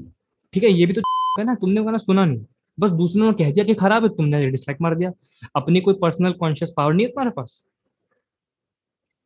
ठीक 0.53 0.63
है? 0.63 0.69
ये 0.69 0.85
भी 0.85 0.93
तो 0.93 1.01
है 1.39 1.45
ना 1.45 1.55
तुमने 1.55 1.79
वो 1.79 1.85
गाना 1.85 1.97
सुना 1.97 2.25
नहीं। 2.25 2.45
बस 2.77 2.91
दूसरे 2.91 3.21
ने 3.21 3.31
कह 3.33 3.51
दिया 3.51 3.63
कि 3.65 3.73
खराब 3.73 4.03
है 4.03 4.09
तुमने 4.09 4.45
डिसलाइक 4.51 4.81
मार 4.81 4.95
दिया। 4.95 5.11
अपनी 5.55 5.81
कोई 5.81 5.93
पर्सनल 6.01 6.33
कॉन्शियस 6.33 6.73
पावर 6.77 6.93
नहीं 6.93 7.05
है 7.05 7.11
तुम्हारे 7.11 7.29
पास। 7.31 7.63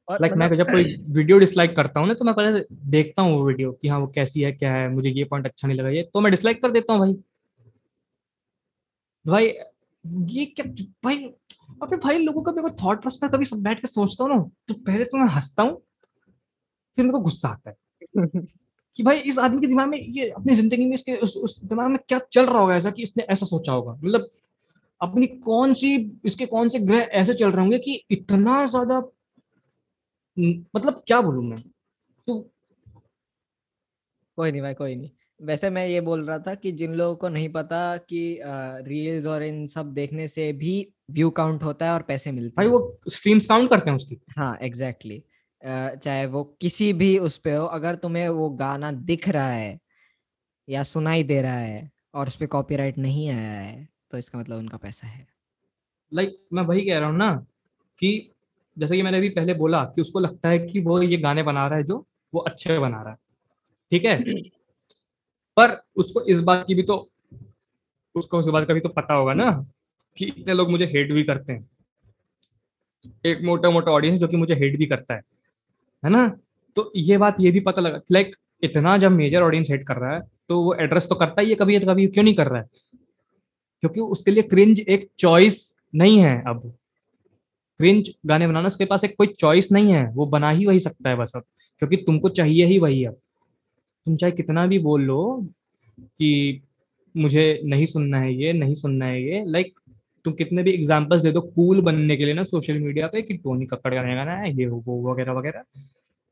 लाइक 0.09 0.33
मैं 0.33 0.45
मतलब- 0.45 0.57
जब 0.57 0.71
कोई 0.71 0.83
वीडियो 1.17 1.37
डिसलाइक 1.39 1.75
करता 1.75 1.99
हूँ 1.99 2.07
ना 2.07 2.13
तो 2.13 2.25
मैं 2.25 2.33
पहले 2.35 2.59
देखता 2.91 3.21
हूँ 3.21 3.33
वो 3.33 3.45
वीडियो 3.45 3.71
कि 3.71 3.87
हाँ 3.87 3.99
वो 3.99 4.07
कैसी 4.07 4.41
है 4.41 4.51
क्या 4.51 4.73
है 4.73 4.87
मुझे 4.89 5.09
ये 5.09 5.23
पॉइंट 5.23 5.45
अच्छा 5.45 5.67
नहीं 5.67 5.77
लगा 5.77 5.89
ये 5.89 6.03
तो 6.13 6.21
मैं 6.21 6.31
डिसलाइक 6.31 6.61
कर 6.61 6.71
देता 6.71 6.93
हूँ 6.93 6.99
भाई। 7.01 7.15
भाई 9.25 9.53
ये 10.33 10.45
क्या 10.47 10.65
भाई 11.03 11.17
अबे 11.83 11.97
भाई 11.97 12.17
लोगों 12.17 12.41
का 12.41 12.51
मेरे 12.51 12.69
को 12.69 12.75
थॉट 12.85 13.01
प्रोसेस 13.01 13.19
में 13.23 13.31
कभी 13.31 13.45
सब 13.45 13.61
बैठ 13.63 13.81
के 13.81 13.87
सोचता 13.87 14.23
हूँ 14.23 14.35
ना 14.35 14.41
तो 14.67 14.73
पहले 14.73 15.05
तो 15.05 15.17
मैं 15.17 15.27
हंसता 15.27 15.63
हूँ 15.63 15.81
फिर 16.97 17.05
मेरे 17.05 17.11
को 17.11 17.19
गुस्सा 17.19 17.49
आता 17.49 17.69
है। 17.69 18.41
कि 18.97 19.03
भाई 19.03 19.17
इस 19.21 19.37
आदमी 19.39 19.61
के 19.61 19.67
दिमाग 19.67 19.87
में 19.87 19.97
ये 19.97 20.29
अपनी 20.29 20.55
ज़िंदगी 20.55 20.85
में 20.85 20.93
इसके 20.93 21.15
उस, 21.15 21.35
उस 21.35 21.63
दिमाग 21.63 21.89
में 21.89 21.97
क्या 22.07 22.19
चल 22.33 22.45
रहा 22.45 22.59
होगा 22.59 22.75
ऐसा 22.75 22.91
कि 22.91 23.03
इसने 23.03 23.23
ऐसा 23.23 23.45
सोचा 23.45 23.71
होगा? 23.71 23.91
मतलब 23.93 24.29
अपनी 25.01 25.27
कौन 25.27 25.73
सी 25.73 25.95
इसके 26.25 26.45
कौन 26.45 26.69
से 26.69 26.79
ग्रह 26.79 26.99
ऐसे 27.13 27.33
चल 27.33 27.51
रहे 27.51 27.61
होंगे 27.61 27.77
कि 27.79 27.93
इतना 28.11 28.65
ज़्यादा 28.65 28.99
मतलब 30.75 31.03
क्या 31.07 31.21
बोलूँ 31.21 31.43
मैं? 31.43 31.59
तो 32.27 32.39
कोई 34.37 34.51
नहीं 34.51 34.61
भाई 34.61 34.73
कोई 34.73 34.95
नहीं। 34.95 35.09
वैसे 35.41 35.69
मैं 35.69 35.85
ये 35.87 36.01
बोल 36.01 36.25
रहा 36.25 36.39
था 36.39 36.55
कि 36.55 36.71
जिन 36.71 36.93
लोगों 36.93 37.15
को 37.15 37.29
नहीं 37.29 37.49
पता 37.49 37.97
कि 37.97 38.39
रील्स 38.87 39.27
और 39.27 39.43
इन 39.43 39.67
सब 39.67 39.93
देखने 39.93 40.27
से 40.27 40.51
भी 40.53 40.93
व्यू 41.11 41.29
काउंट 41.29 41.63
होता 41.63 41.85
है 41.85 41.91
और 41.91 42.01
पैसे 42.01 42.31
मिलते 42.31 42.53
भाई 42.57 42.65
हैं। 42.65 42.71
वो 42.71 42.99
स्ट्रीम्स 43.09 43.45
काउंट 43.45 43.69
करते 43.69 43.89
हैं 43.89 43.97
उसकी। 43.97 44.17
हाँ 44.37 44.57
एग्जैक्टली 44.61 45.15
exactly. 45.15 46.03
चाहे 46.03 46.25
वो 46.25 46.43
किसी 46.61 46.93
भी 46.93 47.17
उस 47.17 47.37
पे 47.37 47.55
हो 47.55 47.65
अगर 47.65 47.95
तुम्हें 47.95 48.29
वो 48.29 48.49
गाना 48.49 48.91
दिख 48.91 49.29
रहा 49.29 49.49
है 49.49 49.79
या 50.69 50.83
सुनाई 50.83 51.23
दे 51.23 51.41
रहा 51.41 51.57
है 51.57 51.91
और 52.13 52.27
उस 52.27 52.35
पर 52.35 52.45
कॉपीराइट 52.45 52.97
नहीं 52.97 53.29
आया 53.29 53.59
है 53.59 53.87
तो 54.11 54.17
इसका 54.17 54.39
मतलब 54.39 54.57
उनका 54.57 54.77
पैसा 54.77 55.07
है। 55.07 55.27
लाइक 56.13 56.29
like, 56.29 56.41
मैं 56.53 56.63
वही 56.63 56.85
कह 56.85 56.99
रहा 56.99 57.09
हूँ 57.09 57.17
ना 57.17 57.33
कि 57.99 58.31
जैसे 58.77 58.95
कि 58.95 59.01
मैंने 59.01 59.17
अभी 59.17 59.29
पहले 59.29 59.53
बोला 59.53 59.83
कि 59.85 60.01
उसको 60.01 60.19
लगता 60.19 60.49
है 60.49 60.59
कि 60.59 60.79
वो 60.79 61.01
ये 61.01 61.17
गाने 61.17 61.43
बना 61.43 61.67
रहा 61.67 61.77
है 61.77 61.83
जो 61.83 62.05
वो 62.33 62.39
अच्छे 62.39 62.79
बना 62.79 63.01
रहा 63.01 63.09
है। 63.09 63.17
ठीक 63.91 64.05
है? 64.05 64.23
पर 65.57 65.81
उसको 65.95 66.21
इस 66.21 66.41
बात 66.41 66.65
की 66.67 66.75
भी 66.75 66.83
तो 66.83 67.09
उसको 68.15 68.39
इस 68.39 68.45
बात 68.45 68.67
का 68.67 68.73
भी 68.73 68.79
तो 68.79 68.89
पता 68.89 69.13
होगा 69.13 69.33
ना 69.33 69.51
कि 70.17 70.25
इतने 70.25 70.53
लोग 70.53 70.69
मुझे 70.69 70.85
हेट 70.85 71.11
भी 71.11 71.23
करते 71.23 71.53
हैं। 71.53 71.69
एक 73.25 73.41
मोटा 73.43 73.69
मोटा 73.69 73.91
ऑडियंस 73.91 74.19
जो 74.19 74.27
कि 74.27 74.37
मुझे 74.37 74.55
हेट 74.55 74.77
भी 74.77 74.85
करता 74.85 75.13
है। 75.13 75.21
है 76.03 76.09
ना? 76.09 76.27
तो 76.75 76.91
ये 76.95 77.17
बात 77.17 77.35
ये 77.39 77.51
भी 77.51 77.59
पता 77.59 77.81
लगा 77.81 78.01
लाइक 78.11 78.35
इतना 78.63 78.97
जब 78.97 79.11
मेजर 79.11 79.41
ऑडियंस 79.41 79.69
हेट 79.69 79.87
कर 79.87 79.95
रहा 79.95 80.13
है 80.13 80.21
तो 80.49 80.61
वो 80.63 80.73
एड्रेस 80.75 81.07
तो 81.09 81.15
करता 81.15 81.41
ही 81.41 81.49
है 81.49 81.55
कभी 81.55 81.79
कभी 81.79 82.07
क्यों 82.07 82.23
नहीं 82.23 82.33
कर 82.33 82.47
रहा 82.47 82.61
है? 82.61 82.67
क्योंकि 83.83 83.99
उसके 83.99 84.31
लिए 84.31 84.43
क्रिंज 84.43 84.79
एक 84.79 85.09
चॉइस 85.19 85.75
नहीं 85.95 86.19
है 86.19 86.43
अब। 86.47 86.73
क्रिंज 87.79 88.09
गाने 88.25 88.47
बनाना 88.47 88.67
उसके 88.67 88.85
पास 88.85 89.03
एक 89.03 89.15
कोई 89.17 89.27
चॉइस 89.27 89.71
नहीं 89.71 89.93
है 89.93 90.05
वो 90.11 90.25
बना 90.25 90.49
ही 90.49 90.65
वही 90.65 90.79
सकता 90.79 91.09
है 91.09 91.15
बस 91.15 91.31
अब 91.35 91.43
क्योंकि 91.79 91.97
तुमको 91.97 92.29
चाहिए 92.29 92.65
ही 92.65 92.79
वही 92.79 93.05
अब। 93.05 93.13
तुम 94.05 94.15
चाहे 94.15 94.31
कितना 94.31 94.65
भी 94.67 94.79
बोल 94.79 95.01
लो 95.01 95.47
कि 95.99 96.61
मुझे 97.17 97.61
नहीं 97.65 97.85
सुनना 97.85 98.19
है 98.19 98.33
ये 98.33 98.53
नहीं 98.53 98.75
सुनना 98.75 99.05
है 99.05 99.23
ये 99.23 99.43
लाइक 99.47 99.79
तुम 100.25 100.33
कितने 100.33 100.63
भी 100.63 100.71
एग्जाम्पल्स 100.71 101.21
दे 101.21 101.31
दो 101.31 101.41
कूल 101.41 101.81
बनने 101.81 102.17
के 102.17 102.25
लिए 102.25 102.33
ना 102.33 102.43
सोशल 102.43 102.79
मीडिया 102.79 103.07
पे 103.07 103.21
कि 103.21 103.33
टोनी 103.33 103.65
कक्कड़ 103.65 103.93
का 103.93 104.03
गाना 104.15 104.35
है 104.35 104.57
ये 104.57 104.65
वो 104.65 105.11
वगैरह 105.11 105.33
वगैरह। 105.33 105.63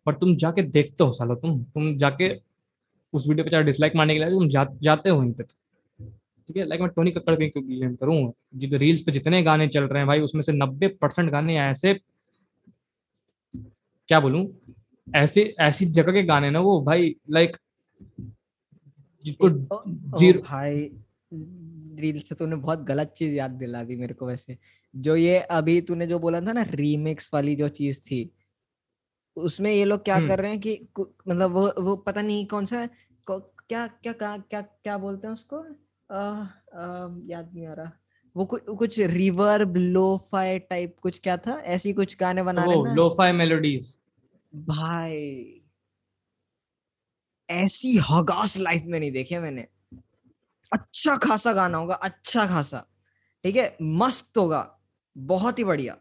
पर 0.05 0.13
तुम 0.13 0.35
जाके 0.35 0.61
देखते 0.61 1.03
हो 1.03 1.11
सालो 1.11 1.35
तुम 1.35 1.63
तुम 1.63 1.97
जाके 1.97 2.31
उस 3.13 3.27
वीडियो 3.27 3.43
पे 3.43 3.51
चाहे 3.51 3.63
डिसलाइक 3.63 3.95
मारने 3.95 4.13
के 4.13 4.19
लिए 4.19 4.29
तुम 4.29 4.49
जा, 4.49 4.67
जाते 4.81 5.09
हो 5.09 5.19
वहीं 5.19 5.31
पे 5.31 5.43
ठीक 6.49 6.57
है? 6.57 6.65
लाइक 6.65 6.81
मैं 6.81 6.89
टोनी 6.89 7.11
कक्कड़ 7.11 7.35
पे 7.35 7.49
क्यों 7.49 7.95
करूँ? 7.95 8.33
जित 8.55 8.73
रील्स 8.73 9.01
पे 9.01 9.11
जितने 9.11 9.41
गाने 9.43 9.67
चल 9.67 9.83
रहे 9.83 9.99
हैं 9.99 10.07
भाई 10.07 10.19
उसमें 10.19 10.41
से 10.41 10.51
नब्बे 10.51 10.87
परसेंट 10.87 11.31
गाने 11.31 11.59
ऐसे 11.59 11.93
क्या 13.53 14.19
बोलूँ? 14.19 14.47
ऐसे 15.07 15.53
ऐसी 15.59 15.85
जगह 15.85 16.11
के 16.11 16.23
गाने 16.23 16.49
ना 16.49 16.59
वो 16.59 16.81
भाई 16.81 17.15
लाइक 17.29 17.57
जिनको 19.25 19.49
ज़ीरो 20.19 20.39
भाई 20.39 20.89
रील 21.99 22.19
से 22.19 22.35
तूने 22.35 22.55
बहुत 22.55 22.83
गलत 22.83 23.13
चीज़ 23.17 23.35
याद 23.35 23.51
दिला 23.51 23.83
दी 23.83 23.95
मेरे 23.95 24.13
को 24.13 24.25
वैसे। 24.25 24.57
जो 24.95 25.15
ये 25.15 25.39
अभी 25.39 25.79
तूने 25.81 26.07
जो 26.07 26.19
बोला 26.19 26.41
था 26.41 26.53
ना 26.53 26.61
रीमिक्स 26.71 27.29
वाली 27.33 27.55
जो 27.55 27.67
चीज़ 27.67 27.99
थी 28.01 28.29
उसमें 29.37 29.71
ये 29.71 29.85
लोग 29.85 30.03
क्या 30.03 30.19
कर 30.27 30.39
रहे 30.39 30.51
हैं 30.51 30.59
कि 30.59 30.87
मतलब 30.97 31.51
वो 31.51 31.67
वो 31.79 31.95
पता 31.95 32.21
नहीं 32.21 32.45
कौन 32.45 32.65
सा 32.65 32.85
क्या 33.27 33.87
क्या 33.87 34.13
क्या 34.13 34.37
क्या 34.37 34.61
क्या 34.61 34.97
बोलते 34.97 35.27
हैं 35.27 35.33
उसको? 35.33 35.63
याद 36.11 37.51
नहीं 37.53 37.67
आ 37.67 37.73
रहा। 37.73 37.91
वो 38.35 38.45
कुछ 38.45 38.63
कुछ 38.77 38.99
रिवर्ब 38.99 39.77
लोफाई 39.77 40.59
टाइप 40.59 40.95
कुछ 41.01 41.19
क्या 41.19 41.37
था? 41.37 41.53
ऐसी 41.53 41.93
कुछ 41.93 42.17
गाने 42.19 42.43
बना 42.43 42.63
रहे 42.65 42.75
हैं 42.77 42.95
लोफाई 42.95 43.31
मेलोडीज। 43.31 43.97
भाई। 44.53 45.61
ऐसी 47.49 47.97
हगास 48.09 48.57
लाइफ 48.57 48.83
में 48.85 48.99
नहीं 48.99 49.11
देखे 49.11 49.39
मैंने। 49.39 49.67
अच्छा 50.71 51.15
खासा 51.17 51.53
गाना 51.53 51.77
होगा 51.77 51.95
अच्छा 51.95 52.45
खासा। 52.47 52.85
ठीक 53.43 53.55
है? 53.55 53.77
मस्त 53.81 54.37
होगा। 54.37 54.79
बहुत 55.15 55.59
ही 55.59 55.63
बढ़िया। 55.63 55.97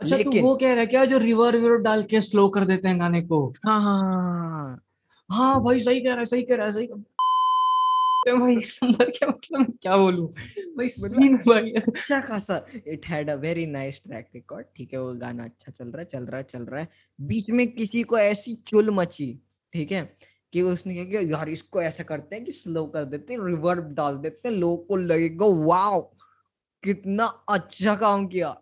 अच्छा 0.00 0.16
तू 0.16 0.40
वो 0.40 0.54
कह 0.56 0.72
रहा 0.72 0.80
है 0.80 0.86
क्या? 0.86 1.04
जो 1.04 1.18
रिवर 1.18 1.56
विवर 1.56 1.76
डाल 1.76 2.02
के 2.02 2.20
स्लो 2.20 2.48
कर 2.48 2.64
देते 2.64 2.88
हैं 2.88 2.98
गाने 3.00 3.22
को। 3.22 3.46
हाँ 3.66 3.82
हाँ 3.82 3.98
हाँ 4.02 4.84
हाँ 5.30 5.62
भाई 5.64 5.80
सही 5.80 6.00
कह 6.00 6.10
रहा 6.10 6.18
है 6.18 6.26
सही 6.26 6.42
कह 6.42 6.56
रहा 6.56 6.66
है 6.66 6.72
सही 6.72 6.86
भाई 8.28 8.54
नंबर 8.56 9.10
क्या 9.10 9.28
मतलब 9.28 9.72
क्या 9.82 9.96
बोलूँ? 9.96 10.26
भाई 10.76 10.88
सीन 10.88 11.36
भाई 11.46 11.70
अच्छा 11.72 12.20
खासा 12.20 12.64
it 12.86 13.06
had 13.06 13.30
a 13.30 13.34
very 13.34 13.64
nice 13.66 14.00
track 14.06 14.26
record 14.34 14.66
ठीक 14.76 14.92
है 14.92 15.00
वो 15.00 15.12
गाना 15.14 15.44
अच्छा 15.44 15.72
चल 15.72 15.88
रहा 15.88 16.00
है 16.00 16.04
चल 16.04 16.24
रहा 16.24 16.36
है 16.36 16.46
चल 16.50 16.62
रहा 16.62 16.80
है। 16.80 16.88
बीच 17.18 17.50
में 17.50 17.66
किसी 17.72 18.02
को 18.02 18.18
ऐसी 18.18 18.54
चुल 18.68 18.90
मची 18.90 19.32
ठीक 19.72 19.92
है 19.92 20.02
कि 20.52 20.62
उसने 20.62 20.94
क्या 20.94 21.04
किया 21.04 21.20
यार 21.30 21.48
इसको 21.48 21.82
ऐसा 21.82 22.04
करते 22.04 22.36
हैं 22.36 22.44
कि 22.44 22.52
स्लो 22.52 22.84
कर 22.86 23.04
देते 23.04 23.34
हैं 23.34 23.44
रिवर्ब 23.46 23.92
डाल 23.94 24.16
देते 24.18 24.48
हैं 24.48 24.54
लोगों 24.56 24.76
को 24.76 24.96
लगेगा 24.96 25.46
वाओ 25.66 26.00
कितना 26.82 27.24
अच्छा 27.48 27.94
काम 27.96 28.26
किया। 28.26 28.56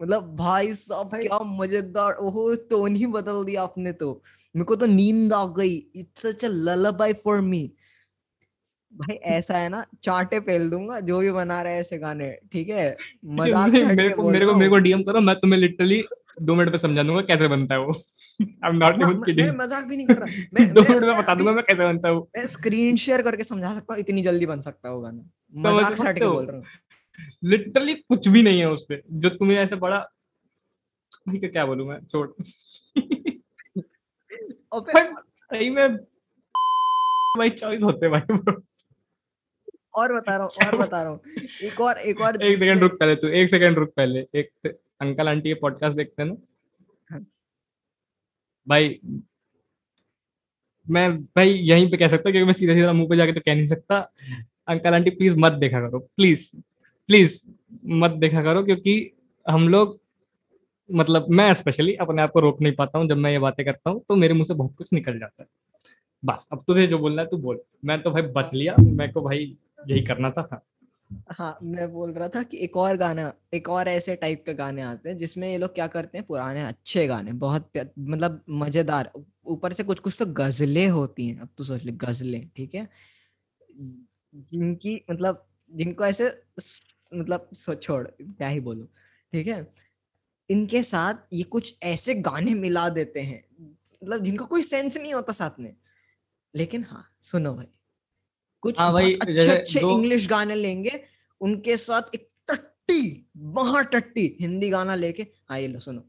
मतलब 0.00 0.34
भाई 0.36 0.72
साहब 0.74 1.14
क्या 1.16 1.38
मज़ेदार 1.44 2.14
ओहो 2.20 2.54
टोन 2.70 2.96
ही 2.96 3.06
बदल 3.06 3.44
दिया 3.44 3.62
आपने 3.62 3.92
तो। 3.92 4.12
मेरे 4.54 4.64
को 4.64 4.76
तो 4.76 4.86
नींद 4.86 5.32
आ 5.32 5.46
गई 5.46 5.74
it's 5.96 6.22
such 6.22 6.44
a 6.44 6.48
ललाबाई 6.48 7.12
for 7.24 7.40
me 7.40 7.70
भाई 8.94 9.14
ऐसा 9.30 9.58
है 9.58 9.68
ना 9.68 9.84
चांटे 10.04 10.40
पेल 10.40 10.68
दूँगा 10.70 10.98
जो 11.00 11.18
भी 11.20 11.30
बना 11.32 11.60
रहे 11.62 11.78
ऐसे 11.78 11.98
गाने 11.98 12.30
ठीक 12.52 12.68
है? 12.68 12.96
मज़ाक 13.38 13.70
मेरे 13.70 14.08
को 14.10 14.30
मेरे 14.30 14.46
को 14.46 14.54
मेरे 14.54 14.70
को 14.70 14.78
डीएम 14.78 15.02
करो 15.02 15.20
मैं 15.20 15.34
तुम्हें 15.36 15.58
लिटरली 15.60 16.02
दो 16.42 16.54
मिनट 16.54 16.70
में 16.70 16.78
समझा 16.78 17.02
दूँगा 17.02 17.20
कैसे 17.22 17.48
बनता 17.48 17.74
है 17.74 17.80
वो। 17.80 17.92
I 18.40 18.70
am 18.70 18.76
not 18.76 19.02
even 19.02 19.20
kidding 19.22 19.48
मैं 19.48 19.56
मज़ाक 19.56 19.84
भी 19.84 19.96
नहीं 19.96 20.06
कर 20.06 20.18
रहा। 20.18 20.26
मैं 20.54 20.72
दो 20.74 20.82
मिनट 20.82 21.02
में 21.02 21.18
बता 21.18 21.34
दूँगा 21.34 21.52
मैं 21.52 21.64
कैसे 21.64 21.84
बनता 21.84 22.08
है 22.08 22.14
वो। 22.14 22.28
मैं 22.36 22.46
स्क्रीन 22.46 22.96
शेयर 22.96 23.22
करके 23.22 23.44
समझा 23.44 23.74
सकता 23.74 23.94
हूँ 23.94 24.00
इतनी 24.00 24.22
जल्दी 24.22 24.46
बन 24.46 24.60
सकता 24.60 24.88
है 24.88 24.94
वो 24.94 25.00
गाना। 25.00 25.70
मज़ाक 25.70 25.96
से 25.96 26.08
हट 26.08 26.18
के 26.18 26.26
बोल 26.26 26.46
रहा 26.46 26.56
हूँ। 26.56 26.64
लिटरली 27.44 27.94
कुछ 27.94 28.28
भी 28.28 28.42
नहीं 28.42 28.60
है 28.60 28.70
उस 28.70 28.84
पे 28.88 29.02
जो 29.08 29.28
तुम्हें 29.30 29.58
ऐसे 29.58 29.76
बड़ा 29.76 29.98
ठीक 31.30 31.42
है 31.42 31.48
क्या 31.48 31.66
बोलूँ 31.66 31.86
मैं 31.88 31.98
छोड़। 32.06 32.28
सही 34.74 35.68
में 35.70 35.96
भाई 37.38 37.50
चॉइस 37.50 37.82
होते 37.82 38.08
भाई 38.08 38.20
और 39.94 40.12
बता 40.14 40.36
रहा 40.36 40.42
हूँ 40.44 40.66
और 40.66 40.76
बता 40.78 41.00
रहा 41.02 41.10
हूँ। 41.10 41.20
एक 41.62 41.80
और 41.80 41.98
एक 41.98 42.20
और 42.20 42.42
एक 42.42 42.58
सेकंड 42.58 42.80
रुक 42.82 42.98
पहले 43.00 43.16
तू 43.16 43.28
एक 43.28 43.50
सेकंड 43.50 43.78
रुक 43.78 43.92
पहले। 43.96 44.26
एक 44.34 44.76
अंकल 45.00 45.28
आंटी 45.28 45.48
के 45.48 45.54
पॉडकास्ट 45.60 45.96
देखते 45.96 46.22
हैं 46.22 46.28
ना? 46.30 46.36
हाँ। 47.10 47.24
भाई 48.66 48.98
मैं 50.86 51.10
भाई 51.18 51.50
यहीं 51.50 51.90
पे 51.90 51.96
कह 51.96 52.08
सकता 52.08 52.30
क्योंकि 52.30 52.46
मैं 52.46 52.52
सीधा 52.52 52.74
सीधा 52.74 52.92
मुँह 52.92 53.08
पे 53.08 53.16
जाके 53.16 53.32
तो 53.32 53.40
कह 53.40 53.54
नहीं 53.54 53.66
सकता। 53.66 53.98
अंकल 54.68 54.94
आंटी 54.94 55.10
प्लीज़ 55.10 55.36
मत 55.38 55.52
देखा 55.52 55.80
करो 55.80 55.98
प्लीज़ 55.98 56.48
प्लीज़ 57.08 57.40
मत 58.02 58.10
देखा 58.18 58.42
करो 58.42 58.62
क्योंकि 58.64 58.94
हम 59.46 59.68
लोग 59.68 59.98
मतलब 60.90 61.26
मैं 61.30 61.52
स्पेशली 61.54 61.94
अपने 61.96 62.22
आप 62.22 62.30
को 62.30 62.40
रोक 62.40 62.60
नहीं 62.62 62.72
पाता 62.72 62.98
हूँ 62.98 63.08
जब 63.08 63.16
मैं 63.16 63.30
ये 63.30 63.38
बातें 63.38 63.64
करता 63.66 63.90
हूँ 63.90 64.02
तो 64.08 64.16
मेरे 64.16 64.34
मुँह 64.34 64.44
से 64.44 64.54
बहुत 64.54 64.74
कुछ 64.78 64.92
निकल 64.92 65.18
जाता 65.18 65.42
है। 65.42 65.48
बस 66.22 66.48
अब 66.52 66.64
तुझे 66.66 66.86
जो 66.86 66.98
बोलना 66.98 67.22
है 67.22 67.28
तू 67.28 67.36
बोल। 67.36 67.60
मैं 67.84 68.02
तो 68.02 68.10
भाई 68.10 68.22
बच 68.22 68.54
लिया 68.54 68.74
मेरे 68.80 69.12
को 69.12 69.22
भाई 69.22 69.56
यही 69.88 70.02
करना 70.02 70.30
था। 70.30 70.64
हाँ 71.30 71.58
मैं 71.62 71.90
बोल 71.92 72.12
रहा 72.12 72.28
था 72.28 72.42
कि 72.42 72.58
एक 72.58 72.76
और 72.76 72.96
गाना, 72.96 73.32
एक 73.54 73.68
और 73.68 73.88
ऐसे 73.88 74.14
टाइप 74.16 74.42
के 74.46 74.54
गाने 74.54 74.82
आते 74.82 75.08
हैं, 75.08 75.16
जिसमें 75.18 75.48
ये 75.48 75.58
लोग 75.58 75.74
क्या 75.74 75.86
करते 75.86 76.18
हैं, 76.18 76.26
पुराने 76.26 76.62
अच्छे 76.62 77.06
गाने, 77.06 77.32
बहुत 77.32 77.70
मतलब 77.98 78.42
मज़ेदार, 78.50 79.10
ऊपर 79.46 79.72
से 79.72 79.82
कुछ 79.82 79.98
कुछ 79.98 80.16
तो 80.18 80.26
गजलें 80.26 80.88
होती 80.88 81.26
हैं, 81.26 81.38
अब 81.40 81.48
तो 81.58 81.64
सोच 81.64 81.84
ले, 81.84 81.92
गजलें, 81.92 82.48
ठीक 82.56 82.74
है? 82.74 82.88
जिनकी 84.34 85.00
मतलब 85.10 85.46
जिनको 85.70 86.04
ऐसे 86.04 86.28
मतलब 87.14 87.48
छोड़, 87.82 88.06
क्या 88.20 88.48
ही 88.48 88.60
बोलूँ, 88.60 88.86
ठीक 89.32 89.46
है? 89.46 89.66
इनके 90.50 90.82
साथ 90.82 91.14
ये 91.32 91.42
कुछ 91.42 91.74
ऐसे 91.82 92.14
गाने 92.14 92.54
मिला 92.54 92.88
देते 92.88 93.20
हैं 93.20 93.42
मतलब 93.60 94.22
जिनका 94.22 94.44
कोई 94.44 94.62
सेंस 94.62 94.96
नहीं 94.96 95.14
होता 95.14 95.32
साथ 95.32 95.60
में। 95.60 95.74
लेकिन 96.54 96.84
हाँ 96.84 97.04
सुनो 97.22 97.54
भाई 97.54 97.66
कुछ 98.64 98.78
हाँ 98.80 98.92
भाई 98.92 99.12
अच्छे 99.22 99.46
अच्छे 99.50 99.80
इंग्लिश 99.80 100.26
गाने 100.28 100.54
लेंगे 100.54 101.00
उनके 101.40 101.76
साथ 101.76 102.14
एक 102.14 102.28
टट्टी 102.48 103.00
महा 103.56 103.80
टट्टी 103.94 104.26
हिंदी 104.40 104.68
गाना 104.70 104.94
लेके 104.94 105.26
हाँ 105.50 105.58
ये 105.60 105.68
लो 105.68 105.78
सुनो। 105.80 106.02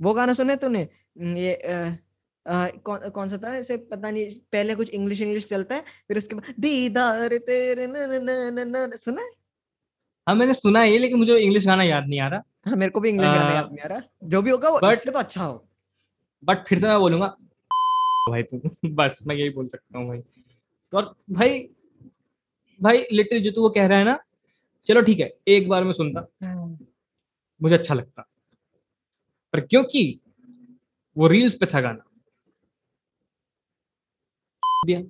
वो 0.00 0.12
गाना 0.14 0.32
सुने 0.34 0.56
तूने? 0.56 0.80
ये 1.40 1.54
आ, 1.54 1.76
आ, 2.46 2.68
कौन 2.86 3.08
कौन 3.10 3.28
सा 3.28 3.36
था 3.44 3.54
ऐसे 3.56 3.76
पता 3.92 4.10
नहीं 4.10 4.34
पहले 4.52 4.74
कुछ 4.74 4.90
इंग्लिश 4.90 5.20
इंग्लिश 5.22 5.46
चलता 5.48 5.74
है 5.74 5.84
फिर 6.08 6.18
उसके 6.18 6.34
बाद 6.34 6.54
दीदार 6.60 7.36
तेरे 7.48 7.86
न 7.86 7.96
न 7.96 8.20
न 8.28 8.68
न 8.68 8.76
न 8.92 8.96
सुना 8.96 9.22
है? 9.22 9.30
हाँ 10.26 10.34
मैंने 10.34 10.54
सुना 10.54 10.80
है 10.80 10.98
लेकिन 10.98 11.18
मुझे 11.18 11.38
इंग्लिश 11.38 11.66
गाना 11.66 11.82
याद 11.82 12.06
नहीं 12.08 12.20
आ 12.20 12.28
रहा। 12.28 12.42
हाँ 12.66 12.76
मेरे 12.76 12.90
को 12.90 13.00
भी 13.00 13.08
इंग्लिश 13.08 13.30
गाना 13.30 13.54
याद 13.54 13.70
नहीं 13.70 13.80
आ 13.84 13.86
रहा। 13.86 14.02
जो 14.24 14.42
भी 14.42 14.50
होगा 14.50 14.68
वो 14.68 14.78
बट, 14.82 15.04
तो 15.06 15.18
अच्छा 15.18 15.44
हो। 15.44 15.66
बट 16.42 16.66
फिर 16.68 16.80
से 16.80 16.86
मैं 16.86 16.98
बोलूँगा 17.00 17.26
भाई 18.30 18.42
तू 18.42 18.60
बस 18.94 19.18
मैं 19.26 19.36
यही 19.36 19.50
बोल 19.50 19.68
सकता 19.68 19.98
हूँ 19.98 20.08
भाई। 20.08 20.18
तो 20.94 20.98
और 20.98 21.14
भाई 21.30 21.58
भाई 22.80 23.04
लिटिल 23.12 23.42
जो 23.44 23.50
तू 23.50 23.62
वो 23.62 23.68
कह 23.70 23.86
रहा 23.86 23.98
है 23.98 24.04
ना 24.04 24.18
चलो 24.86 25.00
ठीक 25.02 25.20
है 25.20 25.30
एक 25.48 25.68
बार 25.68 25.84
में 25.84 25.92
सुनता। 25.92 26.20
मुझे 27.60 27.76
अच्छा 27.76 27.94
लगता। 27.94 28.22
पर 29.52 29.60
क्योंकि 29.60 30.20
वो 31.16 31.26
रील्स 31.26 31.54
पे 31.54 31.66
था 31.66 31.80
गाना। 31.80 32.04
दिया 34.86 35.00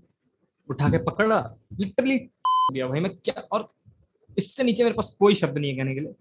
उठा 0.68 0.88
के 0.88 0.98
पकड़ा 1.04 1.38
लिटरली 1.80 2.18
दिया 2.18 2.86
भाई 2.88 3.00
मैं 3.00 3.16
क्या 3.16 3.40
और 3.52 3.66
इससे 4.38 4.64
नीचे 4.64 4.84
मेरे 4.84 4.94
पास 4.96 5.16
कोई 5.18 5.34
शब्द 5.34 5.58
नहीं 5.58 5.70
है 5.70 5.76
कहने 5.76 5.94
के 5.94 6.00
लिए। 6.00 6.14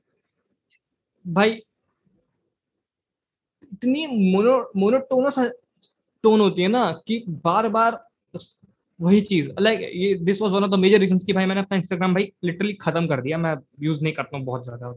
भाई 1.26 1.51
इतनी 3.74 4.05
मोनो 4.07 4.72
मोनोटोनस 4.76 5.39
टोन 6.24 6.39
होती 6.39 6.61
है 6.61 6.68
ना 6.68 6.91
कि 7.07 7.24
बार 7.28 7.68
बार 7.70 8.03
वही 9.04 9.22
चीज़। 9.22 9.49
लाइक 9.60 9.80
ये 9.95 10.14
this 10.24 10.41
was 10.41 10.51
one 10.51 10.64
of 10.64 10.72
the 10.72 10.80
major 10.80 10.99
reasons 10.99 11.24
कि 11.24 11.34
भाई 11.34 11.45
मैंने 11.45 11.62
अपना 11.62 11.78
इंस्टाग्राम 11.78 12.14
भाई 12.14 12.32
लिटरली 12.43 12.74
खत्म 12.82 13.08
कर 13.08 13.22
दिया। 13.22 13.38
मैं 13.38 13.56
यूज़ 13.82 14.01
नहीं 14.04 14.14
करता 14.14 14.38
हूँ 14.38 14.45
बहुत 14.45 14.64
ज़्यादा। 14.64 14.91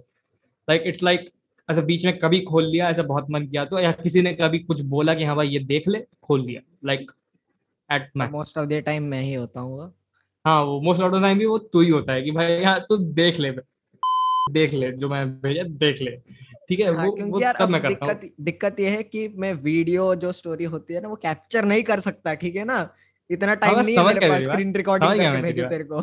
लाइक 0.69 0.83
इट्स 0.87 1.03
लाइक 1.03 1.31
ऐसा 1.69 1.81
बीच 1.83 2.05
में 2.05 2.19
कभी 2.19 2.41
खोल 2.41 2.65
लिया 2.65 2.89
ऐसा 2.91 3.03
बहुत 3.03 3.27
मन 3.31 3.47
किया 3.47 3.65
तो 3.65 3.79
या 3.79 3.93
किसी 3.93 4.23
ने 4.23 4.33
कभी 4.35 4.59
कुछ 4.61 4.81
बोला 4.87 5.15
कि 5.15 5.25
हाँ 5.25 5.37
भाई 5.37 5.49
ये 5.49 5.59
देख 5.67 5.89
ले 5.89 6.05
खोल 6.23 6.45
लिया। 6.47 6.61
Like 6.85 7.11
at 7.91 8.11
most 8.17 8.59
of 8.59 8.69
the 8.69 8.83
time 8.87 9.03
मैं 9.05 9.23
ही 9.23 9.33
होता 9.35 9.61
हूँ 9.61 9.93
हाँ 10.45 10.63
वो 10.65 10.81
मोस्ट 10.81 11.03
ऑफ़ 11.03 11.15
द 11.15 11.21
टाइम 11.23 11.39
भी 11.39 11.47
वो 11.47 11.59
तू 11.59 11.81
ही 11.81 11.89
होता 11.91 12.13
है 12.13 12.23
कि 12.23 12.31
भाई 12.31 12.53
यहाँ 12.53 12.81
तू 12.89 12.97
देख 12.97 13.39
ले। 13.41 13.51
देख 14.51 14.75
ले 14.75 14.91
जो 14.93 15.09
मैं 15.09 15.27
भेजा 15.41 15.63
देख 15.63 16.01
ले। 16.03 16.11
ठीक 16.69 16.81
है 16.81 16.95
हाँ, 16.95 17.07
वो, 17.07 17.41
तब 17.41 17.69
मैं 17.69 17.81
करता 17.83 18.13
दिक्कत 18.13 18.31
दिक्कत 18.41 18.81
ये 18.81 18.91
है 18.91 19.03
कि 19.03 19.27
मैं 19.37 19.53
वीडियो 19.55 20.15
जो 20.15 20.33
स्टोरी 20.33 20.65
होती 20.65 20.95
है 20.95 21.01
ना 21.01 21.09
वो 21.09 21.17
कैप्चर 21.17 21.65
नहीं 21.65 21.83
कर 21.83 22.01
सकता 22.01 22.35
ठीक 22.35 22.57
है 22.57 22.65
ना? 22.65 22.79
इतना 23.31 23.55
टाइम 23.55 23.75
हाँ, 23.75 23.83
नहीं 23.85 23.97
है 23.97 24.05
मेरे 24.05 24.29
पास 24.29 24.43
स्क्रीन 24.43 24.75
रिकॉर्डिंग 24.75 25.11
करके 25.13 25.43
भेजो 25.43 25.69
तेरे 25.69 25.85
को। 25.85 26.01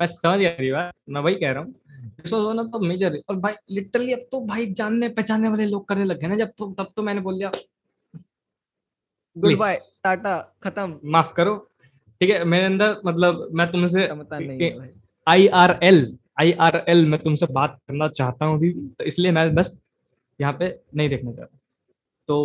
मैं 0.00 0.06
समझ 0.08 0.38
गया 0.38 0.72
बात 0.74 0.92
मैं 1.08 1.20
वही 1.20 1.34
कह 1.34 1.52
रहा 1.52 1.62
हूँ 1.62 2.54
ना 2.54 2.62
तो 2.64 2.78
मेजर 2.80 3.20
और 3.30 3.36
भाई 3.38 3.54
लिटरली 3.70 4.12
अब 4.12 4.26
तो 4.32 4.40
भाई 4.46 4.66
जानने 4.72 5.08
पहचानने 5.10 5.48
वाले 5.48 5.66
लोग 5.66 5.88
करने 5.88 6.04
लग 6.04 6.20
गए 6.20 6.28
ना 6.28 6.36
जब 6.36 6.52
तो 6.58 6.70
तब 6.78 6.92
तो 6.96 7.02
मैंने 7.02 7.20
बोल 7.20 7.38
दिया 7.38 7.50
गुड 9.36 9.58
बाय 9.58 9.78
टाटा 10.04 10.36
खत्म। 10.62 10.98
माफ़ 11.12 11.32
करो। 11.34 11.56
ठीक 12.20 12.30
है 12.30 12.44
मेरे 12.46 12.64
अंदर 12.64 13.00
मतलब 13.06 13.48
मैं 13.52 13.70
तुमसे 13.70 14.08
I 15.26 15.46
R 15.60 15.78
L 15.82 16.16
I 16.40 16.52
R 16.60 16.84
L 16.88 17.06
मैं 17.08 17.22
तुमसे 17.22 17.46
बात 17.52 17.78
करना 17.88 18.08
चाहता 18.10 18.44
हूँ 18.44 18.56
अभी 18.56 18.72
तो 18.98 19.04
इसलिए 19.04 19.32
मैं 19.32 19.54
बस 19.54 19.78
यहाँ 20.38 20.52
पे 20.52 20.68
नहीं 20.96 21.08
देखना 21.08 21.32
चाहता 21.32 21.58
तो 22.28 22.36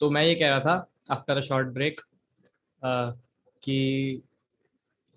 तो 0.00 0.10
मैं 0.10 0.24
ये 0.24 0.34
कह 0.34 0.48
रहा 0.48 0.60
था 0.60 0.86
आफ्टर 1.10 1.36
अ 1.36 1.40
शॉर्ट 1.40 1.68
ब्रेक 1.74 2.00
कि 3.64 4.22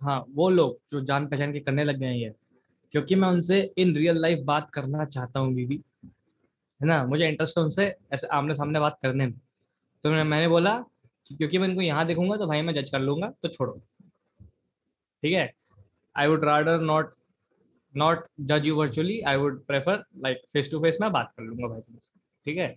हाँ 0.02 0.24
वो 0.36 0.50
लोग 0.50 0.78
जो 0.92 1.02
जान 1.02 1.28
पहचान 1.28 1.54
के 1.54 1.60
करने 1.60 1.84
लग 1.84 1.98
गए 2.00 2.14
हैं 2.16 2.34
क्योंकि 2.94 3.16
मैं 3.16 3.30
उनसे 3.30 3.60
इन 3.78 3.96
रियल 3.96 4.18
लाइफ 4.22 4.40
बात 4.46 4.70
करना 4.74 5.06
चाहता 5.06 5.40
हूँ 5.40 5.54
बीबी 5.54 5.82
है 6.82 6.88
ना? 6.88 7.04
मुझे 7.06 7.28
इंटरेस्ट 7.28 7.58
है 7.58 7.64
उनसे 7.64 7.86
ऐसे 8.14 8.28
आमने 8.28 8.56
सामने 8.56 8.80
बात 8.80 8.98
करने 9.02 9.26
में। 9.26 9.34
तो 10.04 10.10
मैंने 10.12 10.48
बोला 10.48 10.78
क्योंकि 11.28 11.58
मैं 11.58 11.68
इनको 11.68 11.82
यहाँ 11.82 12.06
देखूँगा 12.08 12.38
तो 12.38 12.48
भाई 12.48 12.62
मैं 12.62 12.74
जज 12.74 12.90
कर 12.92 13.00
लूँगा 13.00 13.32
तो 13.44 13.48
छोड़ो। 13.50 13.74
ठीक 15.24 15.34
है? 15.34 15.52
I 16.16 16.28
would 16.28 16.46
rather 16.46 16.80
not 16.82 17.14
not 17.94 18.26
जज 18.42 18.66
you 18.66 18.76
virtually 18.76 19.20
I 19.22 19.38
would 19.38 19.66
prefer 19.68 20.04
like 20.18 20.42
face 20.54 20.72
to 20.72 20.80
face 20.80 20.98
मैं 21.02 21.12
बात 21.12 21.32
कर 21.38 21.44
लूँगा 21.44 21.68
भाई 21.68 21.82
तुमसे। 21.82 22.20
ठीक 22.46 22.58
है? 22.58 22.76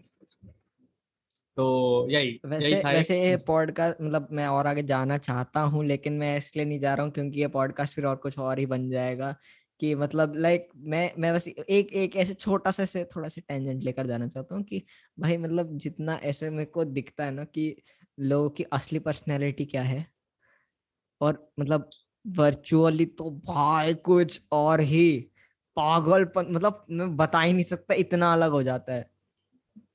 तो 1.61 2.09
यही 2.11 2.41
वैसे 2.47 2.71
यही 2.71 2.83
वैसे 2.83 3.23
ये 3.23 3.37
पॉडकास्ट 3.47 4.03
मतलब 4.03 4.29
मैं 4.33 4.47
और 4.47 4.67
आगे 4.67 4.83
जाना 4.83 5.19
चाहता 5.19 5.61
हूँ 5.61 5.85
लेकिन 5.85 6.13
मैं 6.13 6.37
इसलिए 6.37 6.65
नहीं 6.65 6.79
जा 6.79 6.95
रहा 6.95 7.05
हूँ 7.05 7.13
क्योंकि 7.13 7.41
ये 7.41 7.49
पॉडकास्ट 7.49 7.95
फिर 7.95 8.07
और 8.07 8.17
कुछ 8.17 8.39
और 8.39 8.59
ही 8.59 8.67
बन 8.67 8.91
जाएगा 8.91 9.37
कि 9.81 9.95
मतलब 9.95 10.33
लाइक 10.37 10.69
मैं 10.77 11.13
मैं 11.19 11.35
बस 11.35 11.49
एक 11.49 11.93
एक 11.93 12.17
ऐसे 12.17 12.35
छोटा 12.35 12.71
सा 12.71 12.85
से 12.85 13.05
थोड़ा 13.05 13.29
सा 13.29 13.43
टेंजेंट 13.49 13.83
लेकर 13.83 14.07
जाना 14.07 14.29
चाहता 14.29 14.55
हूँ 14.55 14.65
कि 14.65 14.83
भाई 15.21 15.37
मतलब 15.37 15.79
जितना 15.79 16.15
ऐसे 16.23 16.51
मेरे 16.51 16.65
को 16.65 16.85
दिखता 16.85 17.25
है 17.25 17.31
ना 17.31 17.45
कि 17.45 17.83
लोगों 18.21 18.51
की 18.51 18.63
असली 18.63 18.99
पर्सनैलिटी 18.99 19.65
क्या 19.65 19.83
है 19.83 20.07
और 21.21 21.53
मतलब 21.61 21.91
वर्चुअली 22.27 23.07
तो 23.07 23.31
भाई 23.31 23.95
कुछ 23.95 24.41
और 24.53 24.81
ही 24.81 25.31
पागलपन 25.77 26.47
मतलब 26.51 26.87
मैं 26.91 27.17
बता 27.17 27.41
ही 27.41 27.53
नहीं 27.53 27.65
सकता 27.65 27.95
इतना 27.95 28.33
अलग 28.33 28.51
हो 28.51 28.63
जाता 28.63 28.93
है। 28.93 29.11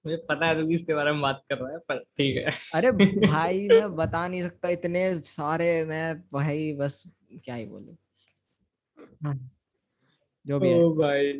मुझे 0.06 0.18
पता 0.30 0.48
है 0.48 0.56
तो 0.56 0.70
इसके 0.70 0.94
बारे 0.94 1.12
में 1.12 1.22
बात 1.22 1.44
कर 1.50 1.58
रहा 1.58 1.72
है 1.72 1.78
पर 1.78 1.98
ठीक 1.98 2.38
है। 2.38 2.52
अरे 2.76 2.92
भाई 2.92 3.68
मैं 3.70 3.96
बता 3.96 4.28
नहीं 4.28 4.42
सकता 4.42 4.70
इतने 4.70 5.16
सारे 5.16 5.86
मैं 5.86 6.22
भाई 6.34 6.74
बस 6.74 7.04
क्या 7.46 7.56
ही 7.56 7.66
बोलूँ। 7.66 7.98
हाँ, 9.24 9.50
जो 10.48 10.60
भी 10.60 10.70
है। 10.70 10.90
भाई 10.90 11.32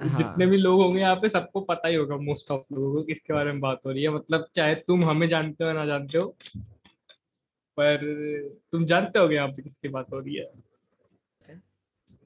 हाँ. 0.00 0.18
जितने 0.18 0.46
भी 0.46 0.56
लोग 0.56 0.80
होंगे 0.82 1.00
यहाँ 1.00 1.16
पे 1.16 1.28
सबको 1.28 1.60
पता 1.60 1.88
ही 1.88 1.94
होगा 1.94 2.16
मोस्ट 2.16 2.50
ऑफ़ 2.50 2.74
लोगों 2.74 2.92
को 2.94 3.02
किसके 3.02 3.32
बारे 3.32 3.52
में 3.52 3.60
बात 3.60 3.80
हो 3.86 3.90
रही 3.90 4.02
है। 4.02 4.08
मतलब 4.08 4.46
चाहे 4.54 4.74
तुम 4.74 5.04
हमें 5.04 5.28
जानते 5.28 5.64
हो 5.64 5.72
ना 5.72 5.86
जानते 5.86 6.18
हो 6.18 6.36
पर 7.78 7.98
तुम 8.72 8.84
जानते 8.86 9.18
हो 9.18 9.30
यहाँ 9.30 9.48
पे 9.48 9.62
किसकी 9.62 9.88
बात 9.88 10.06
हो 10.12 10.18
रही 10.18 10.34
है। 10.34 10.50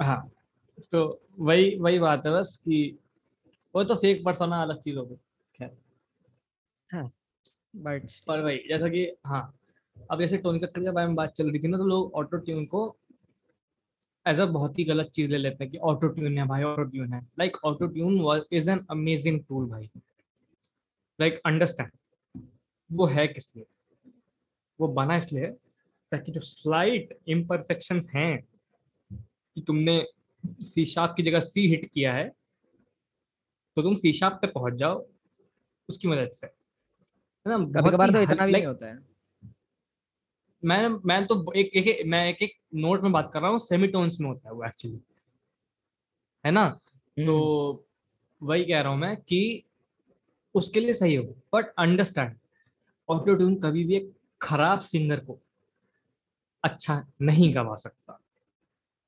हाँ 0.02 0.30
तो 0.90 1.20
वही 1.38 1.76
वही 1.78 1.98
बात 1.98 2.26
है 2.26 2.32
बस 2.32 2.56
कि 2.64 2.98
वो 3.74 3.84
तो 3.84 3.94
फेक 3.94 4.24
पर्सोना 4.24 4.62
अलग 4.62 4.80
चीज़ 4.80 4.96
हो 4.96 5.04
गई। 5.04 5.16
हाँ 6.93 7.10
बट 7.77 8.10
पर 8.27 8.43
भाई 8.43 8.56
जैसा 8.69 8.89
कि 8.89 9.05
हाँ। 9.27 9.43
अब 10.10 10.20
जैसे 10.20 10.39
टोनी 10.39 10.59
कक्कर 10.59 10.82
के 10.82 10.90
बारे 10.90 11.06
में 11.06 11.14
बात 11.16 11.32
चल 11.32 11.51
रही 11.51 11.59
थी 11.59 11.69
ना 11.69 11.78
तो 11.78 11.86
लोग 11.86 12.12
ऑटो 12.14 12.36
ट्यून 12.36 12.64
को 12.66 12.85
एज 14.27 14.40
अ 14.40 14.44
बहुत 14.47 14.78
ही 14.78 14.85
गलत 14.85 15.10
चीज़ 15.14 15.31
ले 15.31 15.39
लेते 15.39 15.64
हैं 15.64 15.70
कि 15.73 15.78
ऑटो 15.78 16.09
ट्यून 16.09 16.39
है 16.39 16.47
भाई 16.47 16.62
ऑटो 16.62 16.82
ट्यून 16.82 17.12
है। 17.12 17.20
Like 17.39 17.56
auto 17.64 17.86
tune 17.86 18.43
is 18.52 18.70
an 18.70 18.85
amazing 18.90 19.40
tool 19.44 19.69
भाई। 19.69 19.90
लाइक 21.20 21.40
अंडरस्टैंड 21.47 21.90
वो 22.90 23.06
है 23.06 23.27
किस 23.28 23.56
लिए? 23.56 23.66
वो 24.81 24.89
बना 24.89 25.16
इसलिए 25.16 25.47
ताकि 26.12 26.32
जो 26.32 26.40
स्लाइट 26.40 27.19
इम्परफेक्शन 27.28 28.01
हैं, 28.14 28.39
कि 29.10 29.60
तुमने 29.60 30.05
सी 30.44 30.85
शार्प 30.86 31.14
की 31.16 31.23
जगह 31.23 31.40
सी 31.40 31.66
हिट 31.69 31.85
किया 31.85 32.12
है 32.14 32.28
तो 33.77 33.82
तुम 33.82 33.94
सी 33.94 34.12
शार्प 34.12 34.35
पे 34.35 34.47
पहुँच 34.47 34.74
जाओ, 34.74 35.06
उसकी 35.89 36.09
मदद 36.09 36.31
से। 36.31 36.47
है 36.47 36.61
ना? 37.47 37.81
कभी 37.81 37.90
कभार 37.90 38.10
तो 38.10 38.20
इतना 38.23 38.47
भी 38.47 38.52
नहीं 38.52 38.66
होता 38.66 38.86
है। 38.86 38.98
मैं 40.64 40.89
मैं 40.89 41.27
तो 41.27 41.52
एक 41.52 41.70
एक 41.74 42.06
मैं 42.06 42.28
एक 42.28 42.43
एक 42.43 42.56
नोट 42.74 43.02
में 43.02 43.12
बात 43.12 43.31
कर 43.35 43.40
रहा 43.40 43.51
हूँ 43.51 43.59
सेमीटोन्स 43.59 44.20
में 44.20 44.28
होता 44.28 44.48
है 44.48 44.55
वो 44.55 44.64
एक्चुअली 44.64 45.01
है 46.47 46.51
ना? 46.51 46.69
तो 47.16 47.73
हम्म। 47.73 48.48
वही 48.48 48.64
कह 48.64 48.81
रहा 48.81 48.93
हूँ 48.93 48.98
मैं 49.01 49.16
कि 49.16 49.64
उसके 50.55 50.81
लिए 50.81 50.94
सही 50.94 51.14
हो 51.14 51.24
बट 51.55 51.74
अंडरस्टैंड 51.78 52.36
ऑटो 53.09 53.35
ट्यून 53.35 53.55
कभी 53.56 53.85
भी 53.85 53.97
एक 53.97 54.12
खराब 54.43 54.81
सिंगर 54.81 55.20
को 55.20 55.39
अच्छा 56.64 57.06
नहीं 57.23 57.55
गवा 57.55 57.74
सकता। 57.74 58.21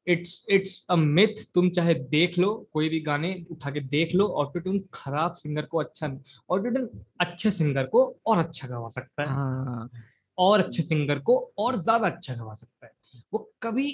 इट्स 0.07 0.47
इट्स 0.51 0.87
अ 0.91 0.95
मिथ 0.97 1.45
तुम 1.55 1.69
चाहे 1.71 1.95
देख 1.95 2.39
लो 2.39 2.53
कोई 2.73 2.89
भी 2.89 3.01
गाने 3.01 3.35
उठा 3.51 3.71
के 3.71 3.81
देख 3.81 4.15
लो 4.15 4.27
ऑटो 4.35 4.61
ट्यून 4.61 4.83
खराब 4.95 5.35
सिंगर 5.35 5.67
को 5.67 5.79
अच्छा 5.79 6.07
ऑटो 6.51 6.71
ट्यून 6.71 6.89
अच्छे 7.21 7.51
सिंगर 7.51 7.87
को 7.87 8.05
और 8.27 8.39
अच्छा 8.39 8.69
गवा 8.69 8.89
सकता 8.89 9.23
है। 9.23 9.29
हाँ। 9.29 9.91
और 10.39 10.61
अच्छे 10.61 10.83
सिंगर 10.83 11.19
को 11.19 11.39
और 11.59 11.77
ज़्यादा 11.77 12.07
अच्छा 12.07 12.35
गवा 12.35 12.55
सकता 12.55 12.87
है। 12.87 12.93
वो 13.33 13.51
कभी 13.63 13.89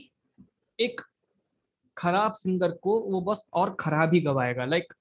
एक 0.79 1.01
खराब 1.97 2.33
सिंगर 2.33 2.71
को 2.73 2.99
वो 3.01 3.21
बस 3.21 3.49
और 3.55 3.77
खराब 3.81 4.15
ही 4.15 4.21
गवाएगा। 4.21 4.65
लाइक 4.65 4.93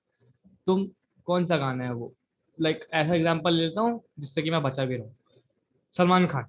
तुम 0.67 0.87
कौन 1.27 1.45
सा 1.45 1.57
गाना 1.57 1.83
है 1.83 1.93
वो? 1.93 2.13
लाइक 2.57 2.87
ऐसा 2.93 3.15
एग्ज़ाम्पल 3.15 3.53
लेता 3.53 3.81
हूँ 3.81 4.01
जिससे 4.19 4.41
कि 4.41 4.51
मैं 4.51 4.61
बचा 4.63 4.85
भी 4.85 4.97
रहूँ। 4.97 5.15
सलमान 5.93 6.27
खान। 6.27 6.45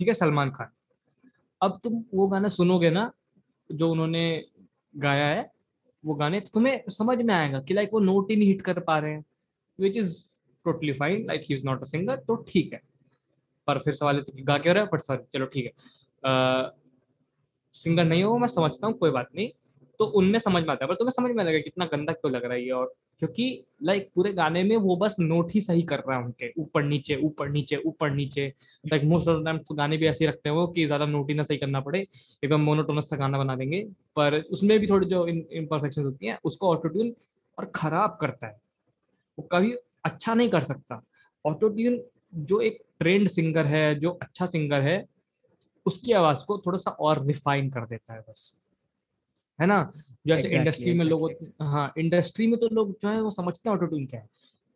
ठीक 0.00 0.08
है 0.08 0.14
सलमान 0.14 0.50
खान। 0.50 0.70
अब 1.60 1.80
तुम 1.84 2.04
वो 2.14 2.26
गाना 2.28 2.48
सुनोगे 2.48 2.90
ना 2.90 3.10
जो 3.72 3.90
उन्होंने 3.90 4.22
गाया 4.94 5.26
है, 5.26 5.50
वो 6.04 6.14
गाने 6.14 6.40
तो 6.40 6.50
तुम्हें 6.54 6.82
समझ 6.88 7.18
में 7.18 7.34
आएगा 7.34 7.60
कि 7.60 7.74
लाइक 7.74 7.90
वो 7.92 8.00
नोट 8.00 8.30
ही 8.30 8.36
नहीं 8.36 8.48
हिट 8.48 8.62
कर 8.62 8.80
पा 8.80 8.98
रहे 8.98 9.12
हैं 9.12 9.24
which 9.78 9.96
is 9.96 10.16
totally 10.64 10.92
fine 10.92 11.26
like 11.26 11.42
he 11.42 11.54
is 11.54 11.64
not 11.66 11.82
a 11.82 11.84
singer 11.84 12.16
तो 12.18 12.36
ठीक 12.48 12.72
है। 12.72 12.80
पर 13.68 13.78
फिर 13.78 13.94
सवाल 13.94 14.16
है 14.16 14.22
तो 14.22 14.32
गा 14.44 14.58
क्यों 14.58 14.74
रहा 14.74 14.84
है? 14.84 14.90
बट 14.92 15.00
सर 15.00 15.24
चलो 15.32 15.46
ठीक 15.46 15.64
है। 15.64 15.72
सिंगर 17.74 18.04
नहीं 18.04 18.22
हो, 18.24 18.36
मैं 18.38 18.48
समझता 18.48 18.86
हूँ, 18.86 18.96
कोई 18.98 19.10
बात 19.10 19.28
नहीं। 19.36 19.50
तो 20.00 20.04
उनमें 20.16 20.38
समझ 20.38 20.62
में 20.62 20.68
आता 20.70 20.84
है। 20.84 20.88
पर 20.88 20.94
तुम्हें 20.94 21.10
समझ 21.10 21.30
में 21.30 21.44
आएगा 21.44 21.58
कितना 21.58 21.84
गंदा 21.86 22.12
क्यों 22.12 22.32
लग 22.32 22.44
रहा 22.44 22.54
है 22.54 22.70
और 22.72 22.92
क्योंकि 23.22 23.64
लाइक 23.82 24.08
पूरे 24.14 24.32
गाने 24.32 24.62
में 24.64 24.76
वो 24.76 24.96
बस 24.96 25.16
नोट 25.20 25.50
ही 25.54 25.60
सही 25.60 25.82
कर 25.82 25.98
रहा 25.98 26.18
है 26.18 26.24
उनके। 26.24 26.50
ऊपर 26.58 26.82
नीचे 26.82 27.16
ऊपर 27.22 27.48
नीचे 27.48 27.76
ऊपर 27.86 28.10
नीचे। 28.10 28.46
Like 28.84 29.02
most 29.04 29.28
of 29.28 29.40
the 29.40 29.44
time 29.44 29.58
तो 29.58 29.74
गाने 29.74 29.96
भी 29.96 30.06
ऐसे 30.06 30.26
रखते 30.26 30.48
हैं 30.48 30.56
वो 30.56 30.66
कि 30.66 30.86
ज़्यादा 30.86 31.06
नोट 31.06 31.28
ही 31.30 31.34
ना 31.34 31.42
सही 31.42 31.58
करना 31.58 31.80
पड़े, 31.80 32.06
एकदम 32.42 32.60
मोनोटोनस 32.60 33.10
सा 33.10 33.16
गाना 33.16 33.38
बना 33.38 33.56
देंगे। 33.56 33.82
पर 34.16 34.40
उसमें 34.50 34.78
भी 34.80 34.86
थोड़ी 34.86 35.06
जो 35.06 35.26
इम्परफेक्शन 35.26 36.04
होती 36.04 36.26
है, 36.26 36.38
उसको 36.44 36.70
ऑटोट्यून 36.70 37.12
और 37.58 37.70
खराब 37.74 38.16
करता 38.20 38.46
है। 38.46 38.58
वो 39.38 39.48
कभी 39.52 39.74
अच्छा 40.04 40.34
नहीं 40.34 40.48
कर 40.48 40.62
सकता। 40.62 41.02
ऑटोट्यून 41.44 42.00
जो 42.34 42.60
एक 42.60 42.82
ट्रेंड 43.00 43.28
सिंगर 43.28 43.66
है, 43.66 43.94
जो 43.94 44.10
अच्छा 44.12 44.46
सिंगर 44.46 44.80
है, 44.80 45.04
उसकी 45.86 46.12
आवाज़ 46.12 46.44
को 46.44 46.58
थोड़ा 46.58 46.78
सा 46.78 46.90
और 46.90 47.24
रिफाइन 47.26 47.70
कर 47.70 47.86
देता 47.86 48.14
है 48.14 48.20
बस। 48.20 48.52
है 49.60 49.66
ना? 49.66 49.92
जैसे 50.26 50.42
exactly, 50.42 50.58
इंडस्ट्री 50.58 50.92
में 50.94 51.04
लोग 51.04 51.30
हाँ 51.62 51.92
इंडस्ट्री 51.98 52.46
में 52.46 52.60
तो 52.60 52.68
लोग 52.68 52.98
जो 53.02 53.08
है 53.08 53.20
वो 53.22 53.30
समझते 53.30 53.70
हैं 53.70 53.76
ऑटो 53.76 53.86
ट्यून 53.86 54.06
क्या 54.06 54.20
है 54.20 54.28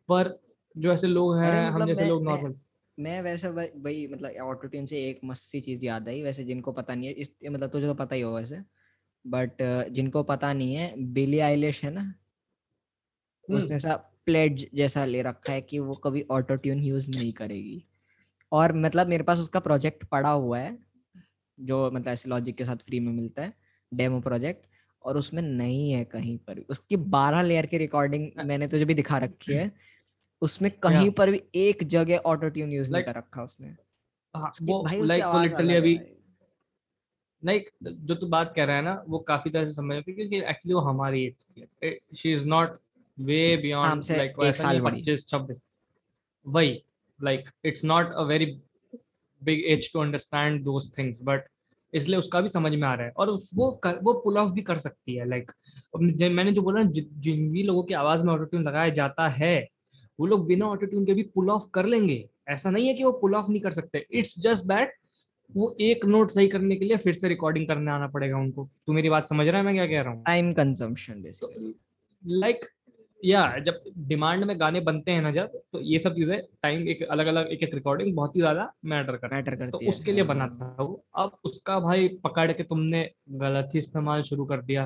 पर 0.08 0.40
जो 0.76 0.92
ऐसे 0.92 1.06
लोग 1.06 1.36
हैं 1.38 1.70
हम 1.70 1.74
मतलब 1.74 1.86
जैसे 1.86 2.08
लोग 2.08 2.24
नॉर्मल 2.24 2.54
मैं 2.98 3.22
वैसे 3.22 3.50
भाई 3.50 4.06
मतलब 4.06 4.36
ऑटो 4.36 4.68
ट्यून 4.68 4.86
से 4.86 4.98
एक 5.08 5.20
मस्त 5.24 5.50
चीज़ 5.50 5.84
याद 5.84 6.08
आई 6.08 6.22
वैसे 6.22 6.44
जिनको 6.44 6.72
पता 6.72 6.94
नहीं 6.94 7.08
है 7.08 7.14
इस 7.14 7.30
मतलब 7.50 7.70
तुझे 7.70 7.86
तो 7.86 7.94
पता 7.94 8.14
ही 8.14 8.22
होगा 8.22 8.38
वैसे 8.38 8.60
बट 9.26 9.62
जिनको 9.90 10.22
पता 10.22 10.52
नहीं 10.52 10.74
है 10.74 10.92
बिली 11.12 11.38
आइलिश 11.38 11.84
है 11.84 11.90
ना? 11.90 12.00
हम्म। 12.00 13.58
उसने 13.58 13.78
सा 13.78 13.96
प्लेज 14.26 14.70
जैसा 14.74 15.04
ले 15.04 15.22
रखा 15.22 15.52
है 15.52 15.60
कि 15.60 15.78
वो 15.78 15.94
कभी 15.94 16.26
ऑटो 16.30 16.56
ट्यून 16.56 16.78
यूज़ 16.78 17.10
नहीं 17.10 17.32
करेगी। 17.32 17.84
और 18.52 18.72
मतलब 18.72 19.06
मेरे 19.06 19.22
पास 19.22 19.38
उसका 19.38 19.60
प्रोजेक्ट 19.60 20.04
पड़ा 20.04 20.30
हुआ 20.30 20.58
है 20.58 20.78
जो 21.60 21.90
मतलब 21.90 22.08
ऐसे 22.08 22.28
लॉजिक 22.28 22.56
के 22.56 22.64
साथ 22.64 22.76
फ्री 22.76 23.00
में 23.00 23.12
मिलता 23.12 23.42
है 23.42 23.52
डेमो 23.94 24.20
प्रोजेक्ट 24.20 24.66
और 25.04 25.16
उसमें 25.18 25.42
नहीं 25.42 25.90
है 25.92 26.04
कहीं 26.04 26.36
पर 26.38 26.54
भी। 26.54 26.64
उसकी 26.70 26.96
बारह 27.16 27.42
लेयर 27.42 27.66
की 27.66 27.78
रिकॉर्डिंग 27.78 28.30
मैंने 28.44 28.68
तुझे 28.68 28.84
भी 28.84 28.94
दिखा 28.94 29.18
रखी 29.18 29.52
है 29.52 29.70
उसमें 30.42 30.70
कहीं 30.82 31.10
पर 31.10 31.30
भी 31.30 31.42
एक 31.56 31.82
जगह 31.88 32.22
ऑटो 32.26 32.48
ट्यून 32.48 32.72
यूज़ 32.72 32.92
नहीं 32.92 33.02
कर 33.02 33.14
रखा 33.14 33.42
उसने। 33.42 33.68
हाँ, 34.34 34.50
वो 34.62 35.04
लाइक 35.04 35.24
वो 35.24 35.38
लिटरली 35.38 35.74
अभी 35.74 35.98
लाइक 37.42 37.70
जो 37.82 38.14
तू 38.14 38.26
बात 38.26 38.52
कर 38.56 38.66
रहा 38.66 38.76
है 38.76 38.82
ना 38.82 39.02
वो 39.08 39.18
काफ़ी 39.28 39.50
तरह 39.50 39.66
से 39.68 39.74
समझ 39.74 39.96
में 39.96 40.02
क्योंकि 40.04 40.36
एक्चुअली 40.36 40.74
वो 40.74 40.80
हमारी 40.80 41.24
एज 41.26 41.34
की 41.44 41.66
है। 41.84 41.98
She 42.16 42.32
is 42.34 42.44
not 42.48 42.78
way 43.18 43.56
beyond 43.56 44.10
like 44.10 44.36
एक 44.44 44.56
साल 44.56 44.80
पच्चीस 44.80 45.26
छब्बीस। 45.28 45.56
वही 46.46 46.82
like 47.20 47.50
it's 47.64 47.84
not 47.84 48.12
a 48.12 48.22
very 48.22 48.46
big 49.42 49.64
age 49.72 49.92
to 49.92 50.00
understand 50.00 50.62
those 50.64 50.90
things 50.98 51.18
but 51.22 51.48
इसलिए 51.94 52.18
उसका 52.18 52.40
भी 52.40 52.48
समझ 52.48 52.72
में 52.72 52.86
आ 52.88 52.94
रहा 52.94 53.06
है। 53.06 53.12
और 53.12 53.30
वो 53.54 53.70
कर, 53.84 53.98
वो 54.02 54.12
पुल 54.14 54.38
ऑफ़ 54.38 54.52
भी 54.52 54.62
कर 54.62 54.78
सकती 54.78 55.16
है 55.16 55.28
लाइक 55.28 55.52
मैंने 55.96 56.52
जो 56.52 56.62
बोला 56.62 56.82
जिन 56.82 57.50
भी 57.52 57.62
लोगों 57.62 57.82
की 57.82 57.94
आवाज़ 57.94 58.24
में 58.24 58.32
ऑटोट्यून 58.32 58.62
लगाया 58.62 58.88
जाता 58.92 59.28
है 59.30 59.56
वो 60.18 60.26
लोग 60.26 60.46
बिना 60.46 60.66
ऑटोट्यून 60.66 61.04
के 61.06 61.14
भी 61.14 61.22
पुल 61.34 61.50
ऑफ़ 61.50 61.62
कर 61.74 61.86
लेंगे। 61.86 62.24
ऐसा 62.48 62.70
नहीं 62.70 62.86
है 62.88 62.94
कि 62.94 63.04
वो 63.04 63.12
पुल 63.12 63.34
ऑफ़ 63.34 63.50
नहीं 63.50 63.60
कर 63.60 63.72
सकते। 63.72 64.04
इट्स 64.10 64.38
जस्ट 64.40 64.64
दैट 64.64 64.92
वो 65.50 65.74
एक 65.80 66.04
नोट 66.06 66.30
सही 66.30 66.48
करने 66.48 66.76
के 66.76 66.84
लिए 66.84 66.96
फिर 66.96 67.14
से 67.14 67.28
रिकॉर्डिंग 67.28 67.66
करने 67.68 67.90
आना 67.90 68.06
पड़ेगा 68.08 68.36
उनको। 68.36 68.68
तू 68.86 68.92
मेरी 68.92 69.10
बात 69.10 69.26
समझ 69.26 69.46
रहा 69.46 69.58
है 69.58 69.64
मैं 69.64 69.74
क्या 69.74 69.86
कह 69.86 70.02
रहा 70.02 70.12
हूँ? 70.12 70.22
टाइम 70.24 70.52
कंजम्पशन 70.52 71.24
लाइक 72.22 72.64
या 73.24 73.58
जब 73.58 73.82
डिमांड 73.98 74.44
में 74.44 74.58
गाने 74.60 74.80
बनते 74.80 75.10
हैं 75.10 75.22
ना 75.22 75.30
जब 75.32 75.52
तो 75.72 75.80
ये 75.80 75.98
सब 75.98 76.14
चीज़ें 76.14 76.38
टाइम 76.62 76.88
एक 76.88 77.02
अलग 77.02 77.26
अलग 77.26 77.46
एक 77.46 77.62
एक 77.62 77.74
रिकॉर्डिंग 77.74 78.14
बहुत 78.16 78.36
ही 78.36 78.40
ज़्यादा 78.40 78.72
मैटर 78.84 79.16
कर 79.16 79.34
मैटर 79.34 79.56
करती 79.56 79.70
तो 79.70 79.88
उसके 79.88 80.12
लिए 80.12 80.20
हाँ, 80.20 80.28
बना 80.28 80.44
हाँ। 80.44 80.74
था 80.76 80.82
वो 80.82 81.04
अब 81.16 81.38
उसका 81.44 81.78
भाई 81.80 82.08
पकड़ 82.24 82.52
के 82.52 82.62
तुमने 82.62 83.10
गलत 83.30 83.70
ही 83.74 83.78
इस्तेमाल 83.78 84.22
शुरू 84.22 84.44
कर 84.44 84.62
दिया 84.62 84.84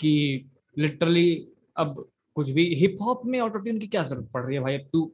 कि 0.00 0.50
लिटरली 0.76 1.28
अब 1.76 2.08
कुछ 2.36 2.50
भी 2.50 2.74
हिप 2.74 2.98
हॉप 3.02 3.22
में 3.26 3.40
ऑटोट्यून 3.40 3.78
की 3.78 3.86
क्या 3.86 4.02
ज़रूरत 4.02 4.30
पड़ 4.34 4.44
रही 4.44 4.56
है 4.56 4.62
भाई? 4.62 4.78
अब 4.78 4.88
तू 4.92 5.12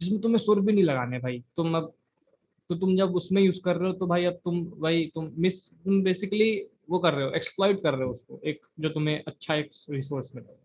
जिसमें 0.00 0.20
तुम्हें 0.20 0.38
सुर 0.38 0.60
भी 0.60 0.72
नहीं 0.72 0.84
लगाने 0.84 1.18
भाई 1.18 1.42
तुम 1.56 1.76
अब 1.76 1.92
तो 2.70 2.74
तुम 2.74 2.96
जब 2.96 3.14
उसमें 3.14 3.42
यूज़ 3.42 3.60
कर 3.64 3.76
रहे 3.76 3.90
हो 3.90 3.94
तो 3.94 4.06
भाई 4.06 4.24
अब 4.24 4.40
तुम 4.44 4.64
भाई 4.80 5.10
तुम 5.14 5.30
मिस 5.38 5.68
तुम 5.68 6.02
बेसिकली 6.02 6.50
वो 6.90 6.98
कर 6.98 7.14
रहे 7.14 7.24
हो 7.24 7.32
एक्सप्लॉइट 7.32 7.82
कर 7.82 7.94
रहे 7.94 8.04
हो 8.04 8.12
उसको 8.12 8.40
एक 8.44 8.60
जो 8.80 8.88
तुम्हें 8.88 9.22
अच्छा 9.26 9.54
एक 9.54 9.70
रिसोर्स 9.90 10.30
मिलेगा 10.34 10.63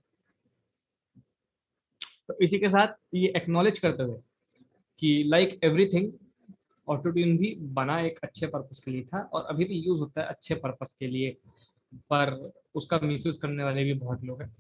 तो 2.30 2.36
इसी 2.42 2.58
के 2.60 2.70
साथ 2.70 2.88
ये 3.16 3.28
एक्नॉलेज 3.36 3.80
करते 3.80 4.04
हुए 4.04 4.18
कि 5.02 5.24
लाइक 5.28 5.60
एवरीथिंग 5.64 6.12
ऑटोट्यून 6.88 7.38
भी 7.38 7.54
बना 7.74 8.00
एक 8.02 8.20
अच्छे 8.24 8.48
पर्पस 8.48 8.82
के 8.86 8.92
लिए 8.92 9.04
था 9.04 9.22
और 9.34 9.46
अभी 9.50 9.66
भी 9.66 9.80
यूज़ 9.80 10.00
होता 10.00 10.22
है 10.22 10.28
अच्छे 10.28 10.56
पर्पस 10.56 10.96
के 11.00 11.08
लिए, 11.08 11.32
पर 12.12 12.52
उसका 12.76 13.00
मिसयूज 13.04 13.38
करने 13.38 13.64
वाले 13.64 13.84
भी 13.84 13.94
बहुत 13.94 14.24
लोग 14.24 14.42
हैं 14.42 14.56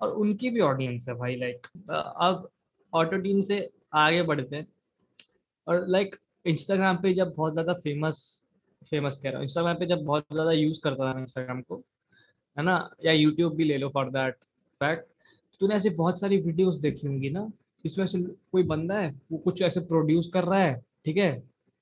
और 0.00 0.12
उनकी 0.14 0.50
भी 0.50 0.60
ऑडियंस 0.60 1.08
है 1.08 1.14
भाई 1.14 1.36
लाइक 1.36 1.66
अब 1.90 2.48
ऑटोट्यून 2.92 3.42
से 3.42 3.68
आगे 3.94 4.22
बढ़ते 4.22 4.56
हैं 4.56 4.66
और 5.66 5.86
लाइक 5.88 6.16
इंस्टाग्राम 6.46 6.96
पे 6.96 7.12
जब 7.14 7.34
बहुत 7.36 7.52
ज़्यादा 7.52 7.74
फ़ेमस 7.74 8.20
फ़ेमस 8.90 9.18
कह 9.22 9.28
रहा 9.28 9.38
हूँ 9.38 9.44
इंस्टाग्राम 9.44 9.76
पे 9.78 9.86
जब 9.86 10.04
बहुत 10.04 10.26
ज़्यादा 10.32 10.52
यूज़ 10.52 10.80
करता 10.84 11.12
था 11.14 11.18
इंस्टाग्राम 11.20 11.60
को, 11.62 11.76
है 12.56 12.64
ना, 12.64 12.90
या 13.04 13.12
यूट्यूब 13.12 13.54
भी 13.56 13.64
ले 13.64 13.78
लो 13.78 13.88
फॉर 13.88 14.10
दैट 14.10 14.44
फैक्ट 14.80 15.11
तूने 15.62 15.74
ऐसे 15.74 15.90
बहुत 15.96 16.20
सारी 16.20 16.36
वीडियोस 16.40 16.76
देखी 16.76 17.06
होंगी 17.06 17.30
ना 17.30 17.50
इसमें 17.84 18.06
से 18.06 18.18
कोई 18.52 18.62
बंदा 18.62 18.98
है 18.98 19.10
वो 19.32 19.38
कुछ 19.38 19.62
ऐसे 19.62 19.80
प्रोड्यूस 19.80 20.30
कर 20.34 20.44
रहा 20.44 20.58
है 20.58 20.74
ठीक 21.04 21.16
है? 21.16 21.30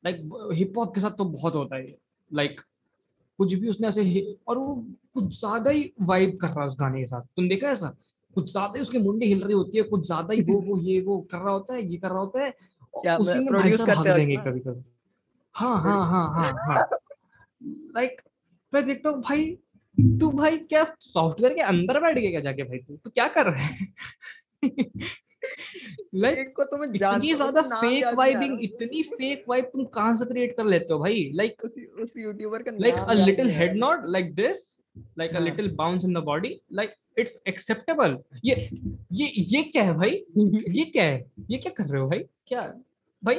लाइक 0.05 0.51
हिप 0.53 0.79
हॉप 0.79 0.95
के 0.95 1.01
साथ 1.01 1.11
तो 1.11 1.25
बहुत 1.27 1.55
होता 1.55 1.77
है 1.77 1.95
लाइक 2.31 2.61
कुछ 3.39 3.55
भी 3.55 3.69
उसने 3.69 3.89
ऐसे 3.89 4.37
और 4.49 4.59
वो 4.59 4.75
कुछ 5.15 5.39
ज़्यादा 5.41 5.71
ही 5.71 5.91
वाइब 6.03 6.37
कर 6.37 6.49
रहा 6.49 6.61
है 6.61 6.67
उस 6.67 6.77
गाने 6.81 7.01
के 7.01 7.07
साथ। 7.07 7.23
तुम 7.37 7.49
देखा 7.49 7.71
ऐसा? 7.71 7.95
कुछ 8.37 8.51
ज़्यादा 8.53 8.73
ही 8.77 8.83
उसकी 8.83 8.99
मुंडी 8.99 9.27
हिल 9.27 9.43
रही 9.45 9.53
होती 9.53 9.79
है 9.79 9.83
कुछ 9.85 10.07
ज़्यादा 10.07 10.35
ही 10.35 10.43
वो 10.43 10.61
वो 10.61 10.77
ये 10.81 11.01
वो 11.01 11.19
कर 11.31 11.39
रहा 11.39 11.53
होता 11.53 11.75
है 11.75 11.83
ये 11.93 11.97
कर 11.97 12.09
रहा 12.09 12.19
होता 12.19 12.45
है 12.45 13.17
उसी 13.17 13.39
में 13.39 13.47
प्रोड्यूस 13.47 13.85
करते 13.85 14.15
देंगे 14.15 14.37
कभी 14.37 14.61
कभी 14.61 14.83
हाँ 15.55 15.77
हाँ 15.83 15.99
हाँ 16.07 16.27
हाँ 16.35 16.53
हाँ। 16.67 16.89
लाइक 17.97 18.21
मैं 18.73 18.85
देखता 18.85 19.11
हूँ 19.11 19.23
भाई 19.23 19.45
तू 19.99 20.31
भाई 20.33 20.59
क्या 20.59 20.85
सॉफ्टवेयर 21.01 21.55
के 21.55 21.61
अंदर 21.63 22.01
बैठ 22.01 22.19
गया 22.19 22.41
जाके 22.41 22.63
भाई 22.63 22.79
तू? 22.79 22.97
तू 22.97 23.11
क्या 23.11 23.27
कर 23.29 23.47
रहा 23.47 23.65
है? 23.65 23.87
लाइक 26.15 26.53
को 26.57 26.65
तुम्हें 26.65 26.91
इतनी 26.91 27.33
ज़्यादा 27.35 27.63
फेक 27.63 28.15
वाइबिंग 28.15 28.63
इतनी 28.65 29.03
फेक 29.03 29.45
वाइब 29.49 29.65
तुम 29.65 29.85
कहाँ 29.95 30.15
से 30.17 30.25
क्रिएट 30.25 30.57
कर 30.57 30.65
लेते 30.65 30.93
हो 30.93 30.99
भाई? 30.99 31.31
लाइक 31.35 31.65
उस 31.65 31.75
उस 32.03 32.17
यूट्यूबर 32.17 32.63
का 32.63 32.71
like 32.81 32.95
a 32.95 33.13
little 33.15 33.51
head 33.51 33.77
not 33.77 34.03
like 34.07 34.35
this 34.35 34.59
like 35.19 35.35
a 35.37 35.41
little 35.41 35.71
bounce 35.77 36.05
in 36.05 36.15
the 36.15 36.23
body 36.25 36.55
like 36.73 36.95
it's 37.19 37.41
acceptable 37.49 38.19
ये 38.45 38.69
ये 39.13 39.33
ये 39.55 39.63
क्या 39.63 39.83
है 39.85 39.95
भाई? 39.95 40.11
ये 40.71 40.85
क्या 40.85 41.05
है? 41.05 41.25
ये 41.51 41.59
क्या 41.59 41.73
कर 41.77 41.85
रहे 41.85 42.01
हो 42.03 42.09
भाई? 42.09 42.25
क्या 42.47 42.63
भाई 43.23 43.35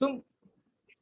तुम 0.00 0.20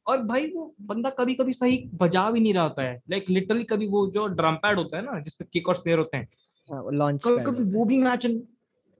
और 0.09 0.21
भाई 0.23 0.47
वो 0.47 0.73
बंदा 0.81 1.09
कभी 1.09 1.33
कभी 1.33 1.53
सही 1.53 1.77
बजा 1.95 2.29
भी 2.31 2.39
नहीं 2.39 2.53
रहा 2.53 2.63
होता 2.63 2.83
है। 2.83 2.93
लाइक 3.09 3.23
like, 3.23 3.35
लिटरली 3.35 3.63
कभी 3.63 3.87
वो 3.87 4.05
जो 4.11 4.27
ड्रम 4.27 4.55
पैड 4.55 4.77
होता 4.77 4.97
है 4.97 5.03
ना 5.03 5.19
जिसपे 5.19 5.45
किक 5.53 5.69
और 5.69 5.75
स्नेयर 5.75 5.97
होते 5.97 6.17
हैं। 6.17 6.27
लॉन्च 6.69 7.27
हाँ, 7.27 7.35
कभी 7.35 7.43
कभी 7.45 7.77
वो 7.77 7.85
भी 7.85 7.97
मैच 7.97 8.25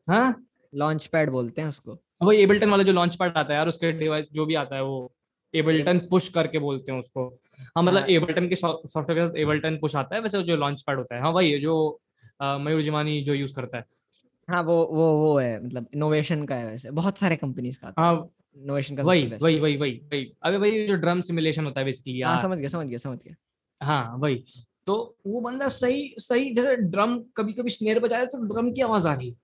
हाँ? 0.07 0.45
लॉन्च 0.73 1.05
पैड 1.05 1.29
बोलते 1.29 1.61
हैं 1.61 1.67
उसको। 1.67 1.97
वो 2.21 2.31
एबल्टन 2.31 2.69
वाला 2.69 2.83
जो 2.83 2.93
लॉन्च 2.93 3.15
पैड 3.15 3.37
आता 3.37 3.53
है 3.53 3.57
यार 3.57 3.67
उसके 3.67 3.91
डिवाइस 3.91 4.27
जो 4.33 4.45
भी 4.45 4.55
आता 4.55 4.75
है 4.75 4.83
वो 4.83 5.11
एबल्टन 5.53 5.99
पुश 6.09 6.27
करके 6.29 6.59
बोलते 6.59 6.91
हैं 6.91 6.99
उसको। 6.99 7.25
हाँ 7.75 7.83
मतलब 7.83 8.09
एबल्टन 8.09 8.41
हाँ। 8.41 8.49
के 8.49 8.55
सॉफ्टवेयर 8.55 9.19
के 9.19 9.27
साथ 9.27 9.37
एबल्टन 9.37 9.77
पुश 9.77 9.95
आता 9.95 10.15
है 10.15 10.21
वैसे 10.21 10.41
जो 10.43 10.55
लॉन्च 10.55 10.81
पैड 10.81 10.97
होता 10.97 11.15
है। 11.15 11.21
हाँ 11.21 11.31
वही 11.31 11.59
जो 11.59 11.77
मयूर 12.41 12.81
जिमानी 12.81 13.21
जो 13.23 13.33
यूज़ 13.33 13.53
करता 13.53 13.77
है। 13.77 13.85
हाँ 14.47 14.61
वो 14.63 14.75
वो 14.91 15.11
वो 15.13 15.37
है 15.39 15.63
मतलब 15.65 15.87
इनोवेशन 15.93 16.45
का 16.45 16.55
है 16.55 16.65
वैसे। 16.65 16.91
बहुत 16.91 17.17
सारे 17.17 17.35
कंपनीज़ 17.35 17.79
का 17.79 17.93
हाँ 17.99 18.15
इनोवेशन 18.57 18.95
का 18.95 19.03
वही 19.03 19.25
वही 19.33 19.59
वही 19.59 19.77
वही 19.77 19.91
वही। 20.11 20.25
अबे 20.43 20.57
भाई 20.57 20.87
जो 20.87 20.95
ड्रम 20.95 21.21
सिमुलेशन 21.21 21.65
होता 21.65 21.79
है 21.79 21.85
बेसिकली 21.85 22.21
हाँ 22.21 22.41
समझ 22.41 22.57
गया 22.57 22.69
समझ 22.69 22.87
गया 22.87 22.97
समझ 22.97 23.17
गया। 23.17 23.35
हाँ 23.81 24.17
वही। 24.17 24.43
तो 24.87 24.95
वो 25.27 25.41
बंदा 25.41 25.67
सही 25.69 26.15
सही 26.19 26.53
जैसे 26.55 26.75
ड्रम 26.87 27.19
कभी 27.37 27.53
कभी 27.53 27.69
स्नेर 27.69 27.99
बजा 27.99 28.17
रहा 28.17 28.25
तो 28.25 28.37
ड्रम 28.53 28.71
की 28.73 28.81
आवाज़ 28.81 29.07
आ 29.07 29.13
रही 29.13 29.35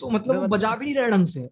तो 0.00 0.10
मतलब 0.10 0.36
वो 0.36 0.48
बजा 0.48 0.74
भी 0.76 0.84
नहीं 0.84 0.94
रहा 0.94 1.08
ढंग 1.08 1.26
से। 1.26 1.48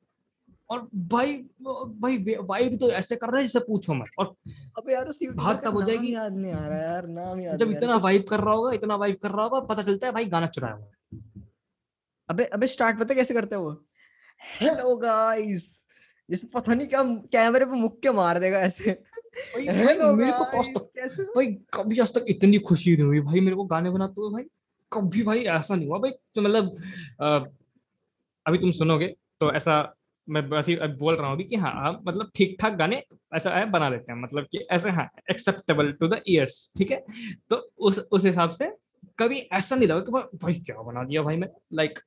और 0.71 0.89
भाई 1.09 1.33
भाई 1.63 2.35
वाइब 2.43 2.77
तो 2.79 2.91
ऐसे 2.93 3.17
कर 3.17 3.29
रहा 3.29 3.37
है 3.37 3.47
जैसे 3.47 3.59
पूछो 3.67 3.95
मत। 3.95 4.09
और 4.19 4.35
अबे 4.79 4.93
यार 4.93 5.09
उस 5.09 5.19
बात 5.25 5.65
तब 5.65 5.75
हो 5.75 5.83
जाएगी। 5.83 6.15
याद 6.15 6.37
नहीं 6.37 6.53
आ 6.53 6.67
रहा 6.67 6.79
यार 6.79 7.07
नाम 7.09 7.41
याद 7.41 7.59
जब 7.59 7.71
इतना 7.71 7.97
वाइब 7.99 8.25
कर 8.31 8.41
रहा 8.41 8.55
होगा 8.55 8.73
इतना 8.73 8.97
वाइब 8.97 9.17
कर 9.23 9.31
रहा 9.31 9.45
होगा 9.45 9.61
पता 9.67 9.83
चलता 9.83 10.07
है 10.07 10.13
भाई 10.13 10.25
गाना 10.27 10.47
चुराया 10.49 10.75
हुआ 10.75 11.45
अबे 12.29 12.45
अबे 12.45 12.67
स्टार्ट 12.67 12.99
पता 13.01 13.15
कैसे 13.15 13.35
करते 13.35 13.55
हैं 13.55 13.63
वो? 13.63 13.71
हेलो 14.61 14.97
गाइस 14.97 15.69
जैसे 16.31 16.47
पता 16.55 16.75
नहीं 16.75 16.87
क्या 16.89 17.03
कैमरे 17.33 17.65
पे 17.65 17.77
मुक्के 17.79 18.11
मार 18.13 18.39
देगा 18.39 18.59
ऐसे। 18.61 18.91
हेलो 19.57 20.15
मेरे 20.17 20.33
को 20.33 20.45
आज 20.59 20.69
तक 20.77 21.33
भाई 21.37 21.47
कभी 21.75 21.99
आज 22.01 22.15
तक 22.15 22.25
इतनी 22.29 22.59
खुशी 22.69 22.97
नहीं 22.97 23.07
हुई। 23.07 23.21
भाई 23.21 23.41
मेरे 23.41 23.57
को 23.57 23.65
गाने 23.65 23.91
बनाते 23.91 24.21
हुए 24.21 24.31
भाई 24.33 24.45
कभी 24.93 25.23
भाई 25.23 25.45
ऐसा 25.57 25.75
नहीं 25.75 25.89
हुआ। 25.89 25.99
भाई 25.99 26.11
तो 26.35 26.43
मतलब 26.43 27.53
अभी 28.47 28.59
तुम 28.59 28.71
सुनोगे 28.73 29.07
तो 29.41 29.53
ऐसा 29.53 29.77
मैं 30.29 30.49
बस 30.49 30.69
ही 30.69 30.77
बोल 30.99 31.17
रहा 31.17 31.31
हूँ 31.31 31.43
कि 31.43 31.57
हाँ 31.57 31.73
हम 31.83 32.03
मतलब 32.07 32.31
ठीक 32.35 32.57
ठाक 32.61 32.73
गाने 32.77 33.03
ऐसा 33.35 33.51
है 33.51 33.65
बना 33.71 33.89
लेते 33.89 34.13
हैं। 34.13 34.21
मतलब 34.21 34.47
कि 34.53 34.67
ऐसे 34.73 34.91
हाँ 34.91 35.09
एक्सेप्टेबल 35.31 35.93
टू 36.01 36.09
द 36.09 36.21
ईयर्स 36.29 36.73
ठीक 36.79 36.91
है? 36.91 37.05
तो 37.51 37.57
उस 37.79 37.99
उस 37.99 38.25
हिसाब 38.25 38.51
से 38.51 38.73
कभी 39.19 39.39
ऐसा 39.53 39.77
नहीं 39.77 39.89
लगा 39.89 40.01
कि 40.01 40.13
भाई 40.13 40.39
भाई 40.43 40.55
क्या 40.67 40.83
बना 40.83 41.05
दिया 41.05 41.23
भाई 41.23 41.37
मैं 41.37 41.49
लाइक 41.73 41.99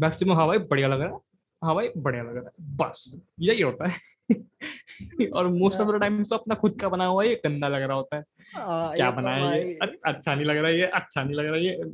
मैक्सिमम 0.00 0.34
हाँ 0.34 0.46
भाई 0.46 0.58
बढ़िया 0.58 0.88
लग 0.88 1.00
रहा 1.00 1.08
है। 1.08 1.28
हाँ 1.64 1.74
भाई 1.74 1.88
बढ़िया 1.96 2.22
लग 2.22 2.36
रहा 2.36 2.44
है। 2.44 2.76
बस 2.76 3.20
यही 3.40 3.62
होता 3.62 3.88
है। 3.88 3.98
और 5.32 5.46
मोस्ट 5.46 5.80
ऑफ़ 5.80 5.96
द 5.96 6.00
टाइम 6.00 6.22
तो 6.24 6.36
अपना 6.36 6.54
खुद 6.54 6.80
का 6.80 6.88
बना 6.88 7.04
हुआ 7.06 7.24
ये 7.24 7.34
गंदा 7.34 7.68
लग 7.68 7.82
रहा 7.82 7.96
होता 7.96 8.16
है। 8.16 8.24
आ, 8.56 8.60
हाँ, 8.60 8.94
क्या 8.94 9.10
तो 9.10 9.16
बनाया 9.16 9.54
ये? 9.54 9.78
अच्छा 10.04 10.34
नहीं 10.34 10.44
लग 10.46 10.56
रहा 10.56 10.66
है 10.66 10.78
ये 10.78 10.86
अच्छा 10.86 11.22
नहीं 11.24 11.34
लग 11.34 11.46
रहा 11.46 11.54
है 11.54 11.64
ये 11.64 11.92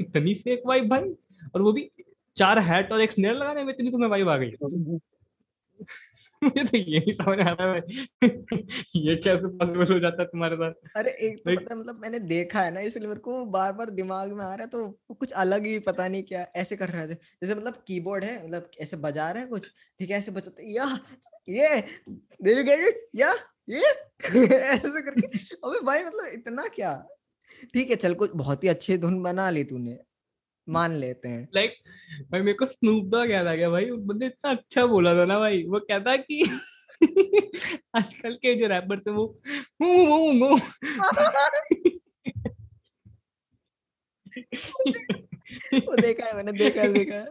इतनी 0.00 0.34
फेक 0.34 0.62
वाइब 0.66 0.88
भाई 0.88 1.14
और 1.54 1.62
वो 1.62 1.72
भी 1.72 1.90
चार 2.36 2.58
हैट 2.58 2.92
और 2.92 3.00
एक 3.00 3.12
स्नेल 3.12 3.36
लगाने 3.36 3.64
में 3.64 3.72
इतनी 3.74 3.90
तुम्हें 3.90 4.10
वाइब 4.10 4.28
आ 4.28 4.36
गई। 4.36 4.50
मुझे 6.44 6.64
तो 6.64 6.76
यही 6.76 7.12
समझ 7.12 7.38
आ 7.40 7.50
रहा 7.50 7.72
है 7.72 7.82
ये 8.96 9.16
कैसे 9.16 9.48
पॉसिबल 9.48 9.92
हो 9.92 9.98
जाता 10.00 10.22
है 10.22 10.28
तुम्हारे 10.28 10.56
साथ? 10.56 10.72
अरे 10.96 11.10
एक 11.10 11.38
तो 11.38 11.56
पता 11.56 11.74
मतलब 11.74 12.00
मैंने 12.00 12.18
देखा 12.18 12.62
है 12.62 12.70
ना 12.70 12.80
इसलिए 12.80 13.08
मेरे 13.08 13.20
को 13.20 13.44
बार 13.44 13.72
बार 13.72 13.90
दिमाग 13.90 14.32
में 14.32 14.44
आ 14.44 14.54
रहा 14.54 14.62
है 14.62 14.66
तो 14.66 14.88
कुछ 15.14 15.32
अलग 15.32 15.66
ही 15.66 15.78
पता 15.78 16.08
नहीं 16.08 16.22
क्या 16.22 16.46
ऐसे 16.56 16.76
कर 16.76 16.88
रहे 16.88 17.08
थे। 17.08 17.14
जैसे 17.14 17.54
मतलब 17.54 17.84
कीबोर्ड 17.86 18.24
है 18.24 18.46
मतलब 18.46 18.70
ऐसे 18.80 18.96
बजा 18.96 19.30
रहे 19.30 19.42
हैं 19.42 19.50
कुछ 19.50 19.70
ठीक 19.98 20.10
है 20.10 20.18
ऐसे 20.18 20.32
बजाते 20.32 20.72
या 20.72 20.98
ये 21.48 21.84
did 22.44 22.56
you 22.56 22.64
get 22.64 22.88
it 22.88 22.94
या। 23.14 23.34
ये 23.70 23.80
ऐसे 24.56 25.02
करके। 25.02 25.26
अबे 25.64 25.80
भाई 25.80 26.04
मतलब 26.04 26.26
इतना 26.26 26.66
क्या? 26.66 27.06
ठीक 27.74 27.90
है 27.90 27.96
चल 27.96 28.14
कुछ 28.14 28.30
बहुत 28.34 28.64
ही 28.64 28.68
अच्छी 28.68 28.98
धुन 28.98 29.22
बना 29.22 29.50
ली 29.50 29.64
तूने। 29.64 29.98
मान 30.70 30.96
लेते 30.96 31.28
हैं। 31.28 31.48
लाइक 31.54 31.70
like, 31.70 32.30
भाई 32.32 32.40
मेरे 32.40 32.52
को 32.58 32.66
स्नूप 32.66 33.10
डॉग 33.12 33.30
याद 33.30 33.46
आ 33.46 33.54
गया 33.54 33.70
भाई। 33.70 33.90
उस 33.90 34.00
बंदे 34.02 34.26
इतना 34.26 34.50
अच्छा 34.50 34.86
बोला 34.86 35.14
था 35.14 35.24
ना 35.24 35.38
भाई। 35.38 35.62
वो 35.64 35.80
कहता 35.80 36.16
कि 36.16 36.42
आजकल 37.96 38.34
के 38.34 38.54
जो 38.54 38.66
रैपर 38.68 38.98
से 38.98 39.10
वो 39.10 39.24
मु 39.82 39.88
मु 40.06 40.32
मु 40.32 40.56
वो 45.74 45.96
देखा 45.96 46.26
है 46.26 46.36
मैंने 46.36 46.52
देखा 46.52 46.80
है 46.80 46.92
देखा 46.92 47.16
है। 47.16 47.26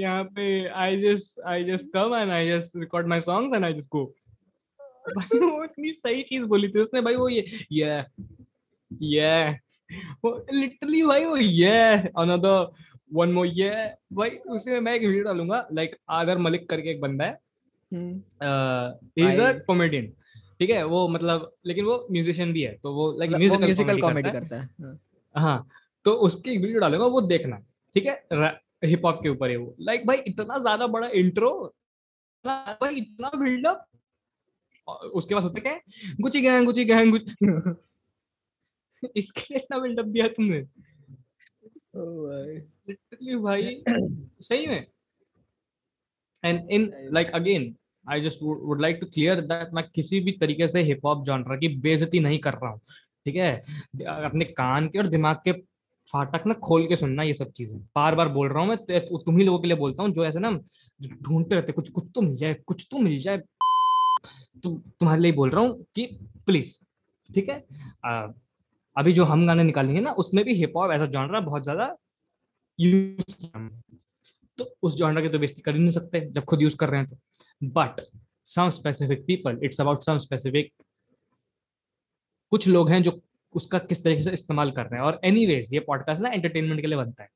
यहाँ 0.00 0.24
पे 0.24 0.44
I 0.66 1.00
just 1.02 1.40
I 1.46 1.64
just 1.64 1.86
come 1.94 2.14
and 2.14 2.30
I 2.30 2.48
just 2.48 2.76
record 2.76 3.06
my 3.06 3.20
songs 3.20 3.54
and 3.54 3.64
I 3.64 3.74
just 3.74 3.88
go 3.90 4.04
भाई 5.16 5.38
वो 5.38 5.64
इतनी 5.64 5.92
सही 5.92 6.22
चीज़ 6.22 6.44
बोली 6.44 6.68
थी 6.68 6.78
उसने। 6.80 7.00
भाई 7.00 7.16
वो 7.16 7.28
ये 7.28 7.44
ये 7.72 8.04
ये 9.02 9.58
लिटरली 9.90 11.02
भाई 11.02 11.24
वो 11.24 11.36
ये 11.36 11.78
अनदर 12.18 12.66
वन 13.10 13.32
मोर 13.32 13.46
ये 13.46 13.70
भाई 14.12 14.30
उसमें 14.50 14.80
मैं 14.80 14.94
एक 14.94 15.02
वीडियो 15.02 15.24
डालूँगा 15.24 15.66
लाइक 15.72 15.96
आगर 16.10 16.38
मलिक 16.38 16.68
करके 16.70 16.90
एक 16.90 17.00
बंदा 17.00 17.24
है। 17.24 17.38
इज़ 19.18 19.40
अ 19.40 19.52
कॉमेडियन 19.66 20.12
ठीक 20.60 20.70
है? 20.70 20.82
वो 20.84 21.06
मतलब 21.08 21.50
लेकिन 21.66 21.84
वो 21.84 22.06
म्यूजिशियन 22.10 22.52
भी 22.52 22.62
है 22.62 22.72
तो 22.82 22.92
वो 22.94 23.10
लाइक 23.18 23.30
म्यूजिकल 23.32 23.64
म्यूजिकल 23.64 24.00
कॉमेडी 24.00 24.30
करता 24.30 24.56
है। 24.56 24.68
हाँ, 24.82 24.98
हाँ। 25.34 25.68
तो 26.06 26.12
उसकी 26.28 26.50
एक 26.50 26.60
वीडियो 26.60 26.80
डालूँगा 26.80 27.06
वो 27.06 27.20
देखना 27.22 27.56
ठीक 27.96 28.06
है? 28.06 28.14
हिप 28.84 29.04
हॉप 29.06 29.20
के 29.22 29.28
ऊपर 29.28 29.50
है 29.50 29.56
वो। 29.56 29.74
लाइक 29.80 30.06
भाई 30.06 30.16
इतना 30.26 30.58
ज़्यादा 30.58 30.86
बड़ा 30.86 31.08
इंट्रो 31.14 31.50
भाई 32.44 32.96
इतना 32.96 33.30
बिल्डअप 33.36 33.86
उसके 35.14 35.34
बाद 35.34 35.44
होता 35.44 35.60
क्या 35.60 35.72
है? 35.72 35.80
Gucci 36.20 36.40
gang 36.40 36.66
Gucci 36.66 36.84
gang 36.84 37.10
Gucci 37.10 37.46
इसके 39.16 39.40
लिए 39.50 39.58
इतना 39.58 39.78
बिल्डअप 39.78 40.06
दिया 40.06 40.28
तुमने। 40.28 40.58
लिटरली 42.88 43.36
भाई 43.36 43.82
सही 43.88 44.66
में। 44.66 44.86
And 46.44 46.70
in 46.70 46.90
like 47.12 47.30
again 47.30 47.74
I 48.06 48.20
just 48.20 48.42
would 48.42 48.80
like 48.80 48.98
to 49.00 49.06
clear 49.06 49.40
that 49.40 49.72
मैं 49.74 49.84
किसी 49.94 50.20
भी 50.20 50.32
तरीके 50.32 50.68
से 50.68 50.82
हिप 50.82 51.06
हॉप 51.06 51.24
जॉनर 51.24 51.56
की 51.56 51.68
बेइज्जती 51.78 52.20
नहीं 52.20 52.38
कर 52.38 52.54
रहा 52.54 52.70
हूँ 52.70 52.80
ठीक 53.26 53.36
है? 53.36 53.56
अपने 54.04 54.44
कान 54.44 54.88
के 54.88 54.98
और 54.98 55.06
दिमाग 55.06 55.36
के 55.44 55.52
फाटक 56.14 56.46
ना 56.46 56.54
खोल 56.54 56.86
के 56.88 56.96
सुनना 56.96 57.22
ये 57.22 57.34
सब 57.34 57.50
चीज़ें। 57.52 57.78
बार 57.96 58.14
बार 58.14 58.28
बोल 58.28 58.48
रहा 58.48 58.60
हूँ 58.60 58.68
मैं 58.68 59.00
तुम्ही 59.18 59.44
लोगों 59.44 59.58
के 59.58 59.68
लिए 59.68 59.76
बोलता 59.76 60.02
हूँ 60.02 60.12
जो 60.12 60.24
ऐसे 60.26 60.38
ना 60.38 60.50
ढूंढते 61.00 61.54
रहते 61.54 61.72
कुछ 61.72 61.88
कुछ 61.88 62.04
तो 62.14 62.20
मिल 62.20 62.36
जाए 62.36 62.54
कुछ 62.66 62.86
तो 62.90 62.98
मिल 62.98 63.18
जाए। 63.18 63.38
तो 64.62 64.70
तुम्हारे 65.00 65.20
लिए 65.20 65.32
बोल 65.32 65.50
रहा 65.50 65.60
हूँ 65.60 65.86
कि 65.94 66.06
प्लीज़ 66.46 66.74
ठीक 67.30 67.48
है? 67.48 67.64
अभी 68.96 69.12
जो 69.12 69.24
हम 69.24 69.46
गाने 69.46 69.62
निकालेंगे 69.64 70.00
ना 70.00 70.12
उसमें 70.14 70.44
भी 70.44 70.54
हिप 70.54 70.76
हॉप 70.76 70.92
ऐसा 70.92 71.06
जॉनरा 71.08 71.40
बहुत 71.40 71.62
ज़्यादा 71.62 71.94
यूज़ 72.78 73.34
किया 73.34 73.68
तो 74.58 74.64
उस 74.82 74.96
जॉनरा 74.96 75.22
की 75.22 75.28
तो 75.28 75.38
बेइज्जती 75.38 75.62
कर 75.62 75.74
ही 75.74 75.80
नहीं 75.80 75.90
सकते 75.90 76.20
जब 76.30 76.44
खुद 76.44 76.62
यूज़ 76.62 76.76
कर 76.76 76.88
रहे 76.88 77.00
हैं 77.00 77.08
तो। 77.10 77.16
But 77.70 78.00
some 78.46 78.68
specific 78.70 79.24
people 79.26 79.58
it's 79.64 79.80
about 79.80 80.02
some 80.02 80.18
specific 80.18 80.72
कुछ 82.52 82.68
लोग 82.68 82.90
हैं 82.90 83.02
जो 83.02 83.20
उसका 83.54 83.78
किस 83.80 84.02
तरीके 84.04 84.22
से 84.22 84.32
इस्तेमाल 84.32 84.70
कर 84.72 84.82
रहे 84.82 85.00
हैं। 85.00 85.06
और 85.06 85.20
एनी 85.24 85.44
ये 85.72 85.80
पॉडकास्ट 85.80 86.22
ना 86.22 86.28
एंटरटेनमेंट 86.30 86.80
के 86.80 86.86
लिए 86.86 86.96
बनता 86.96 87.22
है। 87.22 87.28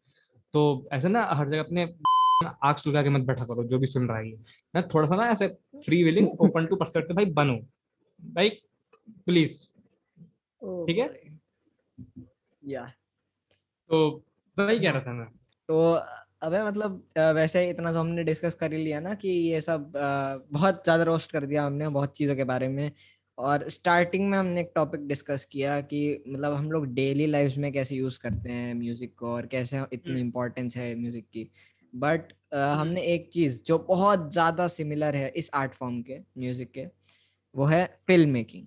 तो 0.55 0.89
ऐसे 0.93 1.09
ना 1.09 1.24
हर 1.32 1.49
जगह 1.49 1.61
अपने 1.61 1.82
आग 2.65 2.77
सुलगा 2.77 3.03
के 3.03 3.09
मत 3.09 3.23
बैठा 3.27 3.45
करो 3.45 3.65
जो 3.65 3.78
भी 3.78 3.87
सुन 3.87 4.09
रहा 4.09 4.19
है 4.19 4.31
ना 4.74 4.82
थोड़ा 4.95 5.09
सा 5.09 5.16
ना 5.16 5.28
ऐसे 5.31 5.49
free 5.85 6.03
willing 6.05 6.28
open 6.41 6.66
to 6.66 6.77
perspective 6.77 7.16
भाई 7.16 7.24
बनो। 7.32 7.57
भाई 8.20 8.49
प्लीज़ 9.27 9.59
ठीक 10.87 10.99
है? 10.99 11.09
या 12.71 12.85
तो 13.91 14.09
भाई 14.57 14.79
कह 14.81 14.91
रहा 14.91 15.03
था 15.03 15.13
मैं। 15.13 15.27
तो 15.69 15.81
अबे 16.43 16.63
मतलब 16.65 17.03
वैसे 17.37 17.69
इतना 17.71 17.93
तो 17.93 17.99
हमने 18.01 18.25
डिस्कस 18.25 18.55
कर 18.55 18.73
ही 18.73 18.83
लिया 18.85 19.01
ना 19.01 19.15
कि 19.17 19.29
ये 19.29 19.61
सब 19.61 19.93
बहुत 20.53 20.83
ज़्यादा 20.85 21.05
रोस्ट 21.05 21.33
कर 21.33 21.47
दिया 21.47 21.65
हमने 21.65 21.89
बहुत 21.91 22.17
चीज़ों 22.19 22.37
के 22.37 22.45
बारे 22.47 22.69
में। 22.69 22.91
और 23.39 23.69
स्टार्टिंग 23.71 24.29
में 24.31 24.37
हमने 24.39 24.61
एक 24.61 24.73
टॉपिक 24.75 25.07
डिस्कस 25.09 25.45
किया 25.53 25.81
कि 25.83 26.01
मतलब 26.29 26.53
हम 26.55 26.71
लोग 26.73 26.87
डेली 26.95 27.27
लाइफ 27.27 27.57
में 27.59 27.73
कैसे 27.73 27.95
यूज़ 27.97 28.19
करते 28.19 28.53
हैं 28.53 28.75
म्यूज़िक 28.75 29.15
को 29.19 29.33
और 29.35 29.47
कैसे 29.47 29.83
इतनी 29.93 30.21
इम्पोर्टेंस 30.21 30.77
हम्म। 30.77 30.87
है 30.87 30.95
म्यूज़िक 30.95 31.25
की। 31.27 31.51
बट 31.93 32.33
हम्म। 32.55 32.81
हमने 32.81 33.03
एक 33.15 33.31
चीज़ 33.33 33.63
जो 33.67 33.79
बहुत 33.89 34.31
ज़्यादा 34.33 34.69
सिमिलर 34.69 35.17
है 35.17 35.29
इस 35.37 35.51
आर्ट 35.55 35.75
फॉर्म 35.75 36.01
के 36.03 36.19
म्यूज़िक 36.39 36.71
के 36.71 36.87
वो 37.55 37.65
है 37.67 37.85
फ़िल्म 38.07 38.31
मेकिंग। 38.31 38.67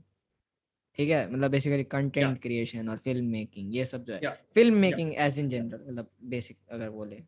ठीक 0.97 1.09
है? 1.09 1.29
मतलब 1.31 1.51
बेसिकली 1.51 1.83
कंटेंट 1.83 2.41
क्रिएशन 2.41 2.89
और 2.89 2.97
फ़िल्म 2.97 3.25
मेकिंग 3.25 3.75
ये 3.75 3.85
सब 3.85 4.03
जो 4.05 4.13
है। 4.13 4.19
Film 4.55 4.75
making 4.77 5.13
as 5.17 5.39
in 5.39 5.49
general 5.49 5.85
मतलब 5.87 6.09
बेसिक 6.25 6.57
अगर 6.71 6.89
बोले। 6.89 7.21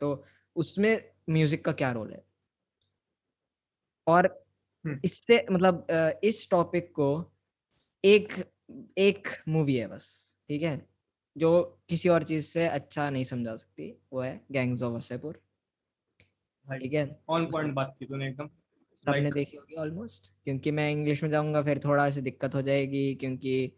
तो 0.00 0.24
उसमें 0.56 0.96
म्यूज़िक 1.30 1.64
का 1.64 1.72
क्या 1.72 1.90
रोल 1.92 2.12
है? 2.12 2.22
और 4.06 4.26
हम्म। 4.84 5.00
इससे 5.04 5.44
मतलब 5.52 5.86
इस 6.24 6.48
टॉपिक 6.50 6.90
को 6.92 7.08
एक 8.04 8.32
एक 8.98 9.28
मूवी 9.48 9.76
है 9.76 9.86
बस 9.86 10.08
ठीक 10.48 10.62
है? 10.62 10.80
जो 11.36 11.50
किसी 11.88 12.08
और 12.08 12.22
चीज़ 12.24 12.46
से 12.46 12.66
अच्छा 12.68 13.08
नहीं 13.10 13.24
समझा 13.24 13.56
सकती 13.56 13.90
वो 14.12 14.20
है 14.20 14.40
गैंग्स 14.52 14.82
ऑफ़ 14.82 14.92
वसेपुर 14.94 15.40
ठीक 16.66 16.92
है? 16.94 17.04
ऑन 17.30 17.46
पॉइंट 17.50 17.74
बात 17.74 17.94
की 17.98 18.06
तूने 18.06 18.28
एकदम। 18.28 18.48
सबने 19.04 19.20
like... 19.20 19.34
देखी 19.34 19.56
होगी 19.56 19.74
ऑलमोस्ट 19.74 20.32
क्योंकि 20.44 20.70
मैं 20.70 20.90
इंग्लिश 20.90 21.22
में 21.22 21.30
जाऊँगा 21.30 21.62
फिर 21.62 21.78
थोड़ा 21.78 22.10
सी 22.10 22.20
दिक्कत 22.20 22.54
हो 22.54 22.62
जाएगी 22.62 23.14
क्योंकि 23.14 23.72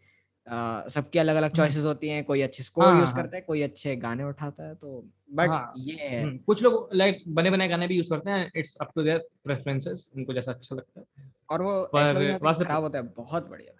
सबकी 0.89 1.19
अलग 1.19 1.35
अलग 1.35 1.55
चॉइसेस 1.55 1.85
होती 1.85 2.09
हैं। 2.09 2.23
कोई 2.23 2.41
अच्छे 2.41 2.63
स्कोर 2.63 2.83
हाँ, 2.83 2.99
यूज़ 2.99 3.13
हाँ, 3.13 3.23
करता 3.23 3.35
है 3.37 3.41
कोई 3.41 3.61
अच्छे 3.61 3.95
गाने 3.95 4.23
उठाता 4.23 4.67
है 4.67 4.75
तो 4.75 5.09
बट 5.31 5.49
हाँ, 5.49 5.73
ये 5.77 5.95
है। 5.95 6.23
हम्म, 6.23 6.37
कुछ 6.37 6.63
लोग 6.63 6.89
लाइक 6.93 7.23
बने 7.27 7.51
बने 7.51 7.67
गाने 7.67 7.87
भी 7.87 7.97
यूज़ 7.97 8.09
करते 8.09 8.31
हैं 8.31 8.51
it's 8.55 8.75
up 8.81 8.91
to 8.95 9.03
their 9.03 9.17
preferences 9.43 10.11
उनको 10.15 10.33
जैसा 10.33 10.51
अच्छा 10.51 10.75
लगता 10.75 10.99
है। 10.99 11.31
और 11.49 11.61
वो 11.61 11.89
पर 11.95 12.37
खराब 12.63 12.83
होता 12.83 12.97
है 12.97 13.03
बहुत 13.03 13.49
बढ़िया 13.49 13.79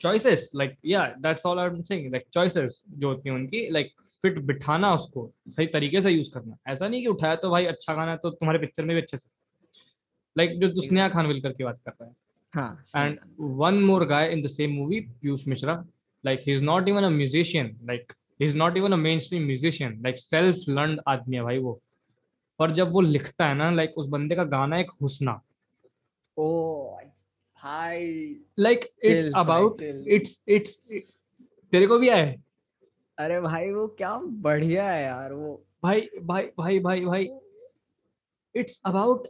चॉइसेस 0.00 0.50
लाइक 0.56 0.76
या 0.86 1.04
that's 1.18 1.46
all 1.46 1.58
I 1.58 1.66
am 1.66 1.82
saying 1.82 2.10
like 2.12 2.24
choices 2.32 2.82
जो 2.88 3.08
होती 3.08 3.28
हैं 3.28 3.36
उनकी 3.36 3.68
लाइक 3.70 3.92
फिट 4.22 4.38
बिठाना 4.38 4.94
उसको 4.94 5.30
सही 5.48 5.66
तरीके 5.66 6.00
से 6.02 6.10
यूज़ 6.10 6.30
करना। 6.34 6.56
ऐसा 6.68 6.88
नहीं 6.88 7.00
कि 7.00 7.08
उठाया 7.08 7.34
तो 7.36 7.50
भाई 7.50 7.66
अच्छा 7.66 7.94
गाना 7.94 8.10
है 8.10 8.16
तो 8.16 8.30
तुम्हारे 8.30 8.58
पिक्चर 8.58 8.84
में 8.84 8.96
भी 8.96 9.02
अच्छे 9.02 9.16
से। 9.16 9.30
लाइक 10.38 10.58
जो 10.60 10.80
स्नेहा 10.80 11.08
खानविल 11.08 11.40
करके 11.40 11.64
बात 11.64 11.80
कर 11.88 11.92
रहा 12.00 12.08
है। 12.08 12.14
And 12.96 13.18
one 13.40 13.74
more 13.74 14.06
guy 14.06 14.32
in 14.32 14.42
the 14.42 14.46
same 14.46 14.70
movie 14.70 15.00
Piyush 15.00 15.46
Mishra 15.48 15.84
like 16.24 16.40
he 16.46 16.54
is 16.54 16.64
not 16.64 16.88
even 16.88 17.04
a 17.04 17.08
musician 17.08 17.76
like 17.84 18.12
he 18.40 18.46
is 18.46 18.56
not 18.56 18.76
even 18.76 18.92
a 18.92 18.96
mainstream 19.18 19.46
musician 19.46 20.00
like 20.02 20.18
self 20.18 20.56
learn 20.68 20.98
आदमी 21.08 21.36
है 21.36 21.42
भाई 21.42 21.58
वो। 21.58 21.80
पर 22.58 22.70
जब 22.70 22.92
वो 22.92 23.00
लिखता 23.00 23.46
है 23.46 23.54
ना 23.54 23.70
लाइक 23.70 23.98
उस 23.98 24.06
बंदे 24.06 24.34
का 24.34 24.44
गाना 24.44 24.78
एक 24.78 24.90
हुसना। 25.02 25.32
तेरे 31.72 31.86
को 31.86 31.98
भी 31.98 32.08
आया 32.08 32.34
अरे 33.18 33.40
भाई 33.40 33.70
वो 33.70 33.86
क्या 33.88 34.16
बढ़िया 34.18 34.90
है 34.90 35.02
यार 35.04 35.32
वो। 35.32 35.64
भाई 35.82 36.08
भाई 36.22 36.46
भाई 36.58 36.78
भाई 36.78 37.04
भाई। 37.04 37.28
It's 38.54 38.80
about 38.86 39.28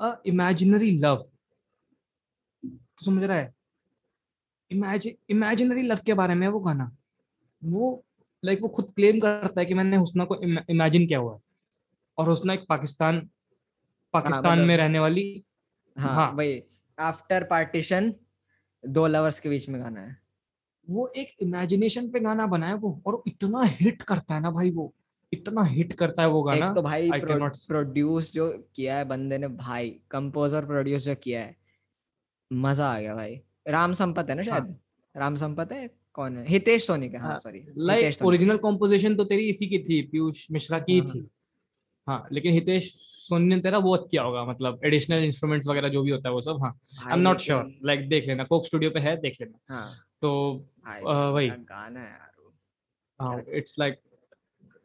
a 0.00 0.22
imaginary 0.26 0.98
love 0.98 1.30
समझ 3.04 3.24
रहा 3.24 3.36
है? 3.36 3.54
इमेजिन 4.70 5.14
इमेजिनरी 5.30 5.82
लव 5.82 5.98
के 6.06 6.14
बारे 6.14 6.34
में 6.34 6.48
वो 6.48 6.60
गाना। 6.60 6.96
वो 7.64 8.04
लाइक 8.44 8.58
like, 8.58 8.70
वो 8.70 8.76
खुद 8.76 8.92
क्लेम 8.96 9.20
करता 9.20 9.60
है 9.60 9.66
कि 9.66 9.74
मैंने 9.74 9.96
हुस्ना 9.96 10.24
को 10.24 10.36
इमेजिन 10.70 11.06
किया 11.06 11.18
हुआ 11.18 11.34
है। 11.34 11.40
और 12.18 12.28
हुस्ना 12.28 12.52
एक 12.52 12.66
पाकिस्तान 12.68 13.30
पाकिस्तान 14.12 14.52
मतलब- 14.52 14.68
में 14.68 14.76
रहने 14.76 14.98
वाली 14.98 15.44
हाँ, 15.98 16.14
हाँ। 16.14 16.32
वही 16.32 16.64
आफ्टर 16.98 17.44
पार्टीशन 17.44 18.14
दो 18.86 19.06
लवर्स 19.06 19.40
के 19.40 19.48
बीच 19.48 19.68
में 19.68 19.82
गाना 19.82 20.00
है। 20.00 20.22
वो 20.90 21.08
एक 21.08 21.36
इमेजिनेशन 21.40 22.10
पे 22.10 22.20
गाना 22.20 22.46
बना 22.46 22.66
है 22.66 22.74
वो 22.74 23.02
और 23.06 23.22
इतना 23.26 23.62
हिट 23.62 24.02
करता 24.02 24.34
है 24.34 24.40
ना 24.40 24.50
भाई 24.50 24.70
वो। 24.70 24.94
इतना 25.32 25.62
हिट 25.64 25.92
करता 25.92 26.22
है 26.22 26.28
वो 26.28 26.42
गाना 26.42 26.68
एक 26.68 26.74
तो 26.74 26.82
भाई. 26.82 27.10
प्रोड्यूस 27.68 28.32
जो 28.32 28.48
किया 28.76 28.96
है 28.96 29.04
बंदे 29.04 29.38
ने 29.38 29.48
भाई 29.48 29.90
कंपोजर 30.10 30.64
प्रोड्यूस 30.66 31.02
जो 31.02 31.14
किया 31.14 31.40
है 31.40 31.56
मज़ा 32.50 32.88
आ 32.92 32.98
गया 33.00 33.14
भाई। 33.14 33.40
राम 33.68 33.92
संपत 33.92 34.30
है 34.30 34.34
ना 34.34 34.42
शायद? 34.42 34.76
राम 35.14 35.36
संपत 35.36 35.72
है? 35.72 35.88
कौन 36.14 36.36
है? 36.38 36.44
हितेश 36.48 36.86
सोनी 36.86 37.08
का 37.08 37.18
हाँ 37.18 37.28
हाँ, 37.28 37.36
सॉरी 37.38 37.64
लाइक 37.78 38.22
ओरिजिनल 38.22 38.56
कॉम्पोजिशन 38.58 39.16
तो 39.16 39.24
तेरी 39.24 39.48
इसी 39.48 39.66
की 39.66 39.78
थी 39.78 40.00
पीयूष 40.02 40.46
मिश्रा 40.50 40.78
की 40.78 40.92
ही 40.92 40.98
हाँ, 41.00 41.14
थी। 41.14 41.28
हाँ 42.06 42.26
लेकिन 42.32 42.54
हितेश 42.54 42.92
सोनी 43.20 43.46
ने 43.46 43.60
तेरा 43.60 43.78
वो 43.78 43.96
किया 44.10 44.22
होगा 44.22 44.44
मतलब 44.44 44.80
एडिशनल 44.84 45.24
इंस्ट्रूमेंट्स 45.24 45.68
वगैरह 45.68 45.88
जो 45.88 46.02
भी 46.02 46.10
होता 46.10 46.28
है 46.28 46.32
वो 46.34 46.40
सब 46.40 46.62
हाँ। 46.62 46.74
I 47.06 47.12
am 47.12 47.20
not 47.20 47.38
sure 47.40 47.72
like 47.84 48.08
देख 48.08 48.26
लेना 48.28 48.44
कोक 48.44 48.66
स्टूडियो 48.66 48.90
पे 48.90 49.00
है 49.00 49.16
देख 49.20 49.36
लेना। 49.40 49.74
हाँ। 49.74 49.94
तो 50.22 50.30
वही। 50.86 51.48
गाना 51.48 52.00
है 52.00 52.06
यार 52.06 52.28
हाँ 53.20 53.42
it's 53.48 53.78
like 53.78 54.00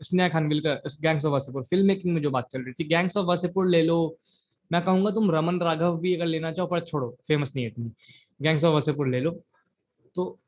Sneha 0.06 0.30
Khanvilkar 0.30 0.90
gangs 1.02 1.26
of 1.26 1.32
Wasseypur 1.32 1.64
film 1.64 1.88
making 1.88 2.14
में 2.14 2.22
जो 2.22 2.32
बात 2.32 2.50
चल 2.54 2.62
रही 2.62 2.74
थी 2.74 2.88
गैंग्स 2.88 3.18
ऑफ़ 3.18 3.26
वासेपुर 3.26 3.68
ले 3.68 3.84
लो। 3.84 4.18
मैं 4.72 4.82
कहूँगा 4.86 5.12
तुम 5.12 5.32
रमन 5.32 5.60
राघव 5.62 5.98
भी 5.98 6.16
अगर 6.16 6.26
लेना 6.26 6.52
चाहो, 6.52 6.68
पर 6.68 6.80
छोड़ो 6.80 7.10
फ़ेमस 7.28 7.52
नहीं 7.56 7.66
है 7.66 7.72
इतनी। 7.72 7.92
गैंग्स 8.42 8.64
ऑफ़ 8.64 8.74
वासेपुर 8.74 9.08
ले 9.08 9.20
लो। 9.20 9.32
तो 10.16 10.40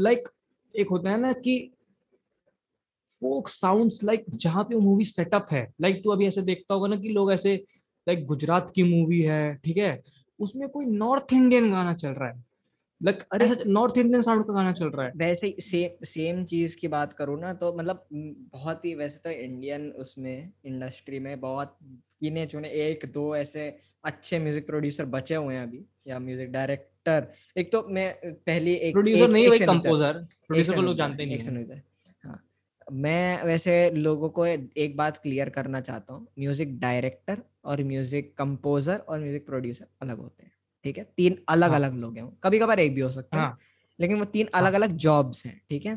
लाइक 0.00 0.28
एक 0.74 0.88
होता 0.88 1.10
है 1.10 1.20
ना 1.20 1.32
कि 1.32 1.72
फोक 3.20 3.48
साउंड्स 3.48 4.04
लाइक 4.04 4.24
जहाँ 4.34 4.64
पे 4.64 4.76
मूवी 4.76 5.04
सेटअप 5.04 5.46
है। 5.50 5.66
लाइक 5.80 6.02
तू 6.04 6.10
अभी 6.10 6.26
ऐसे 6.26 6.42
देखता 6.42 6.74
होगा 6.74 6.88
ना 6.88 6.96
कि 6.96 7.08
लोग 7.08 7.32
ऐसे 7.32 7.54
लाइक 8.08 8.24
गुजरात 8.26 8.72
की 8.74 8.82
मूवी 8.82 9.20
है, 9.20 9.54
ठीक 9.54 9.76
है? 9.76 10.02
उसमें 10.40 10.68
कोई 10.68 10.86
नॉर्थ 10.86 11.32
इंडियन 11.32 11.70
गाना 11.70 11.94
चल 11.94 12.08
रहा 12.08 12.28
है। 12.28 12.44
लाइक 13.00 13.22
अरे- 13.32 13.66
नॉर्थ 13.68 13.98
इंडियन 13.98 14.22
साउंड 14.22 14.44
का 14.46 14.52
गाना 14.54 14.72
चल 14.72 14.88
रहा 14.90 15.06
है। 15.06 15.14
वैसे 15.16 15.54
सेम 15.60 16.04
सेम 16.04 16.44
चीज़ 16.46 16.76
की 16.76 16.88
बात 16.88 17.12
करूँ 17.12 17.38
ना 17.40 17.52
तो 17.54 17.72
मतलब 17.74 18.06
बहुत 18.12 18.84
ही 18.84 18.94
वैसे 18.94 19.18
तो 19.18 19.30
इंडियन 19.32 19.90
उसमें 19.98 20.52
इंडस्ट्री 20.64 21.18
में 21.20 21.40
बहुत 21.40 21.76
गिने 22.22 22.46
चुने 22.46 22.68
एक 22.82 23.04
दो 23.12 23.34
ऐसे 23.36 23.68
अच्छे 24.04 24.38
म्यूज़िक 24.38 24.66
प्रोड्यूसर 24.66 25.04
बचे 25.08 25.34
हुए 25.34 25.54
हैं 25.54 25.62
अभी 25.62 25.84
या 26.08 26.18
म्यूज़िक 26.18 26.50
डायरेक्टर 26.50 27.26
एक 27.56 27.72
तो 27.72 27.82
मैं 27.90 28.12
पहली 28.44 28.74
एक 28.82 29.02
प्रोड्यूसर 29.10 29.28
नहीं 29.28 29.44
एक 29.46 29.66
कंपोजर 29.66 30.18
प्रोड्यूसर 30.46 30.74
को 30.74 30.82
लोग 30.82 30.96
जानते 30.96 31.22
ही 31.24 31.34
एक 31.34 31.42
नहीं। 31.42 31.54
हाँ। 32.24 32.40
मैं 32.86 33.42
वैसे 33.44 33.74
लोगों 33.92 34.28
को 34.30 34.46
एक 34.46 34.96
बात 34.96 35.16
क्लियर 35.18 35.50
करना 35.50 35.80
चाहता 35.80 36.14
हूँ। 36.14 36.26
म्यूज़िक 36.38 36.78
डायरेक्टर 36.80 37.42
और 37.64 37.82
म्यूज़िक 37.84 38.34
कंपोजर 38.38 38.98
और 39.00 39.20
म्यूज़िक 39.20 39.46
प्रोड्यूसर 39.46 39.86
अलग 40.02 40.18
होते 40.18 40.44
हैं। 40.44 40.52
ठीक 40.84 40.98
है? 40.98 41.04
तीन 41.16 41.36
अलग 41.48 41.68
हाँ। 41.68 41.76
अलग 41.76 41.94
लोग 41.96 42.16
हैं 42.18 42.28
कभी 42.44 42.58
कभार 42.58 42.80
एक 42.80 42.94
भी 42.94 43.00
हो 43.00 43.10
सकता 43.10 43.36
हैं। 43.36 43.44
हाँ। 43.44 43.58
लेकिन 43.98 44.18
वो 44.18 44.24
तीन 44.26 44.48
अलग 44.54 44.72
अलग 44.74 44.96
जॉब्स 44.98 45.44
हैं 45.46 45.60
ठीक 45.70 45.86
है? 45.86 45.94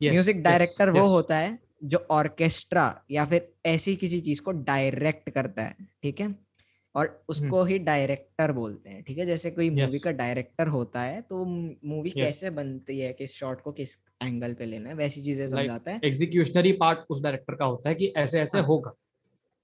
म्यूज़िक 0.00 0.42
डायरेक्टर 0.42 0.90
वो. 0.90 1.06
होता 1.08 1.36
है 1.38 1.58
जो 1.86 1.98
ऑर्केस्ट्रा 2.12 2.84
या 3.10 3.24
फिर 3.26 3.48
ऐसी 3.66 3.94
किसी 3.96 4.20
चीज़ 4.20 4.40
को 4.42 4.52
डायरेक्ट 4.64 5.30
करता 5.30 5.62
है 5.62 5.76
ठीक 6.02 6.20
है? 6.20 6.34
और 6.94 7.08
उसको 7.28 7.62
ही 7.64 7.78
डायरेक्टर 7.80 8.52
बोलते 8.52 8.90
हैं 8.90 9.02
ठीक 9.04 9.18
है? 9.18 9.26
जैसे 9.26 9.50
कोई 9.50 9.68
मूवी 9.70 9.82
हम्म। 9.82 9.98
का 9.98 10.10
डायरेक्टर 10.12 10.66
होता 10.68 11.00
है 11.02 11.20
तो 11.22 11.44
मूवी. 11.44 12.10
कैसे 12.12 12.50
बनती 12.52 12.98
है 13.00 13.12
किस 13.12 13.34
शॉट 13.34 13.60
को 13.60 13.72
किस 13.72 13.96
एंगल 14.22 14.54
पे 14.54 14.66
लेना 14.66 14.88
है 14.88 14.94
वैसी 14.94 15.22
चीज़ें 15.22 15.48
समझाता 15.48 15.90
है। 15.90 16.00
एग्जीक्यूशनरी 16.04 16.72
पार्ट 16.80 16.98
उस 17.10 17.22
डायरेक्टर 17.22 17.54
का 17.54 17.64
होता 17.64 17.88
है 17.88 17.94
कि 17.94 18.12
ऐसे 18.18 18.40
ऐसे 18.40 18.58
हाँ। 18.58 18.66
होगा। 18.66 18.92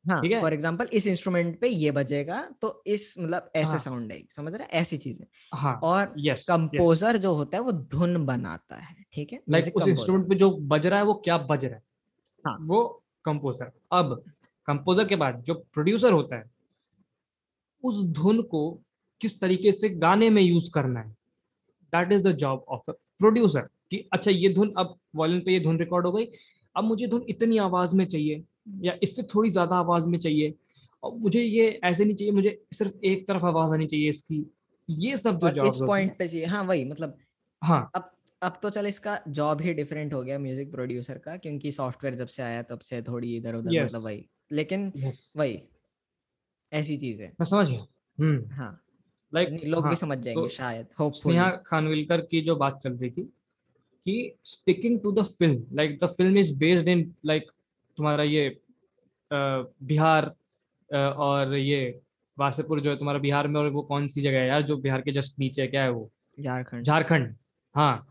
हाँ 0.05 0.21
ठीक 0.23 0.33
है? 0.33 0.41
फॉर 0.41 0.53
एग्ज़ाम्पल 0.53 0.89
इस 0.93 1.07
इंस्ट्रूमेंट 1.07 1.59
पे 1.61 1.69
ये 1.69 1.91
बजेगा 1.91 2.41
तो 2.63 2.83
इस 2.87 3.15
मतलब 3.19 3.51
ऐसे 3.57 3.69
हाँ। 3.69 3.79
साउंड 3.79 4.13
आएगी 4.13 4.29
समझ 4.37 4.55
रहे 4.55 4.67
ऐसी 4.79 4.97
चीज़ें। 4.99 5.27
हाँ 5.55 5.75
और 5.85 6.15
यस 6.19 6.45
कंपोजर 6.49 7.17
जो 7.17 7.35
होता 7.35 7.57
है 7.57 7.63
वो 7.63 7.73
धुन 7.73 8.25
बनाता 8.27 8.77
है 8.77 8.95
ठीक 9.15 9.33
है? 9.33 9.41
लाइक 9.51 9.77
उस 9.77 9.87
इंस्ट्रूमेंट 9.89 10.29
पे 10.29 10.35
जो 10.35 10.51
बज 10.51 10.87
रहा 10.87 10.99
है 10.99 11.05
वो 11.05 11.15
क्या 11.25 11.39
बज 11.41 11.65
रहा 11.65 11.75
है? 11.75 11.83
हाँ। 12.45 12.57
वो 12.63 12.83
कंपोजर 13.25 13.73
अब 13.93 14.23
कंपोजर 14.69 15.07
के 15.09 15.17
बाद 15.17 15.43
जो 15.43 15.55
प्रोड्यूसर 15.75 16.13
होता 16.13 16.37
है 16.37 16.45
उस 17.85 18.03
धुन 18.13 18.43
को 18.43 18.71
किस 19.21 19.41
तरीके 19.41 19.73
से 19.73 19.89
गाने 19.91 20.29
में 20.31 20.43
यूज़ 20.43 20.71
करना 20.75 21.01
है? 21.01 21.11
That 21.93 22.13
is 22.13 22.23
the 22.23 22.33
job 22.37 22.65
of 22.69 22.91
producer 22.91 23.69
कि 23.91 24.09
अच्छा 24.13 24.31
ये 24.31 24.53
धुन 24.55 24.73
अब 24.79 24.95
वॉल्यूम 25.17 25.41
पे 25.41 25.53
ये 25.53 25.61
धुन 25.61 25.79
रिकॉर्ड 25.79 26.07
हो 26.07 26.13
गई 26.13 26.27
अब 26.77 26.85
मुझे 26.85 27.07
धुन 27.07 27.25
इतनी 27.29 27.57
आवाज़ 27.59 27.95
में 27.97 28.05
चाहिए। 28.07 28.43
या 28.67 28.97
इससे 29.03 29.23
थोड़ी 29.35 29.51
ज़्यादा 29.51 29.77
आवाज़ 29.77 30.07
में 30.07 30.19
चाहिए। 30.19 30.55
और 31.03 31.15
मुझे 31.17 31.43
ये 31.43 31.69
ऐसे 31.85 32.05
नहीं 32.05 32.17
चाहिए 32.17 32.33
मुझे 32.33 32.59
सिर्फ़ 32.75 33.05
एक 33.05 33.27
तरफ़ 33.29 33.45
आवाज़ 33.47 33.73
आनी 33.73 33.87
चाहिए 33.87 34.11
इसकी। 34.11 34.45
ये 34.89 35.17
सब 35.17 35.39
जो 35.39 35.51
जॉब 35.51 35.67
इस 35.67 35.79
पॉइंट 35.87 36.17
पे 36.19 36.29
चाहिए। 36.29 36.47
हाँ 36.47 36.63
वही 36.65 36.85
मतलब 36.85 37.17
हाँ। 37.63 37.91
अब 37.97 38.11
अब 38.43 38.59
तो 38.63 38.71
चल 38.71 38.87
इसका 38.87 39.19
जॉब 39.29 39.61
ही 39.63 39.73
डिफरेंट 39.75 40.13
हो 40.15 40.23
गया 40.23 40.39
म्यूज़िक 40.39 40.71
प्रोड्यूसर 40.73 41.19
का 41.19 41.37
क्योंकि 41.37 41.73
सॉफ्टवेयर 41.73 42.15
जब 42.17 42.27
से 42.27 42.43
आया 42.43 42.63
तब 42.63 42.81
से 42.81 43.01
थोड़ी 43.03 43.37
इधर 43.37 43.55
उधर 43.55 43.71
Yes. 43.73 43.85
मतलब 43.85 44.05
वही। 44.05 44.25
लेकिन 44.53 44.91
yes. 44.99 45.19
वही 45.37 45.59
ऐसी 46.73 46.97
चीज़। 46.97 47.21
है 47.23 47.29
मैं 47.41 47.45
समझ 47.47 47.69
गया। 47.71 47.87
हम्म। 48.19 48.55
हाँ। 48.55 48.81
लाइक 49.33 49.49
नहीं, 49.51 49.67
लोग 49.67 49.83
हाँ, 49.83 49.91
भी 49.91 49.97
समझ 49.97 50.19
जाएँगे 50.19 50.41
तो 50.43 50.49
शायद 50.49 50.87
होपफुली 51.01 51.35
स्नेहा 51.35 51.51
खानविलकर 51.67 52.21
की 52.21 52.41
जो 52.41 52.57
बात 52.57 52.81
चल 52.85 52.93
रही 52.93 53.11
थी 53.11 53.23
कि 54.07 54.35
sticking 54.45 54.99
to 55.01 55.13
the 55.13 55.23
film 55.25 55.77
like 55.77 55.99
the 55.99 56.07
film 56.09 56.39
is 56.39 56.57
based 56.59 56.89
in 56.89 57.13
like 57.27 57.51
तुम्हारा 57.99 58.25
ये 58.25 58.61
बिहार 59.31 60.35
और 60.91 61.55
ये 61.55 62.01
वासेपुर 62.39 62.81
जो 62.81 62.91
है 62.91 62.97
तुम्हारा 62.97 63.19
बिहार 63.19 63.49
में 63.49 63.61
और 63.61 63.69
वो 63.71 63.83
कौन 63.83 64.07
सी 64.09 64.23
जगह 64.23 64.39
है 64.39 64.47
यार 64.49 64.63
जो 64.63 64.77
बिहार 64.77 65.01
के 65.01 65.13
जस्ट 65.13 65.39
नीचे 65.39 65.63
है? 65.63 65.69
क्या 65.69 65.83
है 65.83 65.91
वो? 65.91 66.11
झारखंड। 66.39 66.85
झारखंड। 66.85 67.35
हाँ 67.75 68.07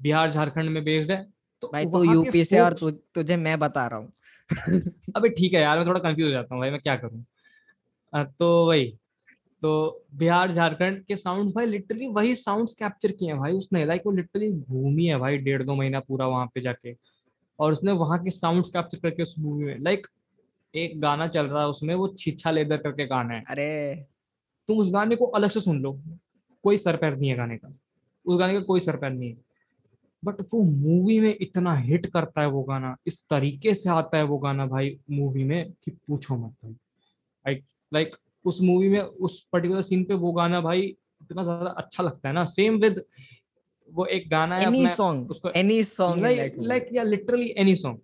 बिहार 0.00 0.30
झारखंड 0.30 0.70
में 0.70 0.82
बेस्ड 0.84 1.10
है। 1.10 1.26
तो 1.62 1.70
भाई 1.72 1.86
तू 1.86 2.02
यूपी 2.04 2.44
से 2.44 2.60
और 2.60 2.72
तु, 2.72 2.90
तुझे 2.90 3.36
मैं 3.36 3.58
बता 3.58 3.86
रहा 3.86 3.98
हूँ। 3.98 4.12
अबे 5.16 5.28
ठीक 5.28 5.52
है 5.54 5.60
यार 5.60 5.78
मैं 5.78 5.86
थोड़ा 5.86 6.00
कंफ्यूज 6.00 6.26
हो 6.26 6.32
जाता 6.32 6.54
हूँ 6.54 6.62
भाई 6.62 6.70
मैं 6.70 6.80
क्या 6.80 6.96
करूँ? 6.96 7.24
तो 8.12 8.66
वही 8.66 8.86
तो 9.62 10.04
बिहार 10.14 10.52
झारखंड 10.52 11.02
के 11.04 11.16
साउंड्स 11.16 11.54
भाई 11.54 11.66
लिटरली 11.66 12.06
वही 12.06 12.34
साउंड्स 12.34 12.74
कैप्चर 12.74 13.12
किए 13.12 13.28
हैं 13.28 13.38
भाई 13.38 13.52
उसने। 13.52 13.84
लाइक 13.84 14.02
वो 14.06 14.12
लिटरली 14.12 14.50
घूमी 14.52 15.06
है 15.06 15.16
भाई 15.18 15.38
डेढ़ 15.38 15.62
दो 15.62 15.74
महीना 15.74 16.00
पूरा 16.00 16.26
वहाँ 16.26 16.46
पे 16.54 16.60
जाके। 16.60 16.92
और 17.58 17.72
उसने 17.72 17.92
वहाँ 17.92 18.18
के 18.24 18.30
साउंड्स 18.30 18.68
कैप्चर 18.68 18.98
करके 18.98 19.22
उस 19.22 19.34
मूवी 19.38 19.64
में 19.64 19.78
लाइक 19.78 20.06
एक 20.74 21.00
गाना 21.00 21.26
चल 21.28 21.46
रहा 21.46 21.62
है 21.62 21.68
उसमें 21.68 21.94
वो 21.94 22.08
छिछा 22.18 22.50
लेदर 22.50 22.76
करके 22.76 23.06
गाना 23.06 23.34
है। 23.34 23.44
अरे। 23.48 23.94
तुम 24.68 24.78
उस 24.78 24.90
गाने 24.92 25.16
को 25.16 25.26
अलग 25.26 25.50
से 25.50 25.60
सुन 25.60 25.80
लो 25.80 25.92
कोई 26.64 26.76
सर 26.76 26.96
पैर 26.96 27.16
नहीं 27.16 27.30
है 27.30 27.36
गाने 27.36 27.56
का। 27.56 27.72
उस 28.26 28.38
गाने 28.38 28.54
का 28.54 28.60
कोई 28.60 28.80
सर 28.80 28.96
पैर 28.96 29.10
नहीं 29.10 29.30
है। 29.30 29.36
बट 30.22 30.40
वो 30.54 30.62
मूवी 30.62 31.18
में 31.20 31.36
इतना 31.40 31.74
हिट 31.74 32.06
करता 32.06 32.40
है 32.40 32.46
वो 32.46 32.62
गाना 32.62 32.96
इस 33.06 33.22
तरीके 33.30 33.74
से 33.74 33.90
आता 33.90 34.16
है 34.16 34.22
वो 34.24 34.38
गाना 34.38 34.66
भाई 34.66 34.98
मूवी 35.10 35.44
में 35.44 35.72
कि 35.84 35.90
पूछो 35.90 36.36
मत 36.36 36.54
भाई। 36.64 37.62
लाइक 37.92 38.16
उस 38.44 38.60
मूवी 38.62 38.88
में 38.88 39.00
उस 39.00 39.40
पर्टिकुलर 39.52 39.82
सीन 39.82 40.04
पे 40.04 40.14
वो 40.14 40.32
गाना 40.32 40.60
भाई 40.60 40.80
इतना 41.22 41.42
ज़्यादा 41.42 41.70
अच्छा 41.70 42.02
लगता 42.02 42.28
है 42.28 42.34
ना 42.34 42.44
सेम 42.44 42.78
विद 42.78 43.02
वो 43.92 44.06
एक 44.06 44.28
गाना 44.30 44.56
है 44.56 44.66
एनी 44.66 44.86
सॉन्ग 44.86 45.30
उसको 45.30 45.50
एनी 45.50 45.82
सॉन्ग 45.84 46.24
लाइक 46.58 46.88
या 46.92 47.02
literally 47.02 47.54
any 47.58 47.76
song 47.76 47.98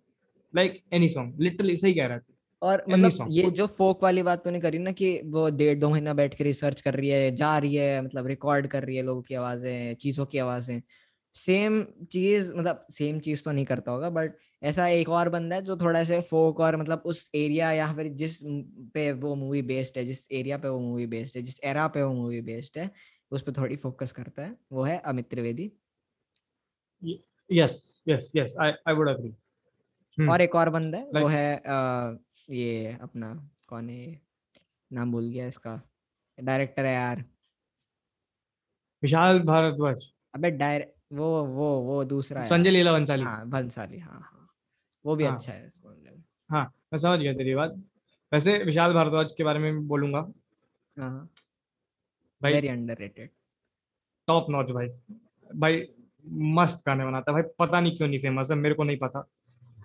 like 0.55 0.83
any 0.93 1.09
song 1.09 1.41
literally 1.41 1.77
सही 1.77 1.95
कह 1.95 2.07
रहा 2.07 2.19
था 2.19 2.33
और 2.63 2.85
मतलब 2.89 3.25
ये 3.29 3.51
जो 3.51 3.67
फोक 3.67 4.03
वाली 4.03 4.23
बात 4.23 4.45
तूने 4.45 4.61
करी 4.61 4.79
ना 4.79 4.93
कि 4.93 5.21
वो 5.25 5.49
डेढ़ 5.51 5.79
दो 5.79 5.89
महीना 5.91 6.15
बैठ 6.15 6.35
के 6.35 6.45
रिसर्च 6.45 6.81
कर 6.81 6.95
रही 6.95 7.09
है 7.09 7.35
जा 7.37 7.57
रही 7.59 7.75
है 7.75 8.03
मतलब 8.03 8.27
रिकॉर्ड 8.27 8.67
कर 8.67 8.85
रही 8.85 8.97
है 8.97 9.03
लोगों 9.03 9.23
की 9.23 9.35
आवाज़ें 9.35 9.95
चीज़ों 9.95 10.27
की 10.27 10.39
आवाज़ें। 10.39 10.81
सेम 11.35 11.83
चीज़ 12.13 12.53
मतलब 12.55 12.87
सेम 12.91 13.19
चीज़ 13.21 13.45
तो 13.45 13.53
नहीं 13.53 13.65
करता 13.65 13.93
होगा 13.93 14.11
बट 14.11 14.37
ऐसा 14.63 14.87
एक 14.89 15.09
और 15.09 15.29
बंदा 15.29 15.57
है 15.57 15.63
जो 15.63 15.77
थोड़ा 15.77 16.03
सा 16.05 16.21
फोक 16.21 16.61
और 16.61 16.77
मतलब 16.77 17.03
उस 17.07 17.31
एरिया 17.35 17.73
या 17.73 17.93
फिर 17.93 18.09
जिस 18.13 18.39
पे 18.95 19.13
वो 19.13 19.35
मूवी 19.35 19.63
बेस्ड 19.63 19.99
है 19.99 20.05
जिस 20.05 20.27
एरिया 20.33 20.59
पे 20.59 20.69
वो 20.69 20.79
मूवी 20.81 21.07
बेस्ड 21.07 21.37
है 21.37 21.43
जिस 21.43 21.61
एरा 21.65 21.87
पे 21.89 22.03
वो 22.03 22.13
मूवी 22.15 22.41
बेस्ड 22.41 22.79
है 22.79 22.91
उस 23.35 23.43
पर 23.43 23.53
थोड़ी 23.53 23.77
फोकस 23.77 24.13
करता 24.13 24.43
है 24.43 24.57
वो 24.73 24.83
है 24.83 24.99
Amit 25.07 25.29
Trivedi. 25.31 25.71
Yes 27.51 27.75
yes 28.09 28.31
yes 28.37 28.57
I 28.61 28.73
I 28.89 28.95
would 28.95 29.09
agree 29.09 29.35
और 30.19 30.41
एक 30.41 30.55
और 30.55 30.71
बंदा 30.71 30.99
है 30.99 31.21
वो 31.23 31.27
है 31.29 31.57
अ, 31.57 32.19
ये 32.51 32.97
अपना 33.03 33.33
कौन 33.69 33.89
है 33.91 34.21
नाम 34.91 35.13
भूल 35.13 35.29
गया 35.29 35.47
इसका। 35.47 35.81
डायरेक्टर 36.39 36.87
है 36.87 36.93
यार। 36.95 37.25
विशाल 39.03 39.39
भारद्वाज। 39.43 40.05
अबे 40.35 40.51
डायरेक्ट 40.53 40.93
वो 41.13 41.29
वो 41.47 41.69
वो 41.83 42.03
दूसरा 42.05 42.45
संजय 42.45 42.71
लीला 42.71 42.93
बंसाली 42.93 43.23
हाँ 43.25 43.49
भंसाली 43.51 43.99
हाँ 43.99 44.21
हाँ। 44.23 44.49
वो 45.05 45.17
भी 45.17 45.25
हाँ। 45.25 45.37
अच्छा 45.37 45.53
है। 45.53 45.69
हाँ 46.51 46.65
मैं 46.93 46.99
समझ 46.99 47.19
गया 47.21 47.33
तेरी 47.35 47.55
बात। 47.55 47.75
वैसे 48.33 48.57
विशाल 48.65 48.93
भारद्वाज 48.95 49.33
के 49.37 49.45
बारे 49.45 49.59
में 49.59 49.73
भी 49.73 49.87
बोलूँगा। 49.89 50.19
हाँ। 50.97 51.29
भाई 52.43 52.53
वेरी 52.53 52.69
अंडररेटेड 52.69 53.31
टॉप 54.29 54.51
नॉच 54.51 54.71
भाई। 54.71 54.89
भाई 55.57 55.83
मस्त 56.57 56.83
गाने 56.87 57.05
बनाता 57.05 57.33
है 57.33 57.43
भाई। 57.43 57.51
पता 57.59 57.81
नहीं 57.81 57.97
क्यों 57.97 58.09
नहीं 58.09 58.21
फ़ेमस 58.21 58.51
है 58.51 58.57
मेरे 58.57 58.75
को 58.75 58.85
नहीं 58.85 58.97
पता। 58.99 59.21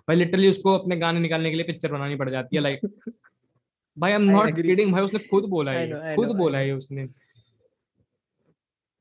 भाई 0.08 0.16
लिटरली 0.16 0.50
उसको 0.50 0.76
अपने 0.78 0.96
गाने 0.96 1.20
निकालने 1.20 1.50
के 1.50 1.56
लिए 1.56 1.64
पिक्चर 1.66 1.92
बनानी 1.92 2.16
पड़ 2.16 2.28
जाती 2.30 2.56
है 2.56 2.62
लाइक 2.62 2.80
भाई 3.98 4.12
आई 4.12 4.16
एम 4.16 4.22
नॉट. 4.30 4.54
किडिंग 4.56 4.92
भाई 4.92 5.02
उसने 5.02 5.18
खुद 5.18 5.44
बोला 5.50 5.72
है 5.72 5.88
know, 5.90 6.16
खुद 6.16 6.26
know, 6.26 6.36
बोला 6.38 6.58
है 6.58 6.72
उसने। 6.72 7.06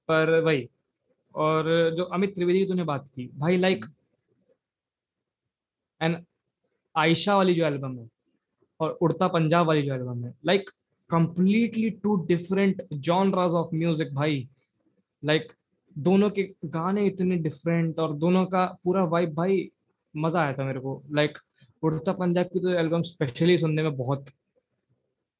पर 0.09 0.41
भाई 0.41 0.67
और 1.35 1.65
जो 1.97 2.03
अमित 2.03 2.33
त्रिवेदी 2.35 2.59
की 2.59 2.65
तूने 2.65 2.83
बात 2.83 3.07
की 3.07 3.27
भाई 3.35 3.57
लाइक 3.57 3.85
एंड 6.01 6.25
आयशा 6.95 7.35
वाली 7.37 7.53
जो 7.53 7.65
एल्बम 7.65 7.97
है 7.99 8.07
और 8.79 8.91
उड़ता 9.01 9.27
पंजाब 9.27 9.67
वाली 9.67 9.81
जो 9.81 9.93
एल्बम 9.93 10.25
है 10.25 10.33
like 10.45 10.69
completely 11.09 11.89
two 11.89 12.25
different 12.25 12.87
genres 12.93 13.51
of 13.51 13.75
music 13.75 14.13
भाई 14.13 14.49
लाइक 15.25 15.47
like, 15.47 15.59
दोनों 15.97 16.29
के 16.29 16.55
गाने 16.65 17.05
इतने 17.05 17.35
डिफरेंट 17.35 17.99
और 17.99 18.13
दोनों 18.13 18.45
का 18.45 18.77
पूरा 18.83 19.03
वाइब 19.03 19.33
भाई 19.33 19.71
मज़ा 20.17 20.41
आया 20.41 20.53
था 20.53 20.63
मेरे 20.63 20.79
को। 20.79 21.03
लाइक 21.11 21.31
like, 21.31 21.73
उड़ता 21.83 22.13
पंजाब 22.13 22.45
की 22.45 22.59
तो 22.59 22.69
एल्बम 22.69 23.01
स्पेशली 23.01 23.57
सुनने 23.57 23.83
में 23.83 23.97
बहुत 23.97 24.25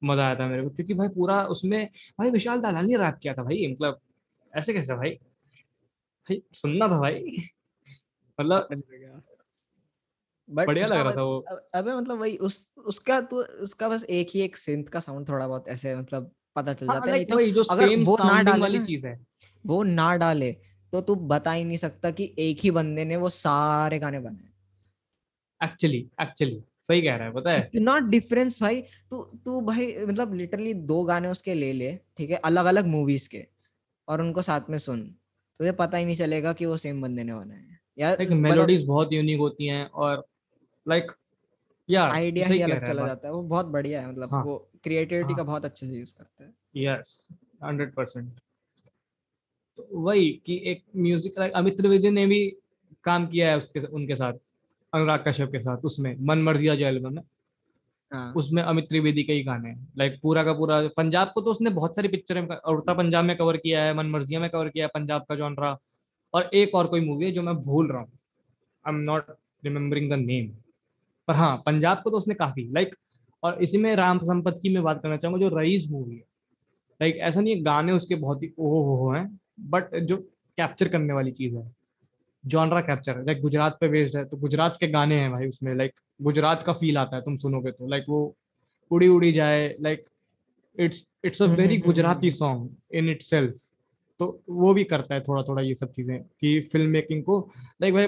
मज़ा 0.04 0.26
आया 0.26 0.36
था 0.36 0.46
मेरे 0.46 0.62
को। 0.62 0.70
क्योंकि 0.70 0.94
भाई 0.94 1.08
पूरा 1.08 1.44
उसमें 1.44 1.90
भाई 2.18 2.30
विशाल 2.30 2.60
दालाल 2.60 2.86
ने 2.86 2.96
रैप 2.96 3.14
किया 3.22 3.34
था 3.34 3.42
भाई 3.42 3.72
मतलब 3.72 4.00
ऐसे 4.56 4.72
कैसे 4.72 4.94
भाई? 4.94 5.10
भाई 5.10 6.42
सुनना 6.52 6.88
था 6.88 6.98
भाई। 7.00 7.36
मतलब 8.40 8.82
बढ़िया 10.50 10.86
लग। 10.86 10.92
रहा 10.92 11.16
था 11.16 11.22
वो। 11.22 11.40
अब- 11.40 11.70
अबे 11.74 11.94
मतलब 11.94 12.18
वही 12.18 12.36
उस 12.36 12.69
उसका 12.86 13.20
तो 13.22 13.42
उसका 13.62 13.88
बस 13.88 14.04
एक 14.10 14.28
ही 14.34 14.40
एक 14.40 14.56
सिंथ 14.56 14.84
का 14.86 15.00
साउंड 15.00 15.28
थोड़ा 15.28 15.48
बहुत 15.48 15.68
ऐसे 15.68 15.96
मतलब 15.96 16.32
पता 16.56 16.72
चल 16.72 16.90
हाँ 16.90 16.90
जाता 16.90 17.10
है 17.10 17.18
नहीं 17.18 17.24
तो 17.26 17.38
अगर 17.70 17.88
वो 17.98 18.16
ना 18.18 18.40
डाले 18.42 18.60
वाली 18.60 18.78
चीज़ 18.80 19.06
है। 19.06 19.18
वो 19.64 19.82
ना 19.84 20.14
डाले 20.16 20.52
तो 20.92 21.00
तू 21.00 21.14
बता 21.26 21.52
ही 21.52 21.64
नहीं 21.64 21.78
सकता 21.78 22.10
कि 22.10 22.34
एक 22.38 22.60
ही 22.60 22.70
बंदे 22.70 23.04
ने 23.04 23.16
वो 23.16 23.28
सारे 23.30 23.98
गाने 23.98 24.20
बनाए। 24.20 24.48
एक्चुअली 25.60 25.98
एक्चुअली 26.20 26.60
सही 26.82 27.02
कह 27.02 27.16
रहा 27.16 27.26
है 27.28 27.32
पता 27.34 27.52
है? 27.52 27.70
इतना 27.74 27.98
डिफरेंस 28.08 28.60
भाई 28.62 28.80
तू 29.10 29.22
तू 29.44 29.60
भाई 29.60 29.86
मतलब 30.06 30.34
लिटरली 30.34 30.74
दो 30.84 31.02
गाने 31.04 31.28
उसके 31.28 31.54
ले 31.54 31.72
ले 31.72 31.92
ठीक 32.16 32.30
है 32.30 32.36
अलग 32.44 32.64
अलग 32.64 32.86
मूवीज़ 32.86 33.28
के 33.28 33.46
और 34.08 34.22
उनको 34.22 34.42
साथ 34.42 34.70
में 34.70 34.78
सुन 34.78 35.02
तुझे 35.60 35.72
पता 35.74 35.98
ही 35.98 36.04
नहीं 36.04 36.16
चलेगा 36.16 36.52
कि 36.52 36.66
वो 36.66 36.76
सेम 36.76 37.02
बंदे 37.02 37.24
ने 37.24 37.34
बनाए 37.34 37.58
हैं। 37.58 37.80
या 37.98 38.16
मतलब 38.42 38.42
मेलोडीज 38.42 38.84
बहुत 38.86 39.12
यूनिक 39.12 39.38
होती 39.38 39.66
हैं 39.66 39.84
और 39.86 40.24
लाइक 40.86 41.12
यार 41.90 42.10
आइडिया 42.10 42.46
ही 42.48 42.60
अलग 42.62 42.86
चला 42.86 43.06
जाता 43.06 43.28
है 43.28 43.34
वो 43.34 43.42
बहुत 43.44 43.66
बढ़िया 43.68 44.00
है 44.00 44.10
मतलब 44.10 44.28
हाँ, 44.32 44.42
वो 44.44 44.56
क्रिएटिविटी 44.84 45.24
हाँ। 45.24 45.36
का 45.36 45.42
बहुत 45.42 45.64
अच्छे 45.64 45.86
से 45.86 45.92
यूज़ 45.92 46.14
करता 46.14 46.44
है। 46.44 46.52
यस 46.76 47.28
हंड्रेड 47.64 47.94
परसेंट 47.94 48.40
वही 49.78 50.30
कि 50.46 50.60
एक 50.66 50.82
म्यूज़िक 50.96 51.38
लाइक 51.38 51.52
अमित 51.52 51.76
त्रिवेदी 51.76 52.10
ने 52.10 52.26
भी 52.26 52.44
काम 53.04 53.26
किया 53.26 53.48
है 53.48 53.56
उसके 53.58 53.80
उनके 53.80 54.16
साथ 54.16 54.32
अनुराग 54.92 55.24
कश्यप 55.26 55.50
के 55.52 55.58
साथ 55.60 55.84
उसमें 55.84 56.14
मन 56.20 56.42
मर्जिया 56.42 56.74
जो 56.74 56.86
एल्बम 56.86 57.18
है। 57.18 57.24
हाँ। 58.12 58.32
उसमें 58.36 58.62
अमित 58.62 58.88
त्रिवेदी 58.88 59.22
के 59.22 59.32
ही 59.32 59.42
गाने 59.44 59.68
हैं 59.68 59.92
लाइक 59.98 60.18
पूरा 60.22 60.42
का 60.44 60.52
पूरा 60.52 60.80
पंजाब 60.96 61.30
को 61.34 61.40
तो 61.40 61.50
उसने 61.50 61.70
बहुत 61.70 61.96
सारी 61.96 62.08
पिक्चर 62.08 62.40
में 62.40 62.56
उड़ता 62.56 62.94
पंजाब 62.94 63.24
में 63.24 63.36
कवर 63.36 63.56
किया 63.56 63.82
है 63.84 63.94
मन 63.94 64.06
मर्जिया 64.10 64.40
में 64.40 64.48
कवर 64.50 64.68
किया 64.68 64.84
है 64.84 64.90
पंजाब 64.94 65.24
का 65.28 65.34
जॉनरा 65.36 65.76
और 66.34 66.50
एक 66.54 66.74
और 66.74 66.86
कोई 66.86 67.00
मूवी 67.00 67.24
है 67.24 67.30
जो 67.32 67.42
मैं 67.42 67.54
भूल 67.56 67.90
रहा 67.92 68.00
हूँ। 68.00 68.18
I 68.84 68.94
am 68.94 69.00
not 69.02 69.26
remembering 69.64 70.10
the 70.10 70.16
name 70.16 70.50
पर 71.30 71.36
हाँ 71.36 71.56
पंजाब 71.66 72.00
को 72.04 72.10
तो 72.10 72.16
उसने 72.16 72.34
काफ़ी 72.34 72.68
लाइक 72.72 72.94
और 73.42 73.62
इसी 73.62 73.78
में 73.78 73.94
राम 73.96 74.18
संपत 74.20 74.58
की 74.62 74.74
मैं 74.74 74.82
बात 74.82 75.00
करना 75.02 75.16
चाहूँगा 75.16 75.40
जो 75.40 75.56
रईस 75.56 75.86
मूवी 75.90 76.14
है। 76.14 76.24
लाइक 77.00 77.16
ऐसा 77.18 77.40
नहीं 77.40 77.54
है 77.56 77.62
गाने 77.62 77.92
उसके 77.92 78.14
बहुत 78.16 78.42
ही 78.42 78.52
ओहो 78.58 78.82
हो 78.84 78.96
हो 78.96 79.12
हैं 79.12 79.38
बट 79.70 79.94
जो 79.96 80.16
कैप्चर 80.58 80.88
करने 80.88 81.12
वाली 81.12 81.30
चीज़ 81.32 81.54
है। 81.56 81.70
जॉनरा 82.44 82.80
कैप्चर 82.80 83.18
है 83.18 83.24
लाइक 83.26 83.40
गुजरात 83.40 83.76
पे 83.80 83.88
बेस्ड 83.88 84.16
है 84.16 84.24
तो 84.24 84.36
गुजरात 84.36 84.76
के 84.80 84.88
गाने 84.88 85.20
हैं 85.20 85.30
भाई 85.32 85.48
उसमें 85.48 85.74
लाइक 85.74 86.00
गुजरात 86.22 86.62
का 86.62 86.72
फील 86.72 86.98
आता 86.98 87.16
है 87.16 87.22
तुम 87.22 87.36
सुनोगे 87.36 87.70
तो। 87.70 87.88
लाइक 87.88 88.04
वो 88.08 88.20
उड़ी 88.90 89.08
उड़ी 89.08 89.32
जाए 89.32 89.74
like 89.80 90.04
it's 90.76 91.04
it's 91.24 91.42
a 91.42 91.46
very 91.46 91.76
Gujarati. 91.78 92.30
Song 92.30 92.96
in 92.96 93.10
it 93.10 93.22
तो 94.20 94.26
वो 94.48 94.72
भी 94.74 94.84
करता 94.84 95.14
है 95.14 95.20
थोड़ा 95.20 95.42
थोड़ा 95.42 95.62
ये 95.62 95.74
सब 95.74 95.92
चीज़ें 95.92 96.22
कि 96.40 96.60
फ़िल्म 96.72 96.90
मेकिंग 96.90 97.22
को। 97.24 97.38
लाइक 97.82 97.94
भाई 97.94 98.06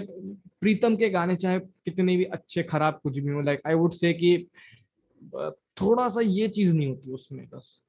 प्रीतम 0.61 0.97
के 0.97 1.09
गाने 1.11 1.37
चाहे 1.37 1.59
कितने 1.61 2.17
भी 2.17 2.25
अच्छे 2.25 2.63
खराब 2.63 3.01
कुछ 3.03 3.19
भी 3.19 3.31
हो 3.31 3.41
लाइक 3.41 3.61
आई 3.67 3.75
वुड 3.75 3.93
से 3.93 4.13
कि 4.13 4.37
थोड़ा 5.81 6.09
सा 6.09 6.21
ये 6.21 6.49
चीज़ 6.49 6.75
नहीं 6.75 6.89
होती 6.89 7.11
उसमें 7.11 7.45
बस। 7.55 7.81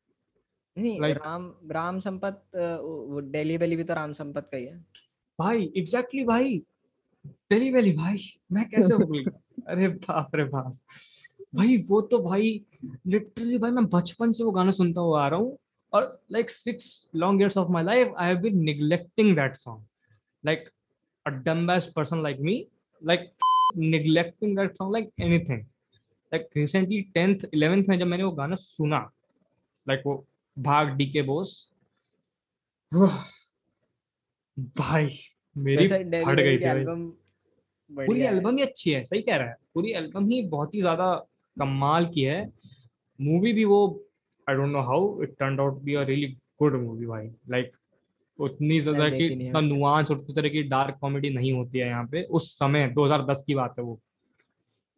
नहीं 0.78 1.00
Like- 1.00 1.18
राम 1.18 1.54
राम 1.72 2.00
संपत 2.00 2.44
डेली 3.32 3.58
बेली 3.58 3.76
भी 3.76 3.84
तो 3.84 3.94
राम 3.94 4.14
संपत 4.14 4.48
का 4.52 4.58
ही 4.58 4.66
है। 4.66 4.78
भाई 5.40 5.64
एग्जैक्टली 5.78 6.22
exactly 6.22 6.28
भाई। 6.28 6.62
दिल्ली 7.28 7.72
वैली 7.72 7.92
भाई 7.94 8.18
मैं 8.52 8.70
कैसे 8.70 8.98
भूल 8.98 9.20
गया? 9.24 9.40
अरे 9.68 9.88
बाप 9.88 10.36
रे 10.36 10.44
बाप। 10.44 10.78
भाई 11.56 11.78
वो 11.90 12.02
तो 12.02 12.20
भाई 12.20 12.66
लिटरली 13.08 13.58
भाई 13.58 13.72
मैं 13.72 13.86
बचपन 13.86 14.32
से 14.32 14.44
वो 14.44 14.52
गाना 14.52 14.72
सुनता 14.72 15.02
हुआ 15.02 15.24
आ 15.26 15.28
रहा 15.28 15.40
हूँ। 15.40 15.58
और 15.94 16.22
like 16.32 16.50
six 16.50 17.12
long 17.16 17.42
years 17.42 17.58
of 17.58 17.72
my 17.72 17.84
life 17.84 18.14
I 18.18 18.28
have 18.28 18.38
been 18.38 18.64
neglecting 18.64 19.36
that 19.36 19.56
song 19.56 19.84
like 20.46 20.70
a 21.26 21.30
dumbest 21.30 21.94
person 21.94 22.24
like 22.24 22.40
me 22.40 22.66
like 23.02 23.30
neglecting 23.78 24.58
that 24.58 24.76
song 24.78 24.94
like 24.94 25.10
anything 25.22 25.60
like 26.32 26.50
recently 26.58 27.02
tenth 27.02 27.46
eleventh 27.54 27.84
में 27.90 27.98
जब 28.00 28.08
मैंने 28.08 28.24
वो 28.24 28.32
गाना 28.32 28.56
सुना 28.56 29.00
लाइक 29.88 30.04
वो 30.06 30.26
भाग 30.58 30.88
डी 30.88 31.06
के 31.12 31.22
बोस 31.22 31.70
भाई 34.78 35.20
मेरी 35.58 35.88
फट 35.88 36.40
गई 36.40 36.58
थी 36.58 36.64
एल्बम 36.64 37.10
पूरी 37.90 38.22
एल्बम 38.22 38.58
ही 38.58 38.64
अच्छी 38.64 38.92
है 38.92 39.04
सही 39.06 39.22
कह 39.22 39.36
रहा 39.36 39.48
है। 39.48 39.56
पूरी 39.74 39.92
एल्बम 39.92 40.30
ही 40.30 40.42
बहुत 40.42 40.74
ही 40.76 40.82
ज़्यादा 40.82 41.14
कमाल 41.58 42.06
की 42.06 42.22
है। 42.22 42.52
मूवी 43.20 43.54
भी 43.54 43.66
वो 43.66 44.03
I 44.48 44.56
don't 44.56 44.72
know 44.72 44.82
how 44.84 45.22
it 45.24 45.36
turn 45.40 45.60
out 45.60 45.82
be 45.84 45.94
a 45.96 46.04
really 46.04 46.28
good 46.60 46.76
movie 46.82 47.06
भाई। 47.06 47.30
लाइक 47.50 47.72
उतनी 48.40 48.80
ज़्यादा 48.82 49.10
की 49.10 49.26
इतना 49.26 49.60
नुआंस 49.62 50.12
और 50.12 50.18
उतनी 50.18 50.36
तरह 50.36 50.50
की 50.50 50.64
डार्क 50.70 50.98
कॉमेडी 51.02 51.30
नहीं 51.30 51.52
होती 51.54 51.80
है 51.80 51.88
यहाँ 51.88 52.06
पे। 52.12 52.24
उस 52.32 52.52
समय 52.60 52.88
2010 52.94 53.44
की 53.48 53.56
बात 53.56 53.76
है 53.80 53.84
वो। 53.84 54.00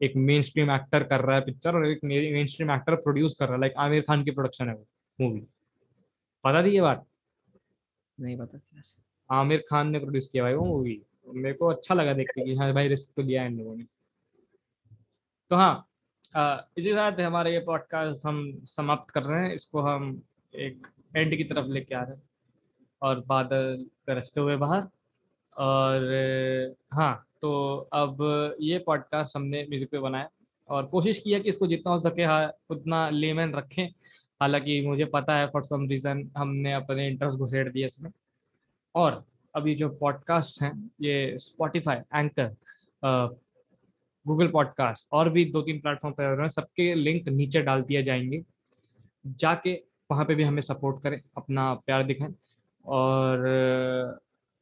एक 0.02 0.16
मेन 0.18 0.42
स्ट्रीम 0.42 0.72
एक्टर 0.72 1.04
कर 1.04 1.22
रहा 1.22 1.36
है 1.36 1.42
पिक्चर 1.42 1.76
और 1.76 1.86
एक 1.88 2.00
मेन 2.04 2.48
स्ट्रीम 2.48 2.72
एक्टर 2.72 2.96
प्रोड्यूस 2.98 3.36
कर 3.40 3.46
रहा 3.46 3.54
है। 3.54 3.60
लाइक 3.62 3.74
आमिर 3.80 4.02
खान 4.02 4.24
की 4.24 4.32
प्रोडक्शन 4.32 4.70
है 4.70 4.76
वो 4.76 4.86
मूवी 5.20 5.40
पता 6.44 6.64
थी 6.64 6.74
ये 6.74 6.82
बात? 6.82 7.06
नहीं 8.18 8.38
पता 8.38 8.60
आमिर 9.30 9.64
खान 9.70 9.90
ने 9.90 10.00
प्रोड्यूस 10.00 10.28
किया 10.28 10.44
भाई 10.44 10.54
वो 10.54 10.66
मूवी 10.66 11.02
मेरे 11.28 11.54
को 11.54 11.68
अच्छा 11.68 11.96
लगा 11.96 12.14
देख 12.14 12.28
के 12.30 12.54
हाँ 12.54 12.72
भाई 12.74 12.88
रिस्क 12.88 13.12
तो 13.16 13.22
लिया 13.22 13.42
है 13.42 13.48
इन 13.50 13.58
लोगों 13.58 13.76
ने। 13.76 13.84
तो 15.52 15.56
हाँ 15.56 15.88
इसी 16.78 16.94
साथ 16.94 17.20
हमारा 17.22 17.50
ये 17.50 17.60
पॉडकास्ट 17.60 18.26
हम 18.26 18.40
समाप्त 18.66 19.12
कर 19.12 19.24
रहे 19.24 19.46
हैं। 19.46 19.54
इसको 19.56 19.82
हम 19.82 20.22
एक 20.54 20.88
एंड 21.16 21.36
की 21.38 21.44
तरफ़ 21.44 21.68
लेके 21.68 21.96
आ 21.96 22.02
रहे 22.02 22.16
हैं 22.16 22.22
और 23.02 23.20
बादल 23.28 23.86
गरजते 24.10 24.42
हुए 24.42 24.56
बाहर। 24.58 24.88
और 25.56 26.76
हाँ 26.94 27.14
तो 27.42 27.76
अब 27.94 28.18
ये 28.62 28.80
पॉडकास्ट 28.80 29.36
हमने 29.36 29.64
म्यूज़िक 29.70 29.90
पे 29.92 30.00
बनाया 30.00 30.30
और 30.70 30.86
कोशिश 30.86 31.18
किया 31.18 31.40
कि 31.40 31.50
इसको 31.50 31.68
जितना 31.68 31.94
हो 31.94 32.02
सके 32.02 32.24
हाँ 32.24 32.52
उतना 32.70 33.10
लेमन 33.10 33.54
रखें। 33.56 33.88
हालाँकि 34.42 34.82
मुझे 34.88 35.06
पता 35.06 35.38
है 35.38 35.48
फॉर 35.48 35.64
सम 35.64 35.88
रीज़न 35.90 36.30
हमने 36.38 36.74
अपने 36.74 37.08
इंटरेस्ट 37.08 37.38
घुसेड़ 37.38 37.68
दिए 37.70 37.86
इसमें। 37.86 38.12
और 38.96 39.24
अभी 39.56 39.76
जो 39.76 39.90
पॉडकास्ट 39.90 40.62
हैं, 40.62 40.90
ये 41.02 41.38
स्पॉटिफाई 41.38 41.98
एंकर 42.16 42.56
गूगल 44.28 44.48
पॉडकास्ट 44.48 45.08
और 45.12 45.30
भी 45.30 45.46
दो 45.46 45.62
तीन 45.62 45.80
प्लेटफॉर्म 45.80 46.16
पर 46.16 46.50
सबके 46.50 46.96
लिंक 46.96 47.30
नीचे 47.30 47.62
डाल 47.62 47.82
दिए 47.82 48.04
जाएँगे। 48.04 48.44
जाके 49.28 49.84
वहाँ 50.12 50.26
पे 50.26 50.36
भी 50.36 50.44
हमें 50.44 50.62
सपोर्ट 50.62 51.04
करें 51.04 51.22
अपना 51.38 51.74
प्यार 51.74 52.04
दिखाएँ 52.04 52.36
और 52.86 53.46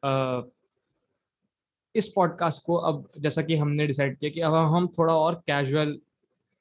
अ, 0.04 0.42
इस 1.96 2.08
पॉडकास्ट 2.08 2.64
को 2.66 2.76
अब 2.76 3.12
जैसा 3.20 3.42
कि 3.42 3.56
हमने 3.56 3.88
डिसाइड 3.88 4.18
किया 4.18 4.32
कि 4.32 4.42
अब 4.42 4.54
हम 4.54 4.88
थोड़ा 4.88 5.16
और 5.18 5.36
कैजुअल 5.36 6.00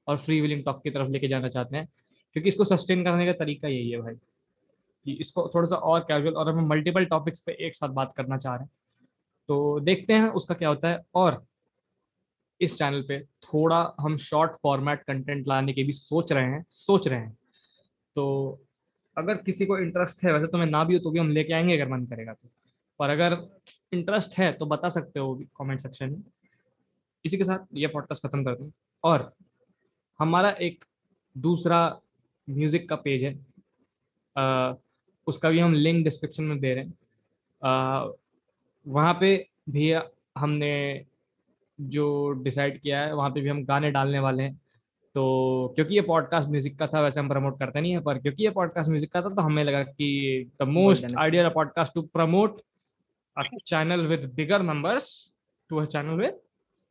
और 0.08 0.16
फ्री 0.18 0.40
विलिंग 0.40 0.64
टॉक 0.64 0.82
की 0.82 0.90
तरफ़ 0.90 1.08
लेके 1.08 1.28
जाना 1.28 1.48
चाहते 1.48 1.76
हैं 1.76 1.88
क्योंकि 2.32 2.48
इसको 2.48 2.64
सस्टेन 2.64 3.04
करने 3.04 3.26
का 3.26 3.32
तरीका 3.32 3.68
यही 3.68 3.90
है 3.90 4.00
भाई 4.00 4.14
कि 5.04 5.12
इसको 5.12 5.50
थोड़ा 5.54 5.66
सा 5.66 5.76
और 5.76 6.00
कैजुअल 6.00 6.34
और 6.34 6.48
हम 6.48 6.66
मल्टीपल 6.68 7.04
टॉपिक्स 7.04 7.40
पे 7.40 7.52
एक 7.52 7.74
साथ 7.74 7.88
बात 7.88 8.14
करना 8.16 8.38
चाह 8.38 8.54
रहे 8.54 8.64
हैं। 8.64 8.70
तो 9.48 9.80
देखते 9.80 10.12
हैं 10.12 10.28
उसका 10.28 10.54
क्या 10.54 10.68
होता 10.68 10.88
है 10.88 11.00
और 11.14 11.44
इस 12.62 12.76
चैनल 12.78 13.02
पे 13.02 13.18
थोड़ा 13.44 13.78
हम 14.01 14.16
शॉर्ट 14.16 14.52
फॉर्मेट 14.62 15.02
कंटेंट 15.02 15.47
लाने 15.48 15.72
की 15.72 15.84
भी 15.84 15.93
सोच 15.93 16.32
रहे 16.32 16.44
हैं 16.44 16.64
सोच 16.70 17.09
रहे 17.09 17.18
हैं। 17.18 17.36
तो 18.16 18.60
अगर 19.16 19.36
किसी 19.36 19.66
को 19.66 19.78
इंटरेस्ट 19.78 20.24
है 20.24 20.32
वैसे 20.32 20.47
तो 20.47 20.59
मैं 20.59 20.66
ना 20.66 20.82
भी 20.84 20.94
हो 20.94 21.01
तो 21.01 21.10
भी 21.10 21.18
हम 21.18 21.30
लेके 21.30 21.52
आएँगे 21.52 21.78
अगर 21.80 21.90
मन 21.90 22.05
करेगा 22.06 22.32
तो। 22.32 22.48
पर 23.01 23.10
अगर 23.10 23.36
इंटरेस्ट 23.93 24.39
है 24.39 24.52
तो 24.52 24.66
बता 24.66 24.89
सकते 24.89 25.20
हो 25.20 25.34
कमेंट 25.56 25.80
सेक्शन 25.80 26.10
में। 26.10 26.22
इसी 27.24 27.36
के 27.39 27.44
साथ 27.44 27.66
ये 27.74 27.86
पॉडकास्ट 27.86 28.26
खत्म 28.26 28.44
कर 28.44 28.62
हैं। 28.62 28.72
और 29.05 29.32
हमारा 30.20 30.51
एक 30.60 30.84
दूसरा 31.36 32.01
म्यूज़िक 32.48 32.89
का 32.89 32.97
पेज 32.97 33.24
है। 33.24 33.34
आ, 34.36 34.74
उसका 35.26 35.51
भी 35.51 35.59
हम 35.59 35.74
लिंक 35.74 36.05
डिस्क्रिप्शन 36.05 36.44
में 36.44 36.59
दे 36.60 36.74
रहे 36.74 36.84
हैं। 36.84 36.93
वहाँ 38.86 39.14
पे 39.20 39.36
भी 39.68 39.93
हमने 40.39 41.05
जो 41.88 42.30
डिसाइड 42.30 42.80
किया 42.80 43.00
है 43.00 43.14
वहाँ 43.14 43.30
पे 43.30 43.40
भी 43.40 43.48
हम 43.48 43.64
गाने 43.64 43.90
डालने 43.90 44.18
वाले 44.18 44.42
हैं। 44.42 44.60
तो 45.14 45.72
क्योंकि 45.74 45.94
ये 45.94 46.00
पॉडकास्ट 46.00 46.48
म्यूज़िक 46.48 46.78
का 46.78 46.86
था 46.86 47.00
वैसे 47.00 47.20
हम 47.20 47.28
प्रमोट 47.28 47.59
करते 47.59 47.80
नहीं 47.80 47.92
है 47.92 48.00
पर 48.00 48.18
क्योंकि 48.18 48.44
ये 48.44 48.50
पॉडकास्ट 48.50 48.90
म्यूज़िक 48.90 49.12
का 49.12 49.22
था 49.22 49.28
तो 49.28 49.42
हमें 49.42 49.64
लगा 49.64 49.82
कि 49.82 50.50
the 50.62 50.64
most 50.64 51.06
ideal 51.18 51.48
podcast 51.48 51.94
to 51.94 52.02
promote 52.02 52.60
a 53.36 53.42
channel 53.64 54.09
with 54.09 54.36
bigger 54.36 54.59
numbers 54.59 55.32
to 55.70 55.80
a 55.80 55.86
channel 55.86 56.16
with 56.16 56.34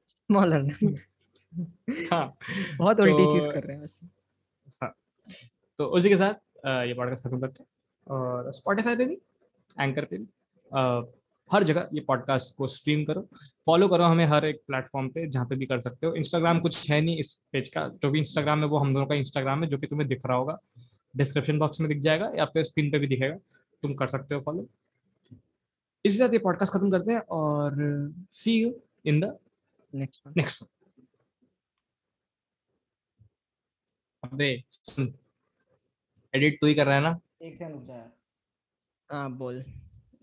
smaller. 0.05 0.69
हाँ 2.11 2.33
बहुत 2.77 2.97
तो, 2.97 3.03
उल्टी 3.03 3.39
चीज़ 3.39 3.51
कर 3.51 3.63
रहे 3.63 3.75
हैं 3.75 3.81
वैसे। 3.81 4.07
हाँ 4.81 4.93
तो 5.77 5.85
उसी 5.85 6.09
के 6.09 6.15
साथ 6.15 6.33
ये 6.65 6.93
पॉडकास्ट 6.93 7.23
खत्म 7.23 7.39
करते 7.39 7.63
हैं 7.63 7.69
और 8.07 8.51
स्पॉटिफाई 8.51 8.95
पे 8.95 9.05
भी 9.05 9.13
एंकर 9.79 10.05
पे 10.05 10.17
भी 10.17 10.27
हर 11.51 11.63
जगह 11.63 11.89
ये 11.93 12.01
पॉडकास्ट 12.01 12.55
को 12.55 12.67
स्ट्रीम 12.67 13.03
करो। 13.05 13.21
फॉलो 13.65 13.87
करो 13.87 14.03
हमें 14.03 14.25
हर 14.25 14.45
एक 14.45 14.61
प्लेटफॉर्म 14.67 15.09
पे 15.09 15.27
जहाँ 15.29 15.45
पे 15.45 15.55
भी 15.55 15.65
कर 15.65 15.79
सकते 15.79 16.07
हो। 16.07 16.13
इंस्टाग्राम 16.15 16.59
कुछ 16.59 16.89
है 16.91 16.99
नहीं 17.01 17.17
इस 17.17 17.33
पेज 17.51 17.69
का। 17.69 17.87
जो 18.03 18.09
भी 18.11 18.19
इंस्टाग्राम 18.19 18.59
है 18.59 18.65
वो 18.65 18.77
हम 18.77 18.93
दोनों 18.93 19.05
का 19.07 19.15
इंस्टाग्राम 19.15 19.63
है 19.63 19.69
जो 19.69 19.77
कि 19.77 19.87
तुम्हें 19.87 20.07
दिख 20.09 20.25
रहा 20.25 20.37
होगा। 20.37 20.57
डिस्क्रिप्शन 21.13 21.59
बॉक्स 21.59 21.79
में 21.81 21.89
दिख 21.89 21.99
जाएगा 21.99 22.31
या 22.37 22.45
फिर 22.45 22.63
स्क्रीन 22.63 22.91
पे 22.91 22.99
भी 22.99 23.07
दिखेगा। 23.07 23.35
तुम 23.83 23.93
कर 23.95 24.07
सकते 24.07 24.35
हो 24.35 24.41
फॉलो 24.41 24.67
इसी 26.05 26.17
साथ 26.17 26.33
ये 26.33 26.39
पॉडकास्ट 26.39 26.73
खत्म 26.73 26.91
करते 26.91 27.11
हैं 27.13 27.19
और 27.31 27.75
see 28.31 28.59
you 28.61 28.73
in 29.05 29.19
the 29.19 29.37
next 29.93 30.27
next 30.37 30.63
अबे 34.23 34.49
एडिट 36.33 36.59
तू 36.61 36.67
ही 36.67 36.73
कर 36.73 36.85
रहा 36.85 36.95
है 36.95 37.01
ना? 37.01 37.19
एक 37.41 37.53
सेकंड 37.53 37.73
रुक 37.73 37.83
जा 37.83 38.11
हाँ 39.09 39.31
बोल। 39.37 39.63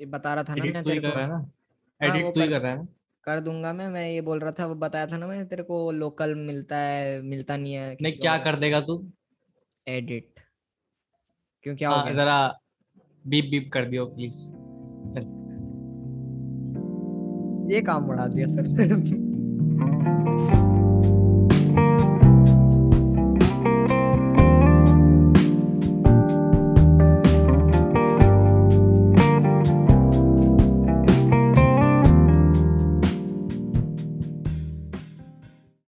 ये 0.00 0.06
बता 0.06 0.34
रहा 0.34 0.44
था 0.44 0.54
ना 0.54 0.64
मैं 0.64 0.84
तेरे 0.84 1.00
को। 1.00 1.12
कर 1.12 1.26
ना? 1.26 1.38
एडिट 2.00 2.24
हाँ, 2.24 2.32
तू 2.32 2.40
ही 2.40 2.48
कर 2.48 2.60
रहा 2.60 2.70
है 2.72 2.76
ना? 2.78 2.86
कर 3.24 3.40
दूँगा 3.40 3.72
मैं 3.72 3.88
मैं 3.88 4.08
ये 4.10 4.20
बोल 4.20 4.38
रहा 4.40 4.52
था 4.58 4.66
वो 4.66 4.74
बताया 4.74 5.06
था 5.06 5.16
ना 5.16 5.26
मैं 5.26 5.46
तेरे 5.48 5.62
को 5.62 5.90
लोकल 5.92 6.34
मिलता 6.34 6.76
है 6.76 7.20
मिलता 7.22 7.56
नहीं 7.56 7.72
है 7.74 7.96
नहीं 8.02 8.12
क्या 8.18 8.36
कर 8.38 8.56
देगा 8.56 8.80
तू? 8.80 9.04
एडिट 9.86 10.40
क्यों 11.64 11.76
क्या 11.76 11.90
हाँ, 11.90 12.12
जरा 12.14 12.38
बीप 13.26 13.50
बीप 13.50 13.70
कर 13.72 13.84
दियो 13.84 14.06
प्लीज़ 14.06 14.36
ये 17.72 17.80
काम 17.82 18.06
बढ़ा 18.08 18.26
दिया 18.28 18.46
सर। 18.48 18.66